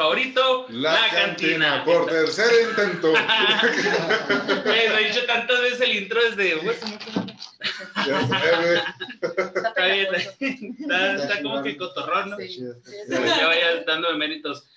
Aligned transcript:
favorito, 0.00 0.66
La, 0.70 0.96
cantina, 1.10 1.84
por 1.84 2.06
tercer 2.06 2.70
intento. 2.70 3.12
Lo 4.64 4.72
he 4.72 5.04
dicho 5.04 5.26
tantas 5.26 5.60
veces 5.60 5.80
el 5.82 5.96
intro 5.96 6.18
desde. 6.24 6.58
ya. 8.06 8.20
Está 9.20 9.86
bien, 9.86 10.08
está, 10.80 11.16
está 11.16 11.42
como 11.42 11.62
que 11.62 11.76
cotorrón, 11.76 12.30
¿no? 12.30 12.38
Sí. 12.38 12.62
Pero 13.10 13.26
ya 13.26 13.46
vaya 13.46 13.84
dándome 13.86 14.16
méritos. 14.16 14.70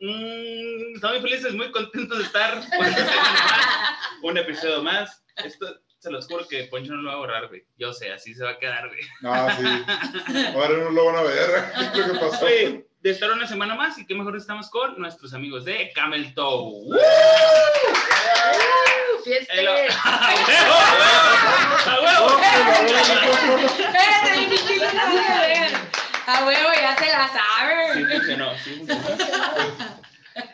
Mm, 0.00 0.96
estamos 0.96 1.20
muy 1.20 1.30
felices, 1.30 1.54
muy 1.54 1.70
contentos 1.70 2.18
de 2.18 2.24
estar 2.24 2.60
un 4.22 4.36
episodio 4.36 4.82
más. 4.82 5.22
Esto 5.44 5.80
se 6.00 6.10
los 6.10 6.26
juro 6.26 6.48
que 6.48 6.64
Poncho 6.64 6.92
no 6.92 7.02
lo 7.02 7.08
va 7.10 7.14
a 7.14 7.18
borrar, 7.18 7.48
güey. 7.48 7.64
Yo 7.76 7.92
sé, 7.92 8.10
así 8.10 8.34
se 8.34 8.42
va 8.42 8.50
a 8.50 8.58
quedar, 8.58 8.88
güey. 8.88 9.00
No, 9.20 9.50
sí. 9.50 10.44
Ahora 10.56 10.76
no 10.76 10.90
lo 10.90 11.04
van 11.06 11.16
a 11.16 11.22
ver. 11.22 11.64
¿Qué 11.94 12.00
es 12.00 12.08
lo 12.08 12.14
que 12.14 12.18
pasó? 12.18 12.46
De 13.04 13.10
estar 13.10 13.30
una 13.30 13.46
semana 13.46 13.74
más 13.74 13.98
y 13.98 14.06
qué 14.06 14.14
mejor 14.14 14.34
estamos 14.34 14.70
con 14.70 14.98
nuestros 14.98 15.34
amigos 15.34 15.66
de 15.66 15.92
Camel 15.94 16.32
Toe. 16.32 16.96
Fiesta. 19.22 19.52
El- 19.52 19.68
¡A 19.68 20.34
huevo! 20.48 20.74
¡A 21.84 22.00
huevo! 22.00 22.38
A 26.26 26.46
huevo, 26.46 26.70
ya 26.80 26.96
se 26.96 27.06
la 27.08 27.28
sabe. 27.28 27.92
Sí 27.92 28.04
funcionó, 28.06 28.54
sí 28.64 28.76
funcionó. 28.86 30.00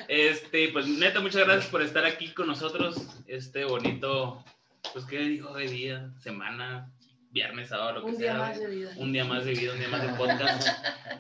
Este, 0.09 0.71
pues 0.73 0.89
neta, 0.89 1.21
muchas 1.21 1.45
gracias 1.47 1.67
por 1.67 1.83
estar 1.83 2.05
aquí 2.05 2.35
con 2.35 2.49
nosotros. 2.49 2.97
Este 3.29 3.65
bonito, 3.65 4.45
pues 4.93 5.05
qué 5.05 5.19
dijo 5.19 5.55
de 5.55 5.69
día, 5.69 6.11
semana, 6.19 6.91
viernes, 7.31 7.69
sábado, 7.69 7.93
lo 8.01 8.05
que 8.05 8.11
Un 8.13 8.17
sea. 8.19 8.33
día 8.35 8.43
más 8.43 8.59
de 8.59 8.67
vida. 8.67 8.91
Un 8.97 9.13
día 9.13 9.25
más 9.25 9.45
de 9.45 9.51
vida, 9.53 9.73
un 9.73 9.79
día 9.79 9.89
más 9.89 10.03
de 10.03 10.09
podcast. 10.11 10.69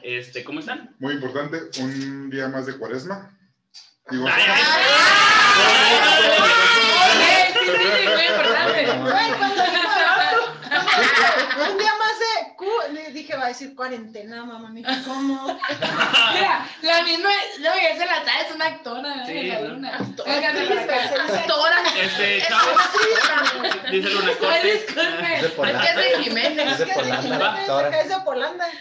Este, 0.03 0.45
¿cómo 0.45 0.61
están? 0.61 0.95
Muy 0.99 1.15
importante, 1.15 1.61
un 1.81 2.31
día 2.31 2.49
más 2.49 2.67
de 2.67 2.77
cuaresma. 2.79 3.37
Digo, 4.11 4.27
Ay, 4.29 4.43
ay, 4.49 4.63
Oye, 7.13 7.53
sí, 7.53 7.61
sí, 7.65 7.83
sí, 7.97 8.09
muy 8.09 8.25
importante. 8.27 8.81
Un 11.71 11.79
día 11.79 11.93
más 11.99 12.10
le 12.91 13.11
dije, 13.13 13.37
va 13.37 13.45
a 13.47 13.49
decir 13.49 13.75
cuarentena, 13.75 14.45
mamá. 14.45 14.69
Me 14.71 14.83
¿cómo? 15.05 15.47
Mira, 16.35 16.67
la 16.83 17.03
misma, 17.03 17.31
no, 17.61 17.71
ya 17.81 17.97
se 17.97 18.07
la 18.07 18.25
sabe, 18.25 18.47
es 18.49 18.55
una 18.55 18.67
actora. 18.67 19.27
Sí, 19.27 19.33
¿eh? 19.33 19.49
La 19.49 19.61
¿no? 19.61 19.69
luna. 19.69 19.97
Actora. 19.97 20.39
Actora. 20.39 21.77
Este, 22.03 22.43
chavos, 22.49 22.83
dice 23.91 24.11
Luna 24.11 24.29
Ay, 24.31 24.37
Corte. 24.37 24.73
disculpe. 24.73 25.35
Es 25.41 25.77
que 25.77 25.89
es 25.89 25.97
de 26.19 26.23
Jiménez. 26.25 26.81
Es 26.81 26.87
que 26.87 26.93
Polanda, 26.95 27.39
de 27.55 27.87
acá 27.87 28.01
es 28.01 28.09
de 28.09 28.21
Polanda. 28.25 28.67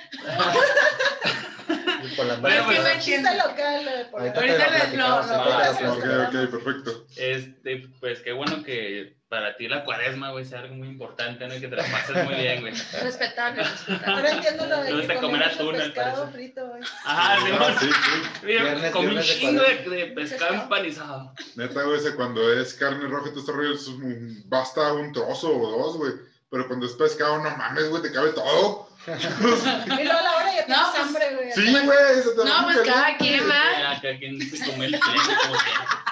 Bueno, 2.42 2.72
Es 2.72 2.84
que 2.84 2.92
entiendo. 2.92 3.30
chiste 3.30 3.38
local 3.38 3.86
lo 3.86 3.92
de 3.92 4.06
Polanda. 4.06 4.40
Ahorita 4.40 4.70
les 4.70 4.94
lo- 4.96 5.08
lo- 5.08 6.06
lo 6.06 6.24
ok, 6.44 6.50
perfecto. 6.52 7.06
Este, 7.16 7.88
pues 8.00 8.22
qué 8.22 8.32
bueno 8.34 8.64
que 8.64 9.16
para 9.30 9.56
ti 9.56 9.68
la 9.68 9.84
cuaresma, 9.84 10.32
güey, 10.32 10.44
sea 10.44 10.60
algo 10.62 10.74
muy 10.74 10.88
importante, 10.88 11.48
¿no? 11.48 11.56
Y 11.56 11.60
que 11.60 11.68
te 11.68 11.76
la 11.76 11.84
pases 11.84 12.26
muy 12.26 12.34
bien, 12.34 12.62
güey. 12.62 12.74
Respetable, 13.04 13.64
respetable. 13.64 14.14
Ahora 14.16 14.32
entiendo 14.32 14.66
lo 14.66 14.84
de 14.84 14.92
gusta 14.94 15.14
que 15.14 15.20
comer 15.20 15.44
atún, 15.44 15.72
pescado 15.76 16.32
frito, 16.32 16.68
güey. 16.68 16.82
Ajá, 17.06 17.38
sí, 17.46 17.52
Ah, 17.60 17.78
sí, 17.80 17.90
sí. 17.92 18.30
Mira, 18.44 18.92
comí 18.92 19.16
un 19.16 19.22
chingo 19.22 19.62
de, 19.62 19.76
de 19.88 20.06
pescado 20.08 20.56
empanizado. 20.56 21.34
Neta, 21.56 21.84
güey, 21.84 22.00
ese 22.00 22.16
cuando 22.16 22.52
es 22.54 22.74
carne 22.74 23.08
roja 23.08 23.28
y 23.28 23.30
todo 23.30 23.40
este 23.42 23.52
rollo, 23.52 23.74
es 23.76 23.88
un- 23.88 24.44
basta 24.48 24.94
un 24.94 25.14
trozo 25.14 25.56
o 25.56 25.80
dos, 25.80 25.98
güey. 25.98 26.14
Pero 26.50 26.68
cuando 26.68 26.88
es 26.88 26.94
pescado, 26.94 27.38
no 27.44 27.56
mames, 27.56 27.88
güey, 27.90 28.02
te 28.02 28.12
cabe 28.12 28.32
todo. 28.32 28.90
Y 29.08 30.04
luego 30.04 30.20
a 30.20 30.22
la 30.24 30.36
hora 30.38 30.56
ya 30.56 30.66
tienes 30.66 30.84
pues, 30.92 31.02
hambre, 31.02 31.36
güey. 31.36 31.52
Sí, 31.54 31.72
güey, 31.72 31.88
te 32.36 32.46
No, 32.46 32.64
pues 32.64 32.80
cada 32.80 33.18
quien 33.18 33.48
va. 33.50 33.80
Ya, 33.80 34.02
cada 34.02 34.18
quien 34.18 34.42
se 34.42 34.66
come 34.72 34.86
el 34.88 35.00
pleno. 35.00 35.54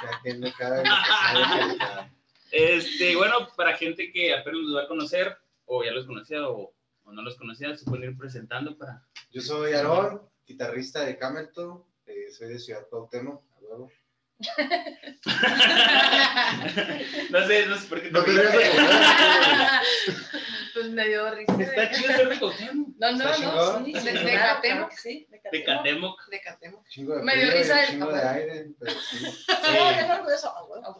Ya 0.04 0.22
que 0.24 0.34
le 0.36 0.54
cabe 0.54 0.84
Este, 2.52 3.16
bueno, 3.16 3.48
para 3.56 3.76
gente 3.78 4.12
que 4.12 4.34
apenas 4.34 4.62
los 4.62 4.76
va 4.78 4.84
a 4.84 4.88
conocer, 4.88 5.38
o 5.66 5.84
ya 5.84 5.92
los 5.92 6.06
conocía, 6.06 6.48
o, 6.48 6.74
o 7.04 7.12
no 7.12 7.22
los 7.22 7.36
conocía, 7.38 7.76
se 7.76 7.86
pueden 7.86 8.12
ir 8.12 8.18
presentando 8.18 8.78
para. 8.78 9.04
Yo 9.32 9.42
soy 9.42 9.74
Aarón, 9.74 10.22
guitarrista 10.46 11.04
de 11.06 11.18
Camelto, 11.18 11.88
eh, 12.06 12.32
soy 12.32 12.50
de 12.50 12.60
Ciudad 12.60 12.88
Cuauhtémoc, 12.90 13.44
a 13.56 13.60
huevo. 13.60 13.92
No 17.32 17.48
sé, 17.48 17.66
no 17.66 17.78
sé 17.78 17.88
por 17.88 18.02
qué 18.02 18.12
No 18.12 18.24
te. 18.24 18.32
Pues 20.74 20.90
me 20.92 21.08
dio 21.08 21.34
risa. 21.34 21.54
Está 21.60 21.92
chido 21.92 22.14
ser 22.14 22.30
de 22.30 22.38
Cuauhtémoc, 22.40 22.88
No, 23.00 23.12
no, 23.14 23.18
no. 23.40 23.84
sí, 23.86 23.94
Sí, 23.96 24.00
De, 24.06 24.12
de 24.14 24.20
claro, 24.22 24.56
Catemo. 24.56 24.76
claro 24.76 24.90
que 24.90 24.98
sí, 24.98 25.28
de 25.32 25.38
de 25.38 25.64
Catemo. 25.64 25.66
Catemoc. 25.66 26.28
De 26.30 26.42
Catemo. 26.42 26.84
Chingo 26.88 27.16
de 27.16 27.24
Me 27.24 27.36
dio 27.36 27.52
risa 27.52 27.82
el- 27.84 27.88
chingo 27.90 28.12
de 28.12 28.22
aire, 28.22 28.68
pero 28.80 28.92
sí, 28.94 29.18
Sí, 29.48 29.78
orgulloso. 30.12 30.54
Ah, 30.56 30.96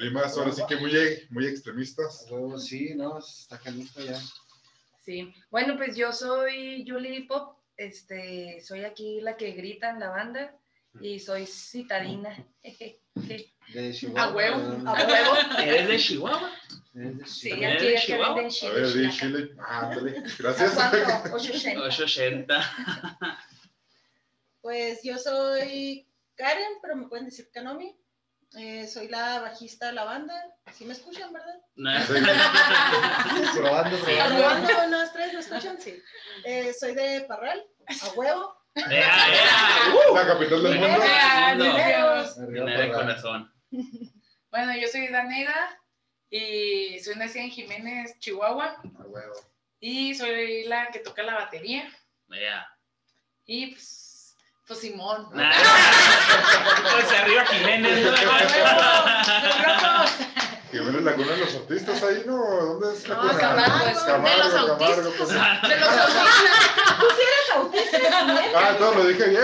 Climas 0.00 0.38
ahora 0.38 0.50
sí 0.50 0.62
que 0.66 0.76
muy, 0.76 0.92
muy 1.28 1.46
extremistas. 1.46 2.26
sí, 2.56 2.94
no, 2.94 3.18
está 3.18 3.58
canijo 3.58 4.00
ya. 4.00 4.18
Sí. 5.04 5.30
Bueno, 5.50 5.76
pues 5.76 5.94
yo 5.94 6.10
soy 6.10 6.86
Julie 6.88 7.26
Pop. 7.26 7.58
Este, 7.76 8.62
soy 8.62 8.84
aquí 8.84 9.20
la 9.20 9.36
que 9.36 9.52
grita 9.52 9.90
en 9.90 10.00
la 10.00 10.08
banda 10.08 10.56
y 11.02 11.18
soy 11.18 11.46
citadina. 11.46 12.34
De 13.74 13.92
Chihuahua. 13.92 14.22
A 14.24 14.34
huevo, 14.34 14.88
a 14.88 15.06
huevo. 15.06 15.58
¿Eres 15.62 15.88
de 15.88 15.98
Chihuahua? 15.98 16.50
De 16.94 17.26
Sí, 17.26 17.50
¿También 17.50 17.72
aquí, 17.72 17.86
eres 17.88 18.00
de 18.00 18.06
Chihuahua? 18.06 18.40
A 18.40 18.42
ver, 18.42 18.86
di 18.86 19.10
chilaca. 19.10 19.16
Chile. 19.18 19.54
Ah, 19.60 19.80
ándale. 19.80 20.18
¿A 20.18 20.22
Gracias. 20.38 20.74
cuánto? 20.74 20.96
880. 21.36 21.80
880. 21.82 23.38
Pues 24.62 25.02
yo 25.02 25.18
soy 25.18 26.08
Karen, 26.36 26.78
pero 26.80 26.96
me 26.96 27.06
pueden 27.06 27.26
decir 27.26 27.50
Kanomi. 27.52 27.99
Eh, 28.56 28.86
soy 28.88 29.08
la 29.08 29.40
bajista 29.40 29.86
de 29.86 29.92
la 29.92 30.04
banda. 30.04 30.34
¿Sí 30.72 30.84
me 30.84 30.92
escuchan, 30.92 31.32
verdad? 31.32 31.54
No. 31.76 31.90
Sí. 33.52 33.58
Probando, 33.58 33.96
Sí. 33.96 34.02
probando. 34.04 34.68
Uno, 34.86 34.98
dos, 34.98 35.12
tres, 35.12 35.32
¿me 35.34 35.40
escuchan? 35.40 35.80
Sí. 35.80 36.02
Eh, 36.44 36.72
soy 36.72 36.94
de 36.94 37.20
Parral, 37.22 37.64
a 37.88 38.08
huevo. 38.14 38.56
Ea, 38.74 38.88
ea, 38.90 39.94
uh, 40.10 40.14
La 40.14 40.26
capital 40.26 40.62
del 40.62 40.78
mundo. 40.78 40.98
De 42.64 42.92
corazón. 42.92 43.52
Bueno, 44.50 44.76
yo 44.76 44.88
soy 44.88 45.08
Danega 45.08 45.78
y 46.28 46.98
soy 47.00 47.16
nacida 47.16 47.42
en 47.44 47.50
Jiménez, 47.50 48.18
Chihuahua. 48.18 48.80
A 48.98 49.02
huevo. 49.06 49.34
Y 49.80 50.14
soy 50.14 50.64
la 50.64 50.88
que 50.90 50.98
toca 51.00 51.22
la 51.22 51.34
batería. 51.34 51.88
Ea. 52.32 52.66
Y 53.44 53.72
pues, 53.72 54.09
pues 54.70 54.80
Simón. 54.82 55.26
Nah. 55.34 55.50
Pues 56.92 57.10
arriba 57.20 57.44
Jiménez. 57.46 58.04
¿no? 58.06 58.12
Jiménez 60.70 61.02
la 61.02 61.14
cuna 61.14 61.32
de 61.32 61.38
los 61.38 61.54
artistas 61.56 62.02
ahí, 62.04 62.22
¿no? 62.24 62.36
¿Dónde 62.36 62.96
es 62.96 63.08
la 63.08 63.16
No, 63.16 63.20
cuna? 63.22 63.38
Camargo, 63.38 63.74
es 63.78 63.82
de 63.82 63.90
los 63.90 64.02
Camargo, 64.04 64.76
pues. 65.18 65.28
De 65.28 65.34
los 65.80 65.88
autistas. 65.88 66.70
¿Tú 67.00 67.06
sí 67.16 67.22
eres 67.26 67.50
autista 67.56 67.98
de 67.98 68.04
Jiménez? 68.12 68.52
Ah, 68.54 68.76
todo 68.78 68.94
lo 68.94 69.06
dije 69.08 69.28
bien. 69.28 69.42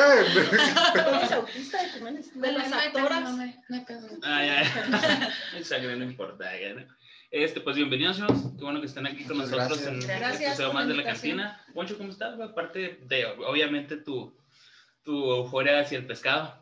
¿Tú 0.94 1.00
eres 1.10 1.32
autista 1.32 1.82
de 1.82 1.88
Jiménez? 1.88 2.26
De 2.40 2.52
las 2.52 2.68
No 2.70 2.76
actoras. 2.78 3.20
no 3.22 3.42
hay- 3.42 3.56
no. 3.68 3.84
Ay, 4.22 4.48
ay. 4.50 5.28
El 5.56 5.64
sangre 5.64 5.96
no 5.96 6.04
importa. 6.04 6.44
ya, 6.56 6.74
¿no? 6.74 6.86
Este, 7.32 7.60
pues 7.60 7.74
bienvenidos. 7.74 8.18
Qué 8.18 8.62
bueno 8.64 8.80
que 8.80 8.86
estén 8.86 9.04
aquí 9.08 9.24
con 9.24 9.38
Muchas 9.38 9.50
nosotros 9.50 9.80
gracias. 9.82 10.04
en 10.04 10.06
Gracias 10.06 10.32
este 10.34 10.44
episodio 10.46 10.68
por 10.68 10.74
más 10.76 10.86
de 10.88 10.94
la 10.94 11.02
cantina. 11.02 11.64
Poncho, 11.74 11.98
¿cómo 11.98 12.10
estás? 12.12 12.38
Aparte 12.40 13.00
de, 13.02 13.26
obviamente, 13.48 13.96
tu, 13.96 14.32
tu 15.06 15.30
euforia 15.32 15.80
hacia 15.80 15.98
el 15.98 16.06
pescado, 16.06 16.52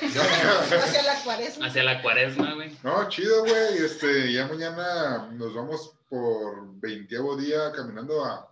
Hacia 0.00 1.02
la 1.02 1.20
cuaresma. 1.24 1.66
hacia 1.66 1.82
la 1.82 2.00
cuaresma, 2.00 2.54
güey. 2.54 2.78
No, 2.82 3.08
chido, 3.08 3.40
güey. 3.40 3.78
Este, 3.78 4.32
ya 4.32 4.46
mañana 4.46 5.28
nos 5.32 5.52
vamos 5.54 5.92
por 6.08 6.78
20 6.80 7.16
día 7.38 7.72
caminando 7.72 8.24
a. 8.24 8.48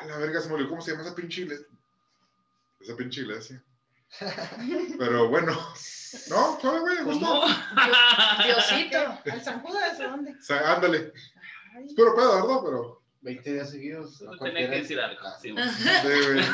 A 0.00 0.04
la 0.04 0.18
verga, 0.18 0.40
se 0.40 0.48
me 0.48 0.54
olvidó 0.54 0.68
cómo 0.70 0.80
se 0.82 0.92
llama 0.92 1.02
esa 1.02 1.14
pinche 1.14 1.40
iglesia. 1.42 1.66
Esa 2.80 2.96
pinche 2.96 3.22
iglesia. 3.22 3.62
Pero 4.98 5.28
bueno. 5.28 5.52
No, 6.30 6.58
¿sabe, 6.62 6.80
güey? 6.80 6.98
Justo. 6.98 7.26
¿Cómo? 7.26 7.46
Diosito. 8.44 8.98
¿Al 9.32 9.42
San 9.44 9.60
Judas 9.62 9.98
dónde? 9.98 10.36
Ándale. 10.64 11.12
Es 11.84 11.94
puro 11.94 12.14
pedo, 12.14 12.34
¿verdad? 12.34 12.60
Pero. 12.64 12.97
20 13.20 13.52
días 13.52 13.70
seguidos. 13.70 14.18
Tenía 14.18 14.36
cualquiera. 14.38 14.70
que 14.70 14.76
decir 14.80 15.00
algo. 15.00 15.22
sí, 15.42 15.50
güey. 15.50 15.64
Sí, 15.68 16.32
güey. 16.32 16.44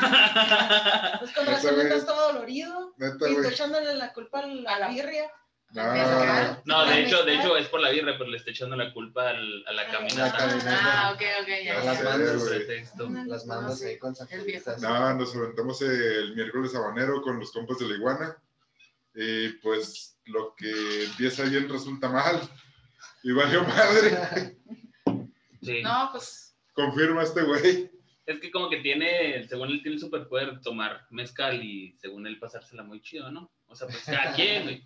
Pues 1.19 1.31
con 1.33 1.45
razón 1.45 1.79
estás 1.81 2.05
todo 2.05 2.33
dolorido. 2.33 2.93
Neta, 2.97 3.29
Y 3.29 3.33
tú 3.35 3.41
güey. 3.41 3.53
echándole 3.53 3.95
la 3.95 4.13
culpa 4.13 4.39
a 4.39 4.47
la, 4.79 4.87
birria. 4.89 5.31
No. 5.71 6.61
No, 6.65 6.85
de 6.85 7.03
hecho, 7.03 7.23
de 7.25 7.35
hecho 7.35 7.57
es 7.57 7.67
por 7.67 7.81
la 7.81 7.89
birra, 7.89 8.13
pero 8.17 8.29
le 8.29 8.37
estoy 8.37 8.53
echando 8.53 8.75
la 8.77 8.93
culpa 8.93 9.29
al- 9.29 9.63
a 9.67 9.73
la 9.73 9.83
La 9.83 9.91
caminata. 9.91 10.37
caminata. 10.37 10.79
Ah, 10.81 11.11
ok, 11.13 11.21
ok, 11.41 11.47
Ya 11.47 11.63
ya. 11.63 11.83
las 11.83 11.97
sé, 11.97 12.03
mandas, 12.03 12.37
güey. 12.37 12.49
Pretexto. 12.65 13.09
Las 13.09 13.45
mandas 13.45 13.81
ahí 13.83 13.97
con. 13.99 14.15
Juditas. 14.15 14.81
No, 14.81 15.13
nos 15.15 15.35
aventamos 15.35 15.81
el 15.81 16.33
miércoles 16.35 16.73
habanero 16.75 17.21
con 17.21 17.39
los 17.39 17.51
compas 17.51 17.77
de 17.79 17.87
la 17.89 17.95
iguana. 17.95 18.37
Y 19.15 19.49
pues 19.59 20.17
lo 20.25 20.55
que 20.55 21.05
empieza 21.05 21.43
bien 21.43 21.67
resulta 21.69 22.09
mal. 22.09 22.39
Y 23.23 23.31
valió 23.33 23.63
madre. 23.63 24.57
Sí. 25.61 25.81
No, 25.81 26.09
pues, 26.11 26.44
Confirma 26.75 27.23
este 27.23 27.41
güey. 27.41 27.89
Es 28.25 28.39
que 28.39 28.51
como 28.51 28.69
que 28.69 28.77
tiene, 28.77 29.47
según 29.47 29.69
él 29.69 29.81
tiene 29.81 29.95
el 29.95 30.01
superpoder 30.01 30.55
de 30.55 30.61
tomar 30.61 31.07
mezcal 31.09 31.63
y 31.63 31.95
según 31.99 32.27
él 32.27 32.37
pasársela 32.37 32.83
muy 32.83 33.01
chido, 33.01 33.31
¿no? 33.31 33.51
O 33.67 33.75
sea, 33.75 33.87
pues 33.87 34.03
cada 34.03 34.33
quien, 34.35 34.63
güey. 34.63 34.83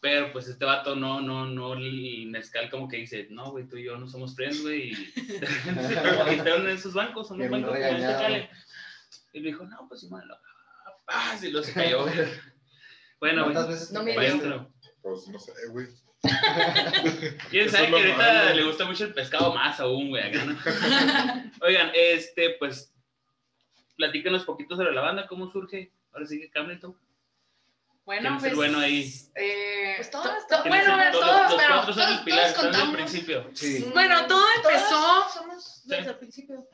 Pero 0.00 0.32
pues 0.32 0.48
este 0.48 0.64
vato 0.64 0.94
no, 0.94 1.20
no, 1.20 1.46
no, 1.46 1.74
el 1.74 2.26
mezcal 2.28 2.70
como 2.70 2.88
que 2.88 2.98
dice, 2.98 3.26
no, 3.30 3.50
güey, 3.50 3.66
tú 3.66 3.76
y 3.76 3.84
yo 3.84 3.96
no 3.96 4.06
somos 4.08 4.34
friends, 4.34 4.62
güey. 4.62 4.92
Y 4.92 5.12
quitaron 5.16 6.68
en 6.68 6.76
esos 6.76 6.94
bancos, 6.94 7.28
son 7.28 7.38
los 7.38 7.50
bancos 7.50 7.76
este. 7.76 8.50
Y 9.32 9.40
le 9.40 9.48
dijo, 9.48 9.64
no, 9.64 9.86
pues 9.88 10.00
sí, 10.00 10.08
malo. 10.08 10.38
Paz, 11.04 11.42
y 11.42 11.50
lo 11.50 11.62
se 11.62 11.72
cayó, 11.72 12.02
güey. 12.02 12.14
Bueno, 13.20 13.42
güey. 13.42 13.54
¿Cuántas 13.54 13.74
veces 13.74 13.92
No 13.92 14.04
me. 14.04 14.14
Pues 14.14 15.26
no 15.26 15.38
sé, 15.40 15.52
güey. 15.70 15.88
¿Quién 17.50 17.70
sabe 17.70 17.88
que 17.88 17.94
ahorita 17.94 18.16
malo. 18.16 18.54
le 18.54 18.64
gusta 18.64 18.84
mucho 18.86 19.04
el 19.04 19.14
pescado 19.14 19.54
más 19.54 19.78
aún, 19.80 20.08
güey? 20.08 20.22
acá, 20.22 20.44
¿no? 20.44 20.56
Oigan, 21.66 21.90
este, 21.94 22.56
pues, 22.58 22.92
platícanos 23.96 24.44
poquito 24.44 24.76
sobre 24.76 24.92
la 24.92 25.00
banda, 25.00 25.26
cómo 25.26 25.50
surge. 25.50 25.92
Ahora 26.12 26.26
sí 26.26 26.40
que 26.40 26.58
Hamilton. 26.58 26.96
Bueno, 28.08 28.22
¿Quién 28.22 28.36
es 28.38 28.44
el 28.44 28.48
pues. 28.52 28.56
bueno 28.56 28.78
ahí? 28.78 29.12
eh, 29.34 29.92
Pues 29.96 30.10
to- 30.10 30.22
todas, 30.22 30.46
to- 30.46 30.62
bueno, 30.66 30.94
¿Quiénes 30.96 31.12
son? 31.12 31.20
todos, 31.20 31.40
los, 31.42 31.50
los 31.50 31.60
pero. 31.60 31.74
son 31.82 31.88
el 31.88 31.94
todos- 32.08 32.20
pilar, 32.24 32.38
todos 32.38 32.48
están 32.48 32.54
desde 32.54 32.54
el 32.54 32.54
contamos. 32.72 32.94
principio. 32.94 33.50
Sí. 33.52 33.90
Bueno, 33.92 34.26
todo 34.26 34.44
empezó. 34.56 34.88
Todos 34.88 35.34
somos 35.34 35.82
desde 35.84 36.02
Sí. 36.04 36.08
el 36.08 36.16
principio. 36.16 36.68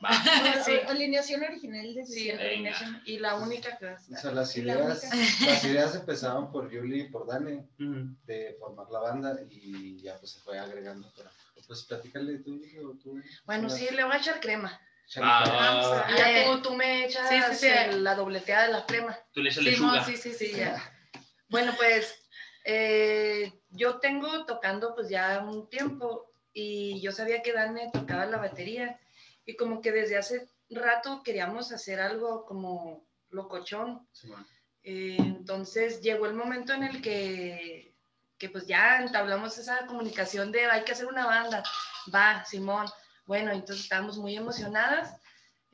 Sí. 0.65 0.71
Alineación 0.87 1.43
original 1.43 1.93
desde 1.93 2.13
Sí. 2.13 2.31
Venga. 2.31 3.01
y 3.05 3.19
la 3.19 3.35
única 3.35 3.77
que 3.77 3.85
O 3.87 4.17
sea, 4.17 4.31
las 4.31 4.55
Y 4.55 4.61
la 4.61 4.73
ideas, 4.75 5.03
las 5.41 5.63
ideas 5.65 5.95
empezaban 5.95 6.51
por 6.53 6.71
Yuli 6.71 7.01
y 7.01 7.09
por 7.09 7.27
Dane 7.27 7.67
Ujú. 7.81 8.15
de 8.25 8.55
formar 8.57 8.87
la 8.89 8.99
banda 8.99 9.35
y 9.49 10.01
ya 10.01 10.17
pues 10.17 10.31
se 10.31 10.39
fue 10.39 10.57
agregando. 10.57 11.11
Pero, 11.17 11.29
pues 11.67 11.83
platícale 11.83 12.37
tú, 12.37 12.61
o 12.81 12.93
tú. 13.03 13.21
Bueno, 13.45 13.69
sí, 13.69 13.89
le 13.91 14.05
voy 14.05 14.13
a 14.13 14.19
echar 14.19 14.39
crema. 14.39 14.79
Ah, 15.17 16.05
Y 16.09 16.17
ya 16.17 16.45
tú, 16.45 16.61
tú 16.61 16.75
me 16.75 17.05
echas 17.05 17.27
Sí, 17.27 17.35
sí, 17.51 17.55
sí. 17.57 17.67
el- 17.67 18.05
la 18.05 18.15
dobleteada 18.15 18.67
de 18.67 18.71
la 18.71 18.85
crema. 18.85 19.19
tú 19.33 19.41
le 19.41 19.49
echas 19.49 19.63
Sí, 19.65 19.71
lechuga. 19.71 20.03
sí, 20.05 20.15
sí, 20.15 20.33
Sí, 20.33 20.53
ya. 20.55 20.81
Bueno, 21.55 21.71
pues 21.77 22.13
eh, 22.65 23.49
yo 23.69 23.99
tengo 23.99 24.45
tocando 24.45 24.93
pues 24.93 25.07
ya 25.07 25.39
un 25.39 25.69
tiempo 25.69 26.33
y 26.51 26.99
yo 26.99 27.13
sabía 27.13 27.41
que 27.41 27.53
Dane 27.53 27.91
tocaba 27.93 28.25
la 28.25 28.39
batería 28.39 28.99
y 29.45 29.55
como 29.55 29.79
que 29.79 29.93
desde 29.93 30.17
hace 30.17 30.49
rato 30.69 31.23
queríamos 31.23 31.71
hacer 31.71 32.01
algo 32.01 32.43
como 32.43 33.07
locochón. 33.29 34.05
Sí, 34.11 34.27
bueno. 34.27 34.45
Eh, 34.83 35.15
entonces 35.17 36.01
llegó 36.01 36.25
el 36.25 36.33
momento 36.33 36.73
en 36.73 36.83
el 36.83 37.01
que, 37.01 37.95
que 38.37 38.49
pues 38.49 38.67
ya 38.67 39.01
entablamos 39.01 39.57
esa 39.57 39.85
comunicación 39.85 40.51
de 40.51 40.65
hay 40.65 40.83
que 40.83 40.91
hacer 40.91 41.05
una 41.05 41.25
banda. 41.25 41.63
Va, 42.13 42.43
Simón. 42.43 42.87
Bueno, 43.27 43.53
entonces 43.53 43.85
estábamos 43.85 44.17
muy 44.17 44.35
emocionadas. 44.35 45.21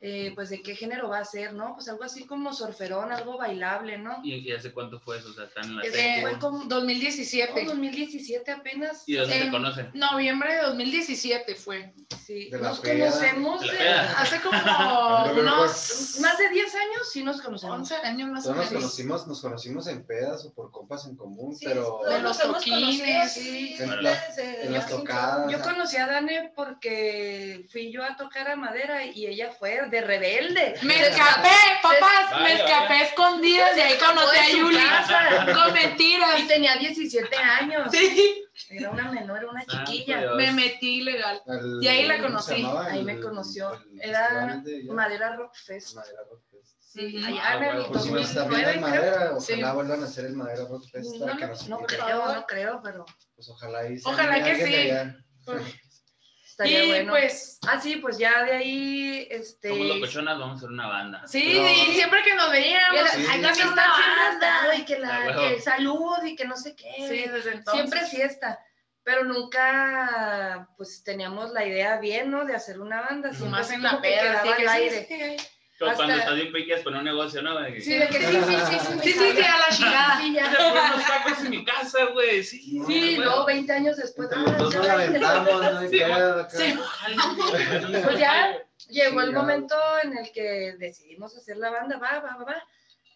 Eh, 0.04 0.32
pues 0.34 0.50
de 0.50 0.60
qué 0.62 0.74
género 0.74 1.08
va 1.08 1.18
a 1.20 1.24
ser, 1.24 1.54
¿no? 1.54 1.74
Pues 1.74 1.88
algo 1.88 2.02
así 2.02 2.26
como 2.26 2.52
surferón, 2.52 3.12
algo 3.12 3.38
bailable, 3.38 3.98
¿no? 3.98 4.18
¿Y, 4.24 4.34
y 4.48 4.52
hace 4.52 4.72
cuánto 4.72 4.98
fue 4.98 5.18
eso? 5.18 5.28
O 5.30 5.32
sea, 5.32 5.44
están 5.44 5.64
en 5.66 5.76
la 5.76 5.82
secu. 5.84 6.20
fue 6.22 6.38
como 6.40 6.64
2017. 6.64 7.52
Oh, 7.62 7.68
2017 7.70 8.50
apenas. 8.50 9.04
¿Y 9.06 9.12
de 9.12 9.20
dónde 9.20 9.34
se 9.36 9.42
en- 9.44 9.50
conocen? 9.52 9.90
Noviembre 9.94 10.54
de 10.56 10.62
2017 10.62 11.54
fue. 11.54 11.94
Sí, 12.26 12.50
De 12.50 12.58
nos 12.58 12.80
conocemos 12.80 13.60
De 13.60 13.72
de-. 13.72 13.88
Hace 13.90 14.40
como 14.40 14.58
unos 15.40 16.16
más 16.20 16.38
de 16.38 16.48
10 16.50 16.74
años, 16.74 17.10
sí 17.12 17.22
nos 17.22 17.40
conocemos. 17.40 17.78
11 17.78 17.94
años 17.96 18.28
más 18.30 18.44
o 18.46 18.50
Todos 18.52 18.56
nos 18.56 18.66
menos. 18.70 18.82
conocimos, 18.84 19.26
nos 19.28 19.40
conocimos 19.40 19.86
en 19.86 20.04
pedas 20.04 20.44
o 20.46 20.52
por 20.52 20.70
compas 20.72 21.06
en 21.06 21.16
común, 21.16 21.54
Sí, 21.56 21.64
pero 21.66 22.00
De 22.08 22.20
los 22.20 22.38
toquines, 22.38 23.00
conocido, 23.00 23.28
sí. 23.28 23.74
sí, 23.76 23.82
En 23.82 24.02
las- 24.02 24.36
desde 24.36 24.66
en 24.66 24.72
las 24.72 24.90
los 24.90 24.98
tocadas. 25.00 25.50
Yo 25.52 25.60
conocí 25.62 25.96
a 25.96 26.06
Dane 26.06 26.52
porque 26.56 27.66
fui 27.70 27.92
yo 27.92 28.02
a 28.04 28.16
tocar 28.16 28.48
a 28.48 28.56
madera 28.56 29.04
y 29.04 29.26
ella 29.26 29.50
fue 29.58 29.80
de 29.92 30.00
rebelde. 30.00 30.74
Me 30.82 31.00
escapé, 31.06 31.50
papás, 31.82 32.30
Vaya, 32.32 32.42
me 32.42 32.52
escapé 32.54 32.88
vaya. 32.94 33.04
escondidas 33.04 33.76
y 33.76 33.80
ahí 33.80 33.98
conocí 33.98 34.36
a 34.38 34.48
en 34.48 34.56
Yuli. 34.56 34.76
casa. 34.78 35.46
Con 35.54 35.72
mentiras. 35.74 36.40
Y 36.40 36.46
tenía 36.48 36.76
17 36.76 37.36
años. 37.36 37.92
Sí, 37.92 38.42
Era 38.70 38.90
una 38.90 39.10
menor, 39.12 39.38
era 39.38 39.50
una 39.50 39.64
Santo 39.64 39.90
chiquilla. 39.92 40.18
Dios. 40.20 40.36
me 40.36 40.52
metí 40.52 41.00
ilegal. 41.00 41.42
El- 41.46 41.78
Y 41.82 41.88
ahí 41.88 42.06
la 42.06 42.20
¿cómo 42.22 42.40
se 42.40 42.54
conocí, 42.62 42.88
ahí 42.90 42.98
El- 43.00 43.04
me 43.04 43.20
conoció. 43.20 43.72
el 44.00 44.00
Era 44.10 44.56
de. 44.64 44.84
Madera 44.84 45.36
Rock 45.36 45.54
Fest. 45.54 45.94
Madera 45.94 46.20
Rock 46.30 46.42
Fest. 46.50 46.76
Sí, 46.80 47.22
allá 47.26 47.40
Ah, 47.44 47.56
en 47.56 47.62
el 47.64 47.84
Pues 47.86 48.04
están 48.04 48.14
viendo 48.14 48.22
2009 48.44 48.62
en 48.62 48.70
creo. 48.70 48.80
Madera, 48.80 49.40
Sí. 49.40 49.52
ojalá 49.52 49.72
vuelvan 49.74 50.02
a 50.02 50.04
hacer 50.06 50.24
el 50.26 50.32
Madera 50.36 50.64
Rock 50.68 50.84
Fest 50.90 51.14
No, 51.16 51.26
no, 51.26 51.36
creo, 51.86 52.34
no 52.34 52.46
creo, 52.46 52.80
pero 52.82 53.04
Pues 53.34 53.48
ojalá 53.48 53.78
ahí 53.80 53.96
Ojalá 54.04 54.42
que 54.44 54.54
sí. 54.56 54.72
de. 54.72 55.14
Estaría 56.64 56.84
y 56.84 56.88
bueno. 56.90 57.12
pues, 57.12 57.58
Ah, 57.68 57.80
sí, 57.80 57.96
pues 57.96 58.18
ya 58.18 58.42
de 58.44 58.52
ahí, 58.52 59.28
este... 59.30 59.68
Como 59.70 59.84
locochonas, 59.84 60.38
vamos 60.38 60.54
a 60.54 60.58
hacer 60.58 60.68
una 60.70 60.88
banda. 60.88 61.26
sí, 61.26 61.58
y 61.60 61.92
siempre 61.94 62.22
que 62.24 62.34
nos 62.34 62.50
veíamos, 62.50 63.10
Sí. 63.10 63.26
hay 63.30 63.40
que 63.40 63.48
fiesta 63.54 63.72
una 63.72 64.30
banda. 64.30 64.74
y 64.76 64.84
que, 64.84 64.98
la, 64.98 65.16
Ah, 65.28 65.36
que 65.48 65.60
salud 65.60 66.22
y 66.24 66.34
que 66.36 66.44
no 66.44 66.56
sé 66.56 66.74
qué. 66.74 66.92
Sí, 67.08 67.28
desde 67.30 67.52
entonces. 67.52 67.72
Siempre 67.90 68.00
fiesta. 68.06 68.58
Pero 69.04 69.24
nunca, 69.24 70.68
pues, 70.76 71.02
teníamos 71.04 71.50
la 71.52 71.64
idea 71.66 71.98
bien, 71.98 72.30
¿no? 72.30 72.44
De 72.44 72.54
hacer 72.54 72.80
una 72.80 73.00
banda. 73.02 73.30
Siempre 73.30 73.50
Más 73.50 73.66
así 73.66 73.74
en 73.74 73.82
la 73.82 74.00
peda, 74.00 74.20
quedaba 74.22 74.38
así 74.40 74.48
al 74.48 74.56
que 74.56 74.62
sí, 74.62 74.68
aire. 74.68 75.06
sí, 75.08 75.18
Como 75.18 75.36
hasta- 75.86 75.96
cuando 76.04 76.14
estás 76.16 76.34
bien 76.36 76.52
pequeñas 76.52 76.82
con 76.82 76.94
un 76.96 77.04
negocio, 77.04 77.42
¿no? 77.42 77.58
Sí, 77.80 77.94
de 77.94 78.08
que 78.08 78.18
sí, 78.20 78.26
sí, 78.26 78.54
sí, 78.68 78.78
sí. 78.78 78.98
Sí, 79.02 79.12
sí, 79.12 79.32
sí, 79.36 79.42
a 79.42 79.58
la 79.58 79.68
chingada. 79.76 80.18
Sí, 80.18 80.34
ya. 80.34 80.92
unos 80.92 81.06
tacos 81.06 81.44
en 81.44 81.50
mi 81.50 81.64
casa, 81.64 82.04
güey. 82.12 82.42
Sí, 82.44 82.58
Sí, 82.60 82.78
güey. 82.84 83.16
luego 83.16 83.44
20 83.46 83.72
años 83.72 83.96
después. 83.96 84.28
Ah, 84.34 84.56
nos 84.58 84.74
aventamos, 84.76 85.60
no 85.72 85.78
hay 85.78 85.88
Sí. 85.88 86.56
Sí. 86.56 86.78
Pues 88.04 88.18
ya 88.18 88.58
llegó 88.88 89.20
Sí, 89.20 89.26
el 89.26 89.32
ya. 89.32 89.38
momento 89.38 89.76
en 90.02 90.18
el 90.18 90.32
que 90.32 90.74
decidimos 90.78 91.36
hacer 91.36 91.56
la 91.56 91.70
banda, 91.70 91.98
va, 91.98 92.20
va, 92.20 92.36
va, 92.36 92.44
va. 92.44 92.62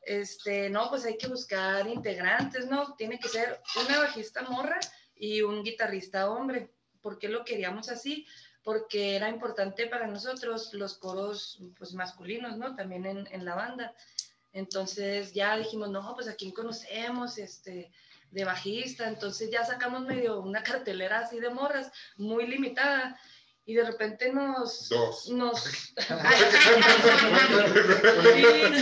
Este, 0.02 0.70
no, 0.70 0.88
pues 0.88 1.04
hay 1.04 1.18
que 1.18 1.26
buscar 1.26 1.86
integrantes, 1.88 2.66
¿no? 2.66 2.94
Tiene 2.94 3.18
que 3.18 3.28
ser 3.28 3.60
una 3.88 3.98
bajista 3.98 4.42
morra 4.42 4.78
y 5.16 5.42
un 5.42 5.64
guitarrista 5.64 6.30
hombre. 6.30 6.70
¿Por 7.02 7.18
qué 7.18 7.28
lo 7.28 7.44
queríamos 7.44 7.88
así? 7.88 8.26
Porque 8.66 9.14
era 9.14 9.28
importante 9.28 9.86
para 9.86 10.08
nosotros 10.08 10.74
los 10.74 10.98
coros 10.98 11.60
pues, 11.78 11.94
masculinos, 11.94 12.56
¿no? 12.56 12.74
También 12.74 13.06
en, 13.06 13.28
en 13.30 13.44
la 13.44 13.54
banda. 13.54 13.94
Entonces 14.52 15.32
ya 15.32 15.56
dijimos, 15.56 15.88
no, 15.90 16.14
pues 16.16 16.26
a 16.26 16.34
quién 16.34 16.50
conocemos, 16.50 17.38
este, 17.38 17.92
de 18.32 18.44
bajista. 18.44 19.06
Entonces 19.06 19.52
ya 19.52 19.64
sacamos 19.64 20.02
medio 20.02 20.40
una 20.40 20.64
cartelera 20.64 21.20
así 21.20 21.38
de 21.38 21.50
morras, 21.50 21.92
muy 22.16 22.46
limitada. 22.48 23.20
Y 23.68 23.74
de 23.74 23.82
repente 23.84 24.32
nos... 24.32 24.88
Dos. 24.88 25.28
Nos, 25.30 25.64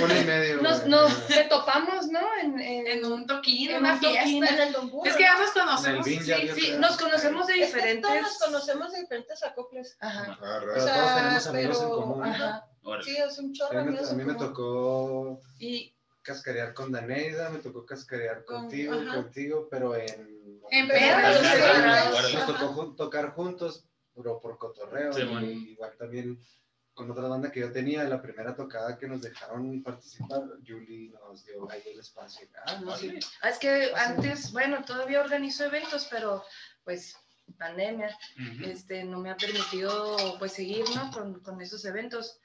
Uno 0.02 0.14
y 0.20 0.24
medio. 0.24 0.60
nos, 0.62 0.78
güey. 0.80 0.90
nos 0.90 1.26
te 1.26 1.44
topamos, 1.44 2.06
¿no? 2.08 2.20
En, 2.42 2.58
en- 2.60 2.86
En 2.86 3.04
un 3.06 3.26
toquín, 3.26 3.70
en 3.70 3.76
En 3.76 3.80
una 3.82 3.94
toquín, 4.00 4.10
fiesta. 4.44 4.54
En 4.54 4.60
el 4.68 4.74
Es 5.06 5.16
que 5.16 5.22
ya 5.22 5.38
nos 5.38 5.48
En 5.56 5.62
conocemos. 5.62 6.04
Sí, 6.04 6.20
sí, 6.20 6.72
nos 6.78 6.96
conocemos 6.98 7.46
de 7.46 7.54
Es 7.54 7.60
que 7.60 7.66
diferentes. 7.76 8.02
todos 8.10 8.20
nos 8.22 8.38
conocemos 8.38 8.92
de 8.92 9.00
diferentes 9.00 9.42
acoples. 9.42 9.96
Ajá, 10.00 10.38
Ah. 10.42 10.60
O 10.76 10.80
sea, 10.80 10.94
todos 10.94 11.14
tenemos 11.16 11.46
amigos 11.46 11.76
en 11.78 11.82
pero- 11.84 11.96
común. 11.96 12.24
ajá. 12.24 12.66
Sí, 13.02 13.16
es 13.16 13.38
un 13.38 13.52
chorro 13.54 13.78
A 13.78 13.82
mí, 13.84 13.96
a 13.96 14.12
mí 14.12 14.20
en 14.20 14.26
me 14.26 14.34
tocó 14.34 15.40
Y 15.58 15.94
cascarear 16.20 16.74
con 16.74 16.92
Daneida, 16.92 17.48
me 17.48 17.60
tocó 17.60 17.86
cascarear 17.86 18.44
Con- 18.44 18.62
contigo, 18.62 18.92
ajá. 18.94 19.14
contigo, 19.14 19.66
pero 19.70 19.96
en... 19.96 20.60
En 20.70 20.90
en 20.90 21.14
Órale. 21.14 22.34
Nos 22.34 22.46
tocó 22.46 22.94
tocar 22.94 23.30
juntos, 23.34 23.86
pero 24.14 24.40
por 24.40 24.58
cotorreo. 24.58 25.12
Sí, 25.12 25.22
y 25.22 25.70
igual 25.72 25.96
también 25.98 26.38
con 26.92 27.10
otra 27.10 27.24
banda 27.26 27.50
que 27.50 27.60
yo 27.60 27.72
tenía, 27.72 28.04
la 28.04 28.22
primera 28.22 28.54
tocada 28.54 28.96
que 28.96 29.08
nos 29.08 29.20
dejaron 29.22 29.82
participar, 29.82 30.42
Julie 30.64 31.10
nos 31.10 31.44
dio 31.44 31.68
ahí 31.70 31.82
el 31.86 31.98
espacio. 31.98 32.46
Ah, 32.66 32.80
no, 32.84 32.96
sí. 32.96 33.18
ah, 33.42 33.48
es 33.48 33.58
que 33.58 33.90
antes, 33.96 34.52
bueno, 34.52 34.84
todavía 34.84 35.20
organizo 35.20 35.64
eventos, 35.64 36.06
pero 36.08 36.44
pues 36.84 37.16
pandemia, 37.58 38.16
Ujú. 38.36 38.64
este, 38.70 39.02
no 39.04 39.18
me 39.18 39.30
ha 39.30 39.36
permitido 39.36 40.38
pues 40.38 40.52
seguir, 40.52 40.84
¿no? 40.94 41.10
Con, 41.10 41.40
con 41.40 41.60
esos 41.60 41.84
eventos. 41.84 42.38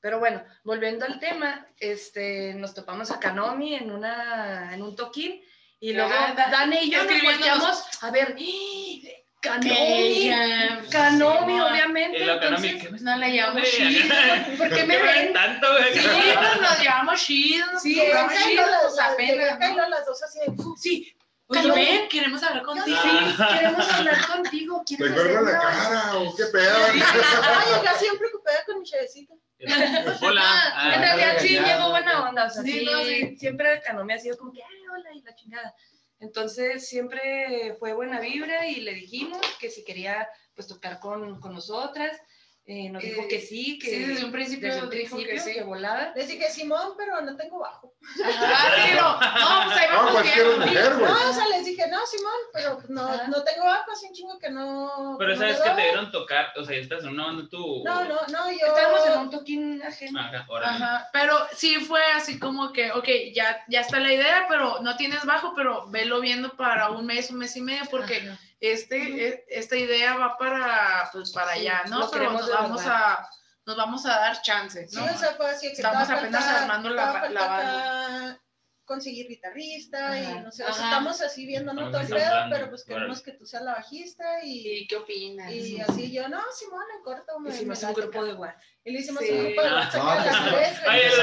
Pero 0.00 0.18
bueno, 0.18 0.42
volviendo 0.64 1.04
al 1.04 1.20
tema, 1.20 1.66
este, 1.78 2.54
nos 2.54 2.72
topamos 2.72 3.10
a 3.10 3.20
Kanomi 3.20 3.74
en, 3.74 3.90
una, 3.90 4.72
en 4.74 4.80
un 4.82 4.96
toquín 4.96 5.42
y 5.78 5.92
luego 5.92 6.10
Ah, 6.10 6.32
da- 6.34 6.50
Dane 6.50 6.84
y 6.84 6.90
yo 6.90 7.04
nos 7.04 7.22
volteamos 7.22 8.02
a 8.02 8.10
ver, 8.10 8.34
¡Ah! 8.34 9.19
Kanomi, 9.40 9.70
Ella, 9.70 10.82
Kanomi, 10.90 11.54
sí, 11.54 11.60
obviamente. 11.60 12.18
Y 12.18 12.24
lo 12.24 12.34
entonces, 12.34 12.74
¿qué 12.82 12.90
me 12.90 12.98
No 13.00 13.16
le 13.16 13.32
llamamos 13.34 13.68
Sí, 13.68 13.76
chido. 14.02 14.14
¿Por 14.58 14.68
qué 14.74 14.84
me 14.84 14.96
¿Qué 14.98 15.02
ven? 15.02 15.32
tanto, 15.32 15.66
güey? 15.72 15.94
Sí, 15.94 16.00
pues 16.38 16.60
nos 16.60 16.80
llevamos 16.80 17.20
chido. 17.22 17.66
nos 17.72 17.82
Sí, 17.82 17.94
las- 17.94 18.32
pues 18.32 18.96
las- 18.96 19.52
apenas, 19.52 19.88
las 19.88 20.06
dos 20.06 20.22
así 20.22 20.38
de, 20.40 20.52
Sí. 20.80 21.16
Oye, 21.52 21.60
Oye, 21.62 21.72
ven, 21.72 22.08
queremos 22.08 22.40
hablar 22.44 22.62
contigo. 22.62 22.96
Sí, 23.02 23.10
queremos 23.58 23.92
hablar 23.92 24.26
contigo. 24.28 24.82
¿Te 24.86 24.96
¿Quieres 24.96 25.16
engorda 25.16 25.40
la 25.52 25.58
cara 25.58 26.14
o 26.18 26.36
qué 26.36 26.44
pedo? 26.52 26.76
Ay, 26.86 27.00
yo 27.84 27.98
siempre 27.98 28.28
ocupada 28.28 28.58
con 28.66 28.78
mi 28.78 28.84
chevecita. 28.84 29.34
Hola. 30.20 30.92
En 30.94 31.00
realidad 31.00 31.36
sí 31.40 31.58
llegó 31.58 31.90
buena 31.90 32.28
onda, 32.28 32.44
o 32.44 32.50
sea, 32.50 32.62
Sí, 32.62 32.70
sí, 32.80 32.84
no, 32.84 33.02
sí. 33.04 33.36
siempre 33.36 33.82
Kanomi 33.84 34.12
ha 34.14 34.18
sido 34.18 34.36
como 34.38 34.52
que, 34.52 34.62
ay, 34.62 34.86
hola, 34.94 35.12
y 35.12 35.22
la 35.22 35.34
chingada. 35.34 35.74
Entonces 36.20 36.86
siempre 36.86 37.74
fue 37.78 37.94
buena 37.94 38.20
vibra 38.20 38.66
y 38.68 38.80
le 38.80 38.94
dijimos 38.94 39.40
que 39.58 39.70
si 39.70 39.84
quería 39.84 40.28
pues 40.54 40.68
tocar 40.68 41.00
con, 41.00 41.40
con 41.40 41.54
nosotras. 41.54 42.20
Eh, 42.70 42.88
nos 42.88 43.02
Eh, 43.02 43.08
dijo 43.08 43.26
que 43.28 43.40
sí, 43.40 43.80
que 43.80 43.90
Sí, 43.90 44.04
desde 44.04 44.24
un 44.24 44.30
principio 44.30 44.68
desde 44.68 44.84
un 44.84 44.90
dijo 44.90 45.16
que 45.16 45.40
sí. 45.40 45.54
que 45.54 45.62
volada. 45.64 46.12
Les 46.14 46.28
dije, 46.28 46.48
Simón, 46.50 46.92
pero 46.96 47.20
no 47.20 47.36
tengo 47.36 47.58
bajo. 47.58 47.92
Ajá, 48.24 48.86
sí, 48.86 48.92
no, 48.94 49.12
no, 49.12 49.64
pues 49.64 49.76
ahí 49.76 49.88
No, 49.90 49.96
vamos 49.96 50.12
pues 50.12 50.32
que 50.32 50.44
mujer, 50.44 50.94
güey. 50.94 51.10
No, 51.10 51.30
o 51.30 51.32
sea, 51.32 51.48
les 51.48 51.64
dije, 51.64 51.84
no, 51.90 52.06
Simón, 52.06 52.32
pero 52.52 52.78
no, 52.88 53.26
no 53.26 53.42
tengo 53.42 53.64
bajo, 53.64 53.90
así 53.90 54.06
un 54.06 54.14
chingo 54.14 54.38
que 54.38 54.50
no. 54.50 55.16
Pero 55.18 55.32
no 55.32 55.36
sabes 55.36 55.60
que 55.60 55.70
te 55.70 55.82
dieron 55.82 56.12
tocar, 56.12 56.52
o 56.56 56.64
sea, 56.64 56.76
estás 56.76 57.02
en 57.02 57.10
una 57.10 57.26
banda 57.26 57.48
tú. 57.50 57.82
No, 57.84 58.04
no, 58.04 58.20
no, 58.28 58.50
yo. 58.52 58.66
Estábamos 58.68 59.06
en 59.06 59.18
un 59.18 59.30
toquín 59.30 59.82
ajeno. 59.82 60.20
Ajá. 60.20 60.46
Ajá, 60.62 61.08
pero 61.12 61.36
sí 61.52 61.74
fue 61.76 62.02
así 62.14 62.38
como 62.38 62.72
que, 62.72 62.92
ok, 62.92 63.08
ya, 63.34 63.64
ya 63.68 63.80
está 63.80 63.98
la 63.98 64.12
idea, 64.12 64.46
pero 64.48 64.80
no 64.80 64.96
tienes 64.96 65.24
bajo, 65.24 65.54
pero 65.56 65.88
velo 65.90 66.20
viendo 66.20 66.56
para 66.56 66.90
un 66.90 67.04
mes, 67.04 67.30
un 67.30 67.38
mes 67.38 67.56
y 67.56 67.62
medio, 67.62 67.82
porque 67.90 68.18
Ajá. 68.18 68.38
Este, 68.60 69.26
e- 69.28 69.44
esta 69.48 69.76
idea 69.76 70.16
va 70.16 70.36
para, 70.38 71.08
pues, 71.12 71.32
para 71.32 71.54
Sí, 71.54 71.60
allá, 71.60 71.82
¿no? 71.88 72.10
Pero 72.10 72.30
nos 72.32 72.48
vamos 72.50 72.82
a, 72.86 73.28
nos 73.66 73.76
vamos 73.76 74.06
a 74.06 74.10
dar 74.10 74.42
chances, 74.42 74.90
Sí, 74.90 74.96
¿no? 74.98 75.04
o 75.04 75.16
sea, 75.18 75.36
que 75.60 75.68
Estamos 75.68 76.08
apenas 76.10 76.44
falta- 76.44 76.62
armando 76.62 76.90
la- 76.90 77.28
la 77.30 77.56
acá 77.56 78.40
conseguir 78.84 79.28
guitarrista 79.28 80.18
y 80.18 80.40
no 80.42 80.50
sé, 80.50 80.64
o 80.64 80.72
sea, 80.72 80.86
estamos 80.86 81.20
así 81.20 81.46
viendo 81.46 81.72
no 81.72 81.92
todo 81.92 82.00
pedo, 82.00 82.16
ensamblando, 82.16 82.56
pero 82.56 82.70
pues 82.70 82.84
queremos 82.84 83.22
que 83.22 83.30
tú 83.30 83.46
seas 83.46 83.62
la 83.62 83.74
bajista 83.74 84.42
y, 84.42 84.66
¿Y 84.80 84.86
qué 84.88 84.96
opinas? 84.96 85.52
y 85.52 85.80
así 85.80 86.10
yo, 86.10 86.28
no, 86.28 86.42
Simón, 86.52 86.82
en 86.96 87.02
corto 87.04 87.38
me, 87.38 87.50
Hicimos 87.50 87.80
me 87.82 87.88
un 87.88 87.94
grupo 87.94 88.18
acá". 88.18 88.26
de 88.26 88.34
WhatsApp. 88.34 88.62
Y 88.82 88.90
le 88.90 88.98
hicimos 88.98 89.22
Sí. 89.22 89.30
un 89.30 89.44
grupo 89.44 89.62
de 89.62 89.68
Ah. 89.68 89.74
WhatsApp 89.74 90.02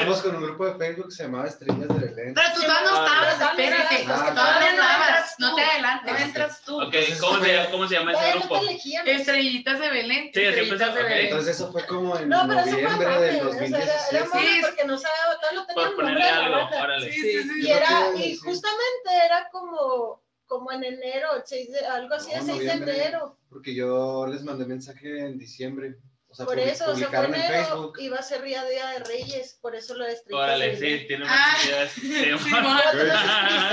Empezamos 0.08 0.22
con 0.22 0.36
un 0.36 0.44
grupo 0.50 0.66
de 0.66 0.76
Facebook 0.76 1.06
que 1.10 1.16
se 1.16 1.24
llamaba 1.24 1.48
Estrellas 1.48 1.88
de 1.88 1.94
Belén. 2.08 2.34
Pero 2.34 2.48
tú 2.56 2.62
todavía 2.62 2.82
no 2.92 3.00
no, 3.00 3.06
estabas, 3.06 3.42
espérate, 3.52 4.06
no, 4.06 4.18
no, 4.18 4.34
todavía 4.34 4.60
no, 4.74 4.82
estabas, 4.82 5.36
no 5.40 5.50
tú. 5.50 5.56
te 5.56 5.62
No 5.62 5.68
adelantes. 5.72 6.22
entras 6.22 6.62
tú. 6.62 6.82
Ok, 6.82 6.96
¿cómo 7.20 7.44
se, 7.44 7.68
¿cómo 7.72 7.88
se 7.88 7.94
llama 7.96 8.14
ese 8.14 8.40
grupo? 8.40 8.62
Estrellitas 9.06 9.80
de 9.80 9.90
Belén, 9.90 10.32
Sí, 10.34 10.42
estrellitas 10.44 10.96
de. 10.96 11.04
Belén. 11.04 11.26
Entonces 11.26 11.56
eso 11.56 11.72
fue 11.72 11.86
como 11.86 12.18
en 12.18 12.30
noviembre 12.30 12.66
del 12.66 12.80
era, 12.80 13.18
era 13.30 13.44
2017. 13.44 14.30
mame 14.34 14.48
Sí. 14.48 14.62
porque 14.62 14.86
no 14.86 14.98
sabía, 14.98 15.18
todavía 15.40 15.60
no 15.60 15.66
tenía 15.68 15.86
Por 15.86 15.96
ponerle 15.96 16.24
de 16.24 16.30
algo, 16.30 16.70
órale. 16.82 17.12
Sí, 17.12 17.22
sí, 17.22 17.44
sí. 17.44 17.68
Y 17.68 17.72
era, 17.72 17.88
que 18.16 18.38
justamente 18.38 19.10
era 19.26 19.50
como, 19.52 20.22
como 20.46 20.72
en 20.72 20.84
enero, 20.84 21.36
el 21.36 21.44
6 21.46 21.72
de, 21.72 21.86
algo 21.86 22.16
así, 22.16 22.32
No, 22.32 22.40
el 22.40 22.46
6 22.46 22.60
de 22.60 22.72
enero. 22.72 23.38
Porque 23.50 23.74
yo 23.76 24.28
les 24.28 24.44
mandé 24.44 24.66
mensaje 24.66 25.20
en 25.20 25.38
diciembre. 25.38 25.98
O 26.30 26.36
sea, 26.36 26.46
Por 26.46 26.60
eso, 26.60 26.92
o 26.92 26.96
sea, 26.96 27.08
fue 27.10 27.26
enero, 27.26 27.94
iba 28.00 28.18
a 28.18 28.22
ser 28.22 28.42
Día 28.44 28.64
Día 28.66 28.88
de 28.90 29.00
Reyes, 29.00 29.58
por 29.62 29.76
eso 29.76 29.96
lo 29.96 30.04
de 30.06 30.12
Estrellitas 30.12 30.44
Órale, 30.44 30.76
sí, 30.78 31.08
tiene 31.08 31.26
Ah. 31.28 31.56
más. 31.58 31.92
Sí, 31.94 32.26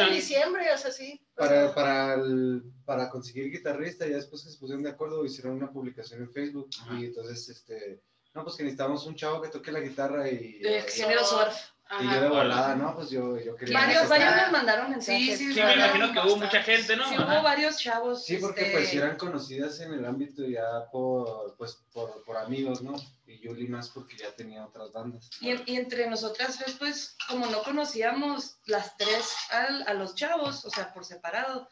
en 0.07 0.13
diciembre, 0.15 0.73
o 0.73 0.79
sea, 0.79 0.91
sí. 0.93 1.21
Para, 1.35 1.75
para, 1.75 2.15
el- 2.15 2.63
para 2.85 3.11
conseguir 3.11 3.51
guitarrista, 3.51 4.07
ya 4.07 4.17
después 4.17 4.45
que 4.45 4.51
se 4.51 4.59
pusieron 4.59 4.85
de 4.85 4.91
acuerdo, 4.91 5.25
hicieron 5.25 5.55
una 5.55 5.73
publicación 5.73 6.21
en 6.23 6.33
Facebook. 6.33 6.71
Ajá. 6.81 6.99
Y 7.01 7.07
entonces, 7.07 7.49
este, 7.49 8.01
no, 8.35 8.45
pues 8.45 8.57
que 8.57 8.63
necesitamos 8.63 9.05
un 9.07 9.17
chavo 9.17 9.43
que 9.43 9.49
toque 9.49 9.73
la 9.73 9.81
guitarra 9.81 10.29
y, 10.31 10.61
De 10.61 10.83
género 10.83 11.25
surf. 11.25 11.55
Yo 11.91 11.97
Ajá. 12.09 12.21
de 12.21 12.29
volada, 12.29 12.75
¿no? 12.77 12.95
Pues 12.95 13.11
yo, 13.11 13.39
yo 13.39 13.55
quería. 13.57 13.79
Varios, 13.79 14.09
varios 14.09 14.35
nos 14.37 14.51
mandaron 14.53 14.91
mensajes. 14.91 15.39
Sí, 15.39 15.47
sí, 15.49 15.55
Sí, 15.55 15.61
me 15.63 15.75
imagino 15.75 16.07
que 16.13 16.19
hubo 16.19 16.37
bastante. 16.37 16.47
mucha 16.47 16.63
gente, 16.63 16.97
¿no? 16.97 17.09
Sí, 17.09 17.15
Ajá. 17.15 17.25
hubo 17.35 17.43
varios 17.43 17.77
chavos. 17.79 18.25
Sí, 18.25 18.39
porque 18.39 18.63
este, 18.63 18.73
pues 18.73 18.95
eran 18.95 19.17
conocidas 19.17 19.79
en 19.81 19.93
el 19.93 20.05
ámbito 20.05 20.45
ya 20.47 20.65
por, 20.91 21.55
pues, 21.57 21.79
por, 21.93 22.25
por 22.25 22.37
amigos, 22.39 22.83
¿no? 22.83 22.95
Y 23.27 23.39
Yuli 23.41 23.69
más 23.69 23.91
porque 23.91 24.17
ya 24.17 24.33
tenía 24.35 24.65
otras 24.67 24.93
bandas. 24.93 25.29
Y, 25.41 25.51
y 25.71 25.77
entre 25.77 26.09
nosotras, 26.09 26.59
pues, 26.63 26.77
pues, 26.79 27.17
como 27.29 27.47
no 27.47 27.63
conocíamos 27.63 28.57
las 28.67 28.97
tres 28.97 29.33
al- 29.51 29.87
a 29.87 29.95
los 29.95 30.15
chavos, 30.15 30.65
o 30.65 30.71
sea, 30.71 30.93
por 30.93 31.05
separado, 31.05 31.69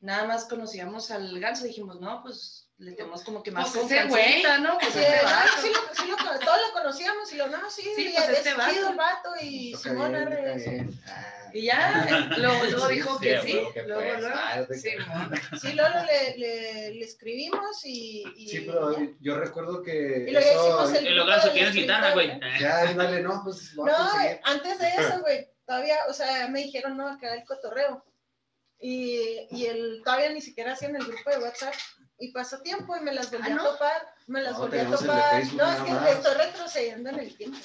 nada 0.00 0.24
más 0.26 0.44
conocíamos 0.46 1.10
al 1.10 1.38
ganso, 1.40 1.64
dijimos, 1.64 2.00
no, 2.00 2.22
pues, 2.22 2.63
le 2.78 2.92
tenemos 2.92 3.22
como 3.22 3.42
que 3.42 3.50
más 3.52 3.70
Pues 3.70 3.80
confianza, 3.80 4.58
¿no? 4.58 4.76
Pues 4.78 4.92
Sí, 4.92 4.98
este 5.00 5.16
no, 5.16 5.22
vato. 5.30 5.52
sí, 5.62 5.68
lo, 5.72 5.94
sí 5.94 6.10
lo, 6.10 6.16
todos 6.40 6.58
lo 6.66 6.72
conocíamos 6.72 7.32
y 7.32 7.36
lo, 7.36 7.46
no, 7.48 7.70
sí, 7.70 7.82
Sí, 7.94 8.08
y 8.08 8.12
pues 8.14 8.28
es 8.30 8.38
este 8.38 8.54
vato. 8.54 8.88
el 8.90 8.96
vato 8.96 9.30
y 9.40 9.74
Simón. 9.76 10.14
Ah. 11.06 11.50
Y 11.52 11.66
ya, 11.66 12.30
luego, 12.36 12.64
luego 12.64 12.88
dijo 12.88 13.18
Sí, 13.20 13.24
que 13.26 13.40
sí, 13.42 13.60
que 13.72 13.82
luego, 13.84 14.02
pues, 14.02 14.20
luego. 14.22 14.36
ah, 14.36 14.66
Sí, 14.72 14.90
mon. 15.06 15.60
Sí, 15.60 15.72
luego 15.74 15.94
le, 16.04 16.36
le, 16.38 16.94
le 16.94 17.04
escribimos 17.04 17.84
y, 17.84 18.24
y 18.36 18.48
Sí, 18.48 18.60
pero 18.66 18.98
ya. 18.98 19.08
yo 19.20 19.36
recuerdo 19.38 19.80
que 19.80 20.26
Y 20.28 20.36
hicimos 20.36 20.90
eso, 20.90 20.98
el- 20.98 21.06
Y 21.16 21.26
Ganso, 21.26 21.50
¿tienes 21.52 21.74
guitarra, 21.74 22.12
güey? 22.12 22.40
ya, 22.60 22.92
dale, 22.94 23.20
no, 23.22 23.40
pues 23.44 23.72
vamos 23.76 23.94
a 23.94 24.24
No, 24.24 24.38
antes 24.42 24.78
de 24.80 24.88
eso, 24.88 25.20
güey, 25.20 25.48
todavía, 25.64 25.96
o 26.08 26.12
sea, 26.12 26.48
me 26.48 26.64
dijeron, 26.64 26.96
no, 26.96 27.16
que 27.18 27.26
era 27.26 27.36
el 27.36 27.44
cotorreo. 27.44 28.04
Y, 28.80 29.46
y 29.52 29.66
el, 29.66 30.02
todavía 30.04 30.30
ni 30.30 30.40
siquiera 30.42 30.72
hacían 30.72 30.96
el 30.96 31.04
grupo 31.06 31.30
de 31.30 31.38
WhatsApp. 31.38 31.72
Y 32.18 32.30
pasó 32.32 32.60
tiempo 32.60 32.96
y 32.96 33.00
me 33.00 33.12
las 33.12 33.30
volví 33.30 33.44
Ah, 33.50 33.52
a 33.52 33.56
¿no? 33.56 33.64
topar. 33.64 34.14
Me 34.28 34.40
las 34.42 34.52
No, 34.54 34.58
volví 34.60 34.78
a 34.78 34.90
topar. 34.90 35.30
Facebook 35.32 35.58
No, 35.62 35.72
es 35.72 35.82
que 35.82 35.90
más. 35.92 36.10
estoy 36.10 36.34
retrocediendo 36.34 37.10
en 37.10 37.18
el 37.20 37.36
tiempo. 37.36 37.58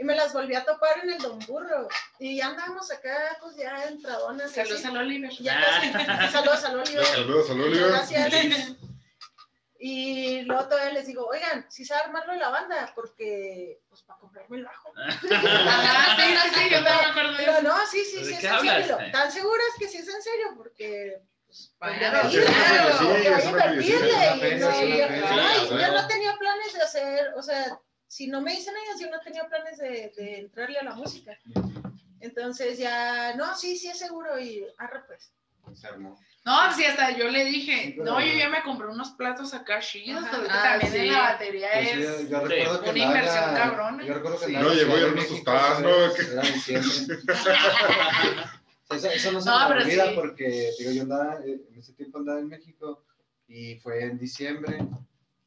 Y 0.00 0.04
me 0.04 0.14
las 0.14 0.32
volví 0.32 0.54
a 0.54 0.64
topar 0.64 1.00
en 1.02 1.10
el 1.10 1.18
Don 1.18 1.38
Burro. 1.40 1.88
Y 2.20 2.36
ya 2.36 2.46
andábamos 2.46 2.90
acá, 2.92 3.36
pues 3.40 3.56
ya 3.56 3.84
entradonas. 3.86 4.52
Saludos 4.52 4.84
al 4.84 4.96
Oliver. 4.98 5.30
Ya 5.40 5.60
casi. 5.60 5.92
Saludos 6.32 6.64
al 6.64 6.78
Oliver. 6.78 7.04
Saludos, 7.04 7.46
saludos, 7.48 7.66
Oliver. 7.72 7.88
Gracias. 7.90 8.76
Y 9.80 10.42
luego 10.42 10.64
todavía 10.68 10.92
les 10.92 11.06
digo, 11.06 11.24
oigan, 11.26 11.64
si 11.70 11.84
sabe 11.84 12.02
armarlo 12.02 12.32
de 12.32 12.40
la 12.40 12.48
banda, 12.48 12.92
porque, 12.96 13.80
pues, 13.88 14.02
para 14.02 14.18
comprarme 14.18 14.56
el 14.58 14.64
bajo. 14.64 14.92
Ajá, 14.96 16.16
sí, 16.16 16.34
sí, 16.36 16.50
sí, 16.60 16.70
yo 16.70 16.82
también 16.82 17.04
me 17.04 17.10
acuerdo 17.10 17.30
de 17.32 17.38
Pero 17.38 17.52
eso. 17.52 17.62
no, 17.62 17.86
sí, 17.86 18.04
sí, 18.04 18.16
¿De 18.18 18.24
sí, 18.24 18.34
es 18.34 18.44
en 18.44 18.60
serio. 18.60 18.98
¿Tan 19.12 19.30
seguras 19.30 19.66
que 19.78 19.86
sí 19.88 19.98
es 19.98 20.08
en 20.08 20.20
serio? 20.22 20.46
Porque, 20.56 21.22
pues, 21.48 21.72
a 21.80 21.86
a 21.86 22.28
yo- 22.28 22.42
no 25.92 26.06
tenía 26.06 26.36
planes 26.36 26.72
de 26.74 26.82
hacer, 26.82 27.32
o 27.36 27.42
sea, 27.42 27.80
si 28.06 28.26
no 28.28 28.40
me 28.42 28.52
dicen 28.52 28.74
ellos, 28.86 29.00
yo 29.00 29.10
no 29.10 29.18
tenía 29.20 29.48
planes 29.48 29.78
de, 29.78 30.12
de 30.16 30.38
entrarle 30.40 30.78
a 30.78 30.84
la 30.84 30.94
música. 30.94 31.38
Entonces 32.20 32.78
ya, 32.78 33.34
no, 33.34 33.56
sí, 33.56 33.76
sí 33.76 33.88
es 33.88 33.98
seguro 33.98 34.38
y 34.38 34.64
arre 34.76 35.00
pues. 35.06 35.32
Se 35.74 35.86
armó. 35.86 36.18
No, 36.44 36.72
sí, 36.74 36.84
hasta 36.84 37.10
yo 37.10 37.28
le 37.28 37.44
dije, 37.44 37.94
no, 37.98 38.20
yo 38.20 38.32
ya 38.32 38.48
me 38.48 38.62
compré 38.62 38.86
unos 38.88 39.10
platos 39.12 39.52
acá 39.52 39.80
chidos, 39.80 40.24
Ah, 40.26 40.78
también 40.80 40.92
sí. 40.92 40.98
en 40.98 41.12
la 41.12 41.20
batería 41.20 41.68
Pues 41.74 41.88
es... 41.88 41.98
yo, 41.98 42.28
yo 42.28 42.40
recuerdo 42.46 42.82
que 42.82 42.90
una 42.90 42.98
inversión 42.98 43.54
cabrona. 43.54 44.04
Yo 44.04 44.14
recuerdo 44.14 44.38
que 44.40 44.46
Sí. 44.46 44.52
No, 44.52 44.72
llegó 44.72 44.94
asustadas, 45.20 45.80
eso 45.80 45.88
¿no? 45.88 47.24
Eso, 48.90 49.08
eso 49.10 49.32
no 49.32 49.40
se 49.40 49.50
No, 49.50 49.68
me 49.68 49.82
olvida 49.82 50.06
sí. 50.06 50.12
porque 50.14 50.70
digo, 50.78 50.90
yo 50.92 51.02
andaba, 51.02 51.40
eh, 51.44 51.60
en 51.70 51.78
ese 51.78 51.92
tiempo 51.92 52.18
andaba 52.18 52.38
en 52.40 52.48
México 52.48 53.04
y 53.46 53.76
fue 53.80 54.02
en 54.02 54.18
diciembre 54.18 54.78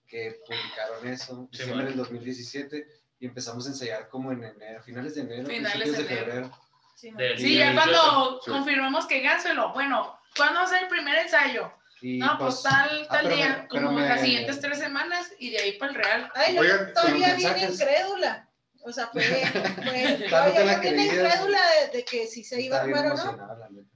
que 0.08 0.42
publicaron 0.46 1.08
eso, 1.08 1.48
Sí, 1.52 1.58
diciembre 1.58 1.76
bueno. 1.86 1.90
del 1.90 1.98
2017, 1.98 2.88
y 3.20 3.26
empezamos 3.26 3.66
a 3.66 3.70
ensayar 3.70 4.10
como 4.10 4.32
en 4.32 4.44
enero, 4.44 4.84
finales 4.84 5.16
de 5.16 5.22
enero, 5.22 5.48
Finales 5.48 5.72
principios 5.82 5.98
de 6.08 6.14
enero. 6.14 6.26
febrero. 6.26 6.58
Sí, 6.96 7.12
Sí, 7.38 7.56
ya 7.58 7.74
cuando 7.74 8.42
Sí. 8.46 8.52
confirmamos 8.52 9.08
que 9.08 9.22
Ganselo, 9.22 9.74
bueno, 9.74 10.20
¿cuándo 10.38 10.60
va 10.60 10.66
a 10.66 10.70
ser 10.70 10.84
el 10.84 10.90
primer 10.90 11.18
ensayo? 11.18 11.72
Y 12.00 12.20
No, 12.20 12.38
pues 12.38 12.62
tal, 12.62 12.90
ah, 13.04 13.08
tal 13.10 13.24
pero 13.26 13.36
día, 13.36 13.50
me- 13.50 13.68
pero 13.72 13.88
como 13.88 14.00
me- 14.00 14.08
las 14.08 14.22
siguientes 14.22 14.60
tres 14.60 14.78
semanas 14.80 15.32
y 15.40 15.52
de 15.52 15.60
ahí 15.60 15.78
para 15.80 15.92
el 15.92 15.98
Real. 15.98 16.32
Ay, 16.36 16.54
no, 16.56 16.62
Oigan, 16.62 16.94
todavía 16.94 17.34
bien 17.36 17.58
incrédula. 17.72 18.48
O 18.84 18.92
sea, 18.92 19.08
fue, 19.08 19.22
fue 19.24 20.28
la 20.30 20.48
yo 20.50 20.82
bien 20.82 20.94
creías. 20.96 21.14
incrédula 21.16 21.60
de, 21.72 21.98
de 21.98 22.06
que 22.06 22.28
si 22.28 22.44
se 22.44 22.62
iba 22.62 22.78
a 22.78 22.82
armar 22.82 23.06
o 23.08 23.16
no. 23.16 23.38
la 23.58 23.70
neta. 23.70 23.88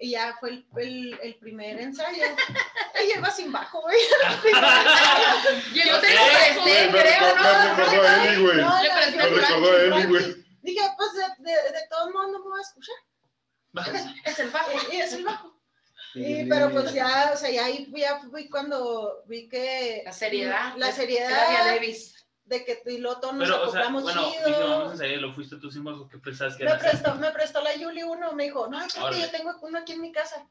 Y 0.00 0.12
ya 0.12 0.36
fue 0.38 0.50
el, 0.50 0.66
el, 0.76 1.18
el 1.24 1.34
primer 1.40 1.80
ensayo. 1.80 2.22
Ella 2.94 3.14
iba 3.18 3.30
sin 3.32 3.50
bajo, 3.50 3.80
güey. 3.82 3.98
Yo 5.74 6.00
te 6.00 6.14
lo 6.14 6.20
Eh, 6.20 6.30
presté, 6.54 6.90
creo, 6.90 7.36
¿no? 7.36 7.42
me 7.42 7.74
recordó 7.74 8.02
a 8.08 8.24
Eli, 8.24 8.42
güey. 8.42 8.56
La- 8.58 8.82
Me 9.16 9.26
recordó 9.28 9.72
a 9.72 9.76
Eli, 9.98 10.06
güey. 10.06 10.44
Dije, 10.62 10.80
pues 10.96 11.10
de, 11.14 11.50
de, 11.50 11.52
de 11.52 11.88
todos 11.90 12.12
modos 12.12 12.30
no 12.32 12.38
me 12.44 12.50
voy 12.50 12.58
a 12.58 12.62
escuchar. 12.62 12.96
Es 14.24 14.38
el 14.38 14.50
bajo. 14.50 14.70
Y, 14.92 14.96
es 15.00 15.12
el 15.14 15.24
bajo. 15.24 15.54
Yuli- 16.14 16.48
pero 16.48 16.70
pues 16.70 16.92
ya, 16.92 17.30
o 17.34 17.36
sea, 17.36 17.50
ya 17.50 17.64
ahí 17.66 17.92
ya 17.94 18.20
fui 18.30 18.48
cuando 18.48 19.24
vi 19.26 19.48
que 19.48 20.02
La 20.04 20.12
seriedad. 20.12 20.74
la 20.76 20.92
seriedad 20.92 21.64
Davis. 21.66 22.17
De 22.48 22.64
que 22.64 22.76
tú 22.82 22.90
y 22.90 22.98
lo 22.98 23.20
todos 23.20 23.34
nos 23.34 23.48
Pero, 23.48 23.60
o 23.62 23.70
sea, 23.70 23.80
acoplamos 23.82 24.02
bueno, 24.04 24.32
chido. 24.44 24.68
vamos 24.70 24.88
a 24.88 24.92
ensayar, 24.92 25.20
lo 25.20 25.34
fuiste 25.34 25.56
tú 25.58 25.70
sin 25.70 25.84
bajo, 25.84 26.08
¿qué 26.08 26.18
pensabas 26.18 26.56
que 26.56 26.64
me 26.64 26.70
era? 26.70 26.78
prestó, 26.78 27.14
me 27.16 27.30
prestó 27.30 27.60
la 27.62 27.76
Yuli 27.76 28.02
uno, 28.02 28.32
me 28.32 28.44
dijo, 28.44 28.66
no, 28.68 28.78
Órale. 29.00 29.20
yo 29.20 29.30
tengo 29.30 29.52
uno 29.62 29.78
aquí 29.78 29.92
en 29.92 30.00
mi 30.00 30.12
casa. 30.12 30.48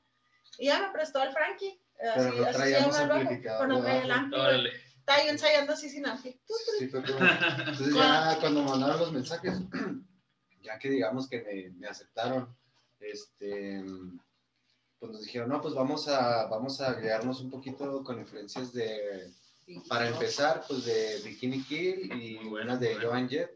Y 0.59 0.67
ya 0.67 0.79
me 0.79 0.91
prestó 0.91 1.19
al 1.19 1.33
Frankie. 1.33 1.79
Pero 1.97 2.11
Así, 2.29 2.37
no 2.39 2.45
así 2.45 2.59
se 2.59 2.71
llama 2.79 3.01
el 3.01 3.09
bajo. 3.09 3.29
Pero 3.41 3.67
no 3.67 3.81
traía 3.81 4.01
el. 4.51 4.67
Estaba 4.99 5.23
yo 5.23 5.29
ensayando 5.31 5.73
así 5.73 5.89
sin 5.89 6.05
ampli. 6.05 6.39
Sí, 6.77 6.87
fue 6.89 7.01
como- 7.03 7.17
Entonces 7.59 7.95
ya 7.95 8.37
cuando 8.39 8.61
mandaron 8.63 8.99
los 8.99 9.11
mensajes, 9.11 9.53
ya 10.61 10.77
que 10.77 10.89
digamos 10.89 11.27
que 11.29 11.41
me, 11.41 11.79
me 11.79 11.87
aceptaron, 11.87 12.55
este, 12.99 13.83
pues 14.99 15.11
nos 15.11 15.21
dijeron, 15.23 15.49
no, 15.49 15.61
pues 15.61 15.73
vamos 15.73 16.07
a, 16.07 16.45
vamos 16.47 16.81
a 16.81 16.93
guiarnos 16.93 17.41
un 17.41 17.49
poquito 17.49 18.03
con 18.03 18.19
influencias 18.19 18.73
de, 18.73 19.31
para 19.87 20.07
empezar, 20.09 20.63
pues 20.67 20.85
de 20.85 21.19
Bikini 21.23 21.63
Kill 21.63 22.11
y 22.21 22.37
una 22.37 22.77
de. 22.77 22.95
Joan 22.95 23.29
Jett. 23.29 23.51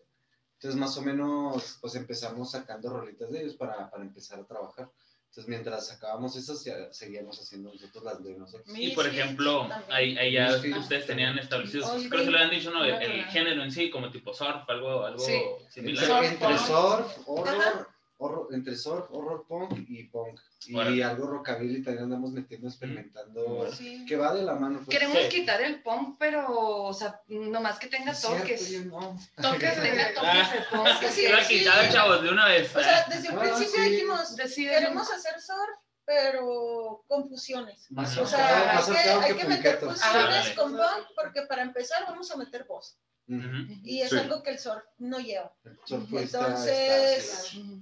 Entonces 0.55 0.79
más 0.79 0.95
o 0.97 1.01
menos, 1.01 1.77
pues 1.81 1.95
empezamos 1.95 2.51
sacando 2.51 2.89
rolitas 2.89 3.31
de 3.31 3.41
ellos 3.41 3.55
para, 3.55 3.89
para 3.89 4.03
empezar 4.03 4.39
a 4.39 4.45
trabajar. 4.45 4.89
Entonces, 5.29 5.47
mientras 5.47 5.87
sacábamos 5.87 6.35
esas, 6.35 6.61
ya 6.65 6.91
seguíamos 6.91 7.39
haciendo 7.39 7.71
nosotros 7.71 8.03
las 8.03 8.21
de 8.21 8.37
nosotros. 8.37 8.77
Y 8.77 8.91
por 8.91 9.07
ejemplo, 9.07 9.65
ahí, 9.89 10.17
ahí 10.17 10.33
ya 10.33 10.49
Misfits. 10.51 10.77
ustedes 10.77 11.07
tenían 11.07 11.39
establecidos, 11.39 11.89
creo 12.09 12.09
que 12.19 12.25
se 12.25 12.31
lo 12.31 12.37
habían 12.37 12.51
dicho, 12.51 12.69
¿no? 12.71 12.83
El, 12.83 13.01
el 13.01 13.23
género 13.27 13.63
en 13.63 13.71
sí, 13.71 13.89
como 13.89 14.11
tipo 14.11 14.33
surf, 14.33 14.69
algo, 14.69 15.05
algo 15.05 15.19
Sí. 15.19 15.41
similar. 15.69 16.25
Entre, 16.25 16.57
surf, 16.57 17.17
horror, 17.27 17.47
Ajá. 17.47 17.90
Horror, 18.23 18.47
entre 18.51 18.75
surf, 18.75 19.05
horror 19.11 19.45
punk 19.47 19.73
y 19.89 20.03
punk. 20.03 20.39
Y 20.67 21.01
algo 21.01 21.25
rockabilly 21.25 21.81
también 21.83 22.03
andamos 22.05 22.31
metiendo, 22.31 22.67
experimentando. 22.67 23.71
Sí. 23.71 24.05
Que 24.05 24.15
va 24.15 24.33
de 24.35 24.43
la 24.43 24.53
mano. 24.55 24.77
Pues. 24.85 24.89
Queremos 24.89 25.17
Sí. 25.23 25.29
quitar 25.29 25.59
el 25.61 25.81
punk, 25.81 26.17
pero, 26.19 26.45
o 26.83 26.93
sea, 26.93 27.19
nomás 27.27 27.79
que 27.79 27.87
tenga 27.87 28.11
Es 28.11 28.19
cierto, 28.19 28.37
toques. 28.41 28.85
no. 28.85 29.19
Toques 29.41 29.59
Que 29.73 29.79
de- 29.81 29.89
tenga 29.89 30.13
toques 30.13 30.51
de 30.53 30.59
punk. 30.69 30.87
Es 30.87 30.97
que 30.99 31.09
sí, 31.09 31.63
Lo 31.65 31.91
chavos, 31.91 32.21
de 32.23 32.29
una 32.29 32.45
vez. 32.45 32.75
O 32.75 32.79
sea, 32.79 33.05
desde 33.09 33.29
un 33.31 33.37
Ah, 33.39 33.41
principio 33.41 33.83
sí. 33.83 33.89
dijimos, 33.89 34.35
Deciden- 34.37 34.69
queremos 34.79 35.11
hacer 35.11 35.41
surf, 35.41 35.79
pero 36.05 37.03
con 37.07 37.27
fusiones. 37.27 37.87
Más 37.91 38.15
O 38.17 38.25
sea, 38.27 38.37
más 38.37 38.51
hay 38.51 38.77
que, 38.77 38.83
surfeado 38.99 39.21
hay 39.21 39.31
que 39.33 39.37
que 39.39 39.47
meter 39.47 39.77
fusiones 39.79 40.03
Árale. 40.03 40.55
con 40.55 40.71
punk, 40.73 41.07
porque 41.15 41.41
para 41.43 41.63
empezar 41.63 42.03
vamos 42.05 42.29
a 42.29 42.37
meter 42.37 42.65
voz. 42.65 42.99
Y 43.83 44.01
es 44.01 44.09
Sí. 44.09 44.17
algo 44.17 44.43
que 44.43 44.51
el 44.51 44.59
surf 44.59 44.83
no 44.99 45.17
lleva. 45.19 45.53
El 45.63 45.79
surf 45.85 46.13
está- 46.15 46.39
Entonces, 46.39 47.23
está. 47.53 47.59
Ujú. 47.59 47.81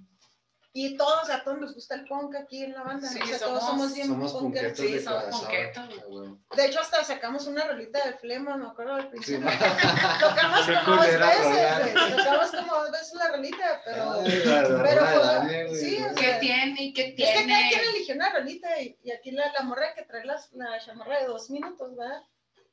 Y 0.71 0.95
todos, 0.97 1.27
a 1.31 1.43
todos 1.43 1.57
nos 1.59 1.73
gusta 1.73 1.95
el 1.95 2.05
punk 2.07 2.35
aquí 2.35 2.63
en 2.63 2.73
la 2.73 2.83
banda. 2.83 3.07
Sí, 3.09 3.19
o 3.19 3.25
sea, 3.25 3.39
somos- 3.39 3.59
todos 3.59 3.63
somos 3.65 3.93
bien 3.95 4.07
Somos 4.07 4.31
Sí, 4.77 4.91
de 4.93 5.01
somos. 5.01 5.47
Ah. 5.75 6.37
De 6.55 6.65
hecho, 6.65 6.79
hasta 6.79 7.03
sacamos 7.03 7.47
una 7.47 7.65
rolita 7.65 8.05
de 8.05 8.13
flema, 8.19 8.55
me 8.55 8.67
acuerdo 8.67 8.93
al 8.93 9.01
Sí, 9.03 9.07
principio. 9.09 9.45
ma- 9.45 9.51
Tocamos 10.19 10.65
Qué 10.67 10.73
como 10.85 10.95
dos 10.97 11.05
veces. 11.05 12.15
Tocamos 12.17 12.51
como 12.51 12.73
dos 12.75 12.91
veces 12.91 13.13
la 13.15 13.27
rolita, 13.29 13.81
pero... 13.83 14.11
Ay, 14.21 14.41
la 14.45 14.63
rola 14.63 15.45
pero 15.47 15.73
sí, 15.75 16.03
o 16.03 16.15
¿Qué 16.15 16.21
sea, 16.23 16.39
tiene 16.39 16.75
y 16.83 16.93
qué 16.93 17.07
Es 17.09 17.15
que 17.15 17.23
cada 17.23 17.33
quien 17.45 17.47
tiene? 17.69 17.89
eligió 17.89 18.15
una 18.15 18.29
rolita 18.29 18.81
y, 18.81 18.97
y 19.03 19.11
aquí 19.11 19.31
la, 19.31 19.51
la 19.51 19.63
morra 19.63 19.93
que 19.95 20.03
trae 20.03 20.23
las, 20.25 20.51
la 20.53 20.79
chamarra 20.79 21.19
de 21.19 21.25
dos 21.25 21.49
minutos, 21.49 21.95
¿verdad? 21.95 22.21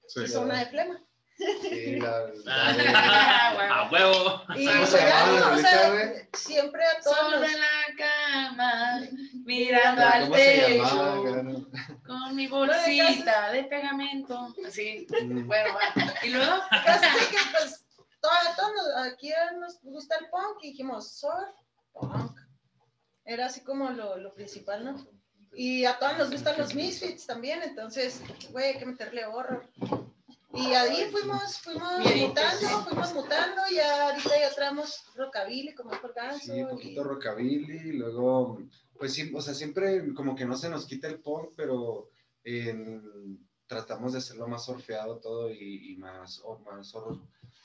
Sí. 0.06 0.20
Hizo 0.24 0.42
una 0.42 0.58
de 0.60 0.66
flema. 0.66 1.02
Sí, 1.38 1.96
la, 2.00 2.26
Ah, 2.48 3.84
A 3.86 3.90
huevo. 3.90 4.42
Y 4.56 4.66
¿Cómo 4.66 4.86
se 4.86 4.98
pues, 4.98 5.42
o 5.44 5.58
sea, 5.58 6.28
siempre 6.34 6.82
a 6.84 7.00
todos 7.02 7.16
Solo 7.18 7.44
en 7.44 7.52
la 7.52 7.96
cama, 7.98 9.00
mirando 9.44 10.02
al 10.02 10.30
techo, 10.30 11.68
con 12.06 12.34
mi 12.34 12.46
bolsita 12.46 13.50
de 13.52 13.64
pegamento. 13.64 14.54
Así, 14.66 15.06
Mm. 15.22 15.46
bueno, 15.46 15.74
va. 15.74 16.14
Y 16.24 16.28
luego, 16.30 16.54
Así 16.70 17.26
que 17.30 17.38
pues 17.52 17.84
todos 18.20 18.72
nos- 18.74 19.12
aquí 19.12 19.30
nos 19.58 19.80
gusta 19.82 20.16
el 20.20 20.28
punk 20.30 20.62
y 20.62 20.70
dijimos 20.70 21.18
surf, 21.18 21.50
punk. 21.92 22.36
Era 23.24 23.46
así 23.46 23.60
como 23.62 23.90
lo, 23.90 24.16
lo 24.18 24.32
principal, 24.34 24.84
¿no? 24.84 25.06
Y 25.52 25.84
a 25.84 25.98
todos 25.98 26.16
nos 26.18 26.30
gustan 26.30 26.56
los 26.58 26.74
misfits 26.74 27.26
también, 27.26 27.62
entonces, 27.62 28.20
güey, 28.50 28.66
hay 28.72 28.78
que 28.78 28.86
meterle 28.86 29.24
horror. 29.26 29.68
Y 30.56 30.72
ahí 30.74 31.10
fuimos, 31.10 31.58
fuimos 31.58 31.98
mutando, 32.16 32.68
fuimos 32.84 33.14
mutando, 33.14 33.62
y 33.70 33.78
ahorita 33.78 34.30
ya 34.40 34.54
traemos 34.54 35.04
rockabilly 35.14 35.74
como 35.74 35.90
dijo 35.92 36.06
el 36.08 36.12
ganso. 36.14 36.52
Sí, 36.54 36.62
un 36.62 36.68
poquito 36.70 37.00
y- 37.00 37.04
rockabilly, 37.04 37.88
y 37.88 37.92
luego, 37.92 38.58
pues 38.98 39.14
sí, 39.14 39.32
o 39.34 39.40
sea, 39.42 39.54
siempre 39.54 40.14
como 40.14 40.34
que 40.34 40.44
no 40.46 40.56
se 40.56 40.68
nos 40.70 40.86
quita 40.86 41.08
el 41.08 41.20
punk, 41.20 41.50
pero 41.56 42.10
en- 42.44 43.46
tratamos 43.66 44.12
de 44.12 44.18
hacerlo 44.18 44.46
más 44.46 44.64
surfeado 44.64 45.18
todo 45.18 45.50
y, 45.50 45.92
y 45.92 45.96
más, 45.96 46.40
o 46.44 46.58
más 46.60 46.94
horror, 46.94 47.18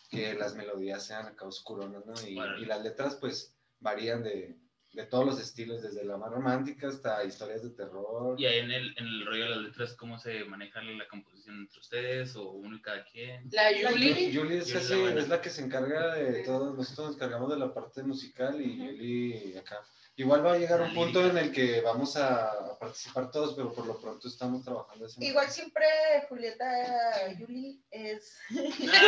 que 0.10 0.34
las 0.34 0.56
melodías 0.56 1.06
sean 1.06 1.28
acá 1.28 1.46
oscuronas, 1.46 2.06
¿no? 2.06 2.14
Y, 2.28 2.38
Órale. 2.40 2.62
y 2.62 2.66
las 2.66 2.82
letras 2.84 3.16
pues 3.16 3.54
varían 3.80 4.24
de, 4.24 4.58
de 4.94 5.06
todos 5.06 5.26
los 5.26 5.40
estilos, 5.40 5.82
desde 5.84 6.04
la 6.04 6.18
más 6.18 6.32
romántica 6.32 6.88
hasta 6.90 7.24
historias 7.24 7.64
de 7.64 7.70
terror. 7.70 8.36
Y 8.40 8.46
ahí 8.46 8.60
en 8.60 8.72
el, 8.72 8.98
en 8.98 9.06
el 9.06 9.26
rollo 9.26 9.44
de 9.44 9.50
las 9.52 9.60
letras, 9.62 9.94
¿cómo 9.94 10.18
se 10.18 10.44
maneja 10.46 10.82
la 10.82 11.08
composición 11.08 11.31
entre 11.60 11.80
ustedes 11.80 12.36
o 12.36 12.52
uno 12.52 12.76
y 12.76 12.82
cada 12.82 13.04
quien? 13.06 13.48
la 13.52 13.72
Yuli, 13.72 14.14
Yuli, 14.14 14.28
es, 14.28 14.34
Yuli 14.34 14.58
es 14.58 14.90
la 14.90 14.98
buena. 14.98 15.22
es 15.22 15.30
la 15.30 15.42
que 15.42 15.50
se 15.50 15.62
encarga 15.64 16.16
de 16.16 16.44
todo, 16.44 16.74
nosotros 16.74 17.08
nos 17.08 17.16
encargamos 17.16 17.50
de 17.50 17.58
la 17.58 17.74
parte 17.74 18.04
musical 18.04 18.62
y 18.62 18.76
Ujú. 18.80 18.92
Yuli 18.92 19.58
acá. 19.58 19.82
Igual 20.18 20.46
va 20.46 20.54
a 20.54 20.58
llegar 20.58 20.82
La 20.82 20.88
un 20.88 20.94
punto 20.94 21.26
en 21.26 21.38
el 21.38 21.52
que 21.54 21.80
vamos 21.82 22.18
a, 22.18 22.78
participar 22.80 23.32
todos, 23.32 23.56
pero 23.56 23.72
por 23.74 23.86
lo 23.88 24.00
pronto 24.00 24.28
estamos 24.28 24.62
trabajando 24.64 25.06
ese 25.06 25.24
Igual 25.24 25.50
siempre 25.50 25.86
Julieta 26.28 27.32
Yuli 27.40 27.82
es. 27.90 28.36
Ella- 28.52 28.92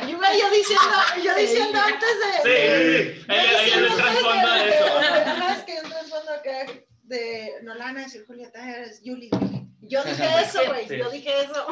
Yo, 0.08 0.18
yo 0.40 0.50
diciendo, 0.50 0.96
yo 1.24 1.34
diciendo 1.36 1.78
antes 1.78 2.08
Sí, 2.42 2.48
de. 2.48 3.14
sí, 3.14 3.70
sí. 3.70 3.78
Un 3.80 3.96
trasfondo 3.96 4.52
de 4.52 4.68
eso. 4.68 4.98
Ajá, 4.98 5.56
es 5.56 5.62
que 5.64 5.72
un 5.82 5.88
trasfondo 5.90 6.30
acá 6.32 6.66
de. 7.08 7.52
No 7.62 7.74
la 7.74 7.86
van 7.86 7.98
a 7.98 8.02
decir 8.02 8.24
Julieta, 8.26 8.68
eres 8.68 9.02
Yuli. 9.02 9.30
Yo 9.82 10.02
dije 10.04 10.24
eso, 10.42 10.60
güey. 10.66 10.98
Yo 10.98 11.10
dije 11.10 11.30
eso. 11.42 11.66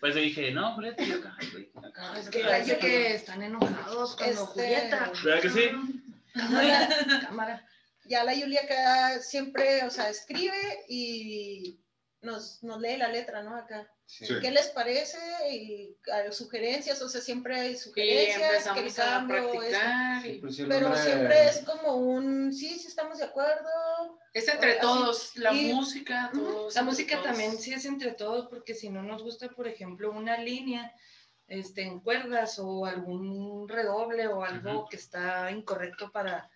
Pues 0.00 0.14
yo 0.14 0.20
dije, 0.20 0.50
no, 0.52 0.74
Julieta, 0.74 1.02
yo 1.02 1.16
acá, 1.16 1.34
güey. 1.52 1.70
acá. 1.82 2.18
Es 2.18 2.28
que 2.28 2.44
parece 2.44 2.78
que 2.78 3.14
están 3.14 3.42
enojados 3.42 4.14
cuando 4.16 4.42
Este- 4.44 4.52
Julieta. 4.52 5.12
¿Verdad 5.24 5.40
que 5.42 5.50
sí? 5.50 6.02
Cámara, 6.34 6.88
cámara. 7.22 7.66
Ya 8.04 8.22
la 8.22 8.34
Yuli 8.34 8.58
acá 8.58 9.18
siempre, 9.20 9.82
o 9.84 9.90
sea, 9.90 10.10
escribe 10.10 10.84
y 10.88 11.80
nos, 12.24 12.62
nos 12.62 12.80
lee 12.80 12.96
la 12.96 13.08
letra, 13.08 13.42
¿no? 13.42 13.56
Acá. 13.56 13.88
Sí. 14.06 14.26
¿Qué 14.40 14.50
les 14.50 14.68
parece? 14.68 15.18
Y 15.50 15.96
sugerencias, 16.30 17.00
o 17.00 17.08
sea, 17.08 17.20
siempre 17.20 17.58
hay 17.58 17.76
sugerencias, 17.76 18.68
que 18.74 18.80
el 18.80 18.94
cambio, 18.94 19.50
practicar. 19.52 20.22
Sí, 20.22 20.40
Pero 20.68 20.94
siempre 20.96 21.48
es 21.48 21.60
como 21.60 21.96
un, 21.96 22.52
sí, 22.52 22.78
sí 22.78 22.86
estamos 22.88 23.18
de 23.18 23.24
acuerdo. 23.24 24.18
Es 24.34 24.46
entre 24.48 24.74
todos, 24.74 25.36
la 25.36 25.52
Y- 25.54 25.72
música, 25.72 26.30
todos. 26.34 26.74
La 26.74 26.82
música 26.82 27.14
todos. 27.14 27.26
también 27.28 27.56
sí 27.58 27.72
es 27.72 27.84
entre 27.86 28.12
todos, 28.12 28.48
porque 28.48 28.74
si 28.74 28.90
no 28.90 29.02
nos 29.02 29.22
gusta, 29.22 29.48
por 29.48 29.66
ejemplo, 29.68 30.10
una 30.10 30.36
línea 30.38 30.94
este, 31.46 31.82
en 31.82 32.00
cuerdas 32.00 32.58
o 32.58 32.84
algún 32.86 33.68
redoble 33.68 34.26
o 34.28 34.44
algo 34.44 34.86
que 34.88 34.96
está 34.96 35.50
incorrecto 35.50 36.10
para, 36.12 36.50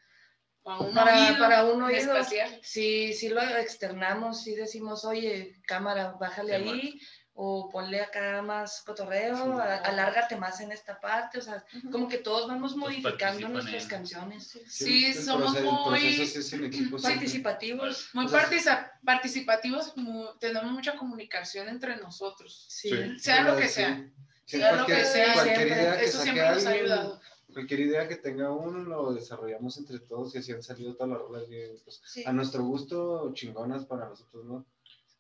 Para 0.76 0.88
un 0.90 0.94
para, 0.94 1.14
oído 1.28 1.38
para 1.38 1.64
un 1.64 1.82
oído. 1.82 2.16
especial. 2.16 2.58
Sí, 2.62 3.12
sí 3.14 3.28
lo 3.30 3.40
externamos, 3.40 4.42
sí 4.42 4.54
decimos, 4.54 5.04
oye, 5.04 5.54
cámara, 5.66 6.14
bájale 6.20 6.58
Sí, 6.58 6.68
ahí, 6.70 7.00
o 7.40 7.70
ponle 7.70 8.00
acá 8.00 8.42
más 8.42 8.82
cotorreo, 8.84 9.36
Sí. 9.36 9.60
a- 9.60 9.76
alárgate 9.76 10.34
más 10.36 10.60
en 10.60 10.72
esta 10.72 10.98
parte, 11.00 11.38
o 11.38 11.40
sea, 11.40 11.64
como 11.92 12.08
que 12.08 12.18
todos 12.18 12.48
vamos 12.48 12.74
modificando 12.76 13.48
nuestras 13.48 13.84
en- 13.84 13.88
canciones. 13.88 14.58
Sí, 14.68 15.14
somos 15.14 15.52
proceso- 15.54 15.90
muy- 15.90 16.64
equipo. 16.66 16.98
Participativos. 17.00 18.10
Muy 18.12 18.26
O 18.26 18.28
sea, 18.28 18.40
participa- 18.40 18.92
participativos, 19.04 19.96
mu- 19.96 20.36
tenemos 20.40 20.70
mucha 20.72 20.96
comunicación 20.96 21.68
entre 21.68 21.96
nosotros. 21.96 22.66
Sí. 22.68 22.90
Sí. 22.90 23.18
Sea 23.20 23.42
lo 23.42 23.56
que 23.56 23.68
sí, 23.68 23.74
sea. 23.74 24.04
sí, 24.44 24.58
sea 24.58 24.72
lo 24.72 24.86
que 24.86 25.04
sea, 25.04 25.32
cualquier 25.34 25.56
siempre. 25.56 25.80
idea 25.82 25.98
que 25.98 26.04
Eso 26.04 26.22
siempre 26.22 26.48
nos 26.50 26.66
ha 26.66 26.70
ayudado. 26.70 27.20
Cualquier 27.58 27.80
idea 27.80 28.06
que 28.06 28.14
tenga 28.14 28.52
uno 28.52 28.84
lo 28.84 29.12
desarrollamos 29.12 29.76
entre 29.78 29.98
todos 29.98 30.32
y 30.32 30.38
así 30.38 30.52
han 30.52 30.62
salido 30.62 30.94
todas 30.94 31.10
las 31.10 31.18
rolas 31.22 31.48
bien, 31.48 31.72
pues, 31.82 32.00
Sí. 32.04 32.22
a 32.24 32.32
nuestro 32.32 32.62
gusto 32.62 33.32
chingonas 33.34 33.84
para 33.84 34.08
nosotros, 34.08 34.44
¿no? 34.44 34.64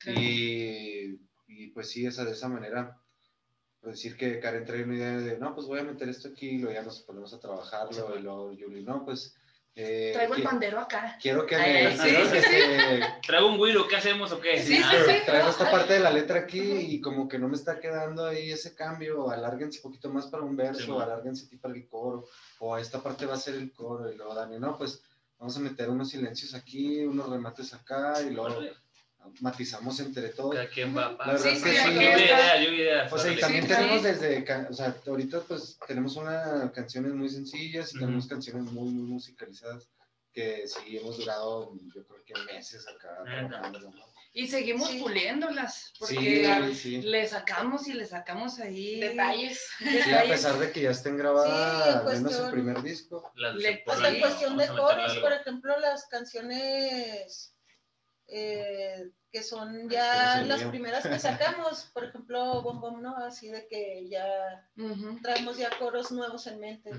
Y, 0.06 1.18
y 1.48 1.66
pues 1.74 1.90
sí, 1.90 2.06
esa, 2.06 2.24
de 2.24 2.30
esa 2.30 2.48
manera, 2.48 3.02
pues 3.80 3.96
decir 3.96 4.16
que 4.16 4.38
Karen 4.38 4.64
trae 4.64 4.84
una 4.84 4.94
idea 4.94 5.16
de, 5.18 5.36
no, 5.36 5.52
pues 5.52 5.66
voy 5.66 5.80
a 5.80 5.82
meter 5.82 6.08
esto 6.08 6.28
aquí, 6.28 6.50
y 6.50 6.58
luego 6.58 6.74
ya 6.74 6.84
nos 6.84 7.00
ponemos 7.00 7.34
a 7.34 7.40
trabajarlo, 7.40 8.16
y 8.16 8.22
luego 8.22 8.52
Yuli, 8.52 8.84
no, 8.84 9.04
pues... 9.04 9.34
eh, 9.74 10.10
Traigo 10.12 10.34
el 10.34 10.42
pandero 10.42 10.80
acá. 10.80 11.16
Quiero 11.20 11.46
que 11.46 11.54
Ay, 11.54 11.96
me... 11.96 11.96
sí, 11.96 12.16
¿Traigo 13.26 13.48
un 13.48 13.58
güiro? 13.58 13.86
¿Qué 13.86 13.96
hacemos 13.96 14.32
o 14.32 14.40
qué? 14.40 14.62
Sí, 14.62 14.76
sí, 14.76 14.82
sí. 14.82 15.14
traigo 15.24 15.48
esta 15.48 15.70
parte 15.70 15.94
de 15.94 16.00
la 16.00 16.10
letra 16.10 16.40
aquí 16.40 16.60
y 16.60 17.00
como 17.00 17.28
que 17.28 17.38
no 17.38 17.48
me 17.48 17.54
está 17.54 17.78
quedando 17.78 18.26
ahí 18.26 18.50
ese 18.50 18.74
cambio, 18.74 19.30
alárguense 19.30 19.78
un 19.78 19.90
poquito 19.90 20.10
más 20.10 20.26
para 20.26 20.42
un 20.42 20.56
verso, 20.56 21.00
alárguense 21.00 21.46
aquí 21.46 21.56
para 21.56 21.74
el 21.74 21.86
coro, 21.86 22.26
o 22.58 22.76
esta 22.76 23.02
parte 23.02 23.26
va 23.26 23.34
a 23.34 23.38
ser 23.38 23.54
el 23.54 23.72
coro, 23.72 24.10
y 24.10 24.16
luego 24.16 24.34
Dani, 24.34 24.58
no, 24.58 24.76
pues 24.76 25.02
vamos 25.38 25.56
a 25.56 25.60
meter 25.60 25.88
unos 25.88 26.10
silencios 26.10 26.54
aquí, 26.54 27.04
unos 27.04 27.28
remates 27.28 27.72
acá, 27.72 28.20
y 28.22 28.30
luego 28.30 28.60
matizamos 29.40 29.98
entre 30.00 30.28
todos. 30.30 30.54
Cada 30.54 30.68
quien 30.68 30.96
va 30.96 31.12
La 31.12 31.32
verdad 31.32 31.38
Sí, 31.42 31.48
es 31.48 31.62
que 31.62 31.70
sí, 31.70 31.76
ideas, 31.76 31.88
lluvia 31.94 32.16
de 32.70 32.76
ideas. 32.76 33.12
o 33.12 33.18
sea, 33.18 33.32
y 33.32 33.38
también 33.38 33.62
Sí, 33.64 33.68
tenemos 33.68 34.02
sí. 34.02 34.06
desde, 34.08 34.66
o 34.68 34.72
sea, 34.72 34.96
ahorita 35.06 35.40
pues 35.40 35.78
tenemos 35.86 36.16
una 36.16 36.72
canciones 36.74 37.12
muy 37.12 37.28
sencillas 37.28 37.92
y 37.92 37.96
Ujú. 37.96 38.06
tenemos 38.06 38.26
canciones 38.26 38.64
muy, 38.72 38.90
muy 38.90 39.08
musicalizadas 39.10 39.88
que 40.32 40.68
sí 40.68 40.96
hemos 40.98 41.16
durado, 41.16 41.72
yo 41.94 42.06
creo 42.06 42.24
que 42.24 42.34
meses 42.52 42.86
acá. 42.86 43.24
Y 44.32 44.46
seguimos 44.46 44.90
Sí. 44.90 45.00
puliéndolas, 45.00 45.92
porque 45.98 46.46
Sí, 46.72 46.74
sí. 46.74 47.02
le 47.02 47.26
sacamos 47.26 47.88
y 47.88 47.94
le 47.94 48.06
sacamos 48.06 48.60
ahí 48.60 49.00
Detalles. 49.00 49.66
Sí, 49.78 50.12
a 50.12 50.22
pesar 50.24 50.58
de 50.58 50.70
que 50.70 50.82
ya 50.82 50.90
estén 50.90 51.16
grabadas, 51.16 52.02
Sí, 52.04 52.14
al 52.14 52.22
menos 52.22 52.38
el 52.38 52.50
primer 52.50 52.82
disco. 52.82 53.32
Le- 53.34 53.82
Hasta 53.86 54.06
ahí, 54.06 54.14
en 54.16 54.20
cuestión 54.20 54.56
de 54.58 54.64
a 54.64 54.76
coros, 54.76 55.16
por 55.16 55.32
ejemplo, 55.32 55.80
las 55.80 56.06
canciones 56.06 57.54
eh, 58.28 59.10
que 59.30 59.42
son 59.42 59.88
ya 59.90 60.42
las 60.42 60.62
primeras 60.64 61.06
que 61.06 61.18
sacamos, 61.66 61.88
por 61.92 62.04
ejemplo, 62.04 62.62
Bom 62.62 62.80
Bom, 62.80 63.02
¿no? 63.02 63.16
Así 63.16 63.48
de 63.48 63.66
que 63.68 64.08
ya 64.08 64.66
traemos 65.22 65.58
ya 65.58 65.70
coros 65.78 66.10
nuevos 66.12 66.46
en 66.46 66.60
mente 66.60 66.90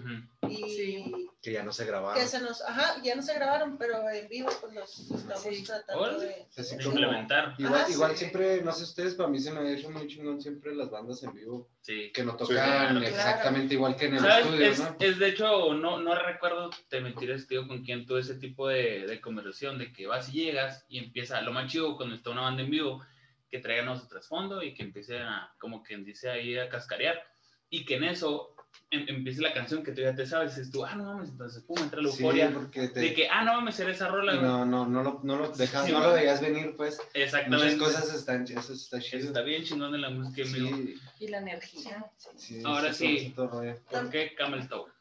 y 0.47 0.55
Sí. 0.57 1.25
Que 1.41 1.53
ya 1.53 1.63
no 1.63 1.71
se 1.71 1.85
grabaron. 1.85 2.21
que 2.21 2.27
se 2.27 2.41
nos, 2.41 2.61
ajá, 2.61 3.01
ya 3.01 3.15
no 3.15 3.21
se 3.21 3.33
grabaron, 3.33 3.77
pero 3.77 4.09
en 4.09 4.27
vivo 4.27 4.49
pues 4.59 4.73
los 4.73 4.99
estamos 5.11 5.41
Sí. 5.41 5.63
tratando 5.63 6.19
de, 6.19 6.27
De 6.55 6.83
implementar. 6.83 7.55
Igual, 7.57 7.81
Ajá, 7.81 7.89
igual 7.91 8.11
sí. 8.11 8.17
siempre, 8.17 8.61
no 8.61 8.73
sé 8.73 8.83
ustedes, 8.83 9.15
para 9.15 9.29
mí 9.29 9.39
se 9.39 9.51
me 9.51 9.61
ha 9.61 9.71
hecho 9.71 9.89
muy 9.89 10.05
chingón 10.07 10.41
siempre 10.41 10.75
las 10.75 10.89
bandas 10.89 11.23
en 11.23 11.33
vivo, 11.33 11.69
Sí. 11.81 12.11
que 12.13 12.23
no 12.23 12.33
Sí. 12.33 12.37
tocan 12.39 12.55
Claro. 12.55 12.99
exactamente 13.01 13.73
igual 13.73 13.95
que 13.95 14.05
en 14.05 14.13
el 14.15 14.19
¿Sabes? 14.19 14.45
estudio, 14.45 14.65
Es, 14.65 14.79
¿no? 14.79 14.95
es 14.99 15.17
de 15.19 15.27
hecho, 15.29 15.73
no, 15.73 15.99
no 15.99 16.13
recuerdo, 16.15 16.69
te 16.89 16.99
mentiré, 17.01 17.41
tío, 17.43 17.67
con 17.67 17.83
quién 17.83 18.05
tuve 18.05 18.19
ese 18.19 18.35
tipo 18.35 18.67
de, 18.67 19.07
de 19.07 19.21
conversación, 19.21 19.77
de 19.77 19.91
que 19.93 20.05
vas 20.05 20.29
y 20.29 20.43
llegas 20.43 20.85
y 20.89 20.99
empieza, 20.99 21.41
lo 21.41 21.51
más 21.53 21.71
chido 21.71 21.95
cuando 21.95 22.15
está 22.15 22.29
una 22.31 22.41
banda 22.41 22.63
en 22.63 22.69
vivo, 22.69 23.03
que 23.49 23.59
traigan 23.59 23.89
a 23.89 23.95
su 23.99 24.07
trasfondo 24.07 24.61
y 24.61 24.73
que 24.75 24.83
empiece 24.83 25.19
a, 25.19 25.51
como 25.57 25.81
quien 25.81 26.03
dice 26.05 26.29
ahí, 26.29 26.57
a 26.57 26.69
cascarear, 26.69 27.23
y 27.69 27.85
que 27.85 27.95
en 27.95 28.03
eso 28.03 28.55
em- 28.91 29.05
empiece 29.07 29.41
la 29.41 29.53
canción 29.53 29.83
que 29.83 29.91
tú 29.91 30.01
ya 30.01 30.15
te 30.15 30.25
sabes, 30.25 30.55
dices 30.55 30.71
tú, 30.71 30.83
ah, 30.85 30.95
no 30.95 31.03
mames, 31.03 31.29
entonces, 31.29 31.61
pum, 31.63 31.77
entra 31.79 32.01
la 32.01 32.09
Sí, 32.09 32.17
euforia, 32.23 32.49
porque 32.51 32.87
te- 32.87 32.99
de 32.99 33.13
que, 33.13 33.27
ah, 33.29 33.43
no 33.43 33.53
mames, 33.55 33.79
era 33.79 33.91
esa 33.91 34.07
rola, 34.07 34.33
no, 34.35 34.65
no, 34.65 34.85
no 34.87 35.03
lo, 35.03 35.19
no 35.23 35.35
lo 35.37 35.49
dejas, 35.49 35.85
Sí, 35.85 35.91
no 35.91 35.99
lo 35.99 36.13
veías 36.13 36.41
venir, 36.41 36.75
pues. 36.75 36.97
Muchas 36.97 37.11
Exactamente. 37.13 37.77
cosas 37.77 38.13
están, 38.13 38.43
eso 38.43 38.73
está 38.73 38.97
Eso 38.97 39.07
chido. 39.07 39.27
está 39.27 39.41
bien 39.41 39.63
chingón 39.63 39.91
de 39.91 39.99
la 39.99 40.09
música 40.09 40.41
en. 40.41 40.47
Sí, 40.47 40.95
Y 41.19 41.27
la 41.27 41.37
energía. 41.39 42.05
sí, 42.35 42.61
Ahora 42.65 42.91
sí. 42.93 43.33
¿Por 43.35 44.09
qué 44.09 44.33
Camel 44.35 44.67
Toe? 44.67 44.91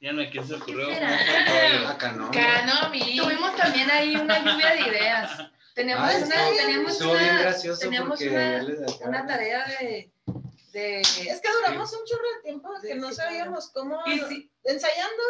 Ya 0.00 0.12
no 0.12 0.18
me 0.18 0.28
quién 0.30 0.46
se 0.46 0.54
ocurrió. 0.54 0.88
no. 0.88 2.30
Canomi. 2.30 3.16
Tuvimos 3.16 3.56
también 3.56 3.90
ahí 3.90 4.14
una 4.16 4.38
lluvia 4.44 4.70
de 4.74 4.80
ideas. 4.90 5.30
Ah, 5.38 5.48
una, 5.76 6.10
Estuvo 6.90 7.14
bien 7.14 8.02
una, 8.02 8.08
porque 8.08 8.28
una- 8.28 8.64
de 8.64 8.84
acá. 8.84 9.08
una 9.08 9.26
tarea 9.26 9.64
de, 9.80 10.10
de 10.74 11.00
Es 11.00 11.40
que 11.40 11.52
duramos 11.52 11.92
un 11.92 12.04
chorro 12.04 12.28
de 12.36 12.42
tiempo 12.42 12.68
que 12.82 12.94
no 12.96 13.12
sabíamos 13.12 13.70
cómo, 13.70 14.02
y 14.06 14.50
ensayando 14.64 15.22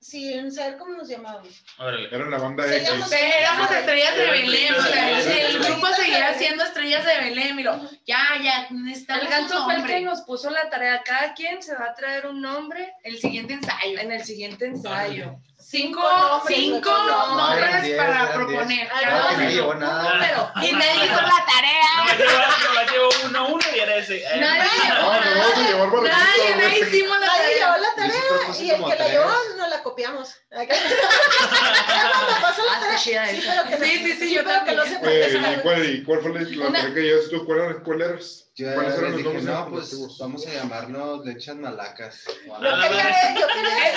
sin 0.00 0.50
saber 0.50 0.78
cómo 0.78 0.94
nos 0.94 1.08
llamábamos. 1.08 1.62
Órale. 1.78 2.08
Era 2.08 2.28
la 2.28 2.38
banda 2.38 2.64
Pero 2.64 2.74
éramos 2.74 3.70
estrellas 3.70 4.16
de 4.16 4.26
Belén, 4.26 4.74
o 4.74 4.82
sea, 4.82 5.48
el 5.48 5.58
grupo 5.60 5.86
seguía 5.94 6.34
siendo 6.34 6.64
estrellas 6.64 7.04
de 7.06 7.16
Belén, 7.18 7.60
y 7.60 7.62
lo, 7.62 7.88
ya, 8.04 8.24
ya, 8.42 8.66
necesitamos 8.70 9.22
el 9.22 9.28
un 9.28 9.30
ganso 9.30 9.64
fue 9.64 9.74
el 9.74 9.82
que 9.84 9.92
nombre. 9.92 10.02
nos 10.02 10.22
puso 10.22 10.50
la 10.50 10.68
tarea. 10.68 11.02
Cada 11.04 11.34
quien 11.34 11.62
se 11.62 11.76
va 11.76 11.90
a 11.90 11.94
traer 11.94 12.26
un 12.26 12.40
nombre 12.40 12.92
El 13.04 13.18
siguiente 13.18 13.54
ensayo. 13.54 13.98
en 14.00 14.10
el 14.10 14.24
siguiente 14.24 14.66
ensayo. 14.66 15.36
Cinco, 15.72 16.02
nombres, 16.02 16.54
cinco 16.58 16.90
nombres 16.90 17.82
diez, 17.82 17.96
para 17.96 18.34
proponer. 18.34 18.90
Ah, 18.92 19.32
no 19.38 19.48
llevó 19.48 19.74
nada. 19.74 20.52
Y 20.62 20.72
me 20.74 20.84
hizo 20.96 21.14
la 21.22 21.46
tarea. 21.46 21.88
Nomás 21.96 22.18
llevo, 22.18 22.32
nomás 22.68 22.92
llevo 22.92 23.08
uno, 23.24 23.46
uno 23.54 23.64
y 23.74 23.78
era 23.78 23.96
ese. 23.96 24.22
Nadie 24.38 24.68
No, 24.88 24.94
no 25.02 25.08
para 25.92 26.10
Nadie, 26.12 26.56
nadie 26.56 26.78
hicimos 26.80 27.18
la 27.20 27.26
Nadie 27.26 27.54
llevó 27.54 27.72
tarea. 27.72 27.78
la 27.78 27.94
y 28.62 28.70
el 28.70 28.84
que 28.84 28.96
la 29.02 29.08
llevó 29.08 29.30
nos 29.56 29.68
la 29.70 29.82
copiamos. 29.82 30.34
La 30.50 30.60
Ah, 30.60 30.66
tarea. 32.80 32.98
Sí, 32.98 33.42
pero 33.46 33.64
que 33.64 33.76
Sí, 33.86 34.04
sí, 34.04 34.12
sí, 34.18 34.34
yo 34.34 34.44
pero 34.44 34.64
que 34.66 34.72
no 34.72 34.82
también. 34.82 35.00
se 35.00 35.06
Oye, 35.08 35.20
parece 35.20 35.38
¿y 35.38 35.44
a- 35.58 35.62
cuál, 35.62 35.82
fue 36.20 36.32
la, 36.32 36.38
tarea 36.72 36.94
que 36.94 37.00
llevaste 37.00 37.30
tú? 37.30 37.46
¿Cuál 37.46 37.58
eran- 37.60 37.82
¿Cuál 37.82 38.00
eras? 38.02 38.41
Yo 38.54 38.74
¿Cuáles 38.74 38.98
eran 38.98 39.16
les 39.16 39.24
los 39.24 39.32
dije, 39.34 39.46
no, 39.46 39.70
pues 39.70 40.18
vamos 40.18 40.46
a 40.46 40.52
llamarnos 40.52 41.24
lechas 41.24 41.56
malacas. 41.56 42.22
Yo 42.44 42.52
quería, 42.52 43.34
yo 43.40 43.46
quería. 43.46 43.88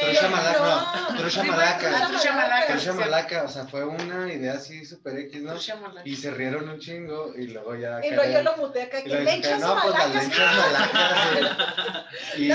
Es 0.00 0.22
muy 0.22 0.36
No. 0.58 1.18
trucha 1.18 1.42
malaca. 1.42 1.90
la 1.90 2.06
trucha 2.08 2.32
malaca. 2.32 2.66
Trucha 2.72 2.92
malaca, 2.94 3.44
o 3.44 3.48
sea, 3.48 3.66
fue 3.66 3.84
una 3.84 4.32
idea 4.32 4.54
así 4.54 4.86
super 4.86 5.18
X, 5.18 5.42
¿no? 5.42 5.52
Trucha 5.52 5.76
Y 6.06 6.16
se 6.16 6.30
rieron 6.30 6.66
un 6.66 6.78
chingo 6.78 7.34
y 7.36 7.48
luego 7.48 7.74
ya. 7.74 8.00
Y 8.02 8.10
luego 8.12 8.32
yo 8.32 8.42
lo 8.42 8.56
muteé 8.56 8.84
acá, 8.84 9.02
que 9.02 9.10
lechas 9.10 9.60
no, 9.60 9.82
pues 9.82 9.94
las 9.94 10.08
malacas. 10.08 10.28
lechas 10.28 10.56
malacas. 10.56 12.06
Y, 12.38 12.48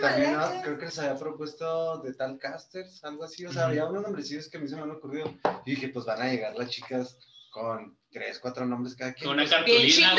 también 0.00 0.36
creo 0.62 0.78
que 0.78 0.84
les 0.86 0.98
había 0.98 1.16
propuesto 1.16 1.98
de 1.98 2.12
tal 2.12 2.38
casters, 2.38 3.04
algo 3.04 3.22
así. 3.22 3.46
O 3.46 3.52
sea, 3.52 3.66
había 3.66 3.84
unos 3.84 4.02
nombrecillos 4.02 4.48
que 4.50 4.56
a 4.56 4.60
mí 4.60 4.66
se 4.66 4.74
me 4.74 4.82
han 4.82 4.90
ocurrido. 4.90 5.32
Y 5.64 5.76
dije, 5.76 5.90
pues 5.90 6.04
van 6.06 6.22
a 6.22 6.26
llegar 6.26 6.56
las 6.56 6.70
chicas 6.70 7.16
con 7.52 7.96
tres, 8.14 8.38
cuatro 8.38 8.64
nombres 8.64 8.94
cada 8.94 9.12
quien. 9.12 9.26
Con 9.28 9.34
una 9.34 9.42
Pues, 9.42 9.54
cartulina, 9.54 10.14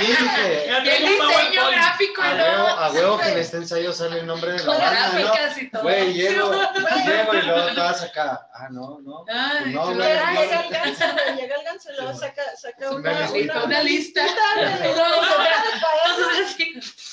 dije, 0.00 0.64
Ya 0.66 0.84
Y 0.84 0.88
el 0.88 1.02
un 1.04 1.10
diseño 1.10 1.70
gráfico 1.70 2.22
y 2.22 2.26
a 2.26 2.34
huevo, 2.34 2.66
a 2.68 2.90
huevo 2.92 3.18
que 3.18 3.28
en 3.30 3.38
este 3.38 3.56
ensayo 3.56 3.92
sale 3.92 4.20
el 4.20 4.26
nombre 4.26 4.52
de 4.52 4.58
la 4.58 4.64
Con 4.66 4.78
banda, 4.78 5.08
¿no? 5.08 5.18
gráficas 5.24 5.58
y 5.62 5.70
todo. 5.70 5.82
Güey, 5.82 6.12
llego, 6.12 6.52
llego 7.06 7.34
y 7.34 7.42
luego 7.42 7.74
todas 7.74 8.02
acá. 8.02 8.48
Ah, 8.54 8.68
no, 8.70 9.00
no. 9.00 9.24
Ay, 9.28 9.72
No, 9.72 9.88
qué 9.88 9.94
güey, 9.94 10.08
Llega, 10.08 10.60
el 10.60 10.70
ganso, 10.70 11.04
güey, 11.12 11.36
llega 11.40 11.56
el 11.56 11.64
ganso, 11.64 11.90
y 11.90 11.96
luego 11.96 12.18
saca, 12.18 12.42
saca 12.56 12.90
Una 12.90 13.10
una, 13.10 13.20
listita, 13.22 13.54
una, 13.54 13.64
Una 13.64 13.82
lista. 13.82 14.22
una, 14.22 14.76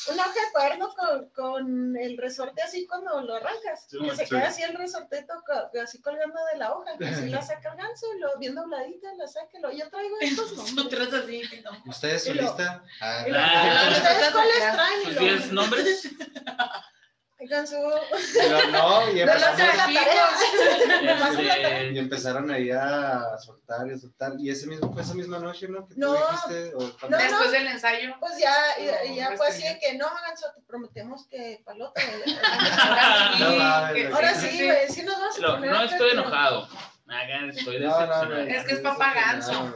una 0.10 0.24
hoja 0.26 0.34
de 0.34 0.52
cuaderno, 0.52 0.94
con, 0.96 1.30
con 1.30 1.98
el 1.98 2.18
resorte 2.18 2.62
así 2.62 2.86
cuando 2.88 3.22
lo 3.22 3.36
arrancas. 3.36 3.88
Que 3.90 4.16
se 4.16 4.26
queda 4.26 4.48
así 4.48 4.64
el 4.64 4.76
resorteto 4.76 5.34
co- 5.46 5.80
así 5.82 6.02
colgando 6.02 6.40
de 6.52 6.60
la 6.60 6.74
hoja. 6.74 6.92
Así 7.12 7.30
la 7.30 7.42
saca 7.42 7.72
el 7.72 7.78
ganso, 7.78 8.06
y 8.16 8.20
lo 8.20 8.38
bien 8.38 8.56
dobladita, 8.56 9.08
la 9.18 9.28
saca, 9.28 9.58
y 9.58 9.62
luego 9.62 9.77
yo 9.78 9.90
traigo 9.90 10.18
estos 10.22 10.54
nombres. 10.74 11.14
Así. 11.14 11.62
¿no? 11.64 11.72
¿Ustedes 11.92 12.24
su 12.26 12.34
lista? 12.34 12.84
Ah, 13.02 13.26
Ah. 13.34 13.90
¿Ustedes 13.92 14.32
cuáles 14.32 14.58
traen? 14.58 15.02
Y 15.02 15.06
¿Tus 15.06 15.16
lo- 15.16 15.22
10 15.22 15.52
nombres? 15.54 16.10
pero 17.40 18.68
no, 18.72 19.12
y 19.12 19.20
No 19.26 19.34
la 19.36 19.56
tarea. 19.56 19.88
Este, 21.30 21.92
y 21.94 22.00
empezaron 22.00 22.50
ahí 22.52 22.72
a 22.72 23.38
soltar 23.44 23.88
y 23.88 23.94
a 23.94 23.98
soltar. 23.98 24.34
Y 24.40 24.50
ese 24.50 24.66
mismo, 24.68 24.92
fue 24.92 25.04
esa 25.04 25.14
misma 25.14 25.38
noche, 25.40 25.68
¿no? 25.68 25.88
Que 25.88 25.94
tú 25.94 26.00
No. 26.00 26.14
dijiste. 26.16 26.74
O 26.76 26.80
No, 26.80 27.10
no. 27.10 27.18
Después 27.18 27.52
del 27.52 27.68
ensayo. 27.68 28.16
Pues 28.20 28.34
ya, 28.40 28.56
y, 28.80 29.12
y 29.12 29.16
ya 29.18 29.30
No, 29.30 29.38
fue 29.38 29.48
así 29.50 29.64
de 29.64 29.80
que 29.80 29.94
no, 29.98 30.08
ganso, 30.28 30.48
te 30.56 30.62
prometemos 30.64 31.28
que 31.28 31.62
palota. 31.64 32.02
Ahora 32.02 33.94
sí, 33.94 34.04
No. 34.04 34.16
Ahora 34.16 34.34
sí, 34.36 35.04
nos 35.04 35.20
vas 35.20 35.38
a 35.40 35.42
poner 35.56 35.72
no 35.72 35.84
estoy 35.84 36.10
pero- 36.10 36.22
enojado. 36.22 36.68
Hagan, 37.10 37.50
estoy 37.50 37.80
No, 37.80 37.90
no, 37.90 37.98
decepcionado. 38.00 38.44
güey. 38.44 38.56
Es 38.56 38.64
que 38.66 38.74
es 38.74 38.80
papá 38.80 39.14
ganso. 39.14 39.74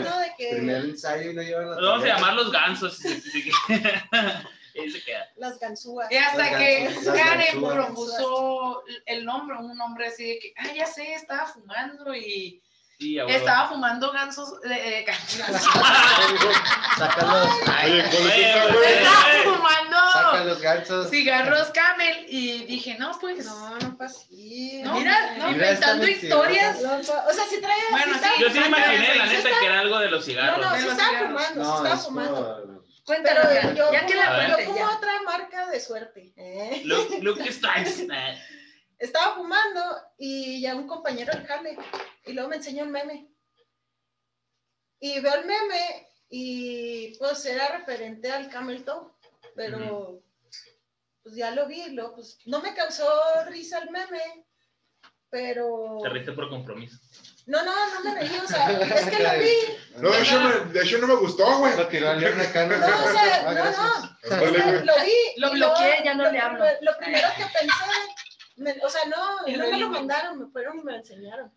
¿no? 0.00 0.18
De 0.18 0.32
que 0.38 0.48
Primer 0.56 0.84
ensayo 0.84 1.30
y 1.30 1.34
no 1.34 1.42
llevan 1.42 1.70
la 1.70 1.76
Los 1.76 1.90
vamos 1.90 2.04
a 2.04 2.06
llamar 2.08 2.34
los 2.34 2.52
gansos. 2.52 2.96
sí, 2.98 3.20
sí, 3.20 3.42
sí. 3.42 3.50
Y 4.74 4.78
ahí 4.80 4.90
se 4.90 5.02
queda. 5.04 5.26
las 5.36 5.58
ganzúas. 5.58 6.10
Y 6.10 6.16
hasta 6.16 6.50
Las 6.50 6.58
que 6.58 6.90
Karen 7.04 7.62
propuso 7.64 8.82
el 9.06 9.24
nombre, 9.24 9.56
un 9.58 9.76
nombre 9.76 10.08
así 10.08 10.28
de 10.28 10.38
que, 10.38 10.52
ah, 10.58 10.68
ya 10.74 10.86
sé, 10.86 11.14
estaba 11.14 11.46
fumando 11.46 12.14
y 12.14 12.62
Sí, 12.98 13.18
estaba 13.28 13.68
fumando 13.68 14.10
gansos, 14.10 14.54
estaba 14.64 15.58
saca 16.96 17.26
fumando 19.44 20.44
los 20.44 20.60
gansos. 20.62 21.10
cigarros 21.10 21.68
Camel 21.68 22.24
y 22.28 22.64
dije, 22.64 22.96
no, 22.98 23.12
pues, 23.20 23.44
No, 23.44 23.78
no 23.78 23.96
pasa. 23.98 24.20
No, 24.30 24.94
Mira, 24.94 25.36
no, 25.38 25.50
inventando 25.50 26.06
historias. 26.06 26.80
No, 26.80 26.92
no, 26.92 26.98
o 26.98 27.02
sea, 27.32 27.44
sí 27.50 27.60
traía. 27.60 27.84
Bueno, 27.90 28.14
sí, 28.14 28.20
sí, 28.36 28.42
Yo 28.42 28.50
sí 28.50 28.60
me 28.60 28.66
imaginé, 28.68 29.14
la 29.14 29.26
neta, 29.26 29.48
que 29.60 29.66
era 29.66 29.80
algo 29.80 29.98
de 29.98 30.10
los 30.10 30.20
No, 30.20 30.24
cigarros. 30.26 30.64
no, 30.66 30.72
De 30.72 30.80
sí 30.80 30.88
estaba 30.88 31.18
fumando, 31.18 31.44
sí 31.48 31.58
No, 31.58 31.76
estaba 31.76 31.94
es 31.94 32.04
fumando. 32.04 32.82
Cuéntalo, 33.04 33.40
Pero 33.42 33.54
ya, 33.54 33.74
yo, 33.74 33.92
ya 33.92 34.06
que 34.06 34.14
la 34.16 34.58
yo 34.64 34.90
otra 34.96 35.12
marca 35.24 35.66
de 35.66 35.80
suerte. 35.80 36.32
¿eh? 36.36 36.82
Look, 36.84 37.18
look 37.22 37.38
strikes. 37.52 38.06
Estaba 38.98 39.34
fumando 39.36 39.80
y 40.18 40.60
ya 40.60 40.74
un 40.74 40.86
compañero 40.86 41.32
del 41.32 41.46
jale 41.46 41.76
y 42.24 42.32
luego 42.32 42.48
me 42.48 42.56
enseñó 42.56 42.84
un 42.84 42.92
meme. 42.92 43.28
Y 45.00 45.20
veo 45.20 45.34
el 45.34 45.46
meme 45.46 46.08
y 46.30 47.16
pues 47.18 47.44
era 47.44 47.76
referente 47.76 48.30
al 48.30 48.48
Camel 48.48 48.84
Toe, 48.84 49.12
pero 49.54 50.22
pues 51.22 51.34
ya 51.34 51.50
lo 51.50 51.66
vi 51.66 51.90
luego 51.90 52.16
pues 52.16 52.38
no 52.46 52.62
me 52.62 52.74
causó 52.74 53.06
risa 53.48 53.78
el 53.78 53.90
meme, 53.90 54.46
pero... 55.28 55.98
Te 56.02 56.08
riste 56.08 56.32
por 56.32 56.48
compromiso. 56.48 56.98
No, 57.46 57.62
no, 57.64 57.72
no 57.94 58.02
me 58.02 58.20
reí, 58.20 58.36
o 58.42 58.48
sea, 58.48 58.72
es 58.72 59.06
que 59.10 59.22
lo 59.22 59.38
vi. 59.38 59.54
No, 59.96 60.10
de 60.10 60.20
hecho, 60.20 60.40
me, 60.40 60.72
de 60.72 60.82
hecho 60.82 60.98
no 60.98 61.06
me 61.06 61.14
gustó, 61.14 61.58
güey. 61.58 61.74
Lo 61.76 61.86
tiró 61.86 62.10
al 62.10 62.20
león 62.20 62.38
acá. 62.40 62.66
No, 62.66 62.74
o 62.76 63.12
sea, 63.12 63.48
Ah, 63.48 63.54
no, 63.54 64.44
no. 64.44 64.84
Lo 64.84 64.94
vi. 65.04 65.12
Lo 65.36 65.50
bloqueé, 65.52 66.02
ya 66.04 66.14
no 66.14 66.24
lo 66.24 66.32
le 66.32 66.38
hablo. 66.38 66.64
Lo 66.82 66.98
primero 66.98 67.28
que 67.36 67.44
pensé, 67.44 67.84
me- 68.56 68.78
o 68.82 68.88
sea, 68.88 69.02
no, 69.06 69.40
no 69.46 69.70
me 69.70 69.78
lo 69.78 69.88
mandaron, 69.90 70.38
me 70.38 70.46
fueron 70.50 70.78
y 70.78 70.82
me 70.82 70.92
lo 70.92 70.98
enseñaron. 70.98 71.52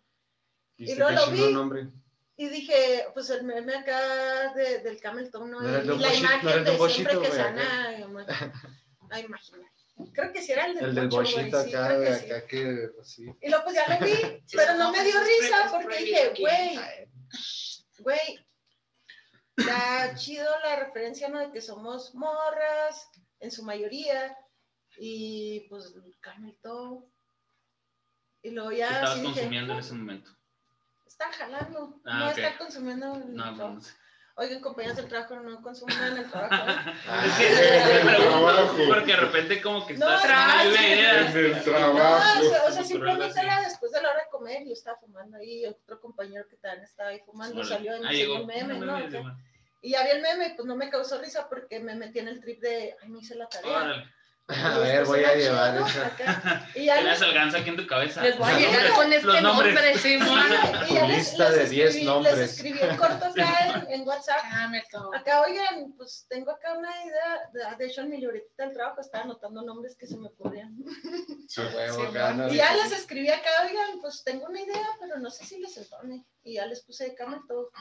Y 0.76 0.92
Y 0.92 0.94
luego 0.94 1.10
lo 1.12 1.26
vi. 1.30 1.52
nombre. 1.52 1.88
Y 2.36 2.48
dije, 2.48 3.04
pues 3.12 3.28
el 3.30 3.42
meme 3.44 3.74
acá 3.74 4.52
de- 4.54 4.78
del 4.80 4.98
Camel 5.00 5.30
Toe, 5.30 5.46
¿no? 5.48 5.60
No 5.60 5.68
era 5.68 5.78
el 5.80 5.84
Y 5.84 5.88
de 5.88 5.96
la 5.96 6.08
bochito, 6.08 6.24
imagen 6.24 6.44
no 6.44 6.50
de 6.50 6.58
de 6.58 6.64
siempre 6.64 6.76
bochito, 6.78 7.20
que 7.20 7.26
se 7.26 7.32
güey, 7.32 7.42
van 7.42 7.58
a, 7.58 7.98
ima- 7.98 8.26
a 9.10 9.20
imaginar. 9.20 9.70
Creo 10.14 10.32
que 10.32 10.40
sí 10.40 10.52
era 10.52 10.64
el 10.64 10.74
del, 10.76 10.84
El 10.86 10.94
del 10.94 11.08
bocho, 11.08 11.36
bochito 11.36 11.62
sí, 11.62 11.68
acá, 11.74 11.86
creo 11.88 11.98
güey, 12.00 12.08
que 12.12 12.18
sí. 12.18 12.30
acá 12.32 12.46
que, 12.46 12.88
pues 12.96 13.08
sí. 13.08 13.34
Y 13.42 13.48
luego 13.50 13.64
pues 13.64 13.76
ya 13.76 13.86
lo 13.98 14.06
vi, 14.06 14.12
pero 14.56 14.74
no 14.74 14.90
me 14.92 15.04
dio 15.04 15.20
risa 15.22 15.68
porque 15.70 15.98
dije, 15.98 16.32
güey, 16.38 16.80
güey, 17.98 18.46
está 19.56 20.14
chido 20.16 20.48
la 20.64 20.76
referencia, 20.76 21.28
¿no? 21.28 21.40
De 21.40 21.52
que 21.52 21.60
somos 21.60 22.14
morras, 22.14 23.08
en 23.40 23.50
su 23.50 23.62
mayoría, 23.62 24.34
y 25.02 25.60
pues 25.70 25.94
Camel 26.20 26.54
Toe. 26.62 27.02
Y 28.42 28.50
luego 28.50 28.68
¿Qué 28.70 28.76
ya 28.78 28.88
estabas 28.88 29.10
así 29.12 29.20
dije, 29.20 29.32
consumiendo 29.34 29.72
en 29.72 29.78
ese 29.78 29.94
momento? 29.94 30.30
están 31.06 31.32
jalando, 31.32 32.00
Ah, 32.04 32.18
no 32.18 32.26
ok. 32.30 32.38
están 32.38 32.56
consumiendo 32.58 33.14
el 33.16 33.34
No, 33.34 33.42
trabajo. 33.56 33.74
no 33.74 33.80
sé. 33.80 33.94
Oigan, 34.36 34.60
compañeros 34.60 34.96
del 34.96 35.08
trabajo, 35.08 35.36
no 35.40 35.60
consuman 35.60 36.12
en 36.12 36.16
el 36.18 36.30
trabajo. 36.30 36.70
¿eh? 36.70 36.94
Es 37.26 37.34
que 37.36 37.80
Ah, 37.80 37.86
te 37.86 38.00
pregunto, 38.16 38.84
porque 38.88 39.12
de 39.12 39.16
repente 39.16 39.62
como 39.62 39.86
que 39.86 39.94
No, 39.94 40.14
estás 40.14 40.64
ideas. 40.66 41.34
En 41.34 41.44
el 41.46 41.52
No, 41.56 41.62
trabajo. 41.62 42.40
o 42.40 42.50
sea, 42.50 42.64
o 42.68 42.70
sea, 42.72 42.84
simplemente 42.84 43.40
era 43.40 43.60
después 43.62 43.92
de 43.92 44.02
la 44.02 44.10
hora 44.10 44.20
de 44.24 44.30
comer, 44.30 44.66
yo 44.66 44.72
estaba 44.72 44.98
fumando 44.98 45.36
ahí, 45.38 45.64
otro 45.66 46.00
compañero 46.00 46.46
que 46.48 46.56
también 46.56 46.84
estaba 46.84 47.10
ahí 47.10 47.20
fumando, 47.26 47.64
salió 47.64 47.98
me 48.00 48.08
Ah, 48.08 48.12
llegó. 48.12 48.36
el 48.36 48.46
meme, 48.46 48.78
No, 48.78 49.08
¿no? 49.08 49.40
Y 49.82 49.90
ya 49.92 50.04
vi 50.04 50.10
el 50.10 50.20
meme, 50.22 50.52
pues 50.56 50.66
no 50.66 50.76
me 50.76 50.90
causó 50.90 51.18
risa 51.20 51.48
porque 51.48 51.80
me 51.80 51.94
metí 51.94 52.18
en 52.18 52.28
el 52.28 52.40
trip 52.40 52.60
de, 52.60 52.94
ay, 53.02 53.08
me 53.08 53.18
hice 53.20 53.34
la 53.34 53.48
tarea. 53.48 53.70
Órale. 53.70 54.14
A 54.50 54.76
Y 54.76 54.80
ver, 54.82 55.04
voy 55.04 55.24
a 55.24 55.34
llevar 55.34 55.76
esa. 55.76 56.06
Acá. 56.06 56.68
Y 56.74 56.84
ya 56.86 57.00
les- 57.00 57.22
aquí 57.22 57.68
en 57.70 57.76
tu 57.76 57.86
cabeza. 57.86 58.22
Les 58.22 58.36
voy 58.38 58.48
a 58.48 58.52
Los 58.52 58.60
llegar 58.60 58.72
nombres, 58.82 58.94
con 58.96 59.12
este 59.12 59.26
los 59.26 59.42
nombres. 59.42 59.74
nombre, 59.74 59.98
Simón. 59.98 60.44
y 60.88 60.94
ya 60.94 61.06
les- 61.06 61.16
Lista 61.18 61.48
les 61.50 61.58
de 61.58 61.68
10 61.68 61.90
escribí- 61.94 62.04
nombres. 62.04 62.36
Les 62.36 62.50
escribí 62.52 62.78
en 62.80 62.96
corto 62.96 63.24
acá 63.26 63.66
en, 63.88 63.92
en 64.00 64.08
WhatsApp. 64.08 64.40
Hamilton. 64.52 65.14
Acá, 65.14 65.40
oigan, 65.42 65.92
pues 65.96 66.26
tengo 66.28 66.50
acá 66.50 66.74
una 66.76 66.90
idea. 67.04 67.76
De, 67.78 67.86
hecho, 67.86 68.00
en 68.02 68.10
mi 68.10 68.18
libretita 68.18 68.64
del 68.64 68.72
trabajo 68.74 69.00
estaba 69.00 69.24
anotando 69.24 69.62
nombres 69.62 69.96
que 69.96 70.06
se 70.06 70.16
me 70.16 70.28
ocurrían. 70.28 70.76
Sí. 71.50 71.62
Y 72.50 72.56
ya 72.56 72.74
les 72.76 72.92
escribí 72.92 73.28
acá, 73.28 73.50
oigan, 73.68 74.00
pues 74.00 74.22
tengo 74.22 74.46
una 74.46 74.60
idea, 74.60 74.86
pero 75.00 75.18
no 75.18 75.30
sé 75.30 75.44
si 75.44 75.58
les 75.58 75.76
entone. 75.76 76.24
Y 76.44 76.54
ya 76.54 76.66
les 76.66 76.80
puse 76.84 77.04
de 77.04 77.14
cama 77.16 77.42
todo. 77.48 77.72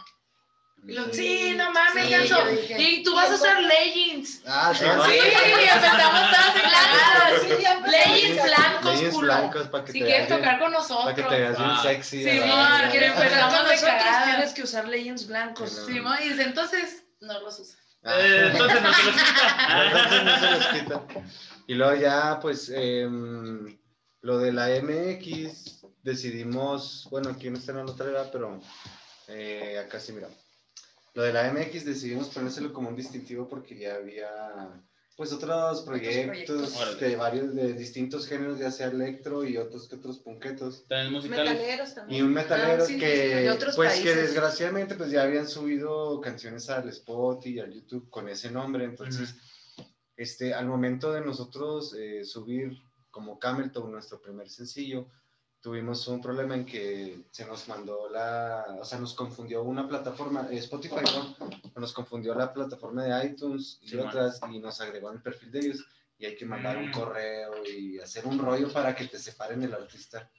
Sí, 1.11 1.53
no 1.55 1.71
mames, 1.71 2.05
Sí, 2.05 2.11
Ganso. 2.11 2.37
Y 2.77 3.03
tú 3.03 3.13
vas 3.13 3.29
a 3.29 3.33
hacer 3.35 3.59
legends. 3.61 4.41
Ah, 4.47 4.73
sí, 4.73 4.85
Sí, 4.85 4.89
empezamos 4.89 6.31
todas 6.31 6.53
blancas. 6.53 7.41
Sí, 7.41 7.47
ya 7.61 7.73
empezamos 7.73 7.91
Legends 7.91 8.39
acá. 8.39 8.47
blancos, 8.47 9.01
culo. 9.13 9.27
blancos 9.27 9.67
para 9.67 9.85
que 9.85 9.91
Si 9.91 9.99
te 9.99 10.05
quieres 10.05 10.27
veas 10.29 10.39
tocar 10.39 10.57
bien- 10.59 10.71
con 10.73 10.87
Para 10.87 11.15
que 11.15 11.21
te 11.21 11.27
nosotros. 11.27 11.39
veas 11.39 11.57
bien 11.57 11.69
Ah. 11.71 11.81
sexy. 11.83 12.17
Sí, 12.23 12.29
quiero 12.29 12.49
Pero 12.91 13.05
empezar 13.05 13.41
con 13.41 13.67
de 13.67 13.75
nosotros 13.75 14.23
tienes 14.25 14.53
que 14.53 14.63
usar 14.63 14.87
legends 14.87 15.27
blancos. 15.27 15.69
Sí, 15.69 15.93
Sí, 15.93 15.99
mon, 16.01 16.15
y 16.23 16.29
dice, 16.29 16.43
entonces 16.43 17.03
no 17.21 17.39
los 17.39 17.59
usa. 17.59 17.77
Eh, 18.03 18.49
entonces 18.51 18.81
no 18.81 18.93
se 18.93 19.03
los 19.03 19.15
Ah, 19.17 19.83
entonces 19.85 20.23
no 20.23 20.39
se 20.39 20.79
quita. 20.79 20.93
los 20.95 21.05
quita. 21.07 21.23
Y 21.67 21.73
luego 21.75 21.95
ya, 22.01 22.39
pues, 22.41 22.71
em, 22.73 23.77
lo 24.21 24.37
de 24.39 24.51
la 24.53 24.69
MX, 24.69 25.81
decidimos, 26.01 27.07
bueno, 27.11 27.29
aquí 27.29 27.49
no 27.49 27.57
está 27.59 27.73
en 27.73 27.85
la 27.85 27.91
otra 27.91 28.07
edad, 28.07 28.29
pero 28.31 28.59
eh, 29.27 29.77
acá 29.85 29.99
sí, 29.99 30.13
mira. 30.13 30.27
Lo 31.19 31.25
de 31.25 31.33
la 31.33 31.51
MX 31.51 31.83
decidimos 31.83 32.29
ponérselo 32.29 32.71
como 32.71 32.87
un 32.87 32.95
distintivo 32.95 33.45
porque 33.49 33.77
ya 33.77 33.95
había, 33.95 34.29
pues, 35.17 35.33
otros 35.33 35.81
proyectos, 35.81 36.71
proyectos. 36.71 36.99
de 37.01 37.15
varios, 37.17 37.53
de 37.53 37.73
distintos 37.73 38.25
géneros, 38.25 38.57
ya 38.57 38.71
sea 38.71 38.87
electro 38.87 39.43
y 39.43 39.57
otros 39.57 39.89
que 39.89 39.97
otros 39.97 40.19
punquetos. 40.19 40.85
También 40.87 41.11
musicales. 41.11 41.51
Metaleros 41.55 41.89
Y 41.89 41.93
también. 41.95 42.23
un 42.23 42.33
metalero 42.33 42.83
Ah, 42.83 42.85
sí, 42.85 42.97
que, 42.97 43.53
pues 43.59 43.75
que 43.75 44.05
países. 44.05 44.15
desgraciadamente 44.15 44.95
pues 44.95 45.11
ya 45.11 45.23
habían 45.23 45.45
subido 45.45 46.21
canciones 46.21 46.69
al 46.69 46.87
Spotify 46.87 47.55
y 47.55 47.59
al 47.59 47.73
YouTube 47.73 48.09
con 48.09 48.29
ese 48.29 48.49
nombre, 48.49 48.85
entonces 48.85 49.35
este, 50.15 50.53
al 50.53 50.67
momento 50.67 51.11
de 51.11 51.19
nosotros 51.19 51.93
eh, 51.99 52.23
subir 52.23 52.77
como 53.11 53.37
Camelton 53.39 53.91
nuestro 53.91 54.21
primer 54.21 54.49
sencillo, 54.49 55.09
tuvimos 55.61 56.07
un 56.07 56.21
problema 56.21 56.55
en 56.55 56.65
que 56.65 57.21
se 57.31 57.45
nos 57.45 57.67
mandó 57.67 58.09
la, 58.09 58.65
o 58.79 58.85
sea, 58.85 58.97
nos 58.99 59.13
confundió 59.13 59.63
una 59.63 59.87
plataforma, 59.87 60.47
eh, 60.51 60.57
Spotify, 60.57 60.95
¿no? 61.13 61.35
Nos 61.75 61.93
confundió 61.93 62.33
la 62.35 62.53
plataforma 62.53 63.03
de 63.03 63.25
iTunes 63.27 63.79
y 63.81 63.89
Sí, 63.89 63.97
otras 63.97 64.39
y 64.49 64.59
nos 64.59 64.79
agregó 64.81 65.09
en 65.09 65.17
el 65.17 65.21
perfil 65.21 65.51
de 65.51 65.59
ellos 65.59 65.85
y 66.17 66.25
hay 66.25 66.35
que 66.35 66.45
mandar 66.45 66.77
un 66.77 66.89
Mm. 66.89 66.91
correo 66.91 67.51
y 67.65 67.99
hacer 67.99 68.25
un 68.25 68.39
rollo 68.39 68.71
para 68.71 68.95
que 68.95 69.05
te 69.05 69.19
separen 69.19 69.61
el 69.63 69.73
artista. 69.73 70.29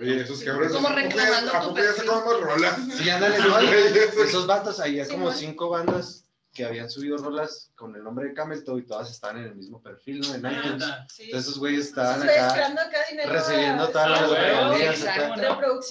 Oye, 0.00 0.22
esos 0.22 0.42
cabrones. 0.42 0.72
Como 0.72 0.88
¿a 0.88 0.90
poco 0.90 1.00
ya- 1.00 1.06
reclamando 1.08 1.52
¿A 1.52 1.60
poco 1.62 1.78
ya 1.78 1.92
sacamos 1.92 2.40
rolas? 2.40 2.80
Sí, 2.96 3.08
ándale, 3.08 3.38
no, 3.38 3.58
esos 4.24 4.46
vatos, 4.46 4.80
ahí 4.80 4.98
hay 4.98 5.06
Sí, 5.06 5.12
como 5.12 5.26
man. 5.26 5.34
cinco 5.36 5.68
bandas 5.68 6.25
que 6.56 6.64
habían 6.64 6.88
subido 6.90 7.18
rolas 7.18 7.70
con 7.74 7.94
el 7.94 8.02
nombre 8.02 8.28
de 8.28 8.32
Camelto 8.34 8.78
y 8.78 8.86
todas 8.86 9.10
estaban 9.10 9.36
en 9.38 9.44
el 9.44 9.54
mismo 9.56 9.82
perfil, 9.82 10.20
¿no? 10.20 10.34
En 10.34 10.40
iTunes. 10.40 10.84
Sí. 11.12 11.24
Entonces 11.24 11.48
esos 11.48 11.58
güeyes 11.58 11.86
estaban 11.88 12.22
acá 12.22 12.46
esperando 12.48 12.80
acá 12.80 12.98
dinero. 13.10 13.32
recibiendo 13.32 13.82
a- 13.84 13.92
todas 13.92 14.10
las 14.10 14.22
Ah, 14.22 14.26
güey, 14.26 14.40
regalías 14.40 15.04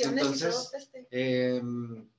Entonces, 0.01 0.55
todo 0.55 0.77
este. 0.77 1.07
Eh, 1.11 1.61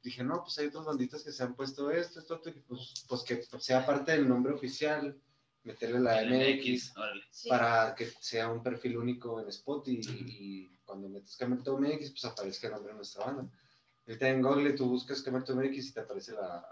dije, 0.03 0.23
no, 0.23 0.43
pues 0.43 0.57
hay 0.59 0.67
otras 0.69 0.85
banditas 0.85 1.23
que 1.25 1.33
se 1.33 1.43
han 1.43 1.55
puesto 1.55 1.91
esto, 1.91 2.21
esto, 2.21 2.41
y 2.47 2.51
pues, 2.61 3.05
pues 3.09 3.23
que 3.23 3.43
sea 3.59 3.85
parte 3.85 4.13
del 4.13 4.29
nombre 4.29 4.53
oficial, 4.53 5.21
meterle 5.65 5.99
la 6.01 6.23
MX. 6.23 6.95
Sí. 7.31 7.49
para 7.49 7.95
que 7.97 8.13
sea 8.21 8.49
un 8.49 8.63
perfil 8.63 8.97
único 8.97 9.41
en 9.41 9.49
Spotify 9.49 10.25
y, 10.29 10.79
cuando 10.85 11.09
metes 11.09 11.37
Camelto 11.37 11.77
MX, 11.77 12.11
pues 12.13 12.25
aparezca 12.27 12.69
el 12.69 12.75
nombre 12.75 12.93
de 12.93 12.97
nuestra 12.97 13.25
banda. 13.25 13.51
Ahorita 14.07 14.29
en 14.29 14.41
Google 14.41 14.73
tú 14.75 14.89
buscas 14.89 15.21
Camelto 15.21 15.57
MX 15.57 15.89
y 15.89 15.93
te 15.93 16.01
aparece 16.01 16.31
la, 16.33 16.65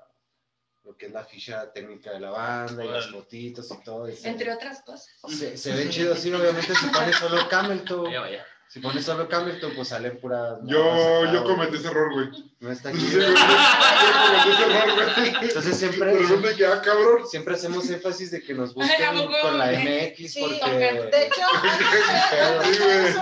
lo 0.84 0.96
que 0.96 1.06
es 1.06 1.12
la 1.12 1.24
ficha 1.24 1.72
técnica 1.72 2.12
de 2.12 2.20
la 2.20 2.30
banda 2.30 2.84
y 2.84 2.88
las 2.88 3.10
fotitos 3.10 3.70
y 3.70 3.82
todo. 3.84 4.08
y 4.08 4.16
se- 4.16 4.28
Entre 4.28 4.52
otras 4.52 4.82
cosas. 4.82 5.08
se, 5.28 5.56
se 5.56 5.72
ve 5.72 5.88
chido 5.88 6.12
así, 6.14 6.32
obviamente 6.32 6.74
si 6.74 6.86
pones 6.88 7.16
solo 7.16 7.48
Camelto, 7.48 8.02
Vaya, 8.02 8.20
vaya. 8.20 8.46
si 8.68 8.80
pones 8.80 9.02
solo 9.04 9.26
Camelto, 9.26 9.70
pues 9.74 9.88
salen 9.88 10.20
puras... 10.20 10.58
Yo, 10.64 11.24
yo 11.32 11.42
cometí 11.44 11.76
ese 11.76 11.88
error, 11.88 12.12
güey. 12.12 12.28
No 12.60 12.70
está 12.70 12.90
Yo 12.92 12.98
aquí. 12.98 13.06
cometí 13.12 14.50
ese 14.50 14.62
error, 14.62 14.94
güey. 14.94 15.28
Entonces 15.48 15.84
Pero 15.98 16.26
siempre, 16.26 16.54
que, 16.56 16.66
ah, 16.66 16.82
cabrón. 16.82 17.26
siempre 17.28 17.54
hacemos 17.54 17.88
énfasis 17.88 18.30
de 18.30 18.42
que 18.42 18.52
nos 18.52 18.70
¿A 18.72 18.74
busquen 18.74 19.32
con 19.40 19.58
la 19.58 19.72
MX 19.72 20.32
Sí, 20.34 20.58
porque... 20.60 21.08
De 21.10 21.26
hecho, 21.26 21.40
Sí, 22.64 22.78
güey. 22.78 23.14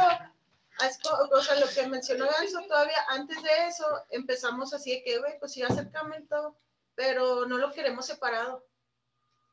o 1.33 1.43
sea, 1.43 1.55
lo 1.61 1.69
que 1.69 1.87
mencionó 1.87 2.27
Ganso 2.27 2.61
todavía, 2.67 2.97
antes 3.11 3.41
de 3.41 3.51
eso, 3.69 3.85
empezamos 4.11 4.75
así 4.75 4.91
de 4.97 5.03
que, 5.05 5.19
güey, 5.19 5.39
pues 5.39 5.53
sí 5.53 5.61
va 5.63 5.69
a 5.69 5.75
ser 5.75 5.91
Camelto, 5.91 6.57
pero 6.95 7.47
no 7.47 7.59
lo 7.59 7.73
queremos 7.73 8.07
separado. 8.07 8.65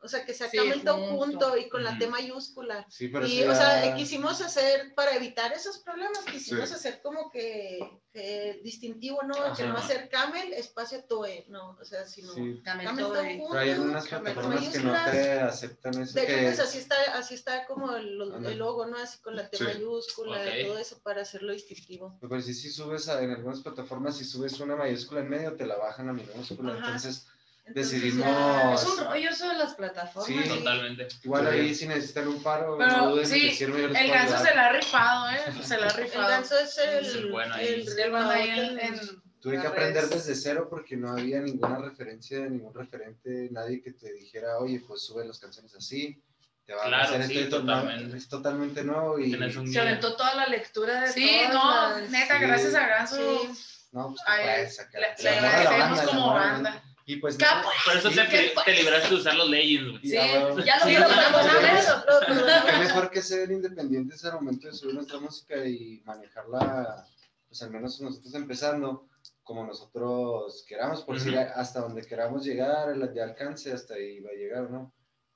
O 0.02 0.08
sea, 0.08 0.26
que 0.26 0.34
sea 0.34 0.50
Sí, 0.50 0.56
Camelto 0.58 0.96
junto. 0.96 1.18
junto 1.18 1.58
y 1.58 1.68
con 1.68 1.84
la 1.84 1.90
Ujú. 1.92 2.00
T 2.00 2.08
mayúscula. 2.08 2.86
Sí, 2.90 3.10
pero 3.10 3.26
Y, 3.28 3.32
sí 3.32 3.44
o 3.44 3.54
sea, 3.54 3.84
ya- 3.86 3.96
quisimos 3.96 4.40
hacer, 4.42 4.94
para 4.96 5.14
evitar 5.16 5.52
esos 5.52 5.80
problemas, 5.80 6.20
quisimos 6.32 6.70
Sí. 6.70 6.76
hacer 6.76 7.02
como 7.02 7.30
que, 7.30 7.80
que 8.14 8.62
distintivo, 8.64 9.22
¿no? 9.24 9.36
Que 9.56 9.64
no 9.66 9.76
Ajá. 9.76 9.84
hacer 9.86 10.08
Camel, 10.10 10.54
espacio 10.54 11.04
Toe, 11.04 11.46
no, 11.50 11.78
o 11.82 11.84
sea, 11.86 12.06
sino 12.08 12.32
sí, 12.34 12.62
Camelto 12.64 12.92
Camelto 13.12 13.26
y- 13.26 13.38
junto. 13.40 13.50
pero 13.50 13.60
hay 13.60 13.70
algunas 13.72 14.08
Camelto 14.08 14.40
plataformas 14.42 14.74
que 14.74 14.80
no 14.80 15.12
te 15.12 15.32
aceptan 15.34 16.02
eso 16.02 16.14
De 16.14 16.24
hecho, 16.24 16.34
que... 16.36 16.44
pues 16.44 16.60
así 16.62 16.78
está, 16.78 16.96
así 17.18 17.34
está 17.36 17.66
como 17.68 17.94
el, 17.96 18.22
el 18.46 18.58
logo, 18.58 18.86
¿no? 18.86 18.98
Así 18.98 19.20
con 19.20 19.36
la 19.36 19.50
T 19.50 19.58
Sí. 19.58 19.64
mayúscula 19.66 20.38
Ok. 20.42 20.48
y 20.62 20.66
todo 20.66 20.78
eso 20.80 21.00
para 21.04 21.22
hacerlo 21.24 21.52
distintivo. 21.52 22.18
Pero 22.22 22.42
si 22.42 22.54
sí 22.54 22.70
subes 22.70 23.10
a- 23.10 23.22
en 23.22 23.32
algunas 23.32 23.60
plataformas, 23.60 24.18
si 24.18 24.24
subes 24.24 24.60
una 24.62 24.78
mayúscula 24.78 25.20
en 25.22 25.30
medio, 25.30 25.56
te 25.58 25.66
la 25.66 25.76
bajan 25.76 26.08
a 26.10 26.14
minúscula. 26.14 26.72
Ajá. 26.74 26.86
Entonces, 26.86 27.28
Entonces, 27.70 27.92
Decidimos- 28.02 28.26
ya- 28.26 28.74
Es 28.74 28.86
un 28.86 28.98
rollo 29.06 29.30
eso 29.30 29.48
de 29.48 29.58
las 29.58 29.74
plataformas. 29.76 30.26
Sí. 30.44 30.50
Totalmente. 30.50 31.08
igual 31.24 31.44
Sí. 31.50 31.56
ahí 31.60 31.76
si 31.76 31.88
necesitan 31.88 32.28
un 32.28 32.42
paro, 32.44 32.78
Pero, 32.78 32.92
no 32.98 33.10
duden 33.12 33.26
en 33.26 33.32
sí, 33.32 33.64
El 33.64 34.10
ganso 34.12 34.38
se 34.44 34.56
la 34.56 34.66
ha 34.66 34.72
rifado, 34.74 35.30
¿eh? 35.30 35.40
Se 35.64 35.78
la 35.78 35.86
ha 35.88 35.90
El 35.92 35.98
rifado. 36.04 36.28
ganso 36.28 36.60
es 36.60 36.78
el, 36.80 37.06
Es 37.06 37.16
el 37.16 37.32
bueno 37.32 37.54
ahí. 37.54 37.68
el 37.68 38.00
El 38.00 38.12
banda 38.12 38.34
ahí 38.34 38.50
en, 38.50 38.56
rival 38.56 38.80
en- 38.80 39.22
Tuve 39.40 39.62
que 39.62 39.68
aprender 39.68 40.04
redes. 40.04 40.26
desde 40.28 40.36
cero 40.36 40.68
porque 40.70 40.98
no 40.98 41.12
había 41.12 41.40
ninguna 41.40 41.78
referencia, 41.78 42.40
ningún 42.40 42.74
referente, 42.74 43.48
nadie 43.52 43.82
que 43.82 43.94
te 43.94 44.12
dijera, 44.12 44.58
oye, 44.58 44.82
pues 44.86 45.04
sube 45.04 45.26
las 45.26 45.40
canciones 45.40 45.74
así, 45.76 46.22
te 46.66 46.74
va 46.74 46.84
Claro, 46.84 47.04
a 47.04 47.06
hacer 47.08 47.24
sí, 47.28 47.38
esto, 47.40 47.46
y 47.46 47.50
todo". 47.50 47.62
totalmente. 47.62 48.18
es 48.18 48.28
totalmente 48.28 48.84
nuevo 48.84 49.18
y 49.20 49.32
Se 49.72 49.80
aventó 49.80 50.16
toda 50.18 50.36
la 50.36 50.48
lectura 50.48 51.02
de 51.02 51.08
Sí, 51.14 51.40
todas 51.52 51.54
no, 51.54 52.00
las- 52.02 52.10
neta, 52.10 52.38
sí. 52.38 52.42
gracias 52.46 52.76
a 52.76 52.88
Ganso. 52.88 53.16
Sí. 53.16 53.88
no, 53.94 54.08
pues 54.10 54.22
Ay, 54.28 54.44
puedes 54.44 54.76
sacar. 54.76 55.02
le, 55.02 55.24
le 55.24 55.42
la 55.42 55.48
agradecemos 55.58 55.98
banda, 55.98 56.06
como 56.12 56.34
banda. 56.34 56.84
Y 57.10 57.16
pues 57.16 57.38
¿Qué 57.38 57.44
nada, 57.46 57.64
Por 57.86 57.98
eso 57.98 58.10
te, 58.12 58.24
te 58.66 58.74
libraste 58.76 59.10
de 59.10 59.16
usar 59.16 59.34
los 59.34 59.50
Legends, 59.50 59.90
güey. 59.90 60.02
Sí, 60.04 60.10
ya 60.12 60.40
lo 60.46 60.56
Sí, 60.56 60.62
vi, 60.90 60.96
lo 60.98 61.08
pero 61.08 61.08
perdonamos. 61.08 61.46
¿sabes? 61.48 61.88
Lo- 61.88 62.20
lo 62.20 62.26
perdonamos. 62.28 62.72
Qué 62.72 62.78
mejor 62.78 63.10
que 63.10 63.22
ser 63.24 63.52
independientes 63.52 64.26
al 64.26 64.34
momento 64.34 64.68
de 64.68 64.74
subir 64.74 64.94
nuestra 64.94 65.20
música 65.20 65.66
y 65.66 66.02
manejarla, 66.06 67.08
pues 67.48 67.64
al 67.64 67.72
menos 67.72 68.00
nosotros 68.00 68.36
empezando, 68.36 69.08
como 69.42 69.66
nosotros 69.66 70.64
queramos, 70.68 71.02
por 71.02 71.16
decir, 71.18 71.34
Ujú. 71.34 71.48
hasta 71.56 71.80
donde 71.80 72.06
queramos 72.06 72.46
llegar, 72.46 72.90
el 72.92 73.12
de 73.12 73.24
alcance, 73.24 73.74
hasta 73.74 73.96
ahí 73.96 74.20
va 74.20 74.30
a 74.30 74.34
llegar, 74.36 74.70
¿no? 74.70 74.94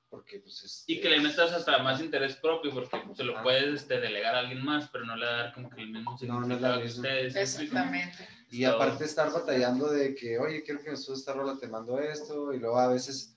Porque 0.08 0.38
pues 0.38 0.62
es... 0.62 0.84
Y 0.86 1.00
que 1.00 1.08
le 1.08 1.18
metas 1.18 1.50
hasta 1.52 1.78
más 1.78 2.00
interés 2.00 2.36
propio, 2.36 2.70
porque 2.72 3.02
se 3.16 3.24
lo 3.24 3.36
Ah. 3.36 3.42
puedes 3.42 3.80
este, 3.82 3.98
delegar 3.98 4.36
a 4.36 4.38
alguien 4.38 4.64
más, 4.64 4.88
pero 4.92 5.04
no 5.04 5.16
le 5.16 5.26
va 5.26 5.32
a 5.32 5.36
dar 5.38 5.52
como 5.54 5.70
que 5.70 5.80
el 5.80 5.88
mismo 5.90 6.16
No, 6.22 6.40
no 6.40 6.42
es 6.42 6.60
significado 6.60 6.72
la 6.76 6.78
que 6.78 6.84
misma. 6.84 7.00
ustedes. 7.02 7.34
Exactamente. 7.34 8.28
Y 8.54 8.64
aparte 8.64 9.04
estar 9.04 9.32
batallando 9.32 9.90
de 9.90 10.14
que, 10.14 10.38
oye, 10.38 10.62
quiero 10.62 10.80
que 10.80 10.90
me 10.90 10.96
subas 10.96 11.18
esta 11.20 11.32
rola, 11.32 11.58
te 11.58 11.66
mando 11.66 11.98
esto, 11.98 12.52
y 12.52 12.58
luego 12.58 12.78
a 12.78 12.86
veces 12.88 13.36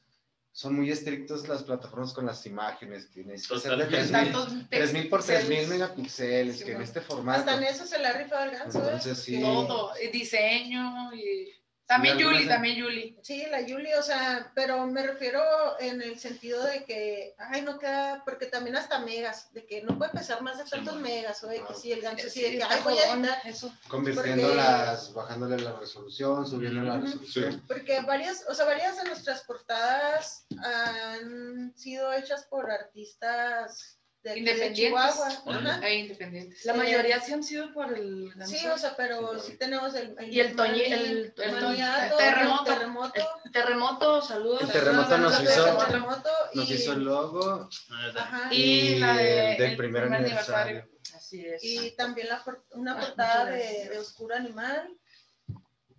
son 0.51 0.75
muy 0.75 0.91
estrictos 0.91 1.47
las 1.47 1.63
plataformas 1.63 2.13
con 2.13 2.25
las 2.25 2.45
imágenes, 2.45 3.07
que 3.07 3.23
necesitas 3.23 3.57
hacer 3.59 3.77
de 3.77 3.85
Totalmente. 3.85 4.11
3000 4.11 4.33
Tantos 4.33 4.69
3000 4.69 5.09
por 5.09 5.23
3000 5.23 5.47
píxeles, 5.47 5.69
megapíxeles, 5.69 6.57
Sí, 6.59 6.65
que 6.65 6.71
en 6.73 6.81
este 6.81 7.01
formato. 7.01 7.39
Hasta 7.39 7.57
en 7.57 7.63
eso 7.63 7.85
se 7.85 7.99
la 7.99 8.13
rifa 8.13 8.43
el 8.45 8.51
ganso. 8.51 8.77
¿eh? 8.79 8.81
Entonces 8.85 9.17
sí. 9.17 9.41
Todo, 9.41 9.91
y 10.03 10.07
diseño 10.09 11.13
y 11.15 11.51
También 11.87 12.17
Sí, 12.17 12.23
Yuli, 12.23 12.47
también 12.47 12.75
Yuli. 12.75 13.17
Sí, 13.23 13.45
la 13.49 13.61
Yuli, 13.61 13.93
o 13.93 14.03
sea, 14.03 14.51
pero 14.53 14.85
me 14.87 15.07
refiero 15.07 15.41
en 15.79 16.01
el 16.01 16.19
sentido 16.19 16.61
de 16.65 16.83
que, 16.83 17.33
ay, 17.37 17.61
no 17.61 17.79
queda, 17.79 18.23
porque 18.25 18.47
también 18.47 18.75
hasta 18.75 18.99
megas, 18.99 19.53
de 19.53 19.65
que 19.65 19.81
no 19.83 19.97
puede 19.97 20.11
pesar 20.11 20.41
más 20.41 20.57
de 20.57 20.65
tantos 20.65 20.95
Sí, 20.95 21.01
megas, 21.01 21.41
o 21.45 21.47
de 21.47 21.63
que 21.63 21.73
sí, 21.73 21.93
el 21.93 22.01
ganso, 22.01 22.23
sí, 22.29 22.29
Sí, 22.29 22.41
de 22.41 22.57
que, 22.57 22.63
ay, 22.63 22.81
voy 22.83 22.97
a 22.97 23.13
editar. 23.13 23.39
eso. 23.45 23.73
Convirtiéndolas, 23.87 25.13
bajándole 25.13 25.59
la 25.59 25.79
resolución, 25.79 26.45
subiendo 26.45 26.81
la 26.81 26.99
resolución. 26.99 27.63
Porque 27.67 28.01
varias, 28.01 28.43
o 28.49 28.53
sea, 28.53 28.65
varias 28.65 28.97
de 28.97 29.05
nuestras 29.05 29.43
portadas 29.43 30.45
han 30.61 31.73
sido 31.77 32.11
hechas 32.11 32.43
por 32.45 32.69
artistas 32.69 33.96
de, 34.27 34.31
aquí 34.33 34.41
de 34.41 34.51
Independientes. 34.51 35.13
Chihuahua. 35.15 35.71
Ajá. 35.71 35.87
E 35.87 35.95
independientes. 35.95 36.65
La 36.65 36.73
Eh, 36.73 36.77
mayoría 36.77 37.19
sí 37.21 37.33
han 37.33 37.43
sido 37.43 37.73
por 37.73 37.93
el 37.97 38.31
Sí, 38.45 38.65
o 38.67 38.77
sea, 38.77 38.95
pero 38.95 39.39
sí 39.39 39.57
tenemos 39.57 39.95
el, 39.95 40.15
Y 40.29 40.39
el 40.39 40.55
Toñi- 40.55 40.85
el- 40.85 40.93
el 40.93 41.17
el 41.17 41.33
terremoto. 41.33 42.63
terremoto, 42.65 43.13
El 43.45 43.51
terremoto, 43.51 44.21
saludos. 44.21 44.61
El 44.61 44.71
terremoto 44.71 45.17
nos 45.17 45.41
hizo- 45.41 45.77
terremoto 45.77 46.29
Nos 46.53 46.69
hizo 46.69 46.93
el 46.93 47.03
logo. 47.03 47.69
Ajá. 48.15 48.53
Y 48.53 48.61
y 48.61 48.99
la 48.99 49.15
de- 49.15 49.51
el 49.53 49.57
del 49.57 49.71
el 49.71 49.77
primer 49.77 50.03
primer 50.03 50.19
aniversario. 50.25 50.87
Así 51.15 51.45
es. 51.45 51.63
y 51.63 51.91
también 51.91 52.27
la, 52.29 52.43
una 52.71 52.93
Ah, 52.93 52.99
portada 52.99 53.45
de 53.45 53.97
Oscuro 53.97 54.35
Animal. 54.35 54.89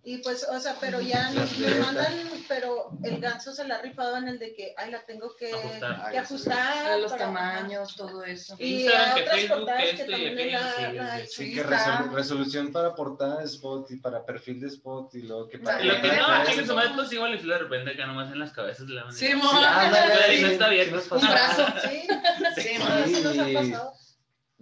Y 0.01 0.19
pues, 0.19 0.47
o 0.49 0.57
sea, 0.61 0.75
pero 0.79 1.01
ya 1.01 1.29
nos, 1.31 1.57
mandan, 1.59 2.13
pero 2.47 2.89
el 3.03 3.19
ganso 3.19 3.53
se 3.53 3.67
la 3.67 3.75
ha 3.75 3.81
rifado 3.81 4.15
en 4.17 4.29
el 4.29 4.39
de 4.39 4.55
que, 4.55 4.73
ay, 4.77 4.91
la 4.91 5.05
tengo 5.05 5.35
que 5.35 5.51
Ajustar. 5.51 6.11
que 6.11 6.17
ajustar. 6.17 6.99
los 6.99 7.11
para- 7.11 7.25
tamaños, 7.25 7.95
todo 7.97 8.23
eso. 8.23 8.55
Y 8.57 8.83
Instagram, 8.85 9.11
a 9.11 9.15
que 9.15 9.21
otras 9.21 9.35
Facebook, 9.35 9.57
portadas 9.57 9.81
que 9.83 9.85
que 9.87 10.01
esto 10.01 10.11
y 10.11 10.25
también 10.25 10.51
la- 10.53 10.71
sí, 10.73 10.93
la- 10.93 11.17
sí, 11.19 11.25
Sí, 11.27 11.45
Sí, 11.49 11.53
que 11.55 11.65
resolu- 11.65 12.11
resolución 12.13 12.71
para 12.71 12.95
portada 12.95 13.39
de 13.39 13.45
spot 13.45 13.91
y 13.91 13.97
para 13.97 14.25
perfil 14.25 14.61
de 14.61 14.67
spot 14.67 15.13
y 15.15 15.21
luego 15.23 15.49
que 15.49 15.59
para... 15.59 15.81
Y 15.83 15.87
Lo 15.87 16.01
que 16.01 16.07
no, 16.15 16.45
chingue 16.45 16.65
su 16.65 16.75
madre, 16.75 16.91
pues 16.95 17.11
igual 17.11 17.35
y 17.35 17.47
de 17.47 17.57
repente 17.57 17.91
acá 17.91 18.07
nomás 18.07 18.31
en 18.31 18.39
las 18.39 18.51
cabezas 18.53 18.87
de 18.87 18.93
la 18.93 19.03
banda. 19.03 19.17
Sí, 19.17 19.35
mo. 19.35 19.43
Sí, 20.29 20.35
sí, 20.37 20.41
no 20.41 20.47
está 20.47 20.69
bien. 20.69 20.93
Un 20.93 21.21
brazo. 21.21 21.65
Sí, 21.83 22.07
Sí, 22.55 22.69
sí, 22.77 23.21
nos 23.23 23.37
ha 23.37 23.53
pasado. 23.53 23.93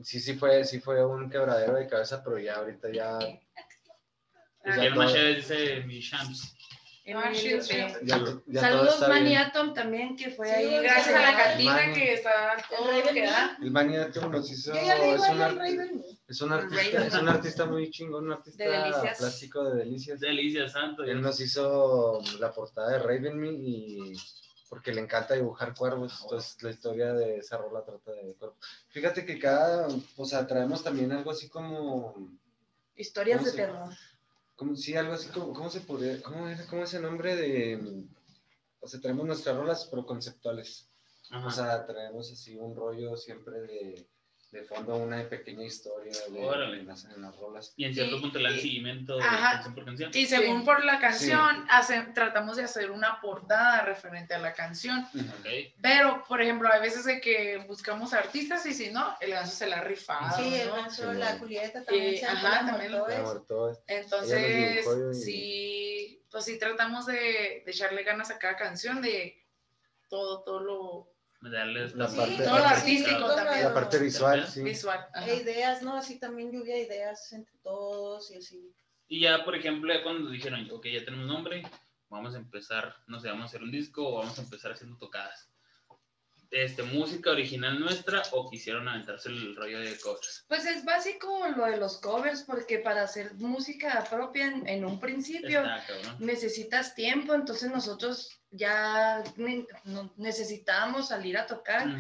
Sí, 0.04 0.20
sí 0.20 0.34
fue, 0.36 0.64
sí 0.66 0.80
fue 0.80 1.04
un 1.06 1.30
quebradero 1.30 1.76
de 1.76 1.88
cabeza, 1.88 2.24
pero 2.24 2.38
ya 2.40 2.56
ahorita 2.56 2.90
ya... 2.92 3.18
Todo- 4.76 5.36
dice 5.36 5.82
mi 5.86 6.00
Shams. 6.00 6.54
Ah, 7.16 7.32
ya 7.32 8.20
ya 8.48 8.60
Saludos 8.60 9.00
bien. 9.00 9.10
Maniatom 9.10 9.74
también, 9.74 10.18
que 10.18 10.30
fue 10.30 10.46
Sí, 10.48 10.54
ahí. 10.56 10.84
Gracias 10.84 11.16
a 11.16 11.22
la 11.22 11.38
cantina 11.38 11.94
que 11.94 12.14
está 12.16 12.58
todo 12.70 12.92
lo 12.92 13.14
que 13.14 13.22
da. 13.26 13.58
El 13.62 13.72
Maniatum 13.72 14.30
nos 14.30 14.52
hizo... 14.52 14.74
Yo 14.74 14.82
ya 14.86 14.96
le 14.96 15.04
digo 15.12 15.24
es, 15.24 15.30
un 15.30 15.42
art- 15.42 15.58
es 16.28 16.42
artista, 16.82 17.06
es 17.08 17.14
un 17.14 17.30
artista 17.30 17.66
muy 17.66 17.90
chingón, 17.92 18.26
un 18.26 18.34
artista 18.34 18.62
De 18.62 18.70
delicias. 18.72 19.18
plástico 19.20 19.64
de 19.64 19.76
delicias. 19.86 20.20
Delicia 20.20 20.68
Santo. 20.68 21.06
Él 21.06 21.22
nos 21.22 21.40
hizo 21.40 22.22
la 22.42 22.52
portada 22.52 22.92
de 22.92 23.00
Raven 23.00 23.40
Me 23.40 23.52
y 23.54 24.14
porque 24.70 24.92
le 24.94 25.00
encanta 25.00 25.34
dibujar 25.36 25.74
cuervos, 25.74 26.20
entonces 26.24 26.62
la 26.62 26.72
historia 26.72 27.14
de 27.14 27.38
esa 27.38 27.56
rola 27.56 27.86
trata 27.86 28.12
de 28.12 28.34
cuervos. 28.36 28.58
Fíjate 28.90 29.26
que 29.26 29.40
cada, 29.40 29.88
o 30.18 30.26
sea, 30.26 30.46
traemos 30.46 30.84
también 30.84 31.14
algo 31.14 31.32
así 31.32 31.48
como, 31.48 32.34
Historias 32.98 33.38
¿Cómo 33.40 33.50
de 33.52 33.56
terror. 33.56 33.90
Como 34.58 34.76
sí, 34.76 34.96
algo 34.96 35.14
así 35.14 35.30
como, 35.30 35.54
¿cómo 35.54 35.70
se 35.70 35.82
podría, 35.82 36.22
cómo 36.22 36.48
era, 36.50 36.66
cómo 36.66 36.84
es 36.84 36.94
el 36.96 37.04
nombre 37.04 37.36
de, 37.36 38.06
o 38.82 38.88
sea, 38.88 39.00
traemos 39.00 39.26
nuestras 39.26 39.56
rolas 39.56 39.88
pero 39.90 40.06
conceptuales, 40.06 40.90
Ajá. 41.30 41.48
o 41.48 41.52
sea, 41.52 41.86
traemos 41.86 42.32
así 42.32 42.58
un 42.58 42.76
rollo 42.76 43.16
siempre 43.16 43.62
de, 43.62 44.10
de 44.52 44.64
fondo, 44.64 44.96
una 44.96 45.28
pequeña 45.28 45.66
historia 45.66 46.14
de, 46.30 46.40
Órale. 46.46 46.80
en, 46.80 46.88
las, 46.88 47.04
en 47.04 47.22
las 47.22 47.36
rolas. 47.36 47.74
y 47.76 47.84
en 47.84 47.94
cierto 47.94 48.16
y- 48.16 48.22
punto 48.22 48.40
le 48.40 48.50
dan 48.50 48.58
y- 48.58 48.62
seguimiento 48.62 49.20
Ajá. 49.20 49.52
canción 49.56 49.76
por 49.76 49.86
canción. 49.86 50.12
Y 50.14 50.26
según 50.26 50.60
Sí. 50.62 50.66
por 50.66 50.86
la 50.86 51.00
canción, 51.00 51.66
hace- 51.70 52.02
tratamos 52.14 52.56
de 52.56 52.64
hacer 52.64 52.90
una 52.92 53.20
portada 53.20 53.82
referente 53.84 54.34
a 54.34 54.40
la 54.40 54.54
canción. 54.54 55.00
Ok. 55.14 55.48
Pero, 55.82 56.24
por 56.30 56.42
ejemplo, 56.42 56.70
hay 56.72 56.80
veces 56.80 57.04
de 57.04 57.20
que 57.20 57.58
buscamos 57.68 58.14
artistas 58.14 58.66
y 58.66 58.74
si 58.74 58.90
no, 58.90 59.18
el 59.20 59.32
ganso 59.32 59.54
se 59.56 59.68
la 59.68 59.80
ha 59.80 59.84
rifado. 59.84 60.38
Sí, 60.38 60.56
el 60.56 60.70
ganso, 60.72 61.12
Sí, 61.12 61.18
la. 61.20 61.38
Julieta 61.40 61.84
también 61.84 62.14
Eh, 62.14 62.18
se 62.18 62.26
ajá, 62.26 62.66
también 62.66 62.92
Ya 62.94 62.98
es. 63.00 63.80
Entonces, 63.88 64.88
y- 64.88 65.22
sí, 65.22 66.26
pues 66.32 66.46
sí 66.46 66.58
tratamos 66.58 67.06
de, 67.06 67.64
de 67.66 67.72
echarle 67.72 68.04
ganas 68.04 68.32
a 68.32 68.40
cada 68.40 68.56
canción, 68.56 69.02
de 69.02 69.46
todo, 70.08 70.44
todo 70.44 70.60
lo 70.62 71.17
Darles 71.40 71.94
La 71.96 72.08
la 72.08 72.16
parte- 72.16 72.44
todo 72.44 72.56
artístico 72.56 73.30
sí, 73.30 73.36
también, 73.36 73.64
la 73.64 73.74
parte 73.74 74.00
visual, 74.00 74.48
sí. 74.48 74.64
visual. 74.64 75.08
E 75.28 75.36
ideas, 75.36 75.84
¿no? 75.84 75.96
Así 75.96 76.20
también 76.20 76.52
lluvia 76.52 76.76
de 76.76 76.82
ideas 76.84 77.32
entre 77.32 77.54
todos 77.60 78.32
y 78.32 78.38
así. 78.38 78.74
Y 79.08 79.22
ya, 79.22 79.46
por 79.46 79.56
ejemplo, 79.56 79.94
ya 79.94 80.04
cuando 80.04 80.30
dijeron, 80.32 80.68
ok, 80.72 80.88
ya 80.88 81.06
tenemos 81.06 81.28
nombre, 81.28 81.64
vamos 82.10 82.34
a 82.34 82.38
empezar, 82.38 82.96
no 83.06 83.20
sé, 83.20 83.28
vamos 83.30 83.44
a 83.44 83.46
hacer 83.46 83.62
un 83.64 83.72
disco 83.72 84.06
o 84.08 84.18
vamos 84.18 84.38
a 84.40 84.42
empezar 84.42 84.72
haciendo 84.72 84.98
tocadas. 84.98 85.50
Este, 86.52 86.82
música 86.84 87.32
original 87.32 87.80
nuestra 87.80 88.24
o 88.32 88.50
quisieron 88.50 88.88
aventarse 88.88 89.30
el 89.30 89.56
rollo 89.56 89.80
de 89.80 90.00
covers. 90.00 90.46
Pues 90.48 90.66
es 90.66 90.86
básico 90.86 91.46
lo 91.56 91.66
de 91.66 91.78
los 91.78 91.98
covers, 91.98 92.44
porque 92.44 92.80
para 92.80 93.04
hacer 93.04 93.34
música 93.36 94.06
propia 94.10 94.46
en, 94.48 94.68
en 94.68 94.86
un 94.86 95.00
principio 95.00 95.64
necesitas 96.20 96.96
tiempo, 96.96 97.34
entonces 97.34 97.70
nosotros 97.70 98.30
ya 98.52 99.24
necesitábamos 100.16 101.10
salir 101.10 101.38
a 101.38 101.46
tocar, 101.46 101.98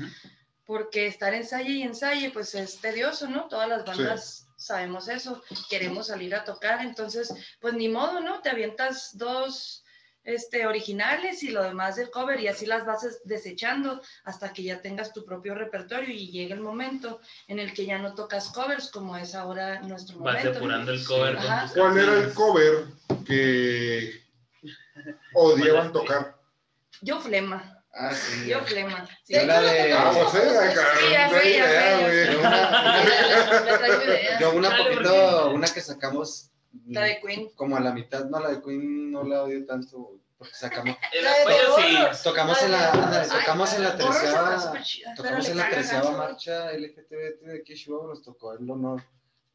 porque 0.65 1.07
estar 1.07 1.33
ensaye 1.33 1.71
y 1.71 1.81
ensaye, 1.81 2.29
pues 2.31 2.55
es 2.55 2.79
tedioso, 2.79 3.27
¿no? 3.27 3.47
Todas 3.47 3.67
las 3.67 3.85
bandas 3.85 4.47
sabemos 4.55 5.07
eso, 5.09 5.43
queremos 5.69 6.07
salir 6.07 6.33
a 6.35 6.43
tocar, 6.43 6.81
entonces, 6.81 7.33
pues 7.59 7.73
ni 7.73 7.89
modo, 7.89 8.21
¿no? 8.21 8.41
Te 8.41 8.49
avientas 8.49 9.17
dos 9.17 9.83
este, 10.27 10.67
originales 10.67 11.41
y 11.41 11.51
lo 11.51 11.63
demás 11.63 11.95
del 11.95 12.09
cover 12.11 12.37
y 12.41 12.49
así 12.49 12.65
las 12.65 12.85
vas 12.85 13.01
des- 13.01 13.21
desechando 13.23 14.01
hasta 14.25 14.51
que 14.51 14.61
ya 14.61 14.81
tengas 14.81 15.13
tu 15.13 15.23
propio 15.23 15.55
repertorio 15.55 16.13
y 16.13 16.29
llegue 16.31 16.53
el 16.53 16.59
momento 16.59 17.21
en 17.47 17.59
el 17.59 17.73
que 17.73 17.85
ya 17.85 17.97
no 17.97 18.13
tocas 18.13 18.49
covers 18.49 18.91
como 18.91 19.15
es 19.15 19.33
ahora 19.35 19.79
nuestro 19.81 20.19
Vas 20.19 20.33
momento. 20.35 20.49
¿no? 20.49 20.53
depurando 20.55 20.91
el 20.91 21.05
cover 21.05 21.37
con 21.37 21.45
¿Cuál 21.75 21.97
era 21.97 22.13
el 22.19 22.33
cover 22.33 22.73
que 23.25 24.21
odiaban 25.33 25.93
tocar? 25.93 26.35
Yo 27.01 27.21
flema, 27.21 27.73
Ah, 27.99 28.13
sí. 28.13 28.47
yo 28.49 28.59
flema. 28.65 29.07
Sí. 29.23 29.33
Yo 29.33 29.45
la 29.45 29.61
de... 29.61 29.93
Ah, 29.93 30.11
pues 30.13 30.43
eh, 30.43 30.57
acá, 30.57 30.81
Sí, 30.99 31.05
ya 31.11 31.27
no 31.27 31.33
sé, 31.33 31.39
hay 31.39 31.57
ya 31.57 31.65
sé, 32.09 32.31
idea. 32.31 34.37
Yo 34.39 34.51
una, 34.53 34.77
poquito, 34.77 35.49
una 35.51 35.67
que 35.67 35.81
sacamos 35.81 36.49
La 36.87 37.01
de 37.03 37.19
Queen. 37.21 37.49
como 37.55 37.75
a 37.75 37.79
la 37.79 37.91
mitad, 37.93 38.25
no, 38.25 38.39
la 38.39 38.49
de 38.49 38.61
Queen 38.61 39.11
no 39.11 39.23
la 39.23 39.43
odio 39.43 39.65
tanto, 39.65 40.16
porque 40.37 40.53
sacamos, 40.53 40.95
La 41.21 42.11
sí. 42.13 42.23
Tocamos 42.23 42.61
en 42.61 42.71
la, 42.71 42.91
ándale, 42.91 43.27
tocamos 43.27 43.73
en 43.73 43.83
la 43.83 43.97
chida. 44.83 45.15
tocamos 45.15 45.49
en 45.49 45.57
la 45.57 45.69
Ganso. 45.69 46.11
marcha 46.13 46.71
LGBT 46.73 47.09
de 47.41 47.59
aquí 47.61 47.73
Chihuahua, 47.75 48.09
nos 48.09 48.21
tocó 48.21 48.53
el 48.53 48.69
honor 48.69 49.01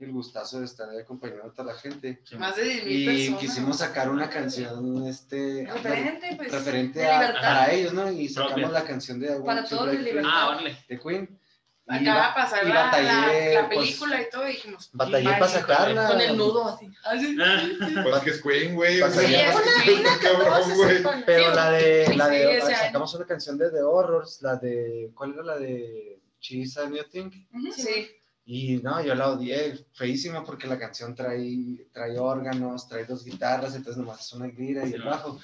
y 0.01 0.05
el 0.05 0.13
gustazo 0.13 0.59
de 0.59 0.65
estar 0.65 0.89
acompañando 0.99 1.45
a 1.45 1.53
toda 1.53 1.73
la 1.73 1.79
gente, 1.79 2.21
Más 2.37 2.57
de 2.57 2.65
10 2.65 2.85
mil 2.85 3.01
y 3.01 3.07
personas. 3.07 3.41
quisimos 3.41 3.79
sacar 3.79 4.11
una 4.11 4.29
canción, 4.29 5.07
este, 5.07 5.69
Referente, 5.73 6.35
pues. 6.37 6.51
referente 6.51 7.07
a, 7.07 7.71
ellos, 7.71 7.93
¿no? 7.93 8.11
Y 8.11 8.29
sacamos 8.29 8.55
Propia. 8.55 8.69
la 8.81 8.85
canción 8.85 9.21
de 9.21 9.41
Para 9.41 9.63
to 9.63 9.77
todos 9.77 9.93
de 9.93 9.99
libertad. 9.99 10.31
Ah, 10.33 10.49
órale. 10.49 10.77
de 10.89 10.99
Queen. 10.99 11.39
Acaba 11.87 12.21
ba- 12.21 12.29
de 12.29 12.35
pasar 12.35 12.67
la, 12.67 12.75
batallé, 12.75 13.07
la, 13.55 13.61
la 13.63 13.69
pues, 13.69 13.79
película 13.79 14.23
y 14.23 14.31
todo, 14.31 14.49
y 14.49 14.53
dijimos. 14.53 14.91
Batallé 14.93 15.25
"Vale, 15.25 15.39
para 15.39 15.51
híjole". 15.51 15.61
sacarla. 15.67 16.09
Con 16.09 16.21
el 16.21 16.37
nudo 16.37 16.69
así. 16.69 16.89
Así. 17.05 17.37
Pues 18.03 18.23
que 18.23 18.31
es 18.31 18.43
Queen, 18.43 18.75
güey. 18.75 18.97
Sí, 18.99 19.35
es 19.35 20.19
cabrón. 20.23 21.23
Pero 21.27 21.51
Sí, 21.51 21.57
la 21.57 21.71
de, 21.73 22.07
sí, 22.07 22.17
la 22.17 22.27
sí, 22.29 22.35
de, 22.37 22.61
sacamos 22.61 23.15
una 23.15 23.27
canción 23.27 23.59
de 23.59 23.71
The 23.71 23.83
Horrors, 23.83 24.43
la 24.43 24.57
de, 24.57 25.11
¿cuál 25.15 25.35
era 25.35 25.43
la 25.43 25.59
de 25.59 26.21
Cheese 26.41 26.79
and 26.79 26.97
You 26.97 27.05
Think? 27.11 27.35
Ujú. 27.53 27.73
Sí. 27.73 28.11
Y 28.45 28.77
no, 28.79 29.01
yo 29.03 29.15
la 29.15 29.29
odié, 29.31 29.85
feísima 29.93 30.43
porque 30.45 30.67
la 30.67 30.79
canción 30.79 31.15
trae, 31.15 31.87
trae 31.93 32.19
órganos, 32.19 32.89
trae 32.89 33.05
dos 33.05 33.25
guitarras, 33.25 33.75
entonces 33.77 33.99
nomás 34.03 34.21
es 34.21 34.33
una 34.33 34.47
lira 34.49 34.85
y 34.87 34.93
el 34.95 35.03
bajo. 35.03 35.39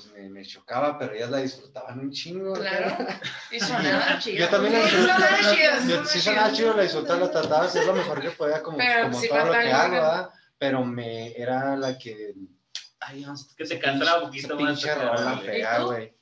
Pues 0.00 0.12
me, 0.12 0.28
me 0.28 0.44
chocaba, 0.46 0.96
pero 0.98 1.12
ellas 1.12 1.30
la 1.30 1.38
disfrutaban 1.38 1.98
un 1.98 2.12
chingo. 2.12 2.52
Claro. 2.54 2.96
Y 3.50 3.58
sonaba 3.58 4.18
chido. 4.18 4.38
Yo 4.38 4.48
también 4.48 4.74
la 4.74 4.88
Sí, 4.88 4.96
disfruté. 4.96 5.12
sonaba 5.12 5.38
chido, 5.38 5.72
Yo 5.72 5.80
sonaba 5.80 6.04
sí 6.06 6.20
sonaba 6.20 6.52
chido. 6.52 6.74
la 6.76 6.82
disfrutaba, 6.82 7.20
la 7.20 7.30
trataba 7.30 7.60
de 7.62 7.66
hacer 7.68 7.84
lo 7.86 7.94
mejor 7.94 8.20
que 8.20 8.30
podía, 8.30 8.62
como, 8.62 8.78
Pero 8.78 9.02
como 9.04 9.20
sí 9.20 9.28
todo 9.28 9.44
lo 9.46 9.52
que 9.52 9.72
hago. 9.72 9.92
¿verdad? 9.92 10.30
Pero 10.58 10.84
me, 10.84 11.32
era 11.36 11.76
la 11.76 11.98
que... 11.98 12.34
Ay, 13.00 13.24
vamos, 13.24 13.54
Que 13.56 13.64
te 13.64 13.80
pinche- 13.80 14.16
un 14.18 14.22
poquito 14.26 14.56
más 14.60 14.80
pinche 14.80 14.94
rola 14.94 15.40
güey. 15.84 16.14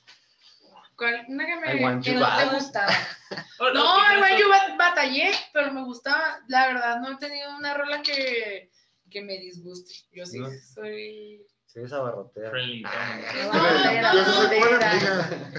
¿Cuál? 0.97 1.25
Una 1.29 1.45
que 1.47 1.57
me. 1.57 1.67
que 1.77 1.81
no 1.81 2.01
te 2.01 2.11
te 2.11 2.15
gusta. 2.55 2.55
gustaba. 2.55 2.93
Oh, 3.59 3.71
No, 3.73 3.97
¿qué 4.09 4.15
igual 4.17 4.39
yo 4.71 4.77
batallé, 4.79 5.31
pero 5.53 5.73
me 5.73 5.83
gustaba. 5.83 6.41
La 6.49 6.69
verdad, 6.69 7.01
no 7.01 7.13
he 7.13 7.17
tenido 7.17 7.57
una 7.57 7.73
rola 7.75 8.03
que, 8.03 8.71
que 9.11 9.23
me 9.23 9.39
disguste. 9.39 9.93
Yo 10.13 10.25
sí 10.27 10.39
No. 10.39 10.49
soy. 10.75 11.43
Sí, 11.77 11.83
esa. 11.83 11.99
Ah. 12.01 12.15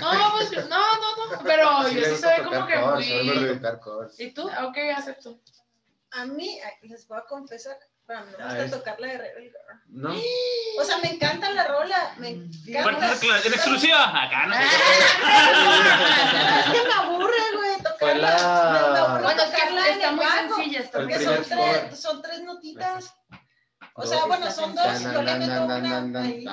No, 0.01 0.31
pues 0.37 0.51
no, 0.67 0.67
no, 0.67 1.35
no. 1.35 1.43
Pero 1.43 1.83
Sí 1.89 1.95
yo 1.95 2.05
sí 2.05 2.15
soy 2.17 2.43
como 2.43 2.65
que 2.65 2.75
muy. 2.77 3.03
¿Y 4.17 4.31
tú? 4.31 4.47
Ok, 4.47 4.77
acepto. 4.95 5.37
A 6.11 6.25
mí, 6.25 6.59
les 6.81 7.07
voy 7.07 7.19
a 7.19 7.25
confesar, 7.25 7.77
para 8.07 8.21
mí 8.21 8.31
no 8.31 8.37
me 8.39 8.43
Ah, 8.45 8.47
gusta 8.47 8.65
es- 8.65 8.71
tocar 8.71 8.99
la 8.99 9.07
de 9.07 9.17
Rebel 9.19 9.43
Girl. 9.43 9.55
¿No? 9.89 10.15
O 10.79 10.83
sea, 10.83 10.97
me 11.03 11.11
encanta 11.11 11.51
la 11.51 11.67
rola, 11.67 12.13
me 12.17 12.29
encanta. 12.29 13.13
declara- 13.13 13.41
En 13.45 13.53
exclusiva, 13.53 14.23
acá 14.23 14.47
no. 14.47 14.55
Es 16.59 16.65
que 16.81 16.87
me 16.87 16.93
aburre, 16.93 17.33
güey, 17.55 17.77
tocarla. 17.83 18.71
Me, 18.73 18.79
me 18.93 18.99
aburre 18.99 19.35
tocarla 19.35 19.87
en 19.89 20.01
el 20.01 20.15
bajo. 20.17 20.55
Porque 20.91 21.95
son 21.95 22.21
tres 22.23 22.41
notitas. 22.43 23.13
O 23.99 24.05
sea, 24.05 24.25
bueno, 24.25 24.51
son 24.51 24.75
dos, 24.75 25.01
yo 25.01 25.21
le 25.23 25.35
meto 25.39 25.65
una 25.65 26.21
ahí. 26.21 26.45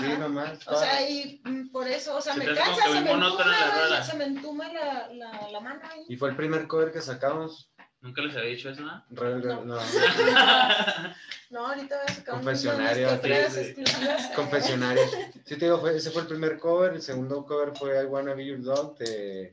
Sí, 0.00 0.18
nomás. 0.18 0.66
O 0.66 0.76
sea, 0.78 1.08
y 1.10 1.40
mm, 1.44 1.70
por 1.70 1.86
eso, 1.86 2.16
o 2.16 2.20
sea, 2.22 2.32
Se 2.32 2.38
me 2.38 2.46
te 2.46 2.54
cansa, 2.54 2.82
se 2.84 3.00
me 3.02 3.10
entuma, 3.10 4.02
se 4.02 4.16
me 4.16 4.24
entuma 4.24 4.72
la, 4.72 5.08
la, 5.12 5.50
la 5.50 5.60
mano 5.60 5.80
ahí. 5.92 6.06
Y 6.08 6.16
fue 6.16 6.30
el 6.30 6.36
primer 6.36 6.66
cover 6.66 6.90
que 6.90 7.02
sacamos. 7.02 7.70
Nunca 8.00 8.22
les 8.22 8.34
había 8.34 8.48
dicho 8.48 8.70
eso, 8.70 8.80
¿no? 8.80 9.04
No. 9.10 9.64
no. 9.64 9.78
No, 11.50 11.66
ahorita 11.66 11.96
voy 11.96 12.04
a 12.06 12.14
sacar 12.14 12.34
unas 12.34 12.44
Confesionario, 12.44 13.08
sí, 15.44 15.56
te 15.56 15.64
digo, 15.64 15.80
fue- 15.80 15.96
ese 15.96 16.10
fue 16.12 16.22
el 16.22 16.28
primer 16.28 16.58
cover. 16.58 16.94
El 16.94 17.02
segundo 17.02 17.44
cover 17.44 17.76
fue 17.76 18.00
I 18.02 18.06
Wanna 18.06 18.34
Be 18.34 18.46
Your 18.46 18.62
Dog. 18.62 18.96
De, 18.98 19.52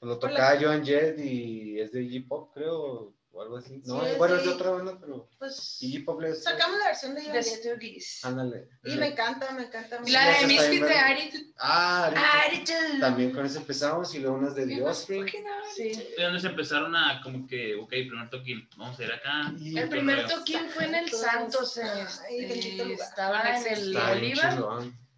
pues, 0.00 0.08
lo 0.08 0.18
tocaba 0.18 0.56
Joan 0.60 0.84
Jett 0.84 1.18
y 1.20 1.78
es 1.78 1.92
de 1.92 2.02
Iggy 2.02 2.20
Pop, 2.20 2.52
creo, 2.54 3.12
o 3.36 3.42
algo 3.42 3.58
así. 3.58 3.82
No, 3.84 4.00
Sí, 4.02 4.10
bueno, 4.16 4.36
es 4.36 4.44
de 4.44 4.48
otra 4.48 4.70
banda, 4.70 4.96
pero 4.98 5.28
Pues 5.38 5.76
Iggy 5.82 5.98
Pop 6.00 6.20
le 6.22 6.34
sacamos 6.34 6.78
la 6.78 6.86
versión 6.86 7.14
de 7.14 7.20
The 7.22 7.42
Stooges. 7.42 8.24
Ándale. 8.24 8.68
Y 8.84 8.96
me 8.96 9.08
encanta, 9.08 9.52
me 9.52 9.64
encanta. 9.64 10.00
La 10.06 10.40
de 10.40 10.46
Misfit 10.46 10.82
de. 10.82 10.94
Ari. 10.94 11.54
Ah, 11.58 12.10
Attitude. 12.46 12.98
también 13.00 13.32
con 13.32 13.44
eso 13.44 13.58
empezamos 13.58 14.14
y 14.14 14.20
luego 14.20 14.36
unas 14.38 14.54
de 14.54 14.66
The 14.66 14.82
Offspring. 14.82 15.26
Sí. 15.74 15.92
¿De 16.16 16.24
dónde 16.24 16.40
se 16.40 16.46
empezaron 16.46 16.96
a, 16.96 17.20
como 17.22 17.46
que, 17.46 17.74
ok, 17.74 17.88
primer 17.90 18.30
toquín, 18.30 18.68
vamos 18.76 18.98
a 18.98 19.04
ir 19.04 19.12
acá? 19.12 19.52
Y 19.58 19.76
El 19.78 19.88
primer 19.90 20.26
toquín 20.26 20.68
fue 20.70 20.84
en 20.86 20.94
el 20.94 21.10
Santos. 21.10 21.76
Este, 21.76 22.42
en 22.42 22.50
el. 22.50 23.06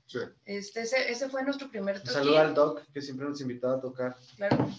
Sí. 0.07 0.19
Este, 0.47 0.81
ese, 0.81 1.13
ese 1.13 1.29
fue 1.29 1.43
nuestro 1.45 1.71
primer 1.71 1.97
Un 1.97 2.01
toquín. 2.01 2.15
saludo 2.15 2.39
al 2.39 2.55
Doc, 2.55 2.83
que 2.95 3.03
siempre 3.03 3.29
nos 3.29 3.41
invitaba 3.43 3.77
a 3.77 3.81
tocar. 3.81 4.17
Claro. 4.37 4.71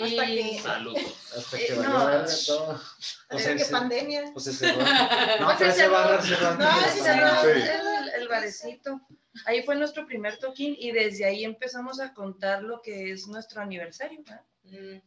Hasta 0.00 0.24
Y- 0.30 0.36
que- 0.56 0.62
Saludos. 0.62 1.32
Hasta 1.36 1.58
Eh, 1.58 1.66
que 1.66 1.74
no. 1.76 2.06
verga 2.06 2.26
todo. 2.46 2.80
Sea, 3.38 3.52
que 3.56 3.64
se- 3.64 3.70
pandemia. 3.72 4.24
pues 4.32 4.44
se 4.46 4.52
cerró. 4.54 4.78
No, 5.40 5.46
Pues 5.46 5.56
pero 5.58 5.58
se 5.58 5.66
ese 5.68 5.74
cerró. 5.80 6.50
No, 6.52 6.58
pandemia. 6.58 7.02
cerró. 7.02 7.48
el, 7.50 8.08
el 8.22 8.28
barecito. 8.28 9.00
Ahí 9.46 9.62
fue 9.62 9.74
nuestro 9.76 10.06
primer 10.06 10.38
toquín 10.38 10.76
y 10.78 10.92
desde 10.92 11.24
ahí 11.24 11.44
empezamos 11.44 12.00
a 12.00 12.12
contar 12.14 12.62
lo 12.62 12.80
que 12.82 13.12
es 13.12 13.26
nuestro 13.26 13.60
aniversario. 13.62 14.22
¿verdad? 14.24 14.44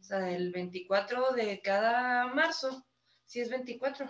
O 0.00 0.04
sea, 0.04 0.30
el 0.30 0.50
24 0.52 1.32
de 1.32 1.60
cada 1.62 2.26
marzo, 2.28 2.84
si 3.24 3.40
es 3.40 3.48
24 3.50 4.06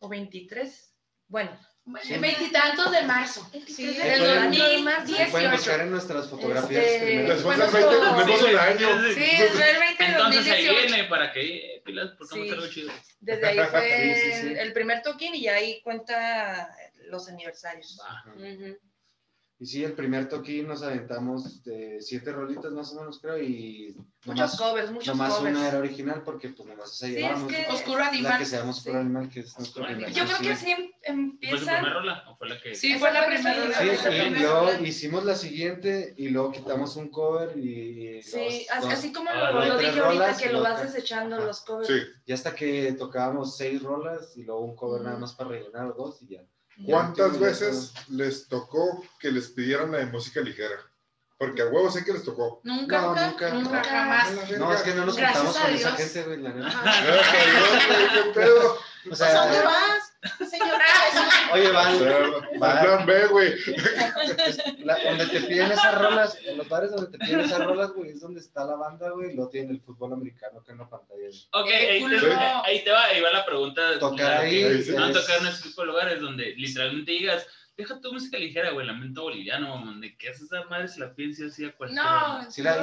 o 0.00 0.08
23. 0.08 0.94
Bueno, 1.28 1.50
veintitantos 1.84 2.90
de 2.92 3.02
marzo. 3.02 3.48
sí, 3.66 3.86
Ahí 3.86 4.10
el 4.10 4.18
pueden- 4.20 4.42
2018. 4.84 5.24
Se 5.24 5.30
pueden 5.30 5.50
buscar 5.50 5.80
en 5.80 5.90
nuestras 5.90 6.28
fotografías 6.28 6.84
Este, 6.84 7.06
primero. 7.06 7.34
Después 7.34 7.44
Bueno, 7.58 7.72
del 7.72 7.72
20 7.82 8.04
no, 8.04 8.14
cumplimos 8.14 8.40
sí, 8.40 8.46
un 8.54 8.58
año. 8.60 8.88
sí, 9.08 9.14
Sí, 9.14 9.36
fue 9.52 9.70
el 9.70 9.78
20 9.80 10.04
de 10.04 10.10
Entonces 10.10 10.46
ahí 10.52 10.64
2018. 10.66 10.86
viene 10.86 11.04
para 11.08 11.32
que, 11.32 11.56
eh, 11.76 11.82
pilas, 11.84 12.10
porque 12.18 12.50
algo 12.52 12.66
chido. 12.68 12.92
Desde 13.20 13.46
ahí 13.46 13.56
fue 13.70 14.14
Sí, 14.14 14.20
sí, 14.32 14.40
sí. 14.48 14.54
el 14.58 14.72
primer 14.72 15.02
toquín 15.02 15.34
y 15.34 15.48
ahí 15.48 15.80
cuenta 15.82 16.74
los 17.08 17.28
aniversarios. 17.28 17.98
Y 19.62 19.66
sí, 19.66 19.84
el 19.84 19.92
primer 19.92 20.28
toquín 20.28 20.66
nos 20.66 20.82
aventamos 20.82 21.62
de 21.62 21.98
siete 22.00 22.32
rolitas 22.32 22.72
más 22.72 22.90
o 22.92 22.96
menos, 22.96 23.20
creo, 23.20 23.40
y 23.40 23.94
Muchos 24.24 24.26
nomás, 24.26 24.56
covers, 24.58 24.90
muchos 24.90 25.06
nomás 25.06 25.34
covers. 25.34 25.56
una 25.56 25.68
era 25.68 25.78
original 25.78 26.22
porque 26.24 26.48
pues 26.48 26.68
nomás 26.68 26.92
esa 26.92 27.06
Sí, 27.06 27.12
llevábamos. 27.12 27.52
es 27.52 27.58
que- 27.68 27.72
Oscuro 27.72 27.98
La 28.00 28.08
animal. 28.08 28.38
que 28.40 28.44
se 28.44 28.56
llama 28.56 28.70
Oscuro 28.72 28.94
Sí. 28.94 29.00
Animal, 29.00 29.28
que 29.28 29.38
es 29.40 29.56
nuestro 29.56 29.84
primer 29.86 30.12
Yo 30.12 30.24
creo 30.24 30.38
que 30.38 30.50
así 30.50 30.70
em- 30.72 30.76
¿Fue 30.76 30.88
su 30.88 31.10
empieza. 31.12 31.56
primera 31.76 31.92
rola 31.94 32.24
o 32.28 32.34
fue 32.36 32.48
la 32.48 32.60
que? 32.60 32.74
Sí, 32.74 32.98
fue 32.98 33.12
la 33.12 33.22
fue 33.22 33.34
primera. 33.34 33.64
nuestra 33.64 34.10
Sí, 34.10 34.16
y 34.16 34.30
luego 34.30 34.60
rola. 34.66 34.80
hicimos 34.80 35.24
la 35.24 35.34
siguiente 35.36 36.14
y 36.16 36.28
luego 36.30 36.50
quitamos 36.50 36.96
un 36.96 37.08
cover 37.10 37.56
y 37.56 38.20
Sí, 38.20 38.66
dos- 38.80 38.90
así, 38.92 39.12
como 39.12 39.30
Ah, 39.30 39.52
lo, 39.52 39.64
lo 39.64 39.78
dije 39.78 40.00
ahorita, 40.00 40.36
que 40.38 40.52
lo 40.52 40.58
otra. 40.58 40.72
vas 40.72 40.82
desechando 40.92 41.36
Ajá. 41.36 41.44
los 41.46 41.60
covers. 41.60 41.86
Sí. 41.86 41.94
y 42.26 42.32
hasta 42.32 42.52
que 42.52 42.94
tocábamos 42.98 43.56
seis 43.56 43.80
rolas 43.80 44.36
y 44.36 44.42
luego 44.42 44.62
un 44.64 44.74
cover 44.74 45.02
Ujú. 45.02 45.08
nada 45.08 45.20
más 45.20 45.34
para 45.34 45.50
rellenar 45.50 45.86
o 45.86 45.92
dos 45.94 46.20
y 46.22 46.26
ya. 46.34 46.42
¿Cuántas 46.86 47.38
veces 47.38 47.92
les 48.08 48.48
tocó 48.48 49.04
que 49.20 49.30
les 49.30 49.48
pidieran 49.48 49.92
la 49.92 49.98
de 49.98 50.06
música 50.06 50.40
ligera? 50.40 50.76
Porque 51.38 51.62
a 51.62 51.66
huevo 51.66 51.90
sé 51.90 52.04
que 52.04 52.12
les 52.12 52.22
tocó. 52.24 52.60
Nunca, 52.62 53.00
No, 53.00 53.08
nunca, 53.08 53.50
nunca. 53.50 53.50
nunca, 53.50 53.84
jamás. 53.84 54.30
No, 54.58 54.72
es 54.72 54.82
que 54.82 54.94
no 54.94 55.06
nos 55.06 55.16
juntamos 55.16 55.56
con 55.56 55.70
esa 55.72 55.92
gente, 55.92 56.22
güey, 56.22 56.40
la 56.40 56.50
neta. 56.50 56.82
Gracias 57.04 57.34
a 57.34 57.50
Dios, 57.50 57.86
güey, 57.88 58.22
qué 58.24 58.30
pedo. 58.40 58.78
O 59.10 59.16
sea, 59.16 59.34
¿dónde 59.34 59.60
vas? 59.62 60.01
Señora, 60.48 60.84
oye, 61.52 61.70
Van, 61.72 62.62
Va. 62.62 62.72
al 62.80 62.84
plan 62.86 63.06
B, 63.06 63.26
güey. 63.26 63.52
donde 65.04 65.26
te 65.26 65.40
piden 65.40 65.72
esas 65.72 66.00
rolas, 66.00 66.38
en 66.44 66.58
los 66.58 66.68
bares 66.68 66.92
donde 66.92 67.10
te 67.10 67.18
piden 67.24 67.40
esas 67.40 67.64
rolas, 67.64 67.90
güey, 67.92 68.10
es 68.10 68.20
donde 68.20 68.40
está 68.40 68.64
la 68.64 68.76
banda, 68.76 69.10
güey, 69.10 69.32
y 69.32 69.34
lo 69.36 69.48
tiene 69.48 69.72
el 69.72 69.80
fútbol 69.80 70.12
americano 70.12 70.60
acá 70.60 70.72
en 70.72 70.78
la 70.78 70.88
pantalla. 70.88 71.20
güey. 71.20 71.48
Ok, 71.52 71.68
Eh, 71.70 71.90
ahí 71.90 71.98
te, 72.04 72.18
culo. 72.20 72.36
ahí 72.64 72.84
te 72.84 72.90
va, 72.90 73.04
ahí 73.04 73.20
va 73.20 73.30
la 73.32 73.44
pregunta. 73.44 73.98
Tocar 73.98 74.40
ahí 74.42 74.50
que- 74.50 74.78
es- 74.78 74.88
No 74.90 75.12
tocar 75.12 75.40
en 75.40 75.46
ese 75.48 75.62
tipo 75.64 75.80
de 75.82 75.86
lugares 75.88 76.20
donde 76.20 76.54
literalmente 76.56 77.10
digas, 77.12 77.46
deja 77.76 78.00
tu 78.00 78.12
música 78.12 78.36
ligera, 78.38 78.70
güey, 78.70 78.86
lamento 78.86 79.22
boliviano, 79.22 79.82
donde 79.84 80.16
que 80.16 80.28
haces 80.28 80.42
esa 80.42 80.64
madre 80.64 80.88
se 80.88 81.00
la 81.00 81.14
piensa 81.14 81.46
así 81.46 81.64
a 81.64 81.74
cualquiera. 81.76 82.38
No, 82.44 82.50
Sí, 82.50 82.62
la- 82.62 82.74
de 82.76 82.82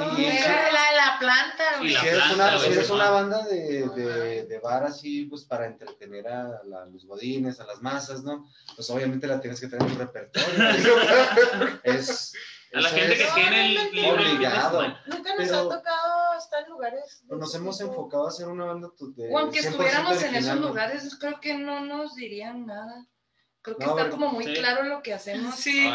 la 0.96 1.16
planta, 1.20 1.64
güey. 1.78 1.92
la 1.92 2.00
Si 2.00 2.06
eres 2.08 2.22
planta, 2.24 2.34
una, 2.48 2.58
si 2.58 2.72
eres 2.72 2.88
banda 2.90 3.42
de, 3.46 3.88
de, 3.88 4.46
de 4.46 4.58
bar 4.58 4.84
así, 4.84 5.24
pues 5.26 5.44
para 5.44 5.66
entretener 5.66 6.26
a, 6.28 6.62
la- 6.64 6.86
los 6.86 7.06
godines, 7.06 7.60
a 7.60 7.66
las 7.66 7.80
masas, 7.80 8.22
¿no? 8.24 8.46
Pues 8.74 8.90
obviamente 8.90 9.26
la 9.26 9.40
tienes 9.40 9.60
que 9.60 9.68
tener 9.68 9.86
en 9.86 9.92
un 9.92 9.98
repertorio. 9.98 10.48
es, 11.84 12.34
A 12.74 12.80
la 12.80 12.88
eso 12.88 12.96
gente 12.98 13.16
que 13.16 13.22
es- 13.24 13.34
tiene 13.34 13.72
el 13.72 13.78
Obligado. 14.10 14.80
fin 14.80 14.88
de 14.90 14.96
semana. 14.96 15.02
Nunca 15.06 15.34
nos 15.36 15.50
ha 15.52 15.62
tocado 15.62 16.38
estar 16.38 16.62
en 16.64 16.70
lugares. 16.70 17.20
de 17.22 17.28
pues, 17.28 17.40
nos 17.40 17.54
hemos 17.54 17.78
tipo. 17.78 17.90
enfocado 17.90 18.26
a 18.26 18.28
hacer 18.28 18.48
una 18.48 18.64
banda 18.66 18.88
tu- 18.98 19.14
de 19.14 19.28
O 19.32 19.38
aunque 19.38 19.60
100% 19.60 19.68
estuviéramos 19.70 20.22
en 20.22 20.34
esos 20.34 20.58
lugares, 20.60 21.16
creo 21.18 21.40
que 21.40 21.54
no 21.54 21.80
nos 21.84 22.14
dirían 22.16 22.66
nada. 22.66 23.06
Creo 23.62 23.76
que 23.76 23.84
No, 23.84 23.98
está 23.98 24.10
como 24.10 24.28
muy 24.28 24.44
sí. 24.44 24.54
claro 24.54 24.84
lo 24.84 25.02
que 25.02 25.12
hacemos 25.12 25.54
Sí, 25.54 25.86
y 25.86 25.90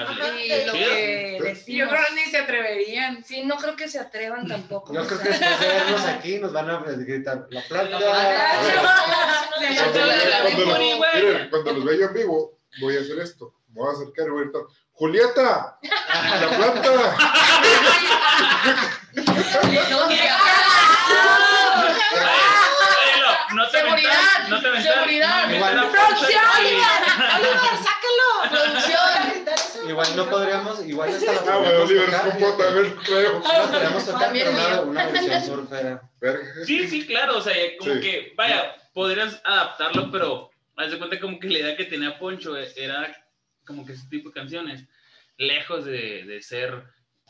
lo 0.65 0.73
que 0.73 1.35
yo 1.39 1.43
decimos. 1.43 1.89
creo 1.89 2.03
que 2.09 2.15
ni 2.15 2.25
se 2.31 2.37
atreverían. 2.37 3.23
Sí, 3.23 3.43
no 3.43 3.55
creo 3.57 3.75
que 3.75 3.87
se 3.87 3.99
atrevan 3.99 4.47
tampoco. 4.47 4.93
Yo 4.93 5.05
creo 5.07 5.19
que 5.19 5.29
después 5.29 5.59
de 5.59 5.67
vernos 5.67 6.01
aquí 6.05 6.37
nos 6.37 6.53
van 6.53 6.69
a 6.69 6.77
gritar 6.79 7.47
la 7.49 7.61
planta. 7.63 7.97
Miren, 11.15 11.49
cuando 11.49 11.73
los 11.73 11.85
vea 11.85 11.97
yo 11.97 12.05
en 12.05 12.13
vivo, 12.13 12.59
voy 12.81 12.97
a 12.97 13.01
hacer 13.01 13.17
esto. 13.19 13.55
Me 13.69 13.81
voy 13.81 13.89
a 13.89 13.93
acercar 13.93 14.27
y 14.27 14.29
voy 14.29 14.41
a 14.41 14.43
gritar, 14.43 14.61
Julieta, 14.93 15.79
la 16.41 16.49
planta. 16.57 17.17
no 23.53 23.67
te 23.69 23.77
Seguridad, 23.79 24.47
no 24.49 24.61
te 24.61 24.81
seguridad. 24.81 25.47
no 25.47 25.55
Igual. 25.55 25.91
¡Producción! 25.91 26.43
Oliver, 27.35 27.77
sácalo. 27.83 28.49
Producción. 28.49 29.89
Igual 29.89 30.15
no 30.15 30.29
podríamos, 30.29 30.85
igual 30.85 31.09
hasta 31.13 31.31
la 31.33 31.39
Ah, 31.39 31.43
podríamos 31.43 31.89
Oliver, 31.89 32.09
es 32.09 32.15
un 32.15 32.57
también, 32.57 32.95
creo. 33.03 33.39
La 33.39 33.67
podríamos 33.67 34.05
tocar, 34.05 34.31
pero 34.33 34.83
una, 34.83 35.05
versión 35.07 35.43
surfera. 35.43 36.01
Sí, 36.65 36.87
sí, 36.87 37.05
claro, 37.05 37.37
o 37.37 37.41
sea, 37.41 37.53
como 37.79 37.93
Sí. 37.93 37.99
que, 38.01 38.33
vaya, 38.35 38.75
podrías 38.93 39.39
adaptarlo, 39.43 40.09
pero 40.11 40.49
haz 40.77 40.91
de 40.91 40.97
cuenta 40.97 41.19
como 41.19 41.39
que 41.39 41.47
la 41.49 41.59
idea 41.59 41.77
que 41.77 41.85
tenía 41.85 42.17
Poncho 42.17 42.55
era 42.57 43.15
como 43.65 43.85
que 43.85 43.93
ese 43.93 44.07
tipo 44.09 44.29
de 44.29 44.35
canciones, 44.35 44.85
lejos 45.37 45.85
de, 45.85 46.23
de 46.25 46.41
ser, 46.41 46.83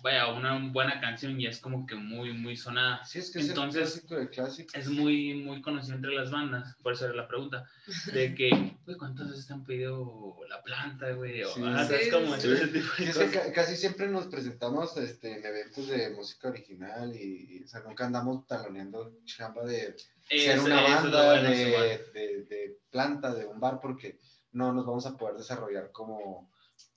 vaya, 0.05 0.27
una 0.31 0.57
buena 0.71 1.01
canción 1.01 1.41
y 1.41 1.47
es 1.47 1.59
como 1.59 1.87
que 1.87 1.95
muy, 1.95 2.31
muy 2.31 2.55
sonada. 2.55 3.03
Sí, 3.05 3.17
es 3.19 3.31
que 3.31 3.39
es 3.39 3.49
Entonces- 3.49 4.03
el 4.11 4.29
clásico 4.29 4.71
de 4.73 4.79
es 4.79 4.87
muy, 4.87 5.33
muy 5.33 5.61
conocido 5.63 5.95
entre 5.95 6.13
las 6.13 6.29
bandas, 6.29 6.75
por 6.83 6.93
eso 6.93 7.05
era 7.05 7.15
la 7.15 7.27
pregunta, 7.27 7.65
de 8.13 8.35
que, 8.35 8.49
güey, 8.85 8.97
¿cuántas 8.97 9.29
veces 9.31 9.47
te 9.47 9.53
han 9.53 9.65
pedido 9.65 10.37
la 10.47 10.61
planta, 10.61 11.11
güey? 11.13 11.41
O, 11.43 11.49
Sí, 11.53 11.61
ah, 11.65 11.83
¿sabes 11.85 12.05
sí, 12.05 12.11
cómo? 12.11 12.35
sí. 12.37 12.51
Ese 12.51 12.67
tipo 12.67 12.87
Sí, 12.97 13.03
de 13.05 13.09
es 13.09 13.17
que 13.17 13.51
casi 13.51 13.75
siempre 13.75 14.07
nos 14.07 14.27
presentamos 14.27 14.95
este, 14.97 15.39
en 15.39 15.45
eventos 15.45 15.87
de 15.87 16.11
música 16.11 16.49
original 16.49 17.15
y, 17.15 17.57
y, 17.59 17.63
o 17.63 17.67
sea, 17.67 17.81
nunca 17.81 18.05
andamos 18.05 18.45
taloneando 18.45 19.11
chamba 19.25 19.63
de 19.65 19.95
ser 20.29 20.57
Eso- 20.57 20.65
una 20.65 20.85
es 20.85 20.93
banda 21.01 21.25
bueno, 21.25 21.49
de, 21.49 22.05
de- 22.13 22.43
de 22.47 22.77
planta, 22.91 23.33
de 23.33 23.45
un 23.47 23.59
bar, 23.59 23.79
porque 23.81 24.19
no 24.51 24.71
nos 24.71 24.85
vamos 24.85 25.05
a 25.07 25.17
poder 25.17 25.35
desarrollar 25.35 25.91
como... 25.91 26.49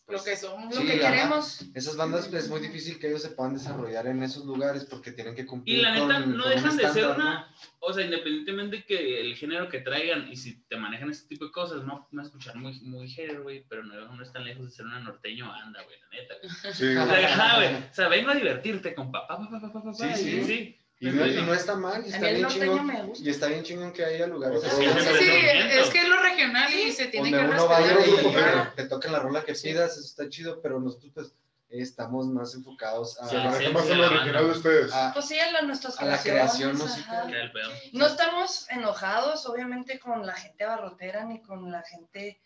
pues, 0.08 0.18
Lo 0.20 0.24
que 0.24 0.36
somos. 0.36 0.74
Lo 0.74 0.80
que 0.86 0.92
ajá. 1.04 1.12
queremos. 1.12 1.60
Esas 1.74 1.96
bandas 1.96 2.28
pues, 2.28 2.44
es 2.44 2.50
muy 2.50 2.60
difícil 2.60 2.98
que 2.98 3.08
ellos 3.08 3.20
se 3.20 3.28
puedan 3.28 3.52
desarrollar 3.54 4.06
en 4.06 4.22
esos 4.22 4.44
lugares 4.46 4.86
porque 4.86 5.12
tienen 5.12 5.34
que 5.34 5.44
cumplir 5.44 5.78
Y 5.78 5.82
la 5.82 5.92
neta, 5.92 6.20
con- 6.22 6.36
no 6.36 6.44
con 6.44 6.52
dejan 6.52 6.76
de 6.78 6.88
ser 6.88 7.06
una, 7.08 7.54
o 7.80 7.92
sea, 7.92 8.04
independientemente 8.04 8.84
que 8.86 9.20
el 9.20 9.36
género 9.36 9.68
que 9.68 9.80
traigan 9.80 10.32
y 10.32 10.36
si 10.36 10.62
te 10.62 10.76
manejan 10.76 11.10
este 11.10 11.28
tipo 11.28 11.44
de 11.44 11.52
cosas, 11.52 11.84
no 11.84 12.08
van 12.10 12.24
a 12.24 12.26
escuchar 12.26 12.56
muy, 12.56 12.80
muy 12.80 13.14
güey, 13.42 13.64
pero 13.68 13.84
no, 13.84 14.14
no 14.16 14.22
están 14.22 14.44
lejos 14.44 14.64
de 14.64 14.70
ser 14.70 14.86
una 14.86 14.98
norteño 15.00 15.46
banda, 15.46 15.82
güey, 15.82 15.96
la 16.00 16.08
neta. 16.08 16.34
Sí, 16.72 16.86
O 16.96 17.04
güey. 17.06 17.20
sea, 17.20 17.34
ajá, 17.34 17.56
güey, 17.56 17.74
o 17.74 17.94
sea, 17.94 18.08
vengo 18.08 18.30
a 18.30 18.34
divertirte 18.34 18.94
con 18.94 19.12
papá, 19.12 19.36
papá, 19.38 19.60
papá, 19.60 19.82
papá, 19.82 19.94
Sí, 19.94 20.14
sí. 20.14 20.44
sí. 20.44 20.77
Y 21.00 21.10
no, 21.10 21.24
y 21.26 21.42
no 21.42 21.54
está 21.54 21.76
mal, 21.76 22.02
y 22.04 22.12
A 22.12 22.16
está 22.16 22.28
bien 22.30 22.46
chingón. 22.48 23.12
Y 23.16 23.30
está 23.30 23.46
bien 23.46 23.62
chingón 23.62 23.92
que 23.92 24.04
haya 24.04 24.26
lugares 24.26 24.64
Es 24.64 24.72
así. 24.72 24.82
que 24.84 24.90
Sí, 24.90 25.18
sí, 25.18 25.36
es 25.78 25.90
que 25.90 25.98
es 26.02 26.08
lo 26.08 26.20
regional 26.20 26.74
y 26.74 26.90
se 26.92 27.06
tiene 27.06 27.30
donde 27.30 27.46
que 27.46 27.52
uno 27.54 27.68
vaya 27.68 27.94
respetar. 27.94 28.24
y 28.24 28.36
Ajá. 28.36 28.72
te 28.74 28.84
toquen 28.88 29.12
la 29.12 29.20
rola 29.20 29.44
que 29.44 29.54
pidas, 29.54 29.92
eso 29.92 30.00
está 30.06 30.28
chido, 30.28 30.60
pero 30.60 30.80
nosotros 30.80 31.12
pues 31.14 31.32
estamos 31.70 32.26
más 32.26 32.54
enfocados 32.54 33.20
a, 33.20 33.28
Sí, 33.28 33.36
sí, 33.36 33.42
más 33.72 33.84
sí, 33.86 33.92
en 33.92 33.98
lo 33.98 34.06
la 34.06 34.06
original 34.10 34.44
de 34.46 34.50
ustedes. 34.50 34.92
a- 34.92 35.12
Pues 35.12 35.26
sí, 35.26 35.38
a 35.38 35.52
la, 35.52 35.58
a 35.60 36.18
creación 36.22 36.76
musical. 36.76 37.52
No 37.92 38.06
estamos 38.06 38.68
enojados, 38.70 39.46
obviamente, 39.46 40.00
con 40.00 40.26
la 40.26 40.32
gente 40.34 40.64
abarrotera 40.64 41.24
ni 41.26 41.40
con 41.42 41.70
la 41.70 41.82
gente, 41.82 42.40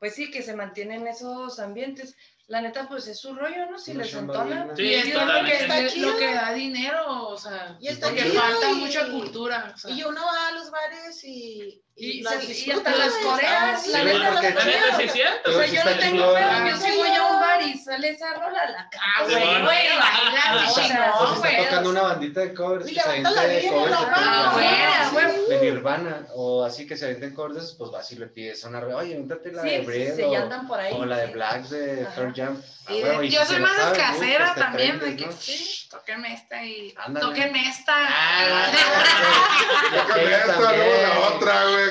pues 0.00 0.14
sí, 0.16 0.30
que 0.32 0.42
se 0.42 0.56
mantiene 0.56 0.96
en 0.96 1.06
esos 1.06 1.60
ambientes. 1.60 2.16
La 2.46 2.60
neta, 2.60 2.86
pues 2.86 3.06
es 3.08 3.18
su 3.18 3.34
rollo, 3.34 3.70
¿no? 3.70 3.78
Si 3.78 3.92
Una 3.92 4.04
les 4.04 4.12
entona. 4.14 4.68
Sí, 4.76 4.82
Y 4.82 4.94
es 4.94 5.14
lo 5.14 5.20
que, 5.44 5.56
Está 5.56 5.80
lo 5.80 5.88
chido. 5.88 6.16
que 6.18 6.34
da 6.34 6.52
dinero, 6.52 7.28
o 7.28 7.38
sea, 7.38 7.76
Y 7.80 7.88
está 7.88 8.08
porque 8.08 8.22
chido 8.24 8.42
falta 8.42 8.70
y- 8.70 8.74
mucha 8.74 9.06
cultura. 9.10 9.72
o 9.74 9.78
sea. 9.78 9.90
Y 9.90 10.02
uno 10.04 10.20
va 10.20 10.48
a 10.48 10.50
los 10.52 10.70
bares 10.70 11.24
y, 11.24 11.80
Y 11.96 12.22
las 12.22 12.44
se- 12.44 12.52
y 12.66 12.70
hasta 12.72 12.90
las 12.96 13.12
coreas, 13.14 13.86
¿sabes? 13.86 13.92
la 13.92 14.04
neta, 14.04 14.30
porque 14.32 14.50
las 14.50 14.54
La 14.56 14.64
neta 14.64 14.80
coreas. 14.80 14.96
sí 14.98 15.02
es 15.04 15.12
cierto. 15.12 15.50
O 15.50 15.54
sea, 15.54 15.66
yo 15.66 15.84
no 15.84 15.98
tengo 15.98 16.34
pedo, 16.34 16.68
yo 16.68 16.76
Sí, 16.76 16.92
voy 16.98 17.08
a 17.08 17.16
yo- 17.16 17.28
un 17.28 17.40
bar 17.40 17.62
y 17.62 17.78
sale 17.78 18.08
esa 18.10 18.34
rola, 18.34 18.70
la 18.70 18.80
Ah, 18.80 18.90
canto, 18.90 19.30
güey, 19.32 19.42
Simón. 19.46 19.62
güey, 19.64 19.86
baila, 19.88 20.66
O 20.68 20.74
sea, 20.74 20.84
chingón, 20.84 21.04
Pues 21.28 21.38
güey. 21.38 21.52
está 21.54 21.68
tocando 21.70 21.90
una 21.90 22.02
bandita 22.02 22.40
de 22.40 22.54
covers, 22.54 22.90
Y 22.90 22.94
se 22.94 23.00
levanta 23.08 23.30
la 23.30 23.46
vida, 23.46 23.70
la 23.88 25.10
güey, 25.12 25.48
de 25.48 25.60
Nirvana, 25.70 26.26
o 26.34 26.64
así 26.64 26.86
que 26.86 26.96
se 26.96 27.04
avienten 27.06 27.34
covers, 27.34 27.74
pues 27.78 27.90
vas 27.90 28.10
y 28.12 28.16
le 28.16 28.26
pides 28.26 28.64
una, 28.64 28.80
re- 28.80 28.94
oye, 28.94 29.14
avéntate 29.14 29.52
la 29.52 29.62
de 29.62 29.78
sí, 29.80 29.86
Bread, 29.86 30.16
sí, 30.16 30.22
ya 30.30 30.42
andan 30.42 30.66
por 30.66 30.80
ahí. 30.80 30.92
o 30.94 31.04
la 31.06 31.18
de 31.18 31.26
sí. 31.28 31.32
Black 31.32 31.62
de. 31.68 32.06
Ah, 32.42 32.92
Y 32.92 32.98
de- 32.98 33.04
huevo, 33.04 33.22
y 33.22 33.28
yo 33.30 33.40
si 33.42 33.46
soy 33.46 33.60
más 33.60 33.76
sabes, 33.76 33.98
uh, 33.98 34.00
casera 34.02 34.44
pues 34.54 34.66
también, 34.66 34.98
prendes, 34.98 35.10
de 35.10 35.16
que 35.24 35.26
¿no? 35.30 35.32
sí, 35.40 35.88
tóquenme 35.90 36.34
esta 36.34 36.64
y 36.64 36.94
Ándale. 36.98 37.26
tóquenme 37.26 37.68
esta. 37.68 37.94
Ah, 37.96 38.66
Ya 39.92 40.06
ya 40.16 40.22
ella 40.22 40.38
esta, 40.38 40.58
luego 40.60 41.02
la 41.02 41.20
otra, 41.28 41.64
güey. 41.64 41.84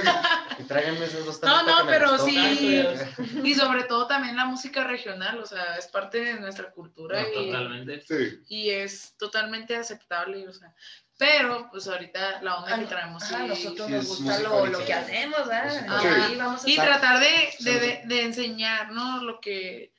Y 0.60 0.64
tráiganme 0.64 1.06
esos 1.06 1.26
dos 1.26 1.42
No, 1.42 1.64
no, 1.64 1.88
pero 1.88 2.18
sí. 2.20 2.86
Y 3.44 3.56
sobre 3.56 3.84
todo 3.86 4.06
también 4.08 4.36
la 4.36 4.46
música 4.46 4.84
regional, 4.84 5.40
o 5.40 5.46
sea, 5.46 5.78
es 5.78 5.88
parte 5.88 6.20
de 6.24 6.34
nuestra 6.40 6.70
cultura 6.72 7.22
No, 7.22 7.28
y, 7.42 7.46
totalmente. 7.48 8.02
Sí. 8.08 8.40
y 8.50 8.70
es 8.70 9.16
totalmente 9.18 9.76
aceptable, 9.76 10.48
o 10.48 10.54
sea, 10.54 10.74
pero 11.18 11.70
pues 11.72 11.88
ahorita 11.88 12.42
la 12.42 12.58
onda 12.58 12.78
que 12.80 12.86
traemos 12.86 13.24
sí- 13.24 13.34
a 13.34 13.40
nosotros 13.40 13.88
sí 13.88 13.94
nos 13.94 14.06
gusta 14.08 14.40
lo, 14.40 14.66
lo 14.68 14.86
que 14.86 14.94
hacemos, 14.94 15.48
¿verdad? 15.48 15.86
Vamos 16.38 16.66
a 16.66 16.70
y 16.70 16.76
tratar 16.76 17.20
de, 17.20 17.54
de, 17.60 17.80
de- 17.80 18.02
de 18.06 18.22
enseñar, 18.24 18.92
¿no? 18.92 19.24
Lo 19.24 19.40
que 19.40 19.93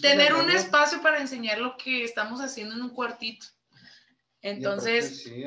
tener 0.00 0.34
un 0.34 0.50
espacio 0.50 1.00
para 1.02 1.20
enseñar 1.20 1.58
lo 1.58 1.76
que 1.76 2.04
estamos 2.04 2.40
haciendo 2.40 2.74
en 2.74 2.82
un 2.82 2.90
cuartito. 2.90 3.46
Entonces, 4.42 5.22
sí, 5.24 5.44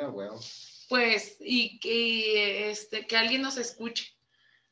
pues, 0.89 1.37
y 1.39 1.79
que, 1.79 2.69
este, 2.69 3.07
que 3.07 3.17
alguien 3.17 3.41
nos 3.41 3.57
escuche. 3.57 4.13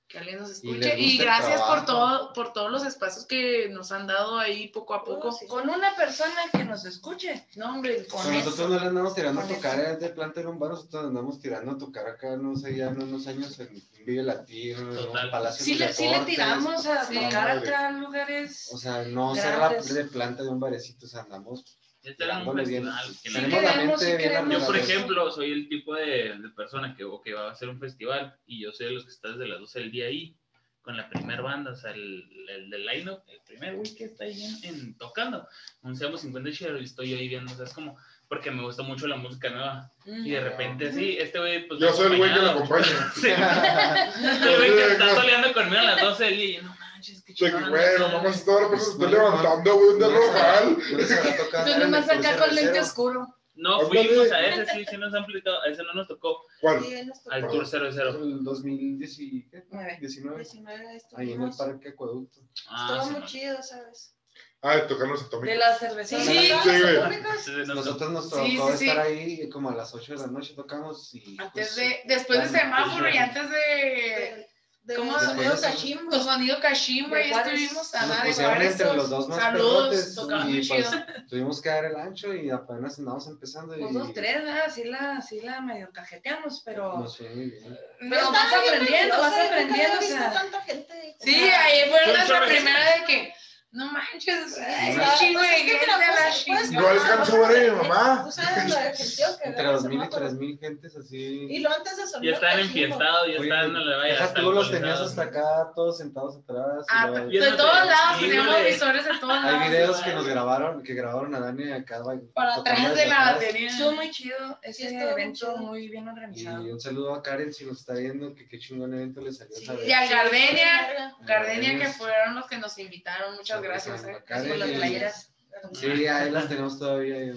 Que 0.09 0.17
alguien 0.17 0.39
nos 0.39 0.49
escuche. 0.49 0.99
Y, 0.99 1.19
gracias 1.19 1.61
por 1.61 1.85
todo, 1.85 2.33
por 2.33 2.51
todos 2.51 2.71
los 2.71 2.83
espacios 2.83 3.27
que 3.27 3.69
nos 3.69 3.91
han 3.91 4.07
dado 4.07 4.39
ahí 4.39 4.69
poco 4.69 4.95
a 4.95 5.03
poco. 5.05 5.27
Oh, 5.27 5.31
sí. 5.31 5.45
Con 5.45 5.69
una 5.69 5.95
persona 5.95 6.33
que 6.51 6.65
nos 6.65 6.83
escuche. 6.85 7.45
No, 7.55 7.75
hombre, 7.75 8.07
Con 8.07 8.19
Pero 8.23 8.33
nosotros 8.39 8.59
eso. 8.59 8.69
no 8.69 8.79
le 8.79 8.87
andamos 8.87 9.13
tirando 9.13 9.41
a 9.41 9.45
Con 9.45 9.55
tocar 9.55 9.79
eso. 9.79 9.89
eh, 9.91 9.95
de 9.97 10.09
planta 10.09 10.41
en 10.41 10.47
un 10.47 10.57
bar, 10.57 10.71
nosotros 10.71 11.05
andamos 11.05 11.39
tirando 11.39 11.73
a 11.73 11.77
tocar 11.77 12.07
acá, 12.07 12.35
no 12.37 12.55
sé, 12.55 12.75
ya 12.75 12.87
en 12.87 13.03
unos 13.03 13.27
años 13.27 13.59
en 13.59 13.69
Vive 14.03 14.23
Latino, 14.23 14.79
en 14.79 14.95
Total. 14.95 15.29
Palacio 15.29 15.63
Sí 15.63 15.73
de 15.77 15.85
le, 15.85 15.93
sí 15.93 16.07
le 16.09 16.19
tiramos 16.21 16.87
a 16.87 17.05
Sí. 17.05 17.13
tocar 17.13 17.55
Madre. 17.57 17.69
acá 17.69 17.89
en 17.89 17.99
lugares. 18.01 18.69
O 18.73 18.77
sea, 18.79 19.03
no 19.03 19.35
ser 19.35 19.59
la 19.59 19.69
de 19.69 20.05
planta 20.05 20.41
de 20.41 20.49
un 20.49 20.59
barecito, 20.59 21.05
o 21.05 21.09
sea, 21.09 21.21
andamos 21.21 21.63
Un 22.03 22.55
bien. 22.55 22.83
festival. 22.85 23.05
que 23.23 23.29
la- 23.29 23.39
Tenemos 23.41 23.63
la 23.63 23.75
mente 23.75 24.17
bien. 24.17 24.49
Yo, 24.51 24.65
por 24.65 24.77
ejemplo, 24.77 25.31
soy 25.31 25.51
el 25.51 25.67
tipo 25.69 25.95
de, 25.95 26.35
de 26.37 26.49
persona 26.55 26.95
que, 26.95 27.03
o 27.03 27.21
que 27.21 27.33
va 27.33 27.49
a 27.49 27.51
hacer 27.51 27.67
un 27.69 27.79
festival 27.79 28.35
y 28.45 28.61
yo 28.63 28.71
soy 28.71 28.87
de 28.87 28.91
los 28.93 29.05
que 29.05 29.11
está 29.11 29.29
desde 29.29 29.47
las 29.47 29.59
12 29.59 29.79
del 29.79 29.91
día 29.91 30.05
ahí 30.07 30.35
con 30.81 30.95
la 30.95 31.09
primer 31.09 31.41
banda, 31.41 31.71
o 31.71 31.75
sea, 31.75 31.91
el, 31.91 32.23
el 32.49 32.69
del 32.69 32.85
line 32.85 33.11
el 33.27 33.41
primer 33.45 33.75
güey 33.75 33.93
que 33.95 34.05
está 34.05 34.23
ahí 34.23 34.41
en, 34.63 34.75
en- 34.75 34.97
tocando. 34.97 35.45
Anunciamos 35.83 36.21
50 36.21 36.49
Share 36.51 36.81
y 36.81 36.85
estoy 36.85 37.13
ahí 37.13 37.27
viendo, 37.27 37.51
o 37.51 37.55
sea, 37.55 37.65
es 37.65 37.73
como, 37.73 37.97
porque 38.29 38.49
me 38.49 38.63
gusta 38.63 38.81
mucho 38.81 39.05
la 39.05 39.17
música 39.17 39.49
nueva. 39.49 39.91
Y 40.05 40.31
de 40.31 40.39
repente, 40.39 40.91
sí, 40.93 41.17
este 41.19 41.37
güey, 41.37 41.67
pues. 41.67 41.79
Yo 41.81 41.91
soy 41.93 42.13
el 42.13 42.17
güey 42.17 42.33
que 42.33 42.39
lo 42.39 42.51
acompañado. 42.51 42.95
acompaña. 42.95 43.11
Sí, 43.15 43.27
este 44.31 44.57
güey 44.57 44.71
que 44.71 44.91
está 44.93 45.15
soleando 45.15 45.53
conmigo 45.53 45.79
a 45.79 45.83
las 45.83 46.01
12 46.01 46.23
del 46.23 46.37
día 46.37 46.45
y 46.49 46.53
yo, 46.55 46.61
no 46.63 46.75
manches, 46.99 47.23
qué 47.23 47.33
De 47.33 47.37
que, 47.37 47.45
chingón. 47.57 47.69
güey, 47.69 47.99
no 47.99 48.07
mames, 48.09 48.35
esta 48.35 48.51
hora 48.51 48.65
apenas 48.67 48.85
se 48.85 48.91
está 48.91 49.05
No, 49.05 49.11
no, 49.11 49.17
levantando, 49.17 49.75
güey, 49.75 49.89
un 49.95 50.03
habrá 50.03 51.37
tocado 51.37 51.73
Tú 51.73 51.79
nomás 51.79 52.09
acá 52.09 52.37
con 52.37 52.55
lente 52.55 52.79
oscuro. 52.79 53.35
No, 53.55 53.81
fuimos 53.87 54.31
a 54.31 54.39
ese, 54.45 54.65
sí, 54.67 54.85
sí 54.89 54.97
nos 54.97 55.13
han 55.13 55.23
aplicado, 55.23 55.61
a 55.61 55.67
ese 55.67 55.83
no 55.83 55.93
nos 55.93 56.07
tocó, 56.07 56.45
¿Cuál? 56.61 56.81
Sí, 56.81 56.95
nos 57.05 57.21
tocó. 57.23 57.35
al 57.35 57.47
Tour 57.49 57.67
00. 57.67 58.23
El 58.23 58.43
2019, 58.43 59.65
Nueve. 59.71 59.97
19, 59.99 60.37
19 60.37 61.01
ahí 61.17 61.33
en 61.33 61.41
el. 61.41 61.51
Parque 61.57 61.89
Acueducto. 61.89 62.39
Ah, 62.69 62.99
Estuvo 63.01 63.19
muy 63.19 63.27
chido, 63.27 63.61
¿sabes? 63.61 64.15
Ah, 64.61 64.75
de 64.75 64.81
tocar 64.83 65.07
los 65.09 65.19
De 65.21 65.25
atómicos. 65.27 65.57
las 65.57 65.77
Sí, 65.79 65.85
cervecitas. 65.87 66.25
Sí, 66.25 66.69
sí, 66.69 66.81
güey. 66.81 67.21
Sí, 67.43 67.51
Nosotros 67.73 68.11
nos 68.11 68.29
tocó 68.29 68.45
Sí, 68.45 68.51
sí, 68.57 68.77
sí. 68.77 68.89
estar 68.89 69.05
ahí 69.05 69.49
como 69.49 69.69
a 69.71 69.75
las 69.75 69.93
8 69.93 70.13
de 70.13 70.19
la 70.19 70.27
noche 70.27 70.53
tocamos 70.53 71.13
y... 71.15 71.37
Antes 71.39 71.73
pues, 71.73 71.75
de, 71.75 71.99
después 72.05 72.39
de 72.51 72.59
semáforo 72.59 72.99
pues, 73.03 73.15
y 73.15 73.17
antes 73.17 73.49
de 73.49 74.48
De, 74.89 74.95
¿Cómo? 74.95 75.19
sonido 75.19 75.53
cachimbo. 75.61 76.11
tu 76.11 76.23
sonido 76.23 76.59
De 76.59 77.15
ahí 77.15 77.31
estuvimos 77.31 77.93
a 77.93 78.07
nada 78.07 78.23
de 78.23 78.29
pusieron 78.29 78.55
Juárez, 78.55 78.71
entre 78.71 78.93
los 78.95 79.09
dos 79.11 79.29
más 79.29 79.37
Saludos, 79.37 80.17
y 80.47 80.67
pues 80.67 80.89
tuvimos 81.29 81.61
que 81.61 81.69
dar 81.69 81.85
el 81.85 81.95
ancho 81.95 82.33
y 82.33 82.49
apenas 82.49 82.97
andamos 82.97 83.27
empezando 83.27 83.77
y 83.77 83.81
Los 83.81 83.93
dos, 83.93 84.13
tres, 84.15 84.43
¿verdad? 84.43 84.63
Sí 84.73 84.85
la, 84.85 85.21
sí 85.21 85.41
la 85.41 85.61
medio 85.61 85.91
cajeteamos, 85.93 86.63
pero. 86.65 86.97
nos 86.97 87.15
fue 87.15 87.29
muy 87.29 87.51
bien. 87.51 87.77
Pero 87.99 88.31
vas 88.31 88.51
aprendiendo, 88.51 89.19
vas 89.19 89.33
aprendiendo, 89.37 89.99
o 89.99 90.01
sea. 90.01 90.33
tanta 90.33 90.61
gente. 90.61 91.15
Sí, 91.19 91.35
ahí 91.35 91.87
fue 91.91 92.11
nuestra 92.11 92.45
primera 92.47 92.95
de 92.95 93.05
que, 93.05 93.33
no 93.71 93.85
manches, 93.91 94.57
es 94.57 94.97
no, 94.97 95.03
un 95.03 95.09
chingo 95.19 95.41
de 95.41 95.47
pues 95.47 95.57
es 95.59 95.63
que 95.63 95.69
gente 95.79 95.85
la 95.87 96.31
chingada. 96.31 96.81
No 96.81 96.87
alcanzo 96.87 97.45
a 97.45 97.47
ver 97.49 97.69
a 97.69 97.73
mi 97.73 97.81
mamá. 97.87 98.21
Tú 98.25 98.31
sabes 98.31 98.69
lo 98.69 98.75
de 98.75 98.91
que 98.93 99.47
Entre 99.49 99.61
agarra 99.61 99.71
2000 99.73 99.91
y 99.91 100.01
semáforo. 100.01 100.25
3000 100.27 100.59
gentes 100.59 100.95
así. 100.97 101.17
Y 101.49 101.59
lo 101.59 101.69
antes 101.71 101.95
de 101.97 102.01
Ya 102.03 102.07
sonido 102.07 102.33
están 102.33 102.59
enfiestados, 102.59 103.27
ya 103.27 103.33
están, 103.43 103.73
no 103.73 103.79
le 103.85 103.95
vaya 103.97 104.33
tú 104.33 104.51
los 104.51 104.71
tenías 104.71 104.99
hasta 104.99 105.21
acá, 105.21 105.71
todos 105.75 105.97
sentados 105.99 106.37
atrás. 106.37 106.85
y 106.87 106.89
Ah, 106.89 107.11
de 107.11 107.51
todos 107.51 107.85
lados 107.85 108.19
teníamos 108.19 108.63
visores 108.65 109.05
de 109.05 109.11
todos 109.19 109.43
lados. 109.43 109.61
Hay 109.61 109.69
videos 109.69 110.01
que 110.01 110.13
nos 110.13 110.27
grabaron, 110.27 110.81
que 110.83 110.93
grabaron 110.95 111.35
a 111.35 111.39
Dani 111.39 111.71
acá 111.71 112.01
Para 112.33 112.55
atrás 112.55 112.95
de 112.95 113.05
la 113.05 113.33
batería. 113.33 113.69
Estuvo 113.69 113.91
muy 113.91 114.09
chido 114.09 114.57
ese 114.63 114.97
evento, 114.99 115.57
muy 115.57 115.89
bien 115.89 116.05
Y 116.05 116.09
organizado. 116.09 116.63
un 116.63 116.79
saludo 116.79 117.13
a 117.13 117.21
Karen 117.21 117.53
si 117.53 117.65
nos 117.65 117.79
está 117.81 117.93
viendo, 117.93 118.33
que 118.33 118.47
qué 118.47 118.57
chingón 118.57 118.93
evento 118.95 119.21
le 119.21 119.31
salió 119.31 119.55
Sí. 119.55 119.63
esa 119.63 119.73
vez. 119.73 119.87
Y 119.87 119.91
a 119.91 120.07
Gardenia. 120.07 121.15
Gardenia 121.21 121.77
que 121.77 121.87
fueron 121.93 122.33
los 122.35 122.47
que 122.47 122.57
nos 122.57 122.75
invitaron, 122.79 123.35
muchas 123.35 123.58
gracias. 123.61 124.03
eh. 124.03 124.17
Por 124.27 124.57
las 124.57 124.69
playeras. 124.71 125.33
Sí, 125.73 125.87
ahí 126.07 126.31
las 126.31 126.47
tenemos 126.47 126.79
todavía. 126.79 127.33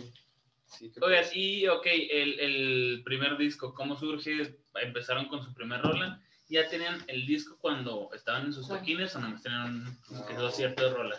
Sí, 0.66 0.90
Oigan, 1.02 1.24
y 1.34 1.66
ok, 1.68 1.86
el, 1.86 2.40
el 2.40 3.02
primer 3.04 3.36
disco, 3.36 3.74
¿cómo 3.74 3.96
surge? 3.98 4.56
Empezaron 4.80 5.28
con 5.28 5.44
su 5.44 5.52
primer 5.54 5.80
rola. 5.82 6.20
¿Ya 6.48 6.68
tenían 6.68 7.02
el 7.08 7.26
disco 7.26 7.56
cuando 7.60 8.10
estaban 8.14 8.46
en 8.46 8.52
sus 8.52 8.68
toquines 8.68 9.14
o 9.16 9.20
nomás 9.20 9.42
tenían 9.42 9.98
como 10.06 10.26
que 10.26 10.34
dos 10.34 10.54
ciertas 10.56 10.92
rolas? 10.92 11.18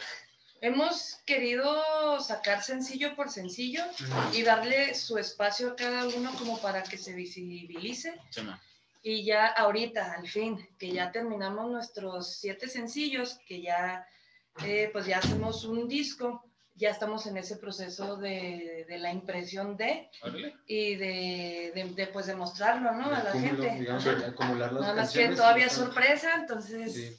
Hemos 0.61 1.15
querido 1.25 2.19
sacar 2.21 2.63
sencillo 2.63 3.15
por 3.15 3.29
sencillo 3.29 3.83
y 4.31 4.43
darle 4.43 4.93
su 4.95 5.17
espacio 5.17 5.71
a 5.71 5.75
cada 5.75 6.07
uno 6.07 6.31
como 6.37 6.61
para 6.61 6.83
que 6.83 6.97
se 6.97 7.13
visibilice. 7.13 8.17
Sí, 8.29 8.41
ma. 8.43 8.61
Y 9.01 9.25
ya 9.25 9.47
ahorita, 9.47 10.13
al 10.13 10.27
fin, 10.29 10.65
que 10.79 10.91
ya 10.91 11.11
terminamos 11.11 11.69
nuestros 11.69 12.35
siete 12.37 12.69
sencillos, 12.69 13.37
que 13.45 13.61
ya, 13.61 14.07
eh, 14.65 14.89
pues 14.91 15.05
ya 15.05 15.17
hacemos 15.19 15.65
un 15.65 15.87
disco, 15.87 16.43
ya 16.75 16.89
estamos 16.89 17.25
en 17.27 17.37
ese 17.37 17.57
proceso 17.57 18.17
de, 18.17 18.85
de 18.87 18.97
la 18.97 19.11
impresión 19.11 19.77
de 19.77 20.09
y 20.67 20.95
de, 20.95 21.71
de, 21.75 21.93
de, 21.95 22.07
pues 22.07 22.27
de 22.27 22.35
mostrarlo, 22.35 22.91
¿no? 22.93 23.05
A 23.05 23.23
la 23.23 23.31
gente. 23.31 23.75
digamos, 23.79 24.05
acumular 24.07 24.73
las 24.73 24.81
Nada 24.81 24.95
más 24.95 25.13
que 25.13 25.29
todavía 25.29 25.65
es 25.67 25.73
sorpresa, 25.73 26.35
entonces, 26.35 26.93
Sí. 26.93 27.17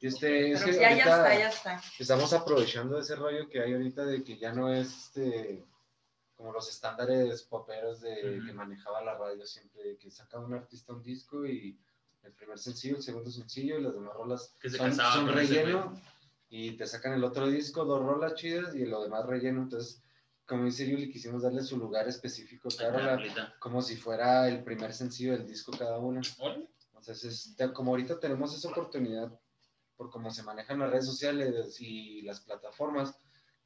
Y 0.00 0.06
este, 0.06 0.52
es 0.52 0.62
que 0.62 0.74
ya, 0.74 0.94
ya 0.94 1.02
está, 1.02 1.38
ya 1.38 1.48
está. 1.48 1.82
estamos 1.98 2.32
aprovechando 2.32 3.00
ese 3.00 3.16
rollo 3.16 3.48
que 3.48 3.60
hay 3.60 3.72
ahorita 3.72 4.04
de 4.04 4.22
que 4.22 4.38
ya 4.38 4.52
no 4.52 4.72
es 4.72 4.96
este 5.06 5.64
como 6.36 6.52
los 6.52 6.68
estándares 6.68 7.42
poperos 7.42 8.00
de 8.00 8.38
Ujú. 8.38 8.46
que 8.46 8.52
manejaba 8.52 9.02
la 9.02 9.18
radio 9.18 9.44
siempre, 9.44 9.96
que 9.96 10.08
saca 10.08 10.38
un 10.38 10.54
artista 10.54 10.92
un 10.92 11.02
disco 11.02 11.44
y 11.44 11.76
el 12.22 12.32
primer 12.32 12.60
sencillo, 12.60 12.96
el 12.98 13.02
segundo 13.02 13.28
sencillo 13.28 13.76
y 13.76 13.82
las 13.82 13.92
demás 13.92 14.14
rolas 14.14 14.54
Que 14.60 14.70
se 14.70 14.76
son, 14.76 14.94
son 14.94 15.26
con 15.26 15.38
ese 15.40 15.54
relleno 15.64 16.00
y 16.50 16.76
te 16.76 16.86
sacan 16.86 17.12
el 17.12 17.24
otro 17.24 17.46
disco, 17.48 17.84
dos 17.84 18.02
rolas 18.02 18.34
chidas 18.34 18.74
y 18.74 18.86
lo 18.86 19.02
demás 19.02 19.26
relleno. 19.26 19.62
Entonces, 19.62 20.02
como 20.46 20.64
dice 20.64 20.88
Yuli, 20.88 21.10
quisimos 21.10 21.42
darle 21.42 21.62
su 21.62 21.76
lugar 21.76 22.08
específico 22.08 22.68
a 22.68 22.76
cada 22.76 23.16
como 23.58 23.82
si 23.82 23.96
fuera 23.96 24.48
el 24.48 24.64
primer 24.64 24.94
sencillo 24.94 25.32
del 25.32 25.46
disco 25.46 25.72
cada 25.76 25.98
una. 25.98 26.20
Órale. 26.38 26.68
Entonces, 26.88 27.24
es- 27.56 27.72
como 27.74 27.90
ahorita 27.92 28.18
tenemos 28.18 28.54
esa 28.56 28.68
oportunidad, 28.70 29.38
por 29.96 30.10
cómo 30.10 30.30
se 30.30 30.42
manejan 30.42 30.78
las 30.78 30.90
redes 30.90 31.06
sociales 31.06 31.80
y 31.80 32.22
las 32.22 32.40
plataformas, 32.40 33.14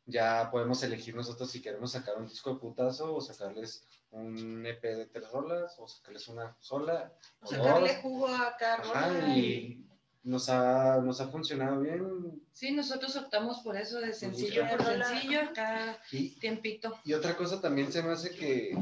ya 0.07 0.51
podemos 0.51 0.83
elegir 0.83 1.15
nosotros 1.15 1.51
si 1.51 1.63
queremos 1.63 1.93
sacar 1.93 2.17
un 2.19 2.27
disco 2.27 2.55
de 2.55 2.61
putazo 2.61 3.15
o 3.15 3.21
sacarles 3.21 3.87
un 4.11 4.67
EP 4.67 4.83
de 4.97 5.07
tres 5.07 5.31
rolas 5.31 5.77
o 5.79 5.87
sacarles 5.87 6.27
una 6.29 6.57
sola 6.59 7.13
o 7.43 7.45
dos. 7.45 7.51
Sacarle 7.67 7.95
jugo 8.03 8.27
a 8.27 8.57
cada 8.59 8.77
rola 8.79 9.29
y 9.37 9.82
nos 10.25 10.49
ha, 10.49 11.01
nos 11.01 11.21
ha 11.21 11.29
funcionado 11.29 11.81
bien. 11.81 12.43
Sí, 12.53 12.73
nosotros 12.73 13.17
optamos 13.17 13.61
por 13.61 13.77
eso 13.77 14.01
de 14.01 14.13
sencillo 14.13 14.63
por 14.69 14.85
sencillo, 14.85 15.41
cada 15.55 15.99
Y, 16.13 16.31
tiempito. 16.39 16.97
y 17.05 17.13
otra 17.15 17.37
cosa 17.37 17.61
también 17.61 17.91
se 17.93 18.03
me 18.03 18.13
hace 18.13 18.31
que, 18.31 18.77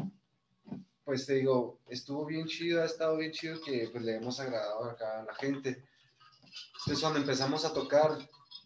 pues 1.05 1.27
te 1.27 1.35
digo, 1.35 1.79
estuvo 1.89 2.27
bien 2.27 2.47
chido, 2.47 2.83
ha 2.83 2.87
estado 2.87 3.17
bien 3.17 3.33
chido 3.33 3.61
que 3.63 3.89
pues, 3.91 4.05
le 4.05 4.17
hemos 4.17 4.39
agradado 4.41 4.85
acá 4.85 5.21
a 5.21 5.25
la 5.25 5.35
gente. 5.35 5.85
Entonces 6.81 7.01
cuando 7.01 7.21
empezamos 7.21 7.65
a 7.65 7.73
tocar, 7.73 8.19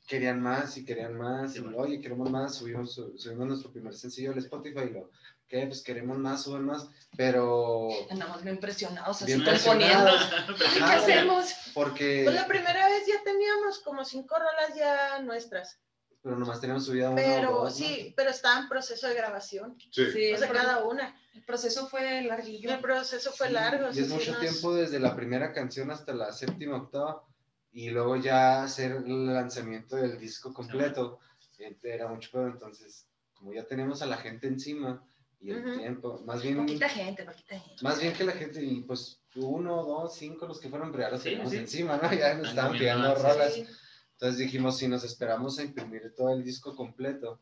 querían 0.06 0.40
más 0.40 0.76
y 0.76 0.84
querían 0.84 1.16
más, 1.16 1.52
Sí, 1.52 1.58
y 1.58 1.62
bueno. 1.62 1.78
oye, 1.78 2.00
queremos 2.00 2.30
más, 2.30 2.56
subimos, 2.56 2.92
su- 2.94 3.16
subimos 3.16 3.46
nuestro 3.46 3.70
primer 3.72 3.94
sencillo 3.94 4.32
al 4.32 4.38
Spotify 4.38 4.80
y 4.88 4.90
lo, 4.94 5.10
¿qué? 5.48 5.66
Pues 5.66 5.82
queremos 5.82 6.18
más, 6.18 6.42
suben 6.42 6.64
más, 6.64 6.88
pero 7.16 7.88
Andamos 8.10 8.42
bien 8.42 8.54
impresionados, 8.56 9.22
así 9.22 9.32
componiendo. 9.34 10.10
presionados, 10.46 10.74
¿Qué 10.74 10.82
hacemos? 10.82 11.54
porque, 11.74 12.22
Pues 12.24 12.34
la 12.36 12.46
primera 12.46 12.88
vez 12.88 13.06
ya 13.06 13.22
teníamos 13.22 13.80
como 13.80 14.04
cinco 14.04 14.36
rolas 14.38 14.76
ya 14.76 15.20
nuestras, 15.20 15.78
pero 16.22 16.36
nomás 16.36 16.60
teníamos 16.60 16.86
subida 16.86 17.10
una 17.10 17.20
o 17.20 17.24
pero 17.24 17.52
dos, 17.52 17.64
¿no? 17.80 17.86
sí, 17.86 18.14
pero 18.16 18.30
estaba 18.30 18.60
en 18.60 18.68
proceso 18.68 19.06
de 19.08 19.14
grabación, 19.14 19.76
Sí. 19.92 20.10
Sí, 20.10 20.32
o 20.32 20.38
sea, 20.38 20.48
cada 20.50 20.84
una. 20.84 21.14
el 21.34 21.44
proceso 21.44 21.86
fue 21.88 22.22
larguillo. 22.22 22.70
El 22.70 22.80
proceso 22.80 23.30
fue 23.32 23.48
Sí, 23.48 23.52
largo. 23.52 23.88
Y 23.92 23.98
es 24.00 24.08
mucho 24.08 24.30
nos- 24.32 24.40
tiempo 24.40 24.74
desde 24.74 24.98
la 25.00 25.14
primera 25.14 25.52
canción 25.52 25.90
hasta 25.90 26.14
la 26.14 26.32
séptima, 26.32 26.76
octava, 26.76 27.24
y 27.72 27.90
luego 27.90 28.16
ya 28.16 28.62
hacer 28.62 28.92
el 28.92 29.26
lanzamiento 29.34 29.96
del 29.96 30.18
disco 30.18 30.52
completo. 30.54 31.18
eh, 31.58 31.76
Era 31.82 32.08
mucho 32.08 32.30
peor, 32.32 32.50
entonces, 32.50 33.06
como 33.34 33.52
ya 33.52 33.64
tenemos 33.66 34.00
a 34.00 34.06
la 34.06 34.16
gente 34.16 34.46
encima 34.46 35.04
y 35.44 35.50
el 35.50 35.58
Ujú. 35.66 35.78
tiempo, 35.78 36.22
más 36.24 36.42
bien, 36.42 36.56
Poquita 36.56 36.88
gente, 36.88 37.22
poquita 37.22 37.58
gente. 37.60 37.84
más 37.84 38.00
bien 38.00 38.14
que 38.14 38.24
la 38.24 38.32
gente, 38.32 38.62
y 38.64 38.80
pues 38.80 39.20
uno, 39.36 39.84
dos, 39.84 40.14
cinco, 40.14 40.46
los 40.46 40.58
que 40.58 40.70
fueron, 40.70 40.90
pero 40.90 41.02
ya 41.04 41.10
los 41.10 41.20
Sí, 41.22 41.30
tenemos 41.30 41.50
sí. 41.50 41.58
encima, 41.58 41.98
¿no? 41.98 42.10
Ya 42.14 42.32
nos 42.34 42.48
estaban 42.48 42.78
sí, 42.78 42.88
rolas. 42.88 43.52
Sí. 43.54 43.66
Entonces 44.12 44.38
dijimos, 44.38 44.78
si 44.78 44.88
nos 44.88 45.04
esperamos 45.04 45.58
a 45.58 45.64
imprimir 45.64 46.14
todo 46.16 46.30
el 46.32 46.42
disco 46.42 46.74
completo, 46.74 47.40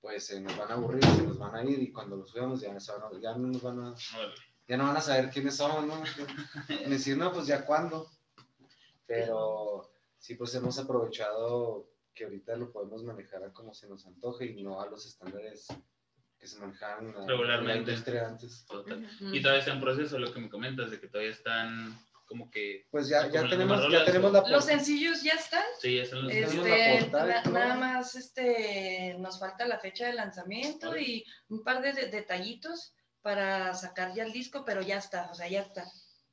pues 0.00 0.24
se 0.24 0.40
nos 0.40 0.56
van 0.56 0.70
a 0.70 0.74
aburrir, 0.74 1.04
se 1.04 1.22
nos 1.22 1.36
van 1.38 1.54
a 1.56 1.62
ir, 1.62 1.78
y 1.82 1.92
cuando 1.92 2.16
los 2.16 2.32
veamos 2.32 2.62
ya, 2.62 2.74
ya 3.20 3.36
no 3.36 3.48
nos 3.48 3.60
van 3.60 3.80
a 3.80 3.94
ya 4.66 4.76
no 4.78 4.84
van 4.84 4.96
a 4.96 5.00
saber 5.02 5.28
quiénes 5.28 5.56
somos, 5.56 5.84
¿no? 5.84 6.02
Decir, 6.88 7.18
no, 7.18 7.32
pues 7.32 7.46
ya 7.46 7.66
cuándo. 7.66 8.08
Pero 9.04 9.90
sí, 10.16 10.36
pues 10.36 10.54
hemos 10.54 10.78
aprovechado 10.78 11.90
que 12.14 12.24
ahorita 12.24 12.56
lo 12.56 12.72
podemos 12.72 13.02
manejar 13.04 13.42
a 13.44 13.52
como 13.52 13.74
se 13.74 13.88
nos 13.88 14.06
antoje 14.06 14.46
y 14.46 14.62
no 14.62 14.80
a 14.80 14.86
los 14.86 15.04
estándares 15.04 15.66
que 16.40 16.46
se 16.46 16.58
manejaban 16.58 17.06
en 17.06 17.12
la, 17.12 17.20
en 17.20 17.26
la 17.26 17.32
Regularmente. 17.32 17.90
industria 17.90 18.26
antes. 18.26 18.64
Total. 18.66 19.08
Y 19.20 19.42
todavía 19.42 19.60
está 19.60 19.72
en 19.74 19.80
proceso 19.80 20.18
lo 20.18 20.32
que 20.32 20.40
me 20.40 20.48
comentas, 20.48 20.90
de 20.90 20.98
que 20.98 21.06
todavía 21.08 21.32
están 21.32 21.98
como 22.24 22.48
que... 22.50 22.86
Pues 22.90 23.08
ya, 23.08 23.28
ya 23.28 23.46
tenemos, 23.48 23.90
ya 23.92 24.04
tenemos 24.04 24.32
la 24.32 24.48
Los 24.48 24.64
sencillos 24.64 25.22
ya 25.22 25.32
están. 25.32 25.64
Sí, 25.80 25.96
ya 25.96 26.02
están 26.04 26.22
los... 26.22 26.32
La 26.32 26.94
Este, 26.94 27.10
nada 27.50 27.74
más 27.74 28.14
este, 28.14 29.16
nos 29.18 29.38
falta 29.38 29.66
la 29.66 29.78
fecha 29.80 30.06
de 30.06 30.14
lanzamiento 30.14 30.88
Vale. 30.90 31.02
y 31.02 31.24
un 31.48 31.62
par 31.62 31.82
de, 31.82 31.92
de- 31.92 32.06
detallitos 32.06 32.94
para 33.20 33.74
sacar 33.74 34.14
ya 34.14 34.22
el 34.24 34.32
disco, 34.32 34.64
pero 34.64 34.80
ya 34.80 34.96
está, 34.96 35.28
o 35.30 35.34
sea, 35.34 35.46
ya 35.48 35.60
está, 35.62 35.84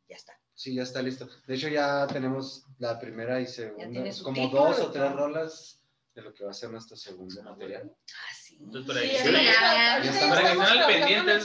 ya 0.07 0.15
está. 0.15 0.39
Sí, 0.53 0.73
ya 0.75 0.83
está 0.83 1.01
listo. 1.01 1.27
De 1.47 1.55
hecho, 1.55 1.67
ya 1.67 2.07
tenemos 2.07 2.63
la 2.79 2.97
primera 2.99 3.41
y 3.41 3.47
segunda, 3.47 4.11
como 4.23 4.35
título 4.41 4.65
dos 4.67 4.79
o 4.79 4.91
tres 4.91 5.11
rolas 5.11 5.81
de 6.15 6.21
lo 6.21 6.33
que 6.33 6.45
va 6.45 6.51
a 6.51 6.53
ser 6.53 6.69
nuestro 6.69 6.95
segundo 6.95 7.43
material. 7.43 7.91
Ah, 7.93 8.33
sí. 8.39 8.46
Entonces, 8.59 8.85
por 8.85 8.95
Sí, 9.01 9.09
ahí. 9.09 9.15
estamos- 9.15 9.41
ya, 9.43 10.03
ya, 10.03 10.29
Para 10.29 10.41
que 10.41 10.47
pendientes. 10.93 11.43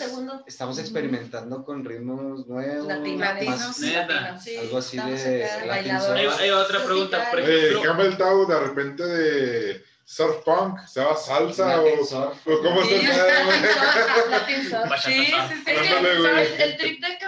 experimentando 0.79 1.65
con 1.65 1.85
ritmos 1.85 2.47
nuevos, 2.49 2.87
Latinos. 2.87 3.77
Sí, 3.77 3.95
algo 4.57 4.79
así 4.79 4.97
de 4.97 5.19
ahí 6.41 6.51
va 6.51 6.59
otra 6.61 6.85
pregunta, 6.85 7.29
por 7.31 7.41
Eh, 7.41 7.43
ejemplo... 7.45 7.81
De 8.47 8.59
repente 8.59 9.05
de 9.05 9.85
surf 10.05 10.37
punk, 10.45 10.79
¿se 10.87 11.01
va 11.01 11.17
salsa 11.17 11.77
Latin 11.77 11.99
o, 12.01 12.05
Surf. 12.05 12.47
o 12.47 12.63
cómo 12.63 12.83
Soul. 14.69 14.89
Bachata 14.89 15.01
Sí, 15.01 15.27
sí, 15.27 15.63
sí. 15.65 15.71
El 16.59 16.77
trip 16.77 17.05
de 17.05 17.19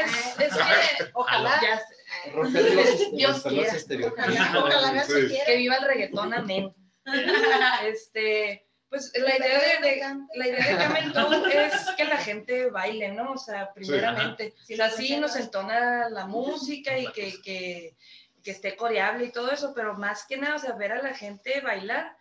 es, 0.00 0.10
es 0.40 0.54
que, 0.54 1.10
Ojalá, 1.14 1.60
ya 1.62 1.78
sé, 1.78 2.30
Romper 2.32 2.74
los, 2.74 3.12
Dios 3.12 3.32
romper 3.44 3.52
los 3.52 3.62
quiera. 3.62 3.72
estereotipos. 3.76 4.24
ojalá, 4.26 4.64
ojalá 4.80 5.04
Sí. 5.04 5.12
se 5.12 5.26
quiera. 5.28 5.44
que 5.46 5.56
viva 5.56 5.76
el 5.76 5.84
reggaetón, 5.84 6.34
amén. 6.34 6.74
Este, 7.86 8.66
pues 8.92 9.10
la 9.16 9.36
idea 9.38 9.58
de, 9.58 9.88
de- 9.88 10.02
la 10.34 10.46
idea 10.48 10.68
de 10.68 10.76
Camel 10.76 11.12
Toe 11.14 11.66
es 11.66 11.90
que 11.96 12.04
la 12.04 12.18
gente 12.18 12.68
baile, 12.68 13.08
¿no? 13.08 13.32
O 13.32 13.38
sea, 13.38 13.72
primeramente. 13.72 14.54
Sí. 14.66 14.74
o 14.74 14.76
sea, 14.76 14.90
sí 14.90 15.16
nos 15.16 15.34
entona 15.34 16.10
la 16.10 16.26
música 16.26 16.98
y 16.98 17.06
que, 17.12 17.40
que, 17.42 17.96
que 18.44 18.50
esté 18.50 18.76
coreable 18.76 19.24
y 19.24 19.32
todo 19.32 19.50
eso, 19.50 19.72
pero 19.74 19.94
más 19.94 20.26
que 20.26 20.36
nada, 20.36 20.56
o 20.56 20.58
sea, 20.58 20.72
ver 20.74 20.92
a 20.92 21.02
la 21.02 21.14
gente 21.14 21.62
bailar 21.62 22.14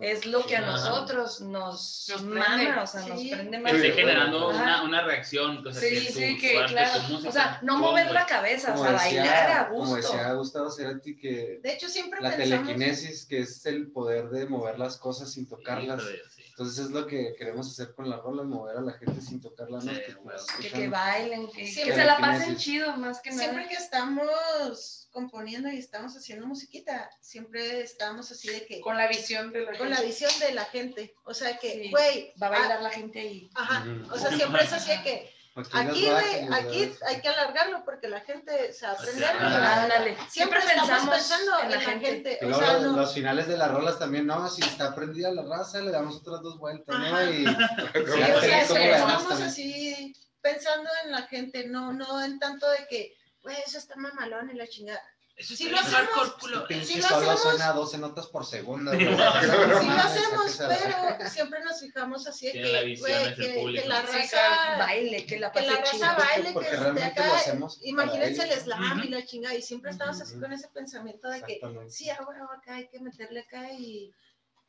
es 0.00 0.26
lo 0.26 0.44
que 0.46 0.56
a 0.56 0.60
nosotros 0.62 1.40
nos, 1.40 2.06
Nos 2.08 2.22
prende. 2.22 2.38
mama, 2.38 2.82
o 2.82 2.86
sea, 2.86 3.06
nos 3.06 3.20
Sí. 3.20 3.30
prende 3.30 3.56
Que 3.58 3.62
más. 3.62 3.72
esté 3.74 3.92
generando 3.92 4.48
una, 4.50 4.82
una 4.82 5.02
reacción. 5.04 5.66
O 5.66 5.72
sea, 5.72 5.80
Sí, 5.80 6.06
tu- 6.06 6.12
sí, 6.12 6.38
que 6.38 6.58
arte, 6.58 6.72
claro. 6.72 7.00
música, 7.08 7.28
O 7.28 7.32
sea, 7.32 7.58
no 7.62 7.78
mover 7.78 8.10
la 8.10 8.26
cabeza, 8.26 8.70
o 8.72 8.74
Como 8.74 8.84
sea, 8.84 8.92
bailar 8.96 9.50
a 9.50 9.68
como 9.68 9.80
gusto. 9.86 9.96
decía 9.96 10.32
Gustavo 10.34 10.70
Cerati, 10.70 11.16
que 11.16 11.60
De 11.62 11.72
hecho, 11.72 11.88
siempre 11.88 12.20
la 12.20 12.36
pensamos. 12.36 12.66
telequinesis, 12.68 13.26
que 13.26 13.40
es 13.40 13.64
el 13.66 13.90
poder 13.90 14.28
de 14.30 14.46
mover 14.46 14.78
las 14.78 14.96
cosas 14.96 15.32
sin 15.32 15.48
tocarlas. 15.48 16.02
Sí. 16.34 16.41
Entonces 16.62 16.86
es 16.86 16.90
lo 16.92 17.08
que 17.08 17.34
queremos 17.36 17.68
hacer 17.68 17.92
con 17.92 18.08
las 18.08 18.20
rolas, 18.20 18.46
mover 18.46 18.76
a 18.76 18.80
la 18.82 18.92
gente 18.92 19.20
sin 19.20 19.40
tocarlas, 19.40 19.84
¿no? 19.84 19.92
Sí, 19.92 20.68
Que, 20.68 20.88
bailen, 20.88 21.50
que, 21.50 21.66
se 21.66 22.04
la 22.04 22.18
pasen 22.18 22.56
chido, 22.56 22.96
más 22.98 23.20
que 23.20 23.30
nada. 23.30 23.42
Siempre 23.42 23.68
que 23.68 23.74
estamos 23.74 25.08
componiendo 25.10 25.68
y 25.68 25.78
estamos 25.78 26.16
haciendo 26.16 26.46
musiquita, 26.46 27.10
siempre 27.20 27.80
estamos 27.80 28.30
así 28.30 28.48
de 28.48 28.64
que 28.64 28.80
Con 28.80 28.96
la 28.96 29.08
visión 29.08 29.52
de 29.52 29.62
la 29.62 29.76
con 29.76 29.90
la 29.90 29.96
gente. 29.96 30.08
visión 30.08 30.30
de 30.38 30.54
la 30.54 30.64
gente. 30.66 31.14
O 31.24 31.34
sea 31.34 31.58
que, 31.58 31.72
Sí. 31.72 31.90
güey, 31.90 32.32
Va 32.40 32.46
a 32.46 32.50
ah, 32.50 32.58
bailar 32.60 32.82
la 32.82 32.90
gente 32.90 33.18
ahí. 33.18 33.50
Ajá. 33.56 33.84
O 34.12 34.16
sea, 34.16 34.30
siempre 34.30 34.62
es 34.62 34.72
así 34.72 34.92
de 34.92 35.02
que 35.02 35.30
aquí, 35.54 36.08
bajas, 36.08 36.64
aquí 36.64 36.86
las- 36.86 37.02
hay 37.02 37.20
que 37.20 37.28
alargarlo 37.28 37.84
porque 37.84 38.08
la 38.08 38.20
gente 38.20 38.72
se 38.72 38.86
va 38.86 38.92
a 38.92 38.94
aprender. 38.94 39.30
Ah, 39.38 39.82
Ándale. 39.82 40.16
Siempre 40.28 40.60
Siempre 40.60 40.60
pensamos 40.80 41.14
pensando 41.14 41.52
en 41.62 41.70
la 41.70 41.80
gente. 41.80 42.38
Y 42.40 42.44
O 42.44 42.48
luego 42.48 42.64
sea, 42.64 42.72
los, 42.74 42.82
no. 42.82 42.96
los 42.96 43.14
finales 43.14 43.46
de 43.48 43.56
las 43.58 43.70
rolas 43.70 43.98
también, 43.98 44.26
no, 44.26 44.48
si 44.48 44.62
está 44.62 44.94
prendida 44.94 45.30
la 45.30 45.42
raza, 45.42 45.80
le 45.80 45.90
damos 45.90 46.16
otras 46.16 46.40
dos 46.42 46.58
vueltas, 46.58 46.98
¿no? 46.98 47.24
Y 47.30 47.46
Sí, 47.46 47.46
o 48.02 48.40
sea, 48.40 48.62
estamos 48.96 49.40
así 49.40 50.14
pensando 50.40 50.88
en 51.04 51.12
la 51.12 51.22
gente, 51.22 51.66
no, 51.66 51.92
no 51.92 52.24
en 52.24 52.38
tanto 52.38 52.68
de 52.70 52.86
que, 52.88 53.14
güey, 53.42 53.56
eso 53.66 53.78
está 53.78 53.94
mamalón 53.96 54.50
y 54.50 54.54
la 54.54 54.66
chingada. 54.66 55.02
Eso 55.36 55.56
Sí 55.56 55.66
es 55.66 55.72
lo 55.72 55.78
hacemos. 55.78 56.36
Sí 56.84 56.96
lo 57.00 57.08
solo 57.08 57.30
hacemos. 57.30 57.40
suena 57.40 57.68
a 57.68 57.72
12 57.72 57.98
notas 57.98 58.26
por 58.26 58.44
segundo. 58.44 58.92
No 58.92 59.00
lo 59.10 59.24
hacemos, 59.24 60.58
pero 60.58 61.30
siempre 61.30 61.64
nos 61.64 61.80
fijamos 61.80 62.26
así 62.26 62.46
de 62.46 62.52
que, 62.52 63.34
que, 63.36 63.84
la 63.86 64.02
raza, 64.02 64.76
baile, 64.78 65.26
que 65.26 65.40
la 65.40 65.50
que 65.50 65.62
la 65.62 65.78
pase 65.78 65.98
raza 65.98 66.16
baile, 66.16 66.52
que 66.52 66.76
lo 66.76 67.04
acá. 67.04 67.70
Imagínense 67.82 68.42
el 68.42 68.60
slam 68.60 69.04
y 69.04 69.08
la 69.08 69.24
chingada, 69.24 69.54
y 69.54 69.62
siempre 69.62 69.90
estamos 69.90 70.20
así 70.20 70.38
con 70.38 70.52
ese 70.52 70.68
pensamiento 70.68 71.28
de 71.28 71.42
que, 71.42 71.60
sí, 71.88 72.10
ah, 72.10 72.20
bueno, 72.24 72.48
acá 72.50 72.76
hay 72.76 72.88
que 72.88 73.00
meterle 73.00 73.40
acá 73.40 73.72
y, 73.72 74.12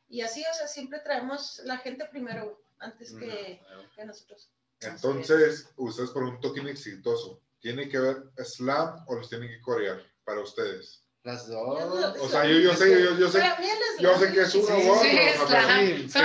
y 0.08 0.22
así, 0.22 0.42
o 0.50 0.54
sea, 0.54 0.66
siempre 0.66 1.00
traemos 1.00 1.60
la 1.64 1.76
gente 1.78 2.06
primero, 2.06 2.62
antes 2.78 3.12
que, 3.12 3.60
que 3.94 4.04
nosotros. 4.04 4.50
Entonces, 4.80 5.68
ustedes 5.76 6.10
por 6.10 6.24
un 6.24 6.40
token 6.40 6.68
exitoso, 6.68 7.40
¿tiene 7.60 7.88
que 7.88 7.98
ver 7.98 8.16
slam 8.44 9.04
o 9.06 9.14
los 9.14 9.28
tienen 9.28 9.48
que 9.48 9.60
corear 9.60 10.13
para 10.24 10.40
ustedes? 10.40 11.00
Las 11.22 11.48
dos. 11.48 11.80
O 12.20 12.28
sea, 12.28 12.44
yo, 12.44 12.58
yo 12.58 12.74
sé, 12.74 12.90
yo, 13.02 13.16
yo 13.16 13.30
sé, 13.30 13.42
yo 13.98 14.18
sé 14.18 14.30
que 14.30 14.42
es 14.42 14.54
uno 14.54 14.66
Sí, 14.66 14.72
u 14.86 14.90
otro. 14.92 15.02
sí, 15.02 16.08
Son 16.10 16.22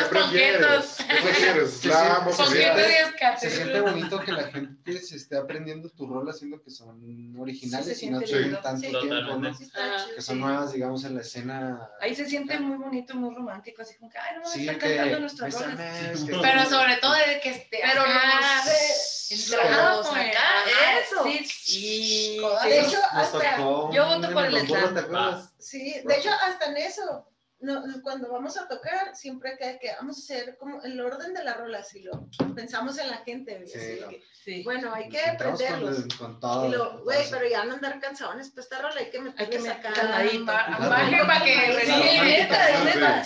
y 2.58 3.40
Se 3.40 3.50
siente 3.50 3.80
bonito 3.80 4.20
que 4.20 4.32
la 4.34 4.44
gente 4.44 5.00
se 5.00 5.16
esté 5.16 5.38
aprendiendo 5.38 5.90
tu 5.90 6.06
rol 6.06 6.30
haciendo 6.30 6.62
que 6.62 6.70
son 6.70 7.34
originales 7.40 7.98
Sí, 7.98 8.08
y 8.08 8.10
no 8.10 8.20
tienen 8.20 8.60
tanto 8.62 8.90
Sí. 8.90 8.94
tiempo, 9.00 9.38
¿no? 9.38 9.58
Ah, 9.76 10.06
Que 10.16 10.22
son 10.22 10.40
nuevas, 10.42 10.74
digamos, 10.74 11.06
en 11.06 11.16
la 11.16 11.22
escena. 11.22 11.90
Ahí 12.02 12.14
se 12.14 12.26
siente 12.26 12.60
muy 12.60 12.76
bonito, 12.78 13.16
muy 13.16 13.34
romántico, 13.34 13.82
así 13.84 13.96
como 13.96 14.12
que, 14.12 14.18
ay, 14.18 14.36
no 14.36 14.42
me 14.42 14.48
Sí, 14.50 14.68
están 14.68 14.80
cantando 14.80 15.20
mes, 15.78 16.24
que- 16.26 16.38
Pero 16.42 16.66
sobre 16.70 16.98
todo 16.98 17.14
de 17.14 17.40
que 17.42 17.50
esté 17.52 17.80
Pero 17.82 18.06
los 18.06 18.14
pues, 19.30 19.54
acá, 19.54 20.40
ajá, 20.60 21.00
eso. 21.00 21.24
sí, 21.24 21.46
Sí, 21.46 22.40
sí. 22.40 22.42
De 22.70 22.80
hecho, 22.82 22.98
hasta, 23.12 23.58
yo 23.58 24.06
voto 24.08 24.32
por 24.34 24.46
el 24.46 24.68
sí, 25.60 26.02
de 26.04 26.16
hecho, 26.18 26.30
hasta 26.32 26.66
en 26.66 26.78
eso, 26.78 27.26
no, 27.62 27.84
cuando 28.02 28.32
vamos 28.32 28.58
a 28.58 28.68
tocar, 28.68 29.16
siempre 29.16 29.58
que, 29.58 29.78
que 29.80 29.92
vamos 30.00 30.18
a 30.18 30.20
hacer 30.22 30.58
como 30.58 30.82
el 30.82 31.00
orden 31.02 31.34
de 31.34 31.44
la 31.44 31.56
rola, 31.56 31.84
si 31.84 32.02
lo 32.04 32.12
pensamos 32.56 32.98
en 32.98 33.10
la 33.10 33.18
gente, 33.18 33.56
güey, 33.56 33.68
Sí, 33.68 33.78
así 33.78 33.98
no. 34.02 34.08
que, 34.10 34.24
Sí. 34.46 34.64
bueno, 34.64 34.94
hay 34.94 35.10
que 35.10 35.22
Entramos 35.22 35.62
con, 35.62 35.68
aprenderlos. 35.68 36.16
con. 36.18 36.66
Y 36.66 36.72
lo, 36.72 37.04
güey, 37.04 37.30
pero 37.30 37.46
ya 37.48 37.66
no 37.66 37.74
andar 37.74 38.00
cansadones, 38.00 38.50
pues 38.54 38.66
esta 38.66 38.82
rola 38.82 38.96
hay 38.98 39.10
que 39.12 39.20
meterles 39.20 39.62
me- 39.62 39.70
acá. 39.70 39.94
Baje 39.94 40.40
para 41.26 41.44
que 41.44 41.82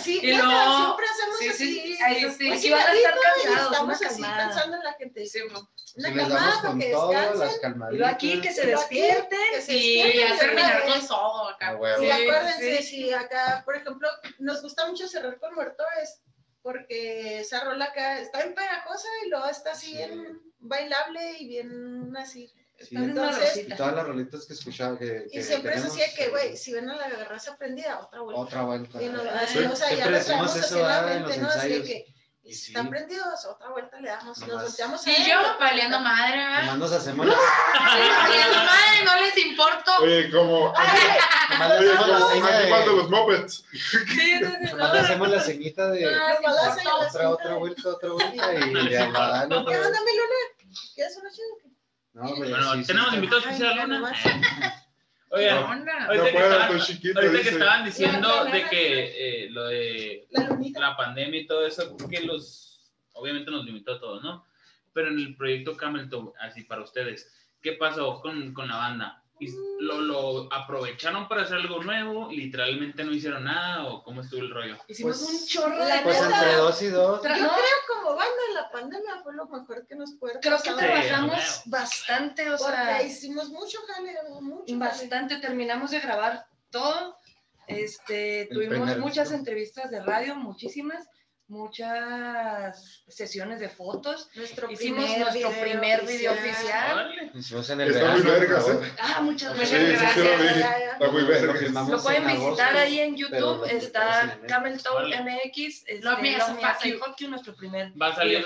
sí, 0.02 0.16
Y 0.16 0.20
siempre 0.20 1.06
hacemos 1.06 1.38
sí, 1.38 1.48
así. 1.48 1.56
sí, 1.56 1.98
eso 2.16 2.30
sí. 2.36 2.58
Sí 2.58 2.66
y 2.68 2.72
una 2.72 3.92
así 3.92 4.04
calmada. 4.04 4.46
pensando 4.48 4.76
en 4.76 4.82
la 4.84 4.92
gente. 4.94 5.26
Sí, 5.26 5.38
mo. 5.50 5.70
Una 5.96 6.08
si 6.08 6.14
les 6.14 6.24
calmada 6.24 6.46
damos 6.46 6.64
con 6.64 6.80
que 6.80 6.90
todo, 6.90 7.08
descansen. 7.10 7.38
las 7.40 7.56
Y 7.56 7.60
calmaditas. 7.60 7.98
luego 7.98 8.14
aquí 8.14 8.40
que 8.40 8.52
se 8.52 8.62
Y 8.62 8.66
luego 8.66 8.80
aquí, 8.82 9.00
despierten. 9.00 9.38
que 9.52 9.60
se 9.60 9.72
Y 9.74 10.02
despierten, 10.02 10.28
ya 10.34 10.38
terminar 10.38 10.82
con 10.84 11.06
todo 11.06 11.48
acá. 11.48 11.68
Ah. 11.80 11.96
Sí, 11.98 12.04
Sí, 12.04 12.10
acuérdense, 12.10 12.76
sí. 12.78 12.82
si 12.82 13.12
acá, 13.12 13.62
por 13.64 13.76
ejemplo, 13.76 14.08
nos 14.38 14.62
gusta 14.62 14.86
mucho 14.88 15.06
cerrar 15.08 15.38
con 15.38 15.54
muertores, 15.54 16.20
porque 16.62 17.40
esa 17.40 17.62
rola 17.64 17.84
acá 17.86 18.18
está 18.20 18.42
bien 18.42 18.54
pegajosa 18.54 19.08
y 19.24 19.28
luego 19.28 19.46
está 19.46 19.72
así 19.72 19.86
Sí. 19.92 19.96
bien 19.96 20.40
bailable 20.58 21.38
y 21.38 21.48
bien 21.48 22.16
así. 22.16 22.52
Sí, 22.80 22.96
Entonces, 22.96 23.56
y 23.56 23.68
todas 23.76 23.94
las 23.94 24.04
rolitas 24.06 24.46
que 24.46 24.54
escuchaba 24.54 24.98
que, 24.98 25.26
y 25.28 25.36
que 25.36 25.42
siempre 25.44 25.74
así 25.74 25.82
de 25.82 25.90
tenemos, 25.92 26.14
que, 26.16 26.28
güey, 26.30 26.56
si 26.56 26.72
ven 26.72 26.90
a 26.90 26.96
la 27.08 27.24
raza 27.26 27.56
prendida, 27.56 28.00
otra 28.00 28.20
vuelta. 28.20 28.40
Otra 28.40 28.62
vuelta. 28.62 29.00
Y 29.00 29.08
nos- 29.10 29.24
Ah, 29.26 29.46
sí. 29.46 29.58
o 29.58 29.76
sea, 29.76 29.90
ya 29.90 29.94
Siempre 29.94 30.10
lo 30.10 30.18
decimos 30.18 30.52
traemos 30.52 30.56
así 30.56 30.58
eso 30.74 31.10
en 31.12 31.22
los 31.22 31.36
ensayos. 31.54 31.86
que, 31.86 32.13
y 32.46 32.52
si 32.52 32.66
sí. 32.66 32.72
están 32.72 32.90
prendidos, 32.90 33.44
otra 33.46 33.70
vuelta 33.70 33.98
le 34.00 34.08
damos, 34.10 34.38
nos 34.46 34.62
volteamos 34.62 35.06
a 35.06 35.10
Y 35.10 35.14
ver, 35.14 35.26
yo 35.28 35.36
vuelta. 35.38 35.56
madre, 36.00 36.36
¿verdad? 36.36 36.60
Nomás 36.62 36.78
nos 36.78 36.92
hacemos 37.00 37.26
las, 37.26 37.36
Valiendo 37.38 38.56
madre, 38.58 39.04
no 39.04 39.20
les 39.22 39.38
importo. 39.38 39.92
Oye, 40.02 40.30
como 40.30 40.72
nomás 41.50 41.68
la 41.70 41.80
los 42.92 43.10
mopeds. 43.10 43.64
Sí, 43.72 43.78
sí, 43.78 44.38
sí, 44.38 44.66
nomás 44.72 44.92
le 44.92 45.00
hacemos 45.00 45.28
la 45.30 45.40
ceñita 45.40 45.90
de 45.90 46.00
la 46.02 46.36
sí, 46.74 46.86
otra, 46.86 47.30
otra 47.30 47.54
vuelta, 47.54 47.88
otra 47.88 48.10
vuelta 48.10 48.54
y 48.54 48.90
ya 48.90 49.08
va. 49.08 49.46
no, 49.46 49.64
¿Qué 49.64 49.76
onda, 49.78 49.98
mi 50.00 50.16
luna? 50.16 50.74
¿Quieres 50.94 51.16
una 51.16 51.30
chica? 51.30 51.74
No, 52.12 52.28
güey, 52.36 52.50
Bueno, 52.50 52.72
sí, 52.74 52.80
sí, 52.80 52.86
tenemos 52.86 53.14
invitados 53.14 53.44
especiales, 53.46 53.88
mira 53.88 53.98
Luna. 53.98 54.83
Nomás. 55.34 55.40
¿Qué 55.40 55.54
Oigan, 55.54 55.80
onda? 55.80 55.92
ahorita 56.06 56.16
No 56.16 56.24
que 56.24 56.32
puedo, 56.32 56.44
estaban- 56.52 56.76
estoy 56.76 56.94
chiquito, 56.96 57.18
ahorita 57.18 57.32
que 57.32 57.38
dice. 57.42 57.50
estaban 57.52 57.84
diciendo 57.84 58.28
La- 58.28 58.44
la- 58.44 58.50
de 58.50 58.64
que 58.68 59.44
eh, 59.44 59.50
lo 59.50 59.64
de 59.66 60.28
la 60.78 60.96
pandemia 60.96 61.40
y 61.40 61.46
todo 61.46 61.66
eso, 61.66 61.96
que 62.08 62.20
los, 62.20 62.92
obviamente 63.12 63.50
nos 63.50 63.64
limitó 63.64 63.94
a 63.94 64.00
todos, 64.00 64.22
¿no? 64.22 64.46
Pero 64.92 65.08
en 65.08 65.18
el 65.18 65.36
proyecto 65.36 65.76
Camelton, 65.76 66.32
así 66.40 66.62
para 66.62 66.82
ustedes, 66.82 67.32
¿qué 67.60 67.72
pasó 67.72 68.20
con, 68.20 68.52
con 68.54 68.68
la 68.68 68.76
banda? 68.76 69.23
¿Y 69.40 69.52
¿Lo, 69.80 70.00
¿Lo 70.00 70.52
aprovecharon 70.52 71.26
para 71.28 71.42
hacer 71.42 71.56
algo 71.56 71.82
nuevo? 71.82 72.30
¿Literalmente 72.30 73.02
no 73.04 73.12
hicieron 73.12 73.44
nada? 73.44 73.86
¿O 73.88 74.02
cómo 74.04 74.20
estuvo 74.20 74.40
el 74.40 74.50
rollo? 74.50 74.76
Hicimos 74.86 75.18
Pues- 75.18 75.28
un 75.42 75.46
chorro 75.46 75.84
de 75.84 75.92
Pues 76.04 76.16
cosas. 76.18 76.32
entre 76.34 76.54
dos 76.56 76.82
y 76.82 76.86
dos. 76.88 77.22
Tra- 77.22 77.36
Yo 77.36 77.42
no, 77.44 77.52
creo 77.52 77.64
como 78.02 78.16
banda 78.16 78.42
la 78.54 78.70
pandemia 78.70 79.16
fue 79.22 79.34
lo 79.34 79.46
mejor 79.48 79.86
que 79.86 79.96
nos 79.96 80.12
puede 80.14 80.38
creo 80.40 80.58
que 80.62 80.72
trabajamos 80.72 81.40
Sí, 81.42 81.70
bastante, 81.70 82.48
o 82.50 82.56
Porque 82.56 82.72
sea, 82.72 83.02
hicimos 83.02 83.48
mucho 83.50 83.78
jale, 83.88 84.14
mucho 84.40 84.64
jale. 84.66 84.78
bastante. 84.78 85.36
Terminamos 85.38 85.90
de 85.90 85.98
grabar 86.00 86.46
todo. 86.70 87.16
Este, 87.66 88.48
tuvimos 88.52 88.74
primer 88.78 88.98
muchas 89.00 89.32
entrevistas 89.32 89.90
de 89.90 90.00
radio, 90.02 90.36
muchísimas, 90.36 91.08
muchas 91.48 93.02
sesiones 93.08 93.60
de 93.60 93.68
fotos. 93.68 94.30
Nuestro 94.34 94.70
Hicimos 94.70 95.04
primer 95.04 95.20
nuestro 95.20 95.50
video 95.50 95.62
primer 95.62 96.06
video 96.06 96.32
oficial. 96.32 96.92
Órale. 96.92 97.30
Hicimos 97.34 97.70
en 97.70 97.80
el 97.80 97.90
Está 97.90 98.16
muy. 98.16 98.20
¿eh? 98.84 98.92
Ah, 98.98 99.20
muchas 99.20 99.52
Sí, 99.52 99.58
muchas 99.58 99.68
sí, 99.70 99.76
sí, 99.76 99.92
gracias. 99.92 100.16
lo. 100.16 100.92
Está 100.92 101.08
muy 101.10 101.22
Lo 101.22 101.88
Lo 101.96 102.02
pueden 102.02 102.24
agosto, 102.28 102.50
visitar 102.50 102.76
ahí 102.76 103.00
en 103.00 103.16
YouTube, 103.16 103.64
está 103.66 104.38
Camel. 104.48 104.78
MX, 105.24 105.84
este, 105.86 106.00
fuck 106.98 107.16
you, 107.18 107.28
nuestro 107.28 107.54
primer 107.54 107.92
Va 108.00 108.08
a 108.08 108.14
salir 108.14 108.38
al, 108.38 108.44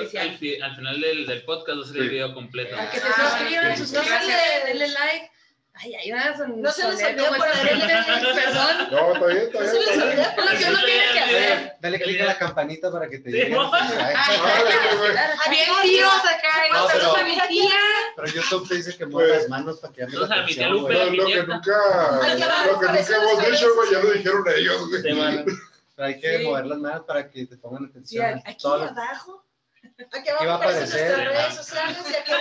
al 0.62 0.76
final 0.76 1.00
del, 1.00 1.26
del 1.26 1.44
podcast, 1.44 1.78
va 1.78 1.82
a 1.84 1.86
salir 1.86 2.02
el 2.02 2.10
video 2.10 2.34
completo. 2.34 2.76
Para 2.76 2.90
que 2.90 2.98
se 2.98 3.06
Ah, 3.06 3.38
suscriban, 3.38 3.76
suscríbanse, 3.76 4.26
Gracias. 4.26 4.64
denle 4.66 4.88
like. 4.88 5.30
Ay, 5.80 5.94
ay, 5.94 6.10
van 6.10 6.20
a 6.20 6.36
son- 6.36 6.60
No 6.60 6.72
se 6.72 6.82
les 6.88 7.00
como 7.16 7.36
esta 7.36 7.38
poner 7.38 7.72
el- 7.72 7.80
perdón. 8.34 8.88
No, 8.90 9.12
está 9.14 9.26
bien, 9.26 9.38
está 9.42 9.58
No 9.58 9.70
bien. 9.70 9.70
se 9.70 9.78
les 9.78 9.98
olvide 10.02 10.26
poner 10.36 10.52
Lo 10.52 10.58
que 10.58 10.64
uno 10.70 10.78
tiene 10.84 11.04
que 11.12 11.20
hacer. 11.20 11.72
Dale 11.80 12.00
click 12.00 12.20
a 12.20 12.24
la 12.24 12.38
campanita 12.38 12.90
para 12.90 13.08
que 13.08 13.18
te 13.18 13.30
llegue. 13.30 13.48
Bien 15.50 15.68
tíos 15.82 16.12
acá, 16.24 16.52
No, 16.72 16.80
no 16.80 16.86
pero- 16.88 17.00
saludos 17.00 17.18
a 17.18 17.24
mi 17.24 17.38
tía. 17.48 17.70
Pero 18.16 18.28
YouTube 18.28 18.68
te 18.68 18.74
dice 18.74 18.96
que 18.96 19.06
mueve 19.06 19.28
Pues- 19.30 19.40
las 19.42 19.48
manos 19.50 19.78
para 19.78 19.92
que 19.94 20.00
llame 20.02 20.16
la 20.16 20.24
atención. 20.26 20.70
No, 20.70 20.76
lo 20.80 20.88
que 20.88 21.42
nunca, 21.42 21.76
lo 22.66 22.80
que 22.80 22.84
por 22.84 22.92
nunca 22.92 23.16
hemos 23.16 23.50
dicho, 23.50 23.74
güey, 23.74 23.90
ya 23.92 23.98
lo 24.00 24.10
dijeron 24.12 24.44
ellos, 24.56 24.88
güey. 24.88 25.02
Pero 25.02 26.06
hay 26.08 26.20
que 26.20 26.38
mover 26.40 26.66
las 26.66 26.78
manos 26.78 27.02
para 27.06 27.28
que 27.30 27.46
te 27.46 27.56
pongan 27.56 27.84
atención. 27.86 28.42
aquí 28.44 28.66
abajo. 28.66 29.44
Aquí 30.12 30.28
abajo 30.28 30.38
Aquí 30.38 30.46
va 30.46 30.52
a 30.52 30.56
aparecer. 30.56 31.18
nuestras 31.18 31.28
redes 31.28 31.54
sociales 31.54 31.98
y 32.10 32.14
aquí 32.14 32.32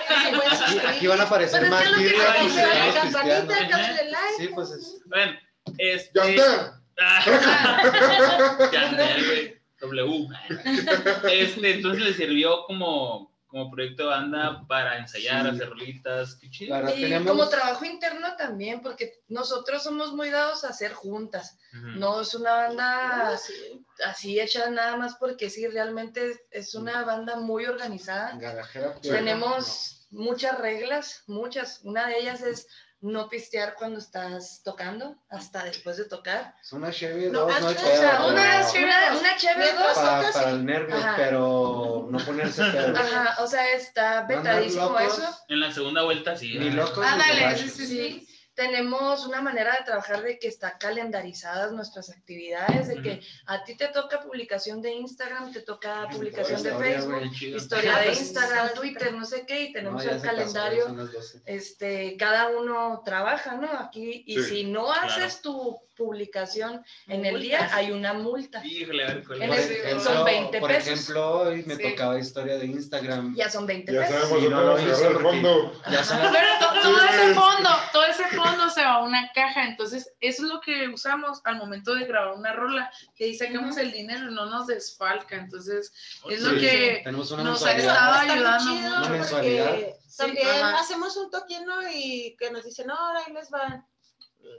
Aquí, 0.88 1.08
van 1.08 1.20
a 1.22 1.24
aparecer 1.24 1.70
más 1.70 1.92
la 1.92 2.94
campanita, 2.94 4.04
like. 4.04 4.38
Sí, 4.38 4.48
pues 4.54 4.72
es. 4.72 5.02
Ven, 5.06 5.40
este... 5.78 6.20
Yandel. 6.20 6.72
Ah, 7.00 8.70
Yandel, 8.72 9.26
güey. 9.26 9.58
W. 9.80 10.28
Este, 11.32 11.74
entonces 11.76 12.04
le 12.04 12.14
sirvió 12.14 12.66
como, 12.66 13.32
como 13.48 13.72
proyecto 13.72 14.04
de 14.04 14.10
banda 14.10 14.66
para 14.68 14.98
ensayar, 14.98 15.44
Sí. 15.44 15.50
hacer 15.56 15.70
rolitas. 15.70 16.36
Qué 16.36 16.50
chido. 16.50 16.76
La 16.76 16.82
verdad, 16.82 16.98
Y 16.98 17.02
teníamos- 17.02 17.28
como 17.32 17.50
trabajo 17.50 17.86
interno 17.86 18.36
también, 18.36 18.82
porque 18.82 19.22
nosotros 19.30 19.84
somos 19.84 20.14
muy 20.14 20.30
dados 20.30 20.64
a 20.64 20.70
hacer 20.70 20.94
juntas. 20.94 21.58
Ujú. 21.74 21.88
No 22.00 22.22
es 22.22 22.34
una 22.36 22.54
banda 22.54 23.30
Ah, 23.32 23.38
sí. 23.38 23.86
así 24.06 24.40
hecha 24.40 24.70
nada 24.70 24.98
más 24.98 25.16
porque 25.16 25.50
sí, 25.50 25.66
realmente 25.68 26.40
es 26.52 26.76
una 26.76 27.04
banda 27.04 27.38
muy 27.38 27.66
organizada. 27.66 28.36
Garajera, 28.38 28.96
Sí. 29.02 29.10
Tenemos 29.10 30.08
muchas 30.12 30.58
reglas, 30.60 31.24
muchas. 31.28 31.82
Una 31.84 32.08
de 32.08 32.20
ellas 32.20 32.42
es 32.42 32.68
no 33.02 33.30
pistear 33.30 33.76
cuando 33.76 34.00
estás 34.00 34.62
tocando, 34.64 35.16
hasta 35.30 35.64
después 35.64 35.98
de 35.98 36.06
tocar. 36.06 36.56
Es 36.62 36.72
una 36.74 36.92
Chevy 36.92 37.30
No, 37.30 37.42
2, 37.42 37.62
no 37.62 37.68
hay 37.68 37.74
o 37.74 37.78
pedo. 37.78 37.88
sea, 37.98 38.12
pero 38.18 38.28
Una, 38.28 38.68
una, 38.72 39.20
una 39.20 39.38
chévere 39.38 39.60
Mientras- 39.72 39.88
dos. 39.88 39.98
para, 39.98 40.18
tocas, 40.18 40.34
para 40.36 40.50
el 40.52 40.66
nervio, 40.66 40.96
Ajá. 40.96 41.14
pero 41.16 42.08
no 42.10 42.18
ponerse 42.26 42.64
pedo. 42.64 42.98
Ajá, 42.98 43.44
o 43.44 43.48
sea, 43.48 43.72
está 43.74 44.22
vetadísimo 44.24 44.98
eso. 45.00 45.38
En 45.48 45.60
la 45.60 45.72
segunda 45.72 46.04
vuelta 46.04 46.36
sí. 46.36 46.58
Ni 46.58 46.72
locos 46.72 47.06
Ah, 47.08 47.16
ni 47.18 47.40
dale, 47.40 47.58
sí, 47.58 47.70
sí, 47.70 47.88
sí. 47.88 48.28
Tenemos 48.58 49.28
una 49.28 49.40
manera 49.40 49.78
de 49.78 49.86
trabajar 49.86 50.24
de 50.24 50.40
que 50.40 50.48
está 50.48 50.80
calendarizadas 50.80 51.72
nuestras 51.74 52.10
actividades, 52.10 52.88
de 52.88 53.02
que 53.04 53.22
a 53.46 53.64
ti 53.64 53.78
te 53.78 53.88
toca 53.90 54.20
publicación 54.20 54.82
de 54.82 54.94
Instagram, 54.94 55.52
te 55.54 55.62
toca 55.62 56.08
publicación 56.12 56.64
de 56.64 56.74
Facebook, 56.74 57.22
historia 57.40 57.98
de 58.00 58.08
Instagram. 58.20 58.74
Twitter, 58.74 59.14
no 59.14 59.26
sé 59.26 59.46
qué, 59.46 59.62
y 59.66 59.68
No, 59.68 59.74
tenemos 59.74 60.04
ya 60.04 60.10
el 60.14 60.18
pasó, 60.18 60.32
calendario 60.32 60.86
son 60.88 60.98
las 60.98 61.14
12. 61.14 61.42
este, 61.46 62.18
cada 62.18 62.48
uno 62.50 63.04
trabaja, 63.06 63.54
¿no? 63.58 63.72
Aquí, 63.80 64.24
y 64.26 64.38
Sí, 64.42 64.44
si 64.50 64.64
no 64.64 64.92
haces 64.92 65.40
tu 65.44 65.80
publicación 65.98 66.84
en 67.08 67.26
el 67.26 67.42
día, 67.42 67.70
hay 67.74 67.92
una 67.92 68.14
multa. 68.14 68.66
Híjole, 68.66 69.04
a 69.04 69.08
ver 69.08 69.24
cuál 69.26 69.42
En 69.42 69.54
es. 69.54 69.70
ejemplo, 69.72 70.00
son 70.04 70.26
20 70.26 70.60
por 70.60 70.70
pesos. 70.70 70.88
ejemplo, 70.88 71.32
hoy 71.40 71.64
me 71.66 71.76
Sí. 71.76 71.84
tocaba 71.90 72.20
historia 72.20 72.58
de 72.58 72.66
Instagram. 72.68 73.36
Ya 73.36 73.50
son 73.50 73.66
20 73.66 73.92
Ya 73.92 74.00
pesos. 74.02 74.16
sabemos 74.16 74.40
Sí, 74.40 74.46
dónde 74.46 74.50
no 74.56 74.62
lo 74.62 74.68
vamos 74.68 74.80
a 74.82 74.84
hice 74.84 74.94
agarrar 74.94 75.12
el 75.12 75.18
porque- 75.24 75.42
fondo. 75.42 75.82
Ya 75.92 76.04
son 76.04 76.18
Pero 76.32 76.48
to- 76.60 76.82
todo 76.82 77.00
Sí. 77.00 77.06
ese 77.10 77.34
fondo, 77.34 77.70
todo 77.92 78.06
ese 78.06 78.24
fondo 78.36 78.70
se 78.70 78.82
va 78.82 78.94
a 78.94 79.04
una 79.04 79.32
caja, 79.34 79.66
entonces 79.66 80.14
eso 80.22 80.44
es 80.44 80.50
lo 80.50 80.62
que 80.62 80.88
usamos 80.90 81.42
al 81.44 81.58
momento 81.58 81.96
de 81.96 82.06
grabar 82.06 82.34
una 82.36 82.54
rola, 82.54 82.92
que 83.16 83.26
ahí 83.26 83.36
sacamos 83.36 83.78
el 83.78 83.92
dinero, 83.92 84.30
no 84.32 84.46
nos 84.46 84.68
desfalca, 84.68 85.36
entonces 85.36 85.92
es 86.30 86.42
lo 86.42 86.52
Sí, 86.52 86.60
que 86.60 87.02
tenemos 87.04 87.32
una 87.32 87.44
nos 87.44 87.62
ha 87.64 87.74
mensualidad. 87.74 87.94
estado 87.94 88.14
Está 88.14 88.24
muy 88.26 88.34
ayudando 88.34 88.64
chido 88.72 88.90
mucho. 88.90 89.00
Una 89.00 89.10
mensualidad. 89.10 89.70
porque 89.72 89.98
También 90.18 90.48
ajá. 90.48 90.80
hacemos 90.80 91.16
un 91.18 91.30
toquino 91.30 91.74
y 91.94 92.36
que 92.40 92.50
nos 92.50 92.64
dicen, 92.66 92.88
no, 92.88 92.96
ahora 92.96 93.20
ahí 93.26 93.34
les 93.34 93.54
va 93.54 93.86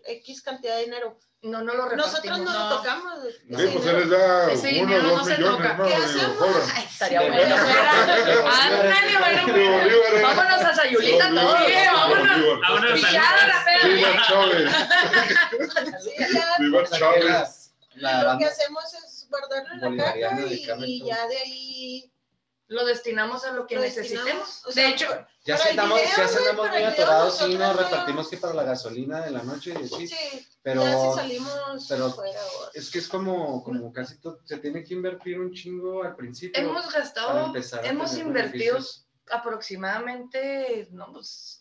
X 0.07 0.43
cantidad 0.43 0.77
de 0.77 0.85
dinero. 0.85 1.19
No, 1.43 1.63
no 1.63 1.73
lo 1.75 1.95
Nosotros 1.95 2.39
no, 2.39 2.45
no. 2.45 2.69
lo 2.71 2.77
tocamos. 2.79 3.15
Sí, 3.33 3.71
pues 3.73 3.87
él 3.87 4.01
les 4.01 4.11
da 4.11 4.51
Ese 4.53 4.83
uno 4.83 4.99
no 4.99 5.09
dos 5.11 5.27
se 5.27 5.37
millones, 5.39 5.57
toca. 5.63 5.75
¿no? 5.77 5.87
¿Qué 5.87 5.95
hacemos? 5.95 6.71
Ay, 6.75 6.85
estaría 6.91 7.21
bueno. 7.21 7.57
Ándale, 7.57 9.19
bueno. 9.19 10.27
Vámonos 10.27 10.65
a 10.65 10.75
Sayulita 10.75 11.29
todos. 11.31 11.45
vámonos. 11.93 12.61
Vámonos 12.61 13.05
a 13.05 13.13
la. 13.13 13.65
Viva 13.89 14.27
Chávez. 14.27 14.73
Viva 16.59 16.85
Chávez. 16.85 17.73
lo 17.95 18.39
que 18.39 18.45
hacemos 18.45 18.85
es 18.95 19.27
guardarlo 19.31 19.75
en 19.87 19.97
la 19.97 20.05
caja 20.05 20.41
y 20.87 21.05
ya 21.05 21.27
de 21.29 21.37
ahí 21.37 22.13
Lo 22.71 22.85
destinamos 22.85 23.45
a 23.45 23.53
lo 23.53 23.67
que 23.67 23.77
lo 23.77 23.81
necesitemos. 23.81 24.63
De 24.75 24.89
hecho, 24.89 25.07
ya 25.45 25.57
andamos, 25.71 26.01
video, 26.03 26.17
ya 26.17 26.39
andamos 26.39 26.69
muy 26.71 26.83
atorados, 26.83 27.27
nosotros 27.41 27.59
nos 27.59 27.77
no- 27.77 27.83
repartimos 27.83 28.29
que 28.29 28.37
para 28.37 28.53
la 28.55 28.63
gasolina 28.65 29.21
de 29.23 29.31
la 29.31 29.43
noche 29.43 29.73
y 29.81 29.85
así. 29.85 30.07
Sí, 30.09 30.47
Pero 30.61 30.83
ya 30.85 30.93
si 31.01 31.15
salimos 31.17 31.87
pero- 31.89 32.11
fuera 32.13 32.39
o 32.45 32.71
es 32.75 32.91
que 32.91 32.99
es 32.99 33.09
como, 33.09 33.65
como 33.65 33.91
casi 33.91 34.19
todo, 34.21 34.41
se 34.45 34.59
tiene 34.59 34.85
que 34.85 34.93
invertir 34.93 35.41
un 35.41 35.53
chingo 35.55 36.03
al 36.03 36.15
principio. 36.15 36.63
Hemos 36.63 36.93
gastado, 36.93 37.55
hemos 37.85 38.17
invertido 38.19 38.75
beneficios. 38.75 39.07
aproximadamente, 39.31 40.89
no, 40.91 41.13
pues, 41.13 41.61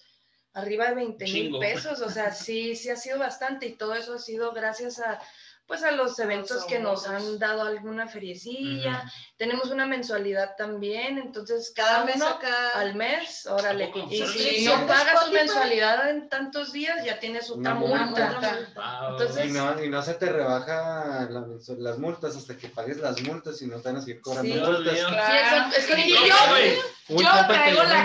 arriba 0.53 0.89
de 0.89 0.95
20 0.95 1.23
mil 1.25 1.59
pesos. 1.59 2.01
O 2.01 2.09
sea, 2.09 2.33
sí, 2.33 2.75
sí 2.75 2.89
ha 2.89 2.95
sido 2.95 3.19
bastante 3.19 3.67
y 3.67 3.73
todo 3.75 3.93
eso 3.93 4.13
ha 4.15 4.19
sido 4.19 4.51
gracias 4.53 4.99
a, 4.99 5.21
pues 5.67 5.83
a 5.83 5.91
los 5.91 6.17
eventos 6.19 6.63
que 6.65 6.79
nos 6.79 7.07
han 7.07 7.37
dado 7.39 7.63
alguna 7.63 8.07
feriecilla. 8.07 9.03
Tenemos 9.35 9.69
una 9.69 9.85
mensualidad 9.85 10.55
también, 10.57 11.17
entonces 11.17 11.73
Cada 11.75 11.87
cada 11.89 12.05
mes 12.05 12.15
uno 12.15 12.27
acá. 12.27 12.69
al 12.75 12.95
mes, 12.95 13.45
órale. 13.45 13.91
Y 14.09 14.17
¿Solo 14.19 14.31
si 14.31 14.39
sí? 14.39 14.65
no 14.65 14.87
pagas 14.87 15.25
tu 15.25 15.31
mensualidad 15.33 16.09
en 16.09 16.29
tantos 16.29 16.71
días, 16.71 17.03
ya 17.03 17.19
tienes 17.19 17.49
otra 17.51 17.75
Una 17.75 18.05
multa. 18.05 18.05
multa. 18.31 18.57
Wow. 18.75 19.11
Entonces- 19.11 19.45
Y 19.45 19.51
no, 19.51 19.83
y 19.83 19.89
no 19.89 20.01
se 20.01 20.13
te 20.15 20.27
rebaja 20.31 21.27
la 21.29 21.45
las 21.79 21.97
multas 21.99 22.35
hasta 22.35 22.55
que 22.57 22.69
pagues 22.69 22.97
las 22.97 23.21
multas 23.23 23.61
y 23.61 23.67
no 23.67 23.77
te 23.81 23.89
van 23.89 23.97
a 23.97 24.01
seguir 24.01 24.21
cobrando 24.21 24.53
Sí. 24.55 24.59
multas. 24.61 24.93
Dios. 24.95 25.11
Sí. 25.11 25.77
Es 25.77 25.85
que 25.85 26.09
yo- 26.09 27.47
traigo 27.47 27.83
la 27.83 28.03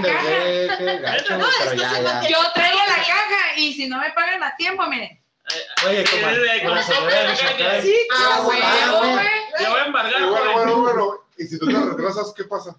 gacho, 1.00 1.38
No, 1.38 1.46
me- 1.46 2.28
yo 2.28 2.38
traigo 2.54 2.78
la 2.88 2.96
caja 2.96 3.56
y 3.56 3.72
si 3.72 3.88
no 3.88 3.98
me 3.98 4.10
pagan 4.10 4.42
a 4.42 4.54
tiempo, 4.56 4.86
miren. 4.86 5.21
Oye, 5.86 6.05
como 6.05 6.22
¿Cómo 6.62 6.74
la 6.74 6.82
señora 6.82 7.22
de 7.22 7.28
Michoacán. 7.32 7.82
Sí, 7.82 7.97
Ah, 8.14 8.40
güey. 8.45 8.61
Te 9.59 9.68
voy 9.68 9.80
a 9.80 9.84
embargar, 9.84 10.24
bueno, 10.26 10.53
bueno, 10.53 10.80
bueno. 10.80 11.24
Y 11.36 11.45
si 11.47 11.59
tú 11.59 11.66
te 11.66 11.78
retrasas, 11.78 12.32
¿qué 12.36 12.45
pasa? 12.45 12.76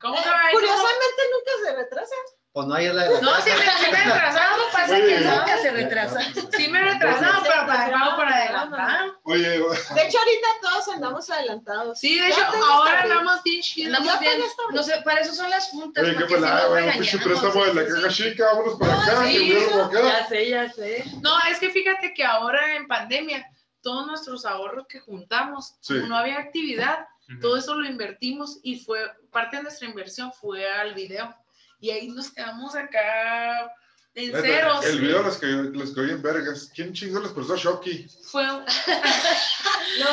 ¿Cómo 0.00 0.14
que 0.22 0.28
va? 0.28 0.50
Curiosamente 0.52 1.22
nunca 1.32 1.50
se 1.64 1.76
retrasa. 1.76 2.14
Pues 2.52 2.66
no 2.66 2.74
hay 2.74 2.86
la 2.92 3.04
de 3.04 3.14
la 3.14 3.20
No, 3.20 3.36
sí 3.42 3.50
me, 3.50 3.56
sí 3.58 3.90
me 3.92 3.98
he 3.98 4.04
retrasado, 4.04 4.62
pasa 4.72 4.94
Oye. 4.94 5.06
que 5.06 5.20
nunca 5.20 5.58
se 5.62 5.70
retrasa. 5.70 6.20
sí 6.56 6.68
me 6.68 6.78
he 6.80 6.82
retrasado, 6.82 7.42
pero 7.42 7.66
para 7.66 7.90
pago 7.92 8.16
por 8.16 8.26
adelantado. 8.28 9.20
Oye, 9.24 9.48
De 9.50 9.56
hecho, 10.06 10.18
ahorita 10.18 10.48
todos 10.62 10.88
andamos 10.88 11.30
adelantados. 11.30 11.98
Sí, 12.00 12.18
de 12.18 12.28
hecho, 12.28 12.40
ahora 12.70 13.02
andamos 13.02 13.42
bien. 13.44 13.62
Andamos 13.94 14.20
bien. 14.20 14.40
No 14.72 14.82
sé, 14.82 15.00
para 15.04 15.20
eso 15.20 15.34
son 15.34 15.50
las 15.50 15.68
juntas. 15.68 16.02
oye, 16.02 16.16
qué 16.16 16.26
si 16.26 16.34
pelada, 16.34 16.62
no 16.64 16.68
güey. 16.70 16.86
Un 16.86 16.92
pinche 16.92 17.18
préstamo 17.18 17.64
de 17.64 17.74
la 17.74 17.86
caja 17.86 18.08
chica, 18.08 18.44
vámonos 18.46 18.78
para 18.78 18.94
No, 18.96 19.84
acá. 19.84 20.02
Ya 20.02 20.26
sé, 20.28 20.48
ya 20.48 20.72
sé. 20.72 21.04
No, 21.20 21.38
es 21.50 21.58
que 21.58 21.70
fíjate 21.70 22.14
que 22.14 22.24
ahora 22.24 22.76
en 22.76 22.88
pandemia, 22.88 23.46
todos 23.82 24.06
nuestros 24.06 24.44
ahorros 24.46 24.86
que 24.88 25.00
juntamos, 25.00 25.74
no 25.90 26.16
había 26.16 26.38
actividad, 26.38 27.06
todo 27.42 27.58
eso 27.58 27.74
lo 27.74 27.86
invertimos 27.86 28.58
y 28.62 28.80
fue 28.80 29.00
parte 29.30 29.58
de 29.58 29.64
nuestra 29.64 29.86
inversión 29.86 30.32
fue 30.32 30.68
al 30.68 30.94
video. 30.94 31.32
Y 31.80 31.90
ahí 31.90 32.08
nos 32.08 32.30
quedamos 32.30 32.74
acá 32.74 33.72
en 34.18 34.32
Neta, 34.32 34.42
ceros. 34.42 34.84
El 34.86 35.00
video 35.00 35.22
los 35.22 35.36
que 35.38 35.46
los 35.46 35.90
que 35.94 36.00
oí 36.00 36.10
en 36.10 36.22
vergas. 36.22 36.70
¿Quién 36.74 36.92
chingó 36.92 37.20
les 37.20 37.30
prestó 37.32 37.56
Shocky? 37.56 38.06
Fue 38.24 38.42
un- 38.50 38.64
No. 39.98 40.06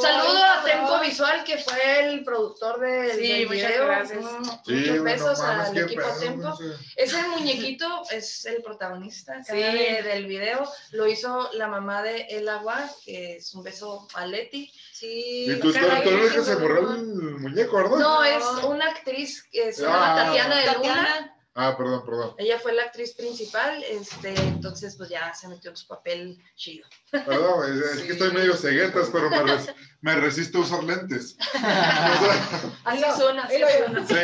Saludo 0.00 0.44
a 0.44 0.62
Tempo. 0.64 1.00
Visual, 1.00 1.42
que 1.44 1.58
fue 1.58 2.08
el 2.08 2.24
productor 2.24 2.78
de, 2.80 3.14
Sí, 3.14 3.28
del 3.28 3.46
muchas 3.48 3.68
video. 3.70 3.86
gracias. 3.86 4.22
Mm, 4.24 4.44
Sí, 4.66 4.72
Muchos 4.74 4.96
no 4.96 5.02
besos 5.02 5.40
al 5.40 5.78
equipo 5.78 6.02
pedo, 6.02 6.18
Tempo. 6.20 6.42
no 6.48 6.56
sé. 6.56 6.64
Ese 6.96 7.22
muñequito 7.28 8.02
es 8.10 8.44
el 8.46 8.62
protagonista 8.62 9.42
Sí. 9.42 9.56
de- 9.56 10.02
del 10.04 10.26
video. 10.26 10.70
Lo 10.92 11.06
hizo 11.08 11.50
la 11.54 11.68
mamá 11.68 12.02
de 12.02 12.22
El 12.30 12.48
Agua, 12.48 12.88
que 13.04 13.36
es 13.36 13.52
un 13.54 13.62
beso 13.62 14.06
a 14.14 14.26
Leti. 14.26 14.70
Sí. 14.92 15.46
Y 15.48 15.54
tú, 15.60 15.72
que 15.72 16.42
se 16.44 16.54
borró 16.56 16.92
el 16.92 17.02
muñeco, 17.38 17.76
¿verdad? 17.78 17.96
No, 17.98 18.22
es 18.24 18.44
una 18.64 18.86
actriz 18.90 19.42
que 19.50 19.72
se 19.72 19.82
llama 19.82 20.12
Ah. 20.12 20.24
Tatiana 20.26 20.56
de 20.60 20.72
Luna. 20.74 21.36
Ah, 21.54 21.76
perdón, 21.76 22.04
perdón. 22.06 22.34
Ella 22.38 22.58
fue 22.60 22.72
la 22.72 22.84
actriz 22.84 23.12
principal, 23.14 23.82
este, 23.82 24.34
entonces 24.40 24.94
pues 24.96 25.08
ya 25.10 25.34
se 25.34 25.48
metió 25.48 25.70
en 25.70 25.76
su 25.76 25.86
papel 25.88 26.38
chido. 26.54 26.86
Perdón, 27.10 27.72
es, 27.72 27.80
es 27.84 28.00
Sí. 28.00 28.06
que 28.06 28.12
estoy 28.12 28.30
medio 28.32 28.54
ceguetas, 28.56 29.10
pero 29.12 29.28
me, 29.30 29.42
res- 29.42 29.74
me 30.00 30.14
resisto 30.14 30.58
a 30.58 30.60
usar 30.62 30.84
lentes. 30.84 31.36
Así 32.84 33.02
suena, 33.16 33.42
así 33.44 33.58
suena. 33.58 34.06
sí. 34.06 34.14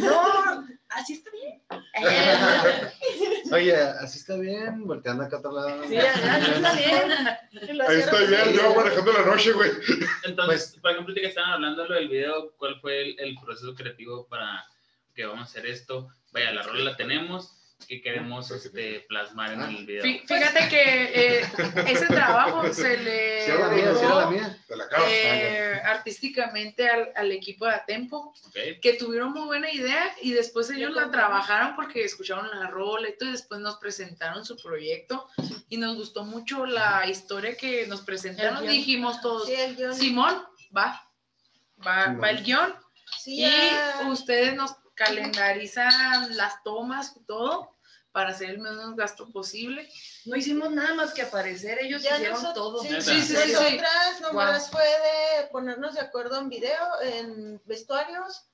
No, 0.00 0.66
así 0.90 1.12
está 1.14 1.30
bien. 1.30 1.62
Eh, 1.94 2.92
Oye, 3.52 3.76
así 3.76 4.18
está 4.18 4.36
bien, 4.36 4.86
volteando 4.86 5.24
acá 5.24 5.36
a 5.36 5.38
otro 5.40 5.52
lado. 5.52 5.84
sí, 5.88 5.96
así 5.96 6.50
está 6.50 6.72
bien. 6.74 7.80
Ahí 7.86 7.98
estoy 8.00 8.26
bien, 8.28 8.52
yo 8.52 8.74
manejando 8.74 9.12
la 9.12 9.22
noche, 9.26 9.52
güey. 9.52 9.70
Entonces, 10.24 10.76
por 10.80 10.90
ejemplo, 10.90 11.12
ahorita 11.12 11.20
que 11.20 11.28
estaban 11.28 11.52
hablando 11.52 11.82
de 11.82 11.88
lo 11.88 11.94
del 11.94 12.08
video, 12.08 12.52
¿cuál 12.58 12.80
fue 12.80 13.02
el, 13.02 13.20
el 13.20 13.36
proceso 13.44 13.74
creativo 13.74 14.26
para 14.28 14.64
que 15.14 15.24
vamos 15.26 15.40
a 15.48 15.50
hacer 15.50 15.66
esto? 15.66 16.08
Vaya, 16.32 16.52
la 16.52 16.62
rola 16.62 16.84
la 16.92 16.96
tenemos, 16.96 17.58
que 17.88 18.00
queremos 18.00 18.50
este, 18.52 19.00
plasmar 19.08 19.52
en 19.52 19.60
el 19.62 19.84
video. 19.86 20.04
Fí- 20.04 20.20
Fíjate 20.26 20.68
que 20.68 21.38
eh, 21.40 21.46
ese 21.88 22.06
trabajo 22.06 22.72
se 22.72 22.96
le 22.98 23.46
mía, 24.30 24.58
eh, 25.08 25.80
artísticamente 25.84 26.88
al, 26.88 27.10
al 27.16 27.32
equipo 27.32 27.66
de 27.66 27.72
Atempo, 27.74 28.32
¿ok? 28.46 28.56
que 28.80 28.94
tuvieron 28.98 29.32
muy 29.32 29.46
buena 29.46 29.70
idea 29.70 30.14
y 30.22 30.32
después 30.32 30.70
ellos 30.70 30.92
la 30.92 31.10
trabajaron 31.10 31.74
porque 31.76 32.04
escucharon 32.04 32.48
la 32.58 32.68
rola 32.68 33.08
y 33.08 33.18
todo, 33.18 33.28
y 33.28 33.32
después 33.32 33.60
nos 33.60 33.76
presentaron 33.78 34.44
su 34.44 34.56
proyecto 34.56 35.28
y 35.68 35.76
nos 35.76 35.96
gustó 35.96 36.24
mucho 36.24 36.64
la 36.66 37.06
historia 37.08 37.56
que 37.56 37.86
nos 37.88 38.02
presentaron. 38.02 38.66
Dijimos 38.66 39.20
todos, 39.20 39.46
Sí. 39.48 39.56
Simón, 39.92 40.42
va, 40.76 41.02
va, 41.84 42.04
Simón. 42.04 42.22
va 42.22 42.30
el 42.30 42.44
guion 42.44 42.74
Sí, 43.18 43.40
y 43.40 43.40
ya. 43.42 44.06
ustedes 44.08 44.54
nos 44.54 44.72
calendarizan 44.94 46.36
las 46.36 46.62
tomas 46.62 47.14
y 47.16 47.24
todo 47.24 47.76
para 48.12 48.30
hacer 48.30 48.50
el 48.50 48.58
menos 48.58 48.94
gasto 48.94 49.30
posible. 49.32 49.88
No 50.26 50.36
hicimos 50.36 50.70
nada 50.70 50.94
más 50.94 51.14
que 51.14 51.22
aparecer, 51.22 51.78
ellos 51.80 52.02
Ya 52.02 52.16
hicieron 52.16 52.42
nosotros- 52.42 52.54
todo. 52.54 52.82
Sí. 52.82 52.88
Sí, 53.00 53.22
sí, 53.22 53.22
sí, 53.22 53.36
sí. 53.46 53.52
Nosotras 53.52 54.20
nomás 54.20 54.70
fue 54.70 54.84
de 54.84 55.46
ponernos 55.50 55.94
de 55.94 56.00
acuerdo 56.00 56.38
en 56.38 56.48
video, 56.50 57.00
en 57.02 57.62
vestuarios, 57.64 58.44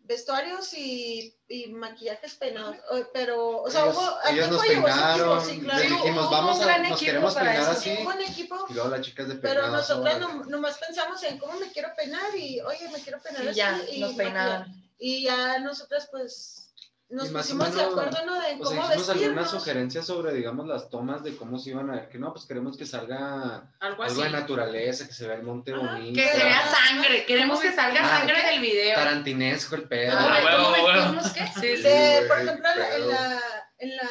vestuarios 0.00 0.74
y, 0.74 1.32
y 1.46 1.68
maquillajes 1.68 2.34
peinados. 2.34 2.76
O- 2.90 3.06
Pero, 3.12 3.62
o 3.62 3.70
sea, 3.70 3.82
ellos, 3.84 3.96
hubo. 3.96 4.18
ellos 4.30 4.50
nos 4.50 4.60
su 4.60 4.66
equipo, 4.72 4.84
peinaron, 4.86 5.44
sí, 5.46 5.52
les 5.52 5.64
claro. 5.64 5.80
dijimos, 5.82 6.24
Hubo 6.24 6.30
vamos 6.32 6.56
un 6.56 6.62
a, 6.62 6.66
gran 6.66 6.82
nos 6.82 6.90
equipo 6.90 7.06
queremos 7.06 7.34
para 7.34 7.46
peinar 7.52 7.62
eso. 7.62 7.70
así. 7.78 7.90
Un 7.98 8.04
buen 8.04 8.20
equipo. 8.20 8.66
Y 8.68 8.74
luego 8.74 8.88
las 8.90 9.00
chicas 9.02 9.28
de 9.28 9.34
Pero 9.36 9.68
nosotras 9.68 10.18
nomás 10.48 10.78
pensamos 10.78 11.22
en 11.22 11.38
cómo 11.38 11.52
me 11.60 11.70
quiero 11.70 11.90
peinar 11.96 12.34
y, 12.36 12.60
oye, 12.62 12.88
me 12.88 12.98
quiero 13.00 13.20
peinar 13.22 13.44
Y 13.44 13.48
así. 13.48 13.56
ya, 13.58 13.80
y 13.92 14.00
nos 14.00 14.14
peinaban. 14.14 14.81
Y 15.04 15.24
ya 15.24 15.58
nosotras, 15.58 16.08
pues, 16.12 16.72
nos 17.08 17.28
Y 17.28 17.32
pusimos 17.32 17.70
de 17.70 17.76
menos, 17.76 17.90
acuerdo, 17.92 18.24
¿no? 18.24 18.34
De 18.40 18.40
O 18.40 18.44
sea, 18.44 18.56
cómo 18.56 18.62
hicimos 18.62 18.88
algunas 18.90 19.08
vestirnos. 19.08 19.50
sugerencias 19.50 20.06
sobre, 20.06 20.32
digamos, 20.32 20.66
las 20.68 20.88
tomas 20.90 21.24
de 21.24 21.36
cómo 21.36 21.58
se 21.58 21.70
iban 21.70 21.90
a 21.90 21.94
ver. 21.96 22.08
Que 22.08 22.18
no, 22.18 22.32
pues 22.32 22.46
queremos 22.46 22.76
que 22.76 22.86
salga 22.86 23.68
Algo 23.80 24.02
algo 24.04 24.22
de 24.22 24.30
naturaleza, 24.30 25.06
que 25.08 25.12
se 25.12 25.26
vea 25.26 25.36
el 25.36 25.42
monte 25.42 25.72
Ah, 25.74 25.78
bonito. 25.78 26.14
Que 26.14 26.28
se 26.28 26.44
vea 26.44 26.62
sangre, 26.68 27.26
queremos 27.26 27.60
que 27.60 27.72
salga 27.72 28.00
Ah, 28.02 28.18
sangre 28.20 28.42
del 28.46 28.60
video. 28.60 28.94
Tarantinesco 28.94 29.74
el 29.74 29.88
pedo. 29.88 30.12
¿Cómo 30.16 30.26
Ah, 30.28 30.40
cómo 30.56 30.72
huevo. 30.72 30.94
vestirnos 30.94 31.32
qué? 31.32 31.46
Sí, 31.60 31.76
sí. 31.78 31.82
De, 31.82 32.18
Sí, 32.22 32.28
por 32.28 32.38
ejemplo, 32.40 32.68
en 32.70 32.78
la, 32.78 32.86
en 32.94 33.02
pedo. 33.02 33.10
la, 33.10 33.40
en 33.78 33.96
la 33.96 34.08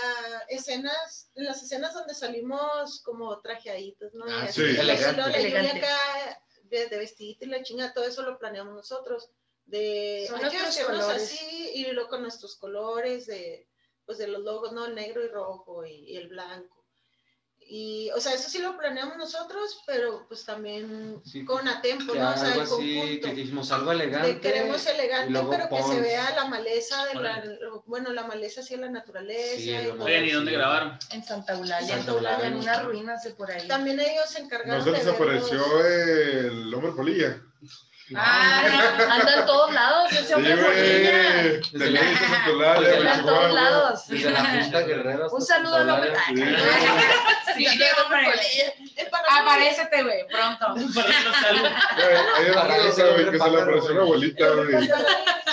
escenas, 0.50 1.32
en 1.36 1.46
las 1.46 1.64
escenas 1.64 1.94
donde 1.94 2.14
salimos 2.14 3.02
como 3.04 3.40
trajeaditos, 3.40 4.14
¿no? 4.14 4.26
Ah, 4.28 4.46
Y 4.50 4.52
sí, 4.52 4.62
y 4.62 4.78
elegante. 4.78 5.22
luego 5.22 5.58
la 5.64 5.70
acá 5.72 5.98
de, 6.66 6.88
de 6.88 6.98
vestidito 6.98 7.46
y 7.46 7.48
la 7.48 7.64
chinga, 7.64 7.94
todo 7.94 8.04
eso 8.06 8.22
lo 8.24 8.38
planeamos 8.38 8.74
nosotros. 8.76 9.30
De 9.66 10.26
Son 10.28 10.44
hay 10.44 10.52
que 10.52 10.84
colores. 10.86 11.24
así 11.24 11.72
y 11.76 11.92
luego 11.92 12.10
con 12.10 12.22
nuestros 12.24 12.56
colores 12.58 13.26
de 13.28 13.68
pues 14.06 14.18
de 14.18 14.28
los 14.28 14.42
logos, 14.42 14.74
¿no? 14.74 14.86
El 14.88 14.96
negro 14.96 15.24
y 15.24 15.28
rojo 15.30 15.86
y, 15.86 16.12
y 16.12 16.18
el 16.18 16.28
blanco. 16.28 16.82
Y, 17.74 18.10
o 18.14 18.20
sea, 18.20 18.34
eso 18.34 18.50
sí 18.50 18.58
lo 18.60 18.76
planeamos 18.78 19.16
nosotros, 19.16 19.82
pero 19.88 20.26
pues 20.28 20.44
también 20.44 21.22
Sí, 21.24 21.46
con 21.46 21.66
a 21.70 21.80
tiempo, 21.82 22.12
Que 22.12 22.20
¿no? 22.20 22.32
O 22.32 22.34
sea, 22.34 22.48
algo 22.48 22.56
el 22.56 22.62
así, 22.64 22.98
conjunto. 22.98 23.28
que 23.28 23.34
dijimos 23.36 23.72
algo 23.72 23.90
De 23.92 23.96
elegante. 23.96 24.40
queremos 24.42 24.86
elegante, 24.88 25.40
pero 25.50 25.70
que 25.70 25.76
se 25.78 25.82
Pons. 25.84 26.02
vea 26.02 26.36
la 26.36 26.46
maleza 26.46 27.06
de 27.06 27.16
la, 27.16 27.44
bueno, 27.86 28.12
la 28.12 28.24
maleza 28.28 28.60
hacia 28.62 28.78
la 28.78 28.90
naturaleza. 28.90 29.56
Sí, 29.56 29.70
y 29.70 29.74
¿y 29.76 29.86
dónde 30.32 30.52
Sí. 30.52 30.58
grabaron? 30.58 31.00
En 31.12 31.24
Santa 31.24 31.54
Eulalia, 31.54 31.96
Santa 31.96 32.12
Eulalia. 32.12 32.48
en 32.48 32.56
unas 32.56 32.84
ruinas 32.84 33.24
de 33.24 33.30
por 33.36 33.50
ahí. 33.52 33.66
También 33.68 34.00
ellos 34.02 34.28
se 34.30 34.40
encargaron 34.40 34.78
Nos 34.78 34.86
de 34.86 34.92
ver 34.92 35.06
desapareció 35.06 35.58
los- 35.58 35.86
el 35.86 36.74
hombre 36.74 36.92
polilla. 36.92 37.42
Ah, 38.16 38.98
anda 39.10 39.40
en 39.40 39.46
todos 39.46 39.74
lados, 39.74 40.12
ese 40.12 40.36
hombre 40.36 40.54
Anda 40.54 40.62
en 43.16 43.26
todos 43.26 43.54
lados. 43.54 44.08
Desde 44.08 44.32
la 44.32 44.44
Junta 44.64 44.82
Guerrero. 44.82 45.26
hasta 45.26 45.36
Un 45.38 45.42
saludo 45.42 45.76
al 45.76 45.90
hombre 45.90 46.14
Santa 46.16 46.46
Sí. 47.56 47.66
Sí. 47.72 47.78
Aparécete, 49.30 50.04
güey, 50.04 50.28
pronto. 50.28 50.66
Hay 52.38 52.50
una 52.50 52.78
cosa, 52.78 53.08
güey, 53.12 53.32
que 53.32 53.40
se 53.40 53.50
le 53.50 53.62
apareció 53.62 53.92
una 53.92 54.02
abuelita, 54.02 54.50
güey. 54.50 54.90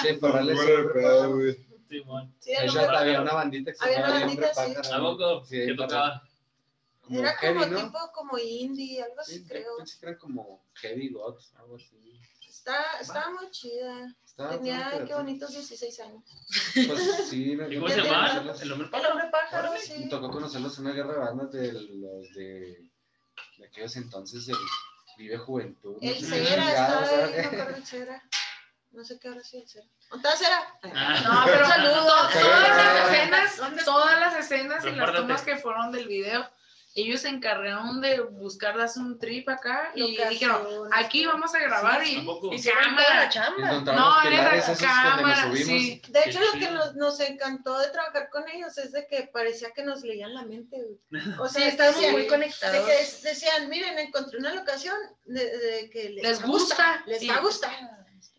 Sí, 0.02 0.12
para 0.20 0.34
darle 0.34 0.54
Fuera 0.56 0.70
de 0.70 0.80
ese- 0.82 0.88
pedo, 0.94 1.34
güey. 1.34 1.68
Simón. 1.88 2.34
Sí, 2.38 2.52
había 2.54 3.20
una 3.22 3.32
bandita 3.32 3.72
que 3.72 3.78
se 3.78 3.84
Había 3.84 3.98
una 3.98 4.06
llamaba 4.08 4.26
Hombre. 4.26 4.48
Pájaro. 4.54 4.94
¿A 4.94 4.98
Era 7.10 7.36
como 7.38 7.60
heavy, 7.60 7.70
¿no? 7.70 7.78
tipo 7.78 7.98
como 8.12 8.38
indie, 8.38 9.02
algo 9.02 9.20
así 9.20 9.38
Sí, 9.38 9.46
creo. 9.48 9.76
pensé 9.78 9.98
que 9.98 10.06
eran 10.06 10.18
como 10.18 10.62
heavy 10.74 11.08
gods, 11.10 11.52
algo 11.58 11.76
así. 11.76 12.20
Está, 12.58 13.00
estaba 13.00 13.30
muy 13.30 13.50
chida. 13.50 14.14
Estaba 14.24 14.50
Tenía, 14.50 15.04
qué 15.06 15.14
bonitos 15.14 15.50
16 15.52 16.00
años. 16.00 16.22
Pues 16.86 17.28
sí, 17.28 17.56
me 17.56 17.68
¿Y 17.72 17.76
cómo 17.76 17.88
se 17.88 18.00
conocerlos. 18.02 18.62
El 18.62 18.72
hombre 18.72 18.86
El 18.86 18.90
pájaro. 18.90 19.12
hombre 19.14 19.28
pájaro, 19.30 19.72
sí. 19.80 19.94
Me 20.04 20.06
tocó 20.08 20.30
conocerlos 20.30 20.78
en 20.78 20.86
una 20.86 20.94
guerra 20.94 21.12
de 21.14 21.18
bandas 21.18 21.52
de 21.52 21.72
los 21.72 22.32
de, 22.34 22.84
de 23.58 23.66
aquellos 23.66 23.96
entonces 23.96 24.46
del 24.46 24.56
Vive 25.16 25.38
Juventud. 25.38 25.96
no 26.00 26.08
El 26.10 26.24
Cera 26.24 26.68
estaba 26.70 27.00
ahí, 27.24 27.32
me 27.32 27.40
acuerdo 27.46 27.76
el 27.76 27.86
Cera. 27.86 28.22
No 28.90 29.04
sé 29.04 29.18
qué 29.18 29.28
ahora 29.28 29.42
sí 29.42 29.58
el 29.58 29.68
Cera. 29.68 29.86
¿Dónde 30.10 30.28
está 30.28 30.36
Cera? 30.38 30.78
Ah. 30.82 31.20
No, 31.24 31.44
pero 31.52 31.66
Saludos. 31.68 32.32
to- 32.32 32.38
todas 32.40 32.68
las 32.68 33.10
escenas, 33.10 33.84
todas 33.84 34.20
las 34.20 34.36
escenas 34.36 34.84
y 34.84 34.90
las 34.92 35.12
tomas 35.14 35.42
que 35.42 35.56
fueron 35.56 35.90
del 35.92 36.06
video 36.08 36.48
ellos 37.02 37.20
se 37.20 37.28
encargaron 37.28 38.00
de 38.00 38.20
buscar 38.20 38.76
darse 38.76 38.98
un 39.00 39.18
trip 39.18 39.48
acá 39.48 39.90
y 39.94 40.16
dijeron, 40.28 40.62
aquí 40.92 41.26
vamos 41.26 41.54
a 41.54 41.58
grabar 41.60 42.04
Sí, 42.04 42.16
y, 42.50 42.54
y 42.56 42.62
cámara. 42.62 43.28
chamba. 43.28 43.72
No, 43.80 44.22
era 44.22 44.54
la 44.56 44.76
cámara, 44.76 45.50
sí. 45.54 46.00
De 46.08 46.20
hecho, 46.26 46.40
lo 46.40 46.52
que 46.58 46.70
nos, 46.70 46.94
nos 46.96 47.20
encantó 47.20 47.78
de 47.78 47.88
trabajar 47.88 48.28
con 48.30 48.48
ellos 48.48 48.76
es 48.78 48.92
de 48.92 49.06
que 49.06 49.28
parecía 49.32 49.70
que 49.72 49.82
nos 49.82 50.02
leían 50.02 50.34
la 50.34 50.42
mente. 50.42 50.76
O 51.38 51.48
sea, 51.48 51.62
Sí, 51.62 51.68
estamos 51.68 51.94
decían- 51.96 52.12
muy 52.12 52.22
de 52.22 52.28
conectados. 52.28 52.86
que 52.86 53.28
decían, 53.28 53.68
miren, 53.68 53.98
encontré 53.98 54.38
una 54.38 54.54
locación 54.54 54.96
de, 55.24 55.58
de 55.58 55.90
que 55.90 56.10
les, 56.10 56.42
gusta. 56.42 57.02
les 57.06 57.28
va 57.28 57.36
a 57.36 57.40
gustar. 57.40 57.72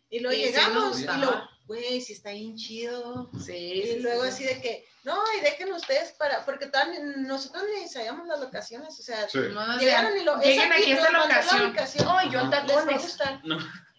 Y 0.09 0.19
sí 0.19 0.25
llegamos 0.25 0.99
y 1.01 1.05
lo, 1.05 1.49
güey, 1.69 2.01
si 2.01 2.13
está 2.13 2.31
bien 2.31 2.55
chido. 2.57 3.29
Sí, 3.45 3.53
Y 3.55 3.83
sí, 3.93 3.99
luego 3.99 4.23
sí. 4.23 4.29
así 4.29 4.43
de 4.43 4.59
que, 4.61 4.85
no, 5.03 5.15
y 5.37 5.41
dejen 5.41 5.71
ustedes 5.71 6.11
para, 6.13 6.43
porque 6.43 6.65
también 6.65 7.27
nosotros 7.27 7.63
ni 7.73 7.83
ensayamos 7.83 8.27
las 8.27 8.39
locaciones, 8.39 8.99
o 8.99 9.03
sea, 9.03 9.29
Sí. 9.29 9.39
No 9.53 9.77
llegaron 9.77 10.17
y 10.17 10.23
lo, 10.23 10.37
es 10.41 10.47
lleguen 10.47 10.73
aquí 10.73 10.91
a 10.91 10.95
nos 10.95 11.05
esta 11.05 11.11
la 11.11 11.19
locación. 11.27 11.65
ubicación. 11.69 12.05
No, 12.05 12.21
y 12.23 12.29
yo 12.31 12.39
va 12.41 12.47
a 12.47 12.65
tacones. 12.65 13.01
gustar. 13.03 13.41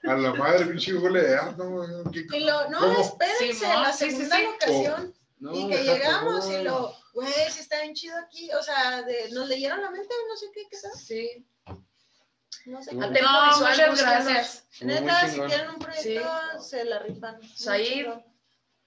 A 0.02 0.14
la 0.14 0.32
madre, 0.34 0.64
pinche 0.66 0.92
Google 0.94 1.22
de 1.22 1.36
ah, 1.36 1.54
no, 1.56 2.10
¿qué- 2.10 2.26
Y 2.36 2.40
lo, 2.40 2.68
no, 2.70 2.80
¿Cómo? 2.80 3.00
espérense, 3.00 3.66
la 3.68 3.92
sí, 3.92 4.06
sí, 4.10 4.16
segunda 4.16 4.38
locación. 4.40 5.14
No, 5.38 5.54
y 5.54 5.68
que 5.70 5.82
llegamos 5.84 6.50
y 6.50 6.62
lo, 6.62 6.94
güey, 7.14 7.32
si 7.50 7.60
está 7.60 7.80
bien 7.82 7.94
chido 7.94 8.16
aquí, 8.18 8.50
o 8.52 8.62
sea, 8.62 9.02
de, 9.02 9.30
nos 9.30 9.46
leyeron 9.48 9.80
la 9.80 9.90
mente, 9.90 10.12
no 10.28 10.36
sé 10.36 10.46
qué, 10.54 10.62
qué 10.70 10.76
tal, 10.78 10.92
Sí. 10.98 11.46
No 12.66 12.82
sé. 12.82 12.94
No, 12.94 13.08
muchas 13.08 14.00
gracias. 14.00 14.66
Neta, 14.82 15.28
si 15.28 15.40
quieren 15.40 15.70
un 15.70 15.78
proyecto, 15.78 16.30
Sí. 16.58 16.68
se 16.70 16.84
la 16.84 16.98
rifan. 17.00 17.40
Said. 17.54 18.06